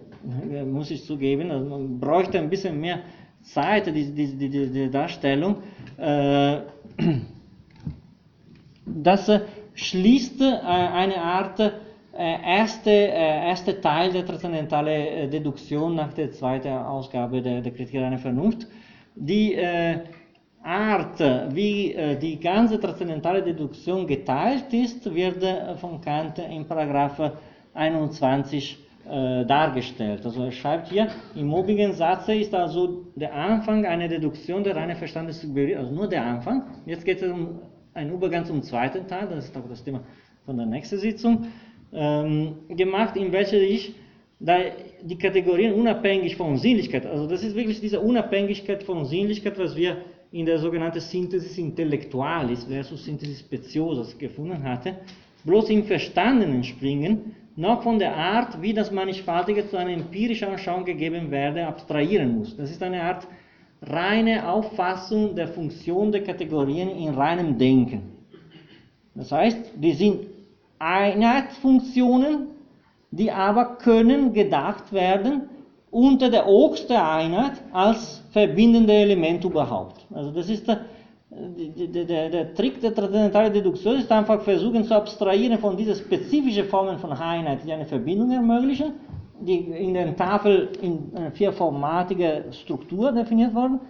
äh, 0.52 0.64
muss 0.64 0.90
ich 0.90 1.06
zugeben, 1.06 1.50
also 1.50 1.64
man 1.64 1.98
bräuchte 1.98 2.38
ein 2.38 2.50
bisschen 2.50 2.78
mehr 2.78 2.98
Zeit, 3.40 3.86
die, 3.86 4.12
die, 4.12 4.36
die, 4.36 4.66
die 4.66 4.90
Darstellung. 4.90 5.56
Äh, 5.96 6.58
das 8.84 9.30
schließt 9.72 10.42
äh, 10.42 10.52
eine 10.64 11.16
Art 11.22 11.72
erste, 12.18 12.90
äh, 12.90 13.48
erste 13.48 13.80
Teil 13.80 14.12
der 14.12 14.26
transzendentalen 14.26 15.06
äh, 15.06 15.28
Deduktion 15.28 15.94
nach 15.94 16.12
der 16.12 16.32
zweiten 16.32 16.68
Ausgabe 16.68 17.40
der, 17.40 17.60
der 17.60 17.72
Kritik 17.72 18.00
einer 18.00 18.18
Vernunft. 18.18 18.66
Die 19.14 19.54
äh, 19.54 20.00
Art, 20.62 21.20
wie 21.54 21.94
äh, 21.94 22.18
die 22.18 22.40
ganze 22.40 22.80
transzendentale 22.80 23.42
Deduktion 23.42 24.06
geteilt 24.06 24.72
ist, 24.72 25.14
wird 25.14 25.42
äh, 25.44 25.76
von 25.76 26.00
Kant 26.00 26.38
in 26.40 26.66
Paragraph 26.66 27.32
21 27.74 28.84
dargestellt. 29.46 30.26
Also 30.26 30.44
er 30.44 30.52
schreibt 30.52 30.88
hier, 30.88 31.08
im 31.34 31.54
obigen 31.54 31.94
Satz 31.94 32.28
ist 32.28 32.54
also 32.54 33.06
der 33.16 33.32
Anfang 33.32 33.86
einer 33.86 34.06
Deduktion 34.06 34.62
der 34.62 34.76
reinen 34.76 34.96
Verstandestheorie, 34.96 35.76
also 35.76 35.94
nur 35.94 36.08
der 36.08 36.26
Anfang. 36.26 36.64
Jetzt 36.84 37.06
geht 37.06 37.22
es 37.22 37.32
um 37.32 37.58
einen 37.94 38.12
Übergang 38.12 38.44
zum 38.44 38.62
zweiten 38.62 39.06
Teil, 39.06 39.26
das 39.30 39.46
ist 39.46 39.56
auch 39.56 39.66
das 39.66 39.82
Thema 39.82 40.00
von 40.44 40.58
der 40.58 40.66
nächsten 40.66 40.98
Sitzung 40.98 41.46
ähm, 41.92 42.54
gemacht, 42.68 43.16
in 43.16 43.32
welcher 43.32 43.60
ich 43.60 43.94
die 44.40 45.18
Kategorien 45.18 45.74
unabhängig 45.74 46.36
von 46.36 46.56
Sinnlichkeit, 46.56 47.04
also 47.06 47.26
das 47.26 47.42
ist 47.42 47.56
wirklich 47.56 47.80
diese 47.80 47.98
Unabhängigkeit 47.98 48.84
von 48.84 49.04
Sinnlichkeit, 49.04 49.58
was 49.58 49.74
wir 49.74 49.96
in 50.30 50.46
der 50.46 50.58
sogenannten 50.58 51.00
Synthesis 51.00 51.58
Intellectualis 51.58 52.64
versus 52.64 53.04
Synthesis 53.04 53.40
Speciosas 53.40 54.16
gefunden 54.16 54.62
hatten, 54.62 54.94
bloß 55.44 55.70
im 55.70 55.84
Verstandenen 55.84 56.62
springen, 56.62 57.34
noch 57.56 57.82
von 57.82 57.98
der 57.98 58.14
Art, 58.14 58.62
wie 58.62 58.72
das 58.72 58.92
Mannigfaltige 58.92 59.68
zu 59.68 59.76
einer 59.76 59.90
empirischen 59.90 60.48
Anschauung 60.48 60.84
gegeben 60.84 61.30
werde, 61.30 61.66
abstrahieren 61.66 62.38
muss. 62.38 62.56
Das 62.56 62.70
ist 62.70 62.82
eine 62.82 63.02
Art 63.02 63.26
reine 63.82 64.48
Auffassung 64.48 65.34
der 65.34 65.48
Funktion 65.48 66.12
der 66.12 66.22
Kategorien 66.22 66.90
in 66.90 67.08
reinem 67.14 67.58
Denken. 67.58 68.02
Das 69.14 69.32
heißt, 69.32 69.72
die 69.76 69.92
sind 69.92 70.26
Einheitsfunktionen, 70.78 72.48
die 73.10 73.30
aber 73.30 73.76
können 73.78 74.32
gedacht 74.32 74.92
werden 74.92 75.48
unter 75.90 76.30
der 76.30 76.46
obersten 76.46 76.96
Einheit 76.96 77.52
als 77.72 78.22
verbindende 78.30 78.92
Element 78.92 79.44
überhaupt. 79.44 80.06
Also 80.12 80.30
das 80.30 80.50
ist 80.50 80.68
der, 80.68 80.80
der, 81.30 82.04
der, 82.04 82.30
der 82.30 82.54
Trick 82.54 82.80
der 82.80 82.94
transzendentalen 82.94 83.52
Deduktion, 83.52 83.96
ist 83.96 84.12
einfach 84.12 84.42
versuchen 84.42 84.84
zu 84.84 84.94
abstrahieren 84.94 85.58
von 85.58 85.76
diesen 85.76 85.94
spezifischen 85.94 86.66
Formen 86.66 86.98
von 86.98 87.12
Einheit, 87.12 87.60
die 87.64 87.72
eine 87.72 87.86
Verbindung 87.86 88.30
ermöglichen, 88.30 88.92
die 89.40 89.56
in 89.56 89.94
der 89.94 90.14
Tafel 90.16 90.68
in 90.82 91.12
vierformatiger 91.32 92.52
Struktur 92.52 93.12
definiert 93.12 93.54
wurden, 93.54 93.80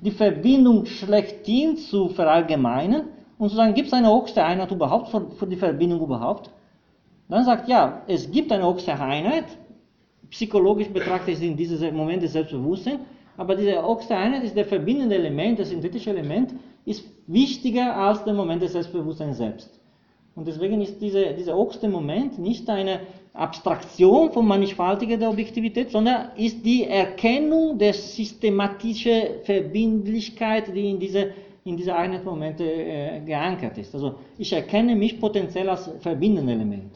die 0.00 0.10
Verbindung 0.12 0.86
schlechthin 0.86 1.76
zu 1.76 2.08
verallgemeinern 2.10 3.04
und 3.38 3.48
zu 3.48 3.56
sagen, 3.56 3.74
gibt 3.74 3.88
es 3.88 3.94
eine 3.94 4.12
höchste 4.12 4.44
Einheit 4.44 4.70
überhaupt 4.70 5.08
für, 5.08 5.30
für 5.30 5.46
die 5.46 5.56
Verbindung 5.56 6.00
überhaupt? 6.00 6.50
Dann 7.28 7.44
sagt, 7.44 7.68
ja, 7.68 8.02
es 8.06 8.30
gibt 8.30 8.50
eine 8.52 8.66
höchste 8.66 8.98
Einheit, 8.98 9.44
psychologisch 10.30 10.88
betrachtet 10.88 11.34
ist 11.34 11.42
in 11.42 11.56
diesem 11.56 11.96
Moment 11.96 12.22
das 12.22 12.32
Selbstbewusstsein, 12.32 13.00
aber 13.36 13.54
diese 13.54 13.82
höchste 13.86 14.16
Einheit 14.16 14.44
ist 14.44 14.56
der 14.56 14.64
verbindende 14.64 15.14
Element, 15.14 15.58
das 15.58 15.68
synthetische 15.68 16.10
Element, 16.10 16.54
ist 16.84 17.04
wichtiger 17.26 17.94
als 17.96 18.24
der 18.24 18.34
Moment 18.34 18.62
des 18.62 18.72
Selbstbewusstseins 18.72 19.38
selbst. 19.38 19.78
Und 20.34 20.46
deswegen 20.46 20.80
ist 20.80 21.00
diese, 21.00 21.34
dieser 21.34 21.56
höchste 21.56 21.88
Moment 21.88 22.38
nicht 22.38 22.68
eine 22.70 23.00
Abstraktion 23.34 24.32
von 24.32 24.46
Mannigfaltiger 24.46 25.16
der 25.16 25.30
Objektivität, 25.30 25.90
sondern 25.90 26.30
ist 26.36 26.64
die 26.64 26.84
Erkennung 26.84 27.78
der 27.78 27.92
systematischen 27.92 29.42
Verbindlichkeit, 29.44 30.74
die 30.74 30.90
in 30.90 30.98
diese 30.98 31.32
in 31.68 31.76
diese 31.76 31.94
Einheitsmomente 31.94 32.64
äh, 32.64 33.20
geankert 33.20 33.76
ist. 33.78 33.94
Also 33.94 34.14
ich 34.38 34.52
erkenne 34.52 34.96
mich 34.96 35.20
potenziell 35.20 35.68
als 35.68 35.90
verbindendes 36.00 36.54
Element. 36.54 36.92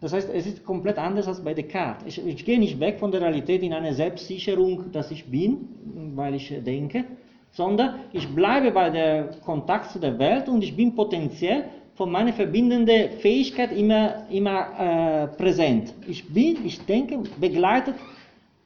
Das 0.00 0.12
heißt, 0.12 0.30
es 0.32 0.46
ist 0.46 0.64
komplett 0.64 0.98
anders 0.98 1.26
als 1.26 1.42
bei 1.42 1.54
Descartes. 1.54 2.06
Ich, 2.06 2.26
ich 2.26 2.44
gehe 2.44 2.58
nicht 2.58 2.78
weg 2.80 2.98
von 2.98 3.10
der 3.10 3.20
Realität 3.20 3.62
in 3.62 3.72
eine 3.72 3.92
Selbstsicherung, 3.94 4.92
dass 4.92 5.10
ich 5.10 5.24
bin, 5.26 5.68
weil 6.14 6.34
ich 6.34 6.54
denke, 6.64 7.04
sondern 7.50 7.96
ich 8.12 8.28
bleibe 8.28 8.70
bei 8.70 8.90
der 8.90 9.30
Kontakt 9.44 9.90
zu 9.90 9.98
der 9.98 10.18
Welt 10.18 10.48
und 10.48 10.62
ich 10.62 10.76
bin 10.76 10.94
potenziell 10.94 11.64
von 11.94 12.10
meiner 12.12 12.32
verbindenden 12.32 13.10
Fähigkeit 13.18 13.72
immer, 13.72 14.26
immer 14.30 14.58
äh, 14.78 15.26
präsent. 15.36 15.92
Ich 16.06 16.32
bin, 16.32 16.64
ich 16.64 16.80
denke, 16.86 17.18
begleitet 17.40 17.96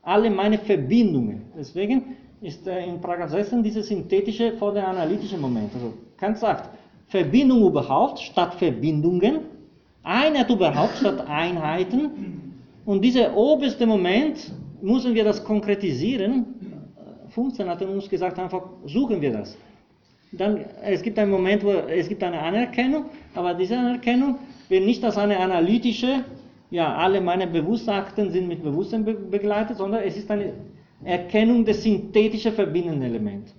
alle 0.03 0.29
meine 0.29 0.59
Verbindungen. 0.59 1.43
Deswegen 1.57 2.17
ist 2.43 2.67
äh, 2.67 2.85
in 2.87 3.01
Paragraph 3.01 3.31
16 3.31 3.63
dieses 3.63 3.89
synthetische 3.89 4.53
vor 4.59 4.73
der 4.75 4.87
analytische 4.89 5.39
Moment. 5.39 5.75
Also 5.75 5.95
Kant 6.19 6.39
sagt, 6.39 6.69
Verbindung 7.07 7.67
überhaupt 7.67 8.19
statt 8.19 8.55
Verbindungen, 8.55 9.41
Einheit 10.03 10.51
überhaupt 10.51 10.97
statt 10.97 11.27
Einheiten. 11.29 12.59
Und 12.85 13.03
dieser 13.03 13.37
oberste 13.37 13.87
Moment 13.87 14.53
müssen 14.81 15.15
wir 15.15 15.25
das 15.25 15.45
konkretisieren 15.45 16.47
15 17.33 17.69
hat 17.69 17.81
er 17.81 17.89
uns 17.89 18.09
gesagt, 18.09 18.39
einfach 18.39 18.63
suchen 18.87 19.21
wir 19.21 19.33
das. 19.33 19.57
Dann, 20.33 20.65
es 20.83 21.03
gibt 21.03 21.19
einen 21.19 21.31
Moment, 21.31 21.65
wo 21.65 21.71
es 21.71 22.09
gibt 22.09 22.23
eine 22.23 22.41
Anerkennung, 22.41 23.07
aber 23.35 23.55
diese 23.55 23.77
Anerkennung 23.77 24.39
wird 24.69 24.85
nicht 24.85 25.05
als 25.05 25.19
eine 25.19 25.39
analytische, 25.39 26.25
ja, 26.71 26.95
alle 26.95 27.21
meine 27.21 27.47
Bewusstakten 27.47 28.31
sind 28.31 28.49
mit 28.49 28.63
Bewusstsein 28.63 29.05
be 29.05 29.15
begleitet, 29.15 29.77
sondern 29.77 30.03
es 30.05 30.17
ist 30.17 30.31
eine 30.31 30.55
Erkennung 31.05 31.65
des 31.65 31.83
synthetischen 31.83 32.53
verbindenden 32.53 33.03
Elements. 33.03 33.55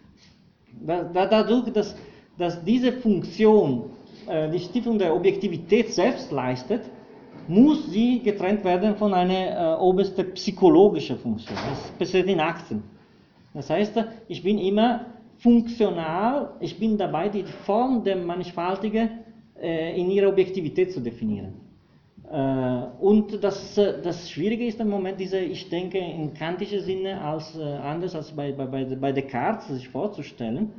Da, 0.86 1.04
da, 1.04 1.26
dadurch, 1.26 1.72
dass, 1.72 1.96
dass 2.38 2.64
diese 2.64 2.92
Funktion 2.94 3.92
äh, 4.28 4.50
die 4.50 4.60
Stiftung 4.60 4.98
der 4.98 5.16
Objektivität 5.16 5.94
selbst 5.94 6.32
leistet, 6.32 6.82
muss 7.48 7.92
sie 7.92 8.20
getrennt 8.20 8.64
werden 8.64 8.96
von 8.96 9.14
einer 9.14 9.76
äh, 9.76 9.82
obersten 9.82 10.34
psychologischen 10.34 11.18
Funktion. 11.18 11.58
Das 11.70 11.92
passiert 11.92 12.28
in 12.28 12.40
Aktien. 12.40 12.84
Das 13.54 13.70
heißt, 13.70 14.04
ich 14.28 14.42
bin 14.42 14.58
immer 14.58 15.06
funktional, 15.38 16.54
ich 16.60 16.80
bin 16.80 16.98
dabei, 16.98 17.30
die 17.30 17.44
Form 17.66 18.04
der 18.04 18.16
Mannigfaltige 18.16 19.10
äh, 19.62 20.00
in 20.00 20.10
ihrer 20.10 20.30
Objektivität 20.30 20.92
zu 20.92 21.02
definieren. 21.02 21.54
Äh, 22.32 23.04
und 23.04 23.44
das, 23.44 23.78
äh, 23.78 24.02
das 24.02 24.30
Schwierige 24.30 24.66
ist 24.66 24.80
im 24.80 24.90
Moment, 24.90 25.20
diese, 25.20 25.40
ich 25.40 25.70
denke, 25.70 25.98
in 25.98 26.34
kantischer 26.34 26.80
Sinne 26.80 27.22
als, 27.22 27.58
äh, 27.58 27.64
anders 27.64 28.16
als 28.16 28.32
bei, 28.32 28.52
bei, 28.52 28.66
bei 28.66 29.12
Descartes 29.12 29.68
sich 29.68 29.90
vorzustellen. 29.90 30.72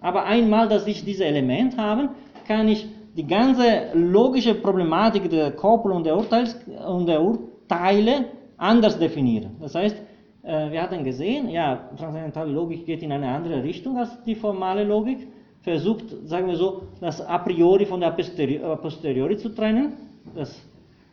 Aber 0.00 0.24
einmal, 0.24 0.68
dass 0.68 0.86
ich 0.86 1.04
dieses 1.04 1.22
Element 1.22 1.78
habe, 1.78 2.10
kann 2.46 2.68
ich 2.68 2.86
die 3.16 3.26
ganze 3.26 3.92
logische 3.94 4.54
Problematik 4.54 5.30
der 5.30 5.52
Koppel 5.52 5.92
und 5.92 6.04
der, 6.04 6.16
Urteils 6.16 6.56
und 6.86 7.06
der 7.06 7.22
Urteile 7.22 8.24
anders 8.56 8.98
definieren. 8.98 9.56
Das 9.60 9.74
heißt, 9.74 9.96
wir 10.42 10.82
hatten 10.82 11.04
gesehen, 11.04 11.48
ja, 11.50 11.90
transzendentale 11.96 12.50
Logik 12.50 12.84
geht 12.84 13.02
in 13.02 13.12
eine 13.12 13.28
andere 13.28 13.62
Richtung 13.62 13.96
als 13.96 14.10
die 14.24 14.34
formale 14.34 14.82
Logik, 14.82 15.28
versucht, 15.60 16.04
sagen 16.24 16.48
wir 16.48 16.56
so, 16.56 16.82
das 17.00 17.20
a 17.20 17.38
priori 17.38 17.86
von 17.86 18.00
der 18.00 18.08
a 18.08 18.76
posteriori 18.76 19.36
zu 19.36 19.50
trennen, 19.50 19.92
das 20.34 20.60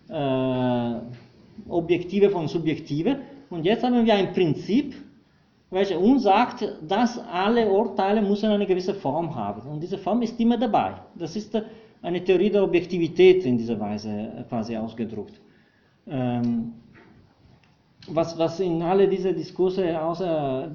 äh, 0.10 1.70
Objektive 1.70 2.30
von 2.30 2.48
Subjektive. 2.48 3.20
Und 3.50 3.66
jetzt 3.66 3.84
haben 3.84 4.06
wir 4.06 4.14
ein 4.14 4.34
Prinzip, 4.34 4.96
welches 5.72 5.98
uns 5.98 6.24
sagt, 6.24 6.68
dass 6.88 7.20
alle 7.20 7.70
Urteile 7.70 8.22
müssen 8.22 8.50
eine 8.50 8.66
gewisse 8.66 8.94
Form 8.94 9.36
haben. 9.36 9.62
Und 9.70 9.82
diese 9.82 9.98
Form 9.98 10.22
ist 10.22 10.40
immer 10.40 10.58
dabei. 10.58 10.96
Das 11.16 11.36
ist 11.36 11.56
eine 12.02 12.24
Theorie 12.24 12.50
der 12.50 12.64
Objektivität 12.64 13.46
in 13.46 13.58
dieser 13.58 13.80
Weise 13.80 14.10
äh, 14.10 14.44
quasi 14.48 14.76
ausgedruckt. 14.76 15.40
Ähm, 16.08 16.74
was, 18.08 18.38
was 18.38 18.60
in 18.60 18.82
alle 18.82 19.08
diese 19.08 19.34
Diskurse 19.34 20.02
außer 20.02 20.72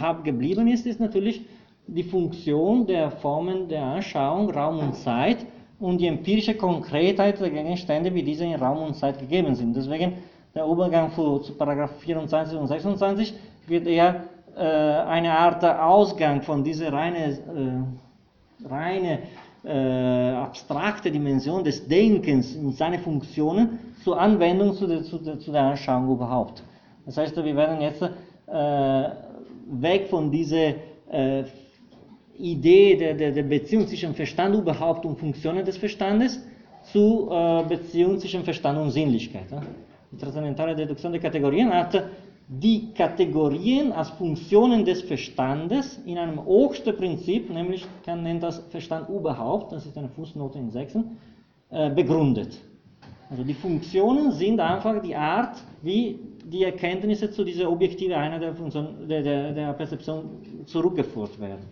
Hab 0.00 0.24
geblieben 0.24 0.68
ist, 0.68 0.86
ist 0.86 1.00
natürlich 1.00 1.44
die 1.86 2.04
Funktion 2.04 2.86
der 2.86 3.10
Formen 3.10 3.68
der 3.68 3.82
Anschauung, 3.82 4.50
Raum 4.50 4.78
und 4.78 4.94
Zeit 4.94 5.38
und 5.82 5.98
die 6.00 6.06
empirische 6.06 6.54
Konkretheit 6.54 7.40
der 7.40 7.50
Gegenstände, 7.50 8.14
wie 8.14 8.22
diese 8.22 8.44
in 8.44 8.54
Raum 8.54 8.84
und 8.86 8.94
Zeit 8.94 9.18
gegeben 9.18 9.54
sind. 9.56 9.74
Deswegen 9.74 10.14
der 10.54 10.64
Übergang 10.64 11.12
zu, 11.12 11.40
zu 11.40 11.54
Paragraph 11.54 11.98
24 12.00 12.56
und 12.56 12.68
26 12.68 13.34
wird 13.66 13.86
eher 13.88 14.24
äh, 14.56 14.60
eine 14.60 15.36
Art 15.36 15.64
Ausgang 15.64 16.40
von 16.42 16.62
dieser 16.62 16.92
reine, 16.92 17.18
äh, 17.30 18.68
reine 18.68 19.18
äh, 19.64 20.34
abstrakte 20.34 21.10
Dimension 21.10 21.64
des 21.64 21.86
Denkens 21.88 22.54
und 22.54 22.76
seine 22.76 23.00
Funktionen 23.00 23.78
zur 24.04 24.20
Anwendung 24.20 24.74
zu 24.74 24.86
der, 24.86 25.02
zu 25.02 25.18
der, 25.18 25.40
zu 25.40 25.50
der 25.50 25.62
Anschauung 25.62 26.12
überhaupt. 26.12 26.62
Das 27.06 27.16
heißt, 27.16 27.36
wir 27.36 27.56
werden 27.56 27.80
jetzt 27.80 28.02
äh, 28.02 29.08
weg 29.66 30.06
von 30.08 30.30
dieser 30.30 30.74
äh, 31.10 31.44
Idee 32.38 32.96
der, 32.96 33.14
der, 33.14 33.32
der, 33.32 33.42
Beziehung 33.42 33.86
zwischen 33.86 34.14
Verstand 34.14 34.54
überhaupt 34.54 35.04
und 35.04 35.18
Funktionen 35.18 35.64
des 35.64 35.76
Verstandes 35.76 36.40
zu 36.84 37.28
äh, 37.30 37.64
Beziehung 37.68 38.18
zwischen 38.18 38.42
Verstand 38.44 38.78
und 38.78 38.90
Sinnlichkeit. 38.90 39.50
Ja? 39.50 39.62
Die 40.10 40.16
transzendentale 40.16 40.74
Deduktion 40.74 41.12
der 41.12 41.20
Kategorien 41.20 41.72
hat 41.72 42.02
die 42.48 42.92
Kategorien 42.92 43.92
als 43.92 44.10
Funktionen 44.10 44.84
des 44.84 45.02
Verstandes 45.02 45.98
in 46.04 46.18
einem 46.18 46.44
höchsten 46.44 46.94
Prinzip, 46.96 47.48
nämlich 47.50 47.86
kann 48.04 48.22
nennt 48.22 48.42
das 48.42 48.58
Verstand 48.70 49.08
überhaupt, 49.08 49.72
das 49.72 49.86
ist 49.86 49.96
eine 49.96 50.08
Fußnote 50.08 50.58
in 50.58 50.70
Sechsen, 50.70 51.16
äh, 51.70 51.88
begründet. 51.90 52.58
Also 53.30 53.44
die 53.44 53.54
Funktionen 53.54 54.32
sind 54.32 54.60
einfach 54.60 55.00
die 55.00 55.16
Art, 55.16 55.56
wie 55.80 56.18
die 56.44 56.64
Erkenntnisse 56.64 57.30
zu 57.30 57.44
dieser 57.44 57.70
objektiven 57.70 58.14
Einheit 58.14 58.42
der, 58.42 58.54
Funktion, 58.54 59.08
der, 59.08 59.22
der, 59.22 59.52
der 59.52 59.72
Perzeption 59.72 60.24
zurückgeführt 60.66 61.40
werden. 61.40 61.64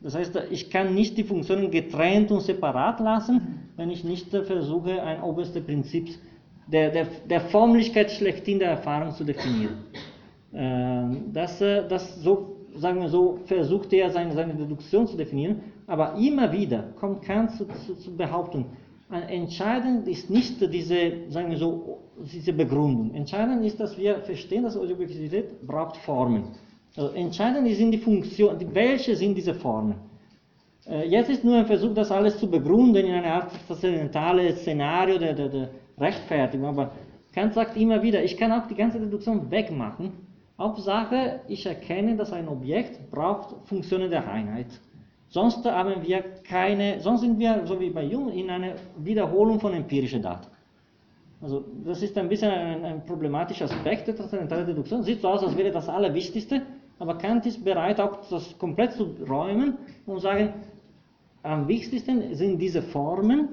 Das 0.00 0.14
heißt, 0.14 0.38
ich 0.50 0.70
kann 0.70 0.94
nicht 0.94 1.16
die 1.16 1.24
Funktionen 1.24 1.70
getrennt 1.70 2.30
und 2.30 2.40
separat 2.40 3.00
lassen, 3.00 3.70
wenn 3.76 3.90
ich 3.90 4.04
nicht 4.04 4.30
versuche, 4.30 5.02
ein 5.02 5.22
oberstes 5.22 5.64
Prinzip 5.64 6.08
der, 6.66 6.90
der, 6.90 7.06
der 7.28 7.40
Formlichkeit 7.40 8.10
schlechthin 8.10 8.58
der 8.58 8.70
Erfahrung 8.70 9.12
zu 9.12 9.24
definieren. 9.24 9.76
Ähm, 10.54 11.32
das, 11.34 11.60
äh, 11.60 11.86
das 11.86 12.22
so, 12.22 12.56
sagen 12.76 13.00
wir 13.00 13.08
so, 13.08 13.40
versucht 13.44 13.92
er 13.92 14.08
seine, 14.10 14.32
seine 14.32 14.54
Deduktion 14.54 15.06
zu 15.06 15.16
definieren, 15.16 15.60
aber 15.86 16.14
immer 16.14 16.50
wieder 16.50 16.84
kommt 16.98 17.22
Kant 17.22 17.50
zu, 17.50 17.66
zu, 17.66 17.94
zu 17.96 18.16
Behauptung, 18.16 18.64
entscheidend 19.10 20.08
ist 20.08 20.30
nicht 20.30 20.60
diese, 20.72 21.28
sagen 21.28 21.50
wir 21.50 21.58
so, 21.58 21.98
diese 22.32 22.52
Begründung. 22.52 23.14
Entscheidend 23.14 23.64
ist, 23.64 23.78
dass 23.78 23.96
wir 23.98 24.20
verstehen, 24.22 24.62
dass 24.62 24.76
Objektivität 24.76 25.66
braucht 25.66 25.96
Formen. 25.98 26.44
Also 26.96 27.12
entscheidend 27.14 27.68
sind 27.76 27.90
die 27.90 27.98
Funktionen, 27.98 28.74
welche 28.74 29.14
sind 29.14 29.34
diese 29.34 29.54
Formen. 29.54 29.96
Äh, 30.88 31.08
jetzt 31.08 31.28
ist 31.28 31.44
nur 31.44 31.56
ein 31.56 31.66
Versuch, 31.66 31.92
das 31.94 32.10
alles 32.10 32.38
zu 32.38 32.48
begründen 32.50 33.04
in 33.04 33.12
einer 33.12 33.34
Art 33.34 33.52
transzendentales 33.66 34.60
Szenario 34.60 35.18
der, 35.18 35.34
der, 35.34 35.48
der 35.48 35.68
Rechtfertigung. 35.98 36.66
Aber 36.66 36.92
Kant 37.34 37.54
sagt 37.54 37.76
immer 37.76 38.02
wieder, 38.02 38.22
ich 38.22 38.36
kann 38.36 38.52
auch 38.52 38.66
die 38.66 38.74
ganze 38.74 38.98
Deduktion 38.98 39.50
wegmachen. 39.50 40.12
Hauptsache, 40.58 41.40
ich 41.48 41.66
erkenne, 41.66 42.16
dass 42.16 42.32
ein 42.32 42.48
Objekt 42.48 43.10
braucht 43.10 43.68
Funktionen 43.68 44.10
der 44.10 44.26
Einheit. 44.26 44.68
Sonst 45.28 45.66
haben 45.66 46.02
wir 46.02 46.24
keine, 46.48 47.00
sonst 47.00 47.20
sind 47.20 47.38
wir, 47.38 47.66
so 47.66 47.78
wie 47.78 47.90
bei 47.90 48.04
Jung, 48.04 48.30
in 48.30 48.48
einer 48.48 48.76
Wiederholung 48.96 49.60
von 49.60 49.74
empirischen 49.74 50.22
Daten. 50.22 50.46
Also 51.42 51.64
das 51.84 52.02
ist 52.02 52.16
ein 52.16 52.28
bisschen 52.28 52.50
ein, 52.50 52.84
ein 52.84 53.04
problematischer 53.04 53.66
Aspekt 53.66 54.06
der 54.08 54.16
transzendentalen 54.16 54.66
Deduktion. 54.66 55.02
Sieht 55.02 55.20
so 55.20 55.28
aus, 55.28 55.42
als 55.44 55.54
wäre 55.56 55.70
das 55.70 55.88
Allerwichtigste, 55.88 56.62
aber 56.98 57.18
Kant 57.18 57.46
ist 57.46 57.64
bereit, 57.64 58.00
auch 58.00 58.28
das 58.30 58.56
komplett 58.58 58.92
zu 58.92 59.14
räumen 59.28 59.76
und 60.06 60.20
sagen, 60.20 60.54
am 61.42 61.68
wichtigsten 61.68 62.34
sind 62.34 62.58
diese 62.58 62.82
Formen 62.82 63.48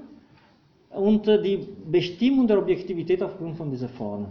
und 0.89 1.27
äh, 1.27 1.41
die 1.41 1.67
Bestimmung 1.91 2.47
der 2.47 2.59
Objektivität 2.59 3.21
aufgrund 3.21 3.57
von 3.57 3.69
dieser 3.69 3.89
Formen. 3.89 4.27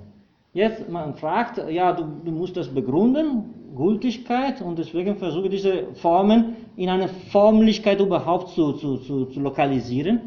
Jetzt, 0.54 0.88
man 0.88 1.14
fragt, 1.14 1.58
ja, 1.70 1.92
du, 1.92 2.04
du 2.24 2.30
musst 2.30 2.56
das 2.56 2.68
begründen, 2.68 3.54
Gültigkeit, 3.74 4.60
und 4.60 4.78
deswegen 4.78 5.16
versuche 5.16 5.48
diese 5.48 5.94
Formen 5.94 6.56
in 6.76 6.90
eine 6.90 7.08
Formlichkeit 7.08 8.00
überhaupt 8.00 8.50
zu, 8.50 8.72
zu, 8.74 8.98
zu, 8.98 9.24
zu 9.26 9.40
lokalisieren 9.40 10.20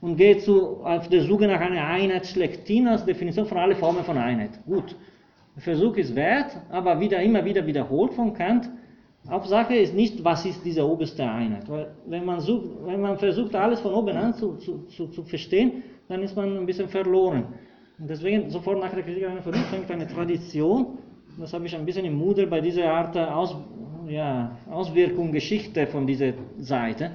und 0.00 0.16
gehe 0.16 0.38
zu, 0.38 0.82
auf 0.82 1.08
der 1.08 1.22
Suche 1.24 1.46
nach 1.46 1.60
einer 1.60 1.84
Einheit 1.84 2.26
schlechthin 2.26 2.88
als 2.88 3.04
Definition 3.04 3.46
von 3.46 3.58
allen 3.58 3.76
Formen 3.76 4.02
von 4.04 4.16
Einheit. 4.16 4.52
Gut, 4.64 4.96
Versuch 5.58 5.96
ist 5.96 6.14
wert, 6.14 6.56
aber 6.70 7.00
wieder, 7.00 7.20
immer 7.22 7.44
wieder 7.44 7.66
wiederholt 7.66 8.12
von 8.14 8.34
Kant. 8.34 8.68
Hauptsache 9.28 9.74
ist 9.74 9.94
nicht, 9.94 10.22
was 10.22 10.44
ist 10.44 10.64
diese 10.64 10.86
oberste 10.86 11.24
Einheit. 11.24 11.68
Weil 11.68 11.94
wenn 12.06 12.24
man, 12.24 12.40
sucht, 12.40 12.66
wenn 12.84 13.00
man 13.00 13.18
versucht, 13.18 13.54
alles 13.54 13.80
von 13.80 13.92
oben 13.94 14.16
an 14.16 14.34
zu, 14.34 14.56
zu, 14.56 14.86
zu, 14.86 15.08
zu 15.08 15.22
verstehen, 15.24 15.82
dann 16.08 16.22
ist 16.22 16.36
man 16.36 16.56
ein 16.56 16.66
bisschen 16.66 16.88
verloren. 16.88 17.44
Und 17.98 18.10
deswegen 18.10 18.50
sofort 18.50 18.78
nach 18.78 18.92
der 18.92 19.02
Kritik 19.02 19.26
einer 19.26 19.42
Vernunft 19.42 19.70
fängt 19.70 19.90
eine 19.90 20.06
Tradition, 20.06 20.98
das 21.38 21.52
habe 21.52 21.66
ich 21.66 21.76
ein 21.76 21.84
bisschen 21.84 22.04
im 22.04 22.14
Moodle 22.14 22.46
bei 22.46 22.60
dieser 22.60 22.90
Art 22.90 23.16
Aus, 23.16 23.56
ja, 24.08 24.56
Auswirkung, 24.70 25.32
Geschichte 25.32 25.86
von 25.86 26.06
dieser 26.06 26.32
Seite. 26.58 27.10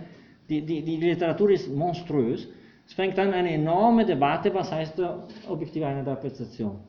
Die, 0.50 0.62
die, 0.62 0.84
die 0.84 0.98
Literatur 0.98 1.50
ist 1.52 1.74
monströs. 1.74 2.48
Es 2.86 2.94
fängt 2.94 3.18
an 3.18 3.34
eine 3.34 3.52
enorme 3.52 4.06
Debatte, 4.06 4.54
was 4.54 4.72
heißt 4.72 5.02
objektive 5.48 5.88
Einheit 5.88 6.06
der 6.06 6.16
Perzeption. 6.16 6.80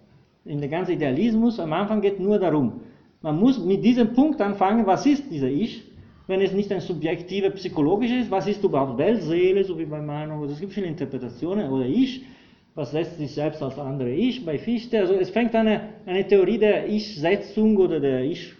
In 0.44 0.59
der 0.59 0.69
ganzen 0.69 0.93
Idealismus, 0.93 1.60
am 1.60 1.73
Anfang 1.73 2.01
geht 2.01 2.19
nur 2.19 2.39
darum, 2.39 2.81
man 3.20 3.39
muss 3.39 3.64
mit 3.64 3.85
diesem 3.85 4.12
Punkt 4.12 4.40
anfangen, 4.40 4.85
was 4.86 5.06
ist 5.06 5.31
dieser 5.31 5.48
Ich, 5.48 5.85
wenn 6.27 6.40
es 6.40 6.52
nicht 6.52 6.73
ein 6.73 6.81
subjektiver 6.81 7.51
psychologisches 7.51 8.24
ist, 8.24 8.31
was 8.31 8.48
ist 8.48 8.64
überhaupt 8.64 8.98
Welt, 8.98 9.23
Seele, 9.23 9.62
so 9.62 9.78
wie 9.78 9.85
bei 9.85 10.01
Meinung, 10.01 10.43
es 10.44 10.59
gibt 10.59 10.73
viele 10.73 10.86
Interpretationen, 10.86 11.70
oder 11.70 11.86
Ich, 11.86 12.24
was 12.74 12.90
setzt 12.90 13.19
sich 13.19 13.32
selbst 13.32 13.62
als 13.62 13.78
andere 13.78 14.10
Ich 14.10 14.44
bei 14.44 14.59
Fichte. 14.59 14.98
Also 14.98 15.14
es 15.14 15.31
fängt 15.31 15.55
eine, 15.55 15.81
eine 16.06 16.27
Theorie 16.27 16.59
der 16.59 16.89
Ich-Setzung 16.89 17.77
oder 17.77 18.01
der 18.01 18.24
Ich. 18.24 18.52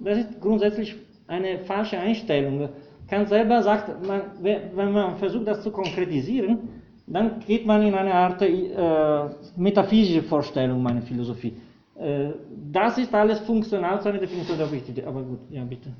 Das 0.00 0.18
ist 0.18 0.40
grundsätzlich 0.40 0.96
eine 1.28 1.60
falsche 1.60 1.98
Einstellung. 1.98 2.68
Kant 3.08 3.28
selber 3.28 3.62
sagt, 3.62 4.04
man, 4.04 4.22
wenn 4.42 4.92
man 4.92 5.16
versucht, 5.16 5.46
das 5.46 5.62
zu 5.62 5.70
konkretisieren, 5.70 6.81
dann 7.12 7.40
geht 7.40 7.66
man 7.66 7.82
in 7.82 7.94
eine 7.94 8.14
Art 8.14 8.40
äh, 8.42 8.50
metaphysische 9.56 10.22
Vorstellung 10.22 10.82
meiner 10.82 11.02
Philosophie. 11.02 11.54
Äh, 11.98 12.30
das 12.72 12.98
ist 12.98 13.14
alles 13.14 13.40
funktional 13.40 14.00
zu 14.00 14.08
einer 14.08 14.18
Definition 14.18 14.56
der 14.56 14.66
Objektivität. 14.66 15.06
Aber 15.06 15.22
gut, 15.22 15.40
ja, 15.50 15.64
bitte. 15.64 15.90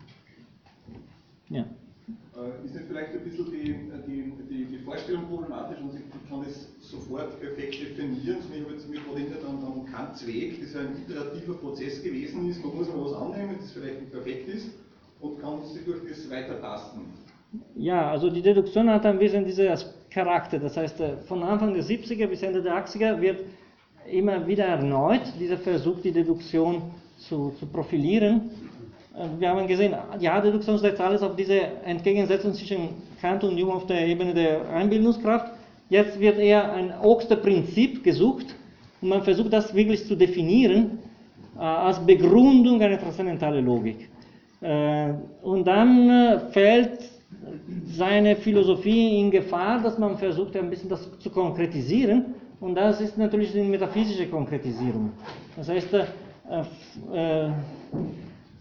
Ja. 1.50 1.60
Äh, 1.62 2.64
ist 2.64 2.74
nicht 2.74 2.86
vielleicht 2.88 3.12
ein 3.12 3.24
bisschen 3.24 3.46
die, 3.50 3.74
die, 4.06 4.32
die, 4.48 4.64
die 4.64 4.78
Vorstellung 4.78 5.26
problematisch 5.28 5.78
und 5.80 5.94
ich 5.94 6.30
kann 6.30 6.42
das 6.44 6.68
sofort 6.80 7.38
perfekt 7.40 7.74
definieren, 7.80 8.40
zum 8.40 8.50
Beispiel 8.50 8.72
jetzt 8.72 8.88
mich 8.88 9.00
erinnert 9.06 9.44
an, 9.44 9.62
an 9.62 9.84
Kants 9.92 10.26
Weg, 10.26 10.60
das 10.62 10.74
ein 10.74 10.96
iterativer 11.06 11.54
Prozess 11.54 12.02
gewesen 12.02 12.48
ist, 12.48 12.64
man 12.64 12.74
muss 12.76 12.88
mal 12.88 13.04
was 13.04 13.14
annehmen, 13.14 13.56
das 13.60 13.72
vielleicht 13.72 14.00
nicht 14.00 14.12
perfekt 14.12 14.48
ist 14.48 14.70
und 15.20 15.40
kann 15.40 15.62
sich 15.64 15.84
durch 15.84 16.00
das 16.08 16.30
weiter 16.30 16.60
tasten. 16.60 17.00
Ja, 17.76 18.10
also 18.10 18.30
die 18.30 18.40
Deduktion 18.40 18.88
hat 18.90 19.04
ein 19.04 19.18
bisschen 19.18 19.44
diesen 19.44 19.66
Charakter, 20.12 20.58
das 20.58 20.76
heißt 20.76 21.00
äh, 21.00 21.16
von 21.26 21.42
Anfang 21.42 21.74
der 21.74 21.82
70er 21.82 22.26
bis 22.26 22.42
Ende 22.42 22.62
der 22.62 22.74
80er 22.74 23.20
wird 23.20 23.40
immer 24.10 24.46
wieder 24.46 24.64
erneut 24.64 25.22
dieser 25.38 25.58
Versuch, 25.58 26.00
die 26.02 26.12
Deduktion 26.12 26.82
zu, 27.16 27.52
zu 27.58 27.66
profilieren. 27.66 28.50
Äh, 29.16 29.40
wir 29.40 29.48
haben 29.48 29.66
gesehen, 29.66 29.94
ja, 30.20 30.40
Deduktion 30.40 30.78
setzt 30.78 31.00
alles 31.00 31.22
auf 31.22 31.36
diese 31.36 31.60
Entgegensetzung 31.84 32.52
zwischen 32.54 32.90
Kant 33.20 33.44
und 33.44 33.58
Hume 33.58 33.72
auf 33.72 33.86
der 33.86 34.06
Ebene 34.06 34.34
der 34.34 34.68
Einbildungskraft. 34.68 35.52
Jetzt 35.88 36.18
wird 36.18 36.38
eher 36.38 36.72
ein 36.72 36.92
Oxter-Prinzip 37.02 38.02
gesucht 38.02 38.54
und 39.00 39.08
man 39.08 39.22
versucht 39.22 39.52
das 39.52 39.74
wirklich 39.74 40.06
zu 40.06 40.16
definieren 40.16 40.98
äh, 41.56 41.60
als 41.60 42.04
Begründung 42.04 42.80
einer 42.82 42.98
transzendentalen 42.98 43.64
Logik. 43.64 44.08
Äh, 44.60 45.12
und 45.42 45.66
dann 45.66 46.10
äh, 46.10 46.38
fällt 46.52 47.11
seine 47.84 48.36
Philosophie 48.36 49.18
in 49.20 49.30
Gefahr, 49.30 49.80
dass 49.82 49.98
man 49.98 50.16
versucht, 50.18 50.56
ein 50.56 50.70
bisschen 50.70 50.88
das 50.88 51.08
zu 51.18 51.30
konkretisieren. 51.30 52.34
Und 52.60 52.76
das 52.76 53.00
ist 53.00 53.18
natürlich 53.18 53.52
die 53.52 53.62
metaphysische 53.62 54.28
Konkretisierung. 54.28 55.10
Das 55.56 55.68
heißt, 55.68 55.92
äh, 55.94 56.04
äh, 57.12 57.50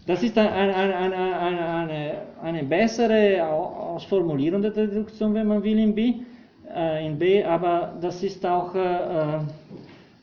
das 0.06 0.22
ist 0.22 0.36
eine, 0.36 0.50
eine, 0.50 0.96
eine, 0.96 1.68
eine, 1.68 2.12
eine 2.42 2.64
bessere 2.64 3.46
Ausformulierung 3.46 4.62
der 4.62 4.72
Deduktion, 4.72 5.34
wenn 5.34 5.46
man 5.46 5.62
will, 5.62 5.78
in 5.78 5.94
B, 5.94 6.14
äh, 6.74 7.06
in 7.06 7.18
B 7.18 7.44
aber 7.44 7.96
das 8.00 8.22
ist 8.24 8.44
auch 8.44 8.74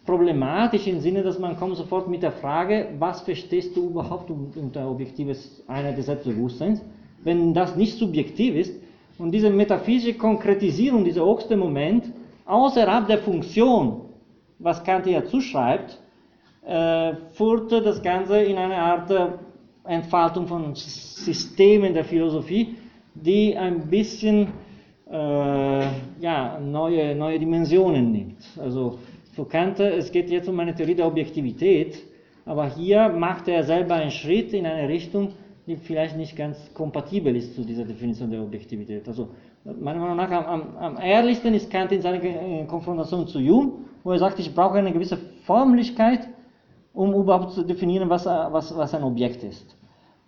problematisch 0.09 0.87
im 0.87 0.99
Sinne, 0.99 1.21
dass 1.21 1.37
man 1.37 1.55
kommt 1.55 1.77
sofort 1.77 2.07
mit 2.07 2.23
der 2.23 2.31
Frage, 2.31 2.87
was 2.97 3.21
verstehst 3.21 3.77
du 3.77 3.89
überhaupt 3.89 4.31
unter 4.31 4.89
objektives 4.89 5.63
Einheit 5.67 5.99
des 5.99 6.07
Selbstbewusstseins, 6.07 6.81
wenn 7.23 7.53
das 7.53 7.75
nicht 7.75 7.97
subjektiv 7.97 8.55
ist 8.55 8.73
und 9.17 9.31
diese 9.31 9.49
metaphysische 9.49 10.17
Konkretisierung, 10.17 11.03
dieser 11.03 11.25
höchste 11.25 11.57
Moment, 11.57 12.05
außerhalb 12.45 13.07
der 13.07 13.19
Funktion, 13.19 14.01
was 14.59 14.83
Kant 14.83 15.05
hier 15.05 15.25
zuschreibt, 15.25 15.99
äh, 16.65 17.13
führt 17.31 17.71
das 17.71 18.01
Ganze 18.01 18.41
in 18.41 18.57
eine 18.57 18.77
Art 18.77 19.11
äh, 19.11 19.27
Entfaltung 19.85 20.47
von 20.47 20.75
Systemen 20.75 21.93
der 21.93 22.05
Philosophie, 22.05 22.75
die 23.13 23.55
ein 23.55 23.89
bisschen 23.89 24.47
äh, 25.09 25.87
ja, 26.19 26.59
neue, 26.59 27.15
neue 27.15 27.39
Dimensionen 27.39 28.11
nimmt. 28.11 28.41
Also 28.57 28.99
für 29.33 29.45
Kant, 29.45 29.79
es 29.79 30.11
geht 30.11 30.29
jetzt 30.29 30.47
um 30.47 30.59
eine 30.59 30.75
Theorie 30.75 30.95
der 30.95 31.07
Objektivität, 31.07 32.03
aber 32.45 32.67
hier 32.67 33.09
macht 33.09 33.47
er 33.47 33.63
selber 33.63 33.95
einen 33.95 34.11
Schritt 34.11 34.53
in 34.53 34.65
eine 34.65 34.87
Richtung, 34.87 35.33
die 35.69 35.75
vielleicht 35.75 36.17
nicht 36.17 36.35
ganz 36.35 36.57
kompatibel 36.73 37.35
ist 37.35 37.55
zu 37.55 37.63
dieser 37.63 37.85
Definition 37.85 38.31
der 38.31 38.41
Objektivität. 38.41 39.07
Also 39.07 39.29
meiner 39.63 39.99
Meinung 39.99 40.17
nach 40.17 40.31
am, 40.31 40.75
am 40.77 40.97
ehrlichsten 40.97 41.53
ist 41.53 41.69
Kant 41.69 41.91
in 41.91 42.01
seiner 42.01 42.65
Konfrontation 42.65 43.27
zu 43.27 43.39
Hume, 43.39 43.73
wo 44.03 44.11
er 44.11 44.17
sagt, 44.17 44.39
ich 44.39 44.53
brauche 44.53 44.79
eine 44.79 44.91
gewisse 44.91 45.17
Formlichkeit, 45.45 46.27
um 46.91 47.13
überhaupt 47.13 47.51
zu 47.51 47.63
definieren, 47.63 48.09
was, 48.09 48.25
was, 48.25 48.75
was 48.75 48.95
ein 48.95 49.03
Objekt 49.03 49.43
ist. 49.43 49.77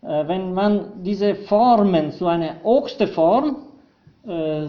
Äh, 0.04 0.28
wenn 0.28 0.54
man 0.54 1.02
diese 1.04 1.34
Formen 1.34 2.12
zu 2.12 2.28
einer 2.28 2.58
höchsten 2.64 3.08
Form, 3.08 3.56
äh, 4.28 4.68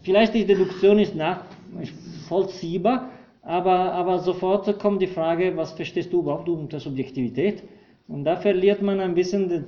vielleicht 0.00 0.32
die 0.32 0.46
Deduktion 0.46 0.98
ist 0.98 1.14
nachvollziehbar, 1.14 3.10
aber, 3.42 3.92
aber 3.92 4.18
sofort 4.20 4.78
kommt 4.78 5.02
die 5.02 5.08
Frage, 5.08 5.54
was 5.58 5.72
verstehst 5.72 6.10
du 6.10 6.20
überhaupt 6.20 6.48
unter 6.48 6.80
Subjektivität? 6.80 7.62
Und 8.10 8.24
da 8.24 8.36
verliert 8.36 8.82
man 8.82 8.98
ein 9.00 9.14
bisschen 9.14 9.48
den 9.48 9.64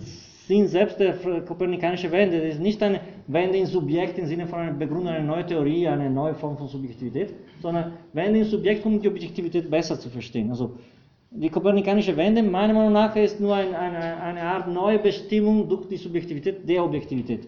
Sinn 0.48 0.66
selbst 0.66 0.98
der 0.98 1.14
kopernikanischen 1.42 2.10
Wende. 2.10 2.40
Das 2.40 2.54
ist 2.54 2.60
nicht 2.60 2.82
eine 2.82 3.00
Wende 3.28 3.56
in 3.56 3.66
Subjekt 3.66 4.18
im 4.18 4.26
Sinne 4.26 4.46
von 4.46 4.58
einer 4.58 4.72
Begründung 4.72 5.08
einer 5.08 5.24
neuen 5.24 5.46
Theorie, 5.46 5.86
einer 5.86 6.10
neuen 6.10 6.34
Form 6.34 6.58
von 6.58 6.66
Subjektivität, 6.66 7.34
sondern 7.60 7.92
Wende 8.12 8.40
in 8.40 8.44
Subjekt, 8.44 8.84
um 8.84 9.00
die 9.00 9.08
Objektivität 9.08 9.70
besser 9.70 9.98
zu 9.98 10.10
verstehen. 10.10 10.50
Also 10.50 10.72
die 11.30 11.48
kopernikanische 11.48 12.16
Wende, 12.16 12.42
meiner 12.42 12.74
Meinung 12.74 12.92
nach, 12.92 13.14
ist 13.14 13.40
nur 13.40 13.54
ein, 13.54 13.74
eine, 13.74 14.20
eine 14.20 14.42
Art 14.42 14.66
neue 14.66 14.98
Bestimmung 14.98 15.68
durch 15.68 15.86
die 15.86 15.96
Subjektivität 15.96 16.68
der 16.68 16.84
Objektivität. 16.84 17.46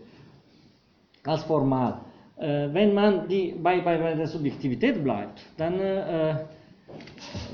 Als 1.24 1.42
formal. 1.42 2.02
Äh, 2.36 2.68
wenn 2.72 2.94
man 2.94 3.26
die, 3.28 3.52
bei, 3.60 3.80
bei, 3.80 3.98
bei, 3.98 4.14
der 4.14 4.28
Subjektivität 4.28 5.02
bleibt, 5.02 5.40
dann, 5.56 5.74
äh, 5.80 6.34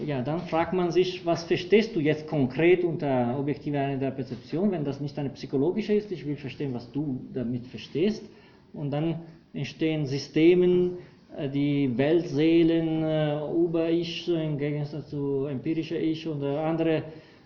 ja, 0.04 0.22
dann 0.22 0.40
fragt 0.40 0.72
man 0.72 0.90
sich, 0.90 1.24
was 1.24 1.44
verstehst 1.44 1.94
du 1.94 2.00
jetzt 2.00 2.26
konkret 2.26 2.84
unter 2.84 3.38
objektiver 3.38 3.96
Perzeption, 4.10 4.70
wenn 4.72 4.84
das 4.84 5.00
nicht 5.00 5.18
eine 5.18 5.30
psychologische 5.30 5.94
ist, 5.94 6.10
ich 6.12 6.26
will 6.26 6.36
verstehen, 6.36 6.74
was 6.74 6.90
du 6.92 7.20
damit 7.32 7.66
verstehst. 7.66 8.24
Und 8.72 8.90
dann 8.90 9.20
entstehen 9.52 10.06
Systemen, 10.06 10.98
äh, 11.36 11.48
die 11.48 11.96
Weltseelen, 11.96 13.02
äh, 13.02 13.40
Über-Ich 13.52 14.28
im 14.28 14.58
Gegensatz 14.58 15.10
zu 15.10 15.46
empirischer 15.46 15.98
Ich 15.98 16.26
und 16.26 16.42
andere 16.44 17.02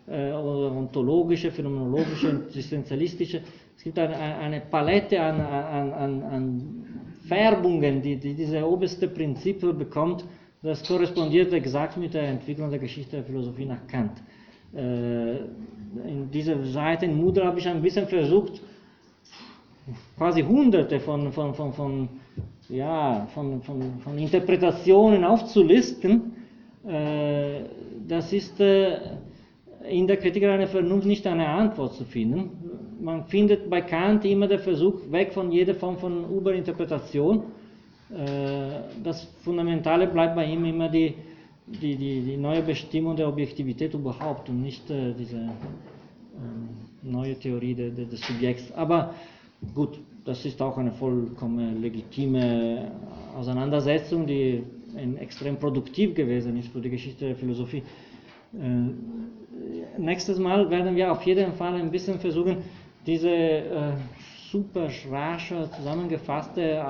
äh, 0.06 0.32
ontologische, 0.32 1.50
phänomenologische, 1.50 2.42
existenzialistische. 2.48 3.40
Es 3.76 3.82
gibt 3.82 3.98
eine, 3.98 4.16
eine 4.16 4.60
Palette 4.60 5.20
an, 5.20 5.40
an, 5.40 5.92
an, 5.92 6.22
an 6.22 6.84
Färbungen, 7.26 8.02
die, 8.02 8.16
die 8.16 8.34
diese 8.34 8.66
oberste 8.66 9.08
Prinzip 9.08 9.60
bekommt. 9.60 10.24
Das 10.64 10.82
korrespondiert 10.82 11.52
exakt 11.52 11.98
mit 11.98 12.14
der 12.14 12.22
Entwicklung 12.22 12.70
der 12.70 12.78
Geschichte 12.78 13.16
der 13.16 13.24
Philosophie 13.24 13.66
nach 13.66 13.86
Kant. 13.86 14.12
In 14.72 16.30
dieser 16.32 16.64
Seite 16.64 17.04
in 17.04 17.18
Mudra 17.18 17.44
habe 17.48 17.58
ich 17.58 17.68
ein 17.68 17.82
bisschen 17.82 18.08
versucht, 18.08 18.62
quasi 20.16 20.40
hunderte 20.40 21.00
von, 21.00 21.30
von, 21.32 21.52
von, 21.52 21.74
von 21.74 22.08
ja, 22.70 23.28
von, 23.34 23.60
von, 23.60 23.98
von 23.98 24.16
Interpretationen 24.16 25.22
aufzulisten, 25.22 26.32
äh, 26.88 27.64
das 28.08 28.32
ist 28.32 28.58
äh, 28.58 28.96
in 29.86 30.06
der 30.06 30.16
Kritik 30.16 30.44
einer 30.44 30.66
Vernunft 30.66 31.06
nicht 31.06 31.26
eine 31.26 31.46
Antwort 31.46 31.92
zu 31.92 32.04
finden. 32.04 32.50
Man 33.02 33.24
findet 33.24 33.68
bei 33.68 33.82
Kant 33.82 34.24
immer 34.24 34.48
der 34.48 34.60
Versuch, 34.60 34.94
weg 35.10 35.34
von 35.34 35.52
jeder 35.52 35.74
Form 35.74 35.98
von 35.98 36.34
Überinterpretation. 36.34 37.42
Äh, 38.10 39.02
das 39.02 39.24
Fundamentale 39.43 40.06
bleibt 40.06 40.36
bei 40.36 40.44
ihm 40.44 40.64
immer 40.64 40.89
die, 40.89 41.14
die, 41.66 41.97
die, 41.97 42.20
die 42.20 42.36
neue 42.36 42.62
Bestimmung 42.62 43.16
der 43.16 43.28
Objektivität 43.28 43.94
überhaupt 43.94 44.48
und 44.48 44.62
nicht 44.62 44.90
äh, 44.90 45.14
diese 45.14 45.36
ähm, 45.36 46.68
neue 47.02 47.35
Theorie 47.39 47.74
de, 47.74 47.90
de, 47.90 48.05
des 48.05 48.20
Subjekts. 48.20 48.70
Aber 48.72 49.14
gut, 49.74 49.98
das 50.24 50.44
ist 50.44 50.60
auch 50.60 50.76
eine 50.76 50.93
vollkommen 50.93 51.81
legitime 51.81 52.93
Auseinandersetzung, 53.36 54.26
die 54.26 54.62
extrem 55.18 55.56
produktiv 55.56 56.14
gewesen 56.14 56.56
ist 56.59 56.68
für 56.68 56.81
die 56.81 56.90
Geschichte 56.90 57.26
der 57.26 57.36
Philosophie. 57.36 57.82
Äh, 58.52 59.98
nächstes 59.98 60.39
Mal 60.39 60.68
werden 60.70 60.94
wir 60.94 61.10
auf 61.10 61.22
jeden 61.22 61.55
Fall 61.55 61.74
ein 61.74 61.90
bisschen 61.90 62.20
versuchen, 62.20 62.59
diese 63.06 63.97
super 64.51 64.89
rasch 65.10 65.52
zusammengefasste 65.76 66.81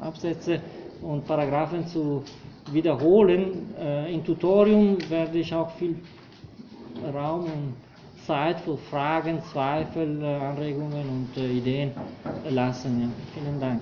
Absätze 0.00 0.60
und 1.02 1.26
Paragraphen 1.26 1.86
zu 1.86 2.22
wiederholen. 2.72 3.74
Äh, 3.80 4.12
Im 4.14 4.24
Tutorium 4.24 4.98
werde 5.08 5.38
ich 5.38 5.54
auch 5.54 5.70
viel 5.76 5.96
Raum 7.14 7.44
und 7.44 7.74
Zeit 8.26 8.60
für 8.60 8.76
Fragen, 8.76 9.40
Zweifel, 9.52 10.22
äh, 10.22 10.26
Anregungen 10.36 11.08
und 11.08 11.42
äh, 11.42 11.50
Ideen 11.50 11.92
lassen. 12.50 13.00
Ja. 13.00 13.08
Vielen 13.34 13.60
Dank. 13.60 13.80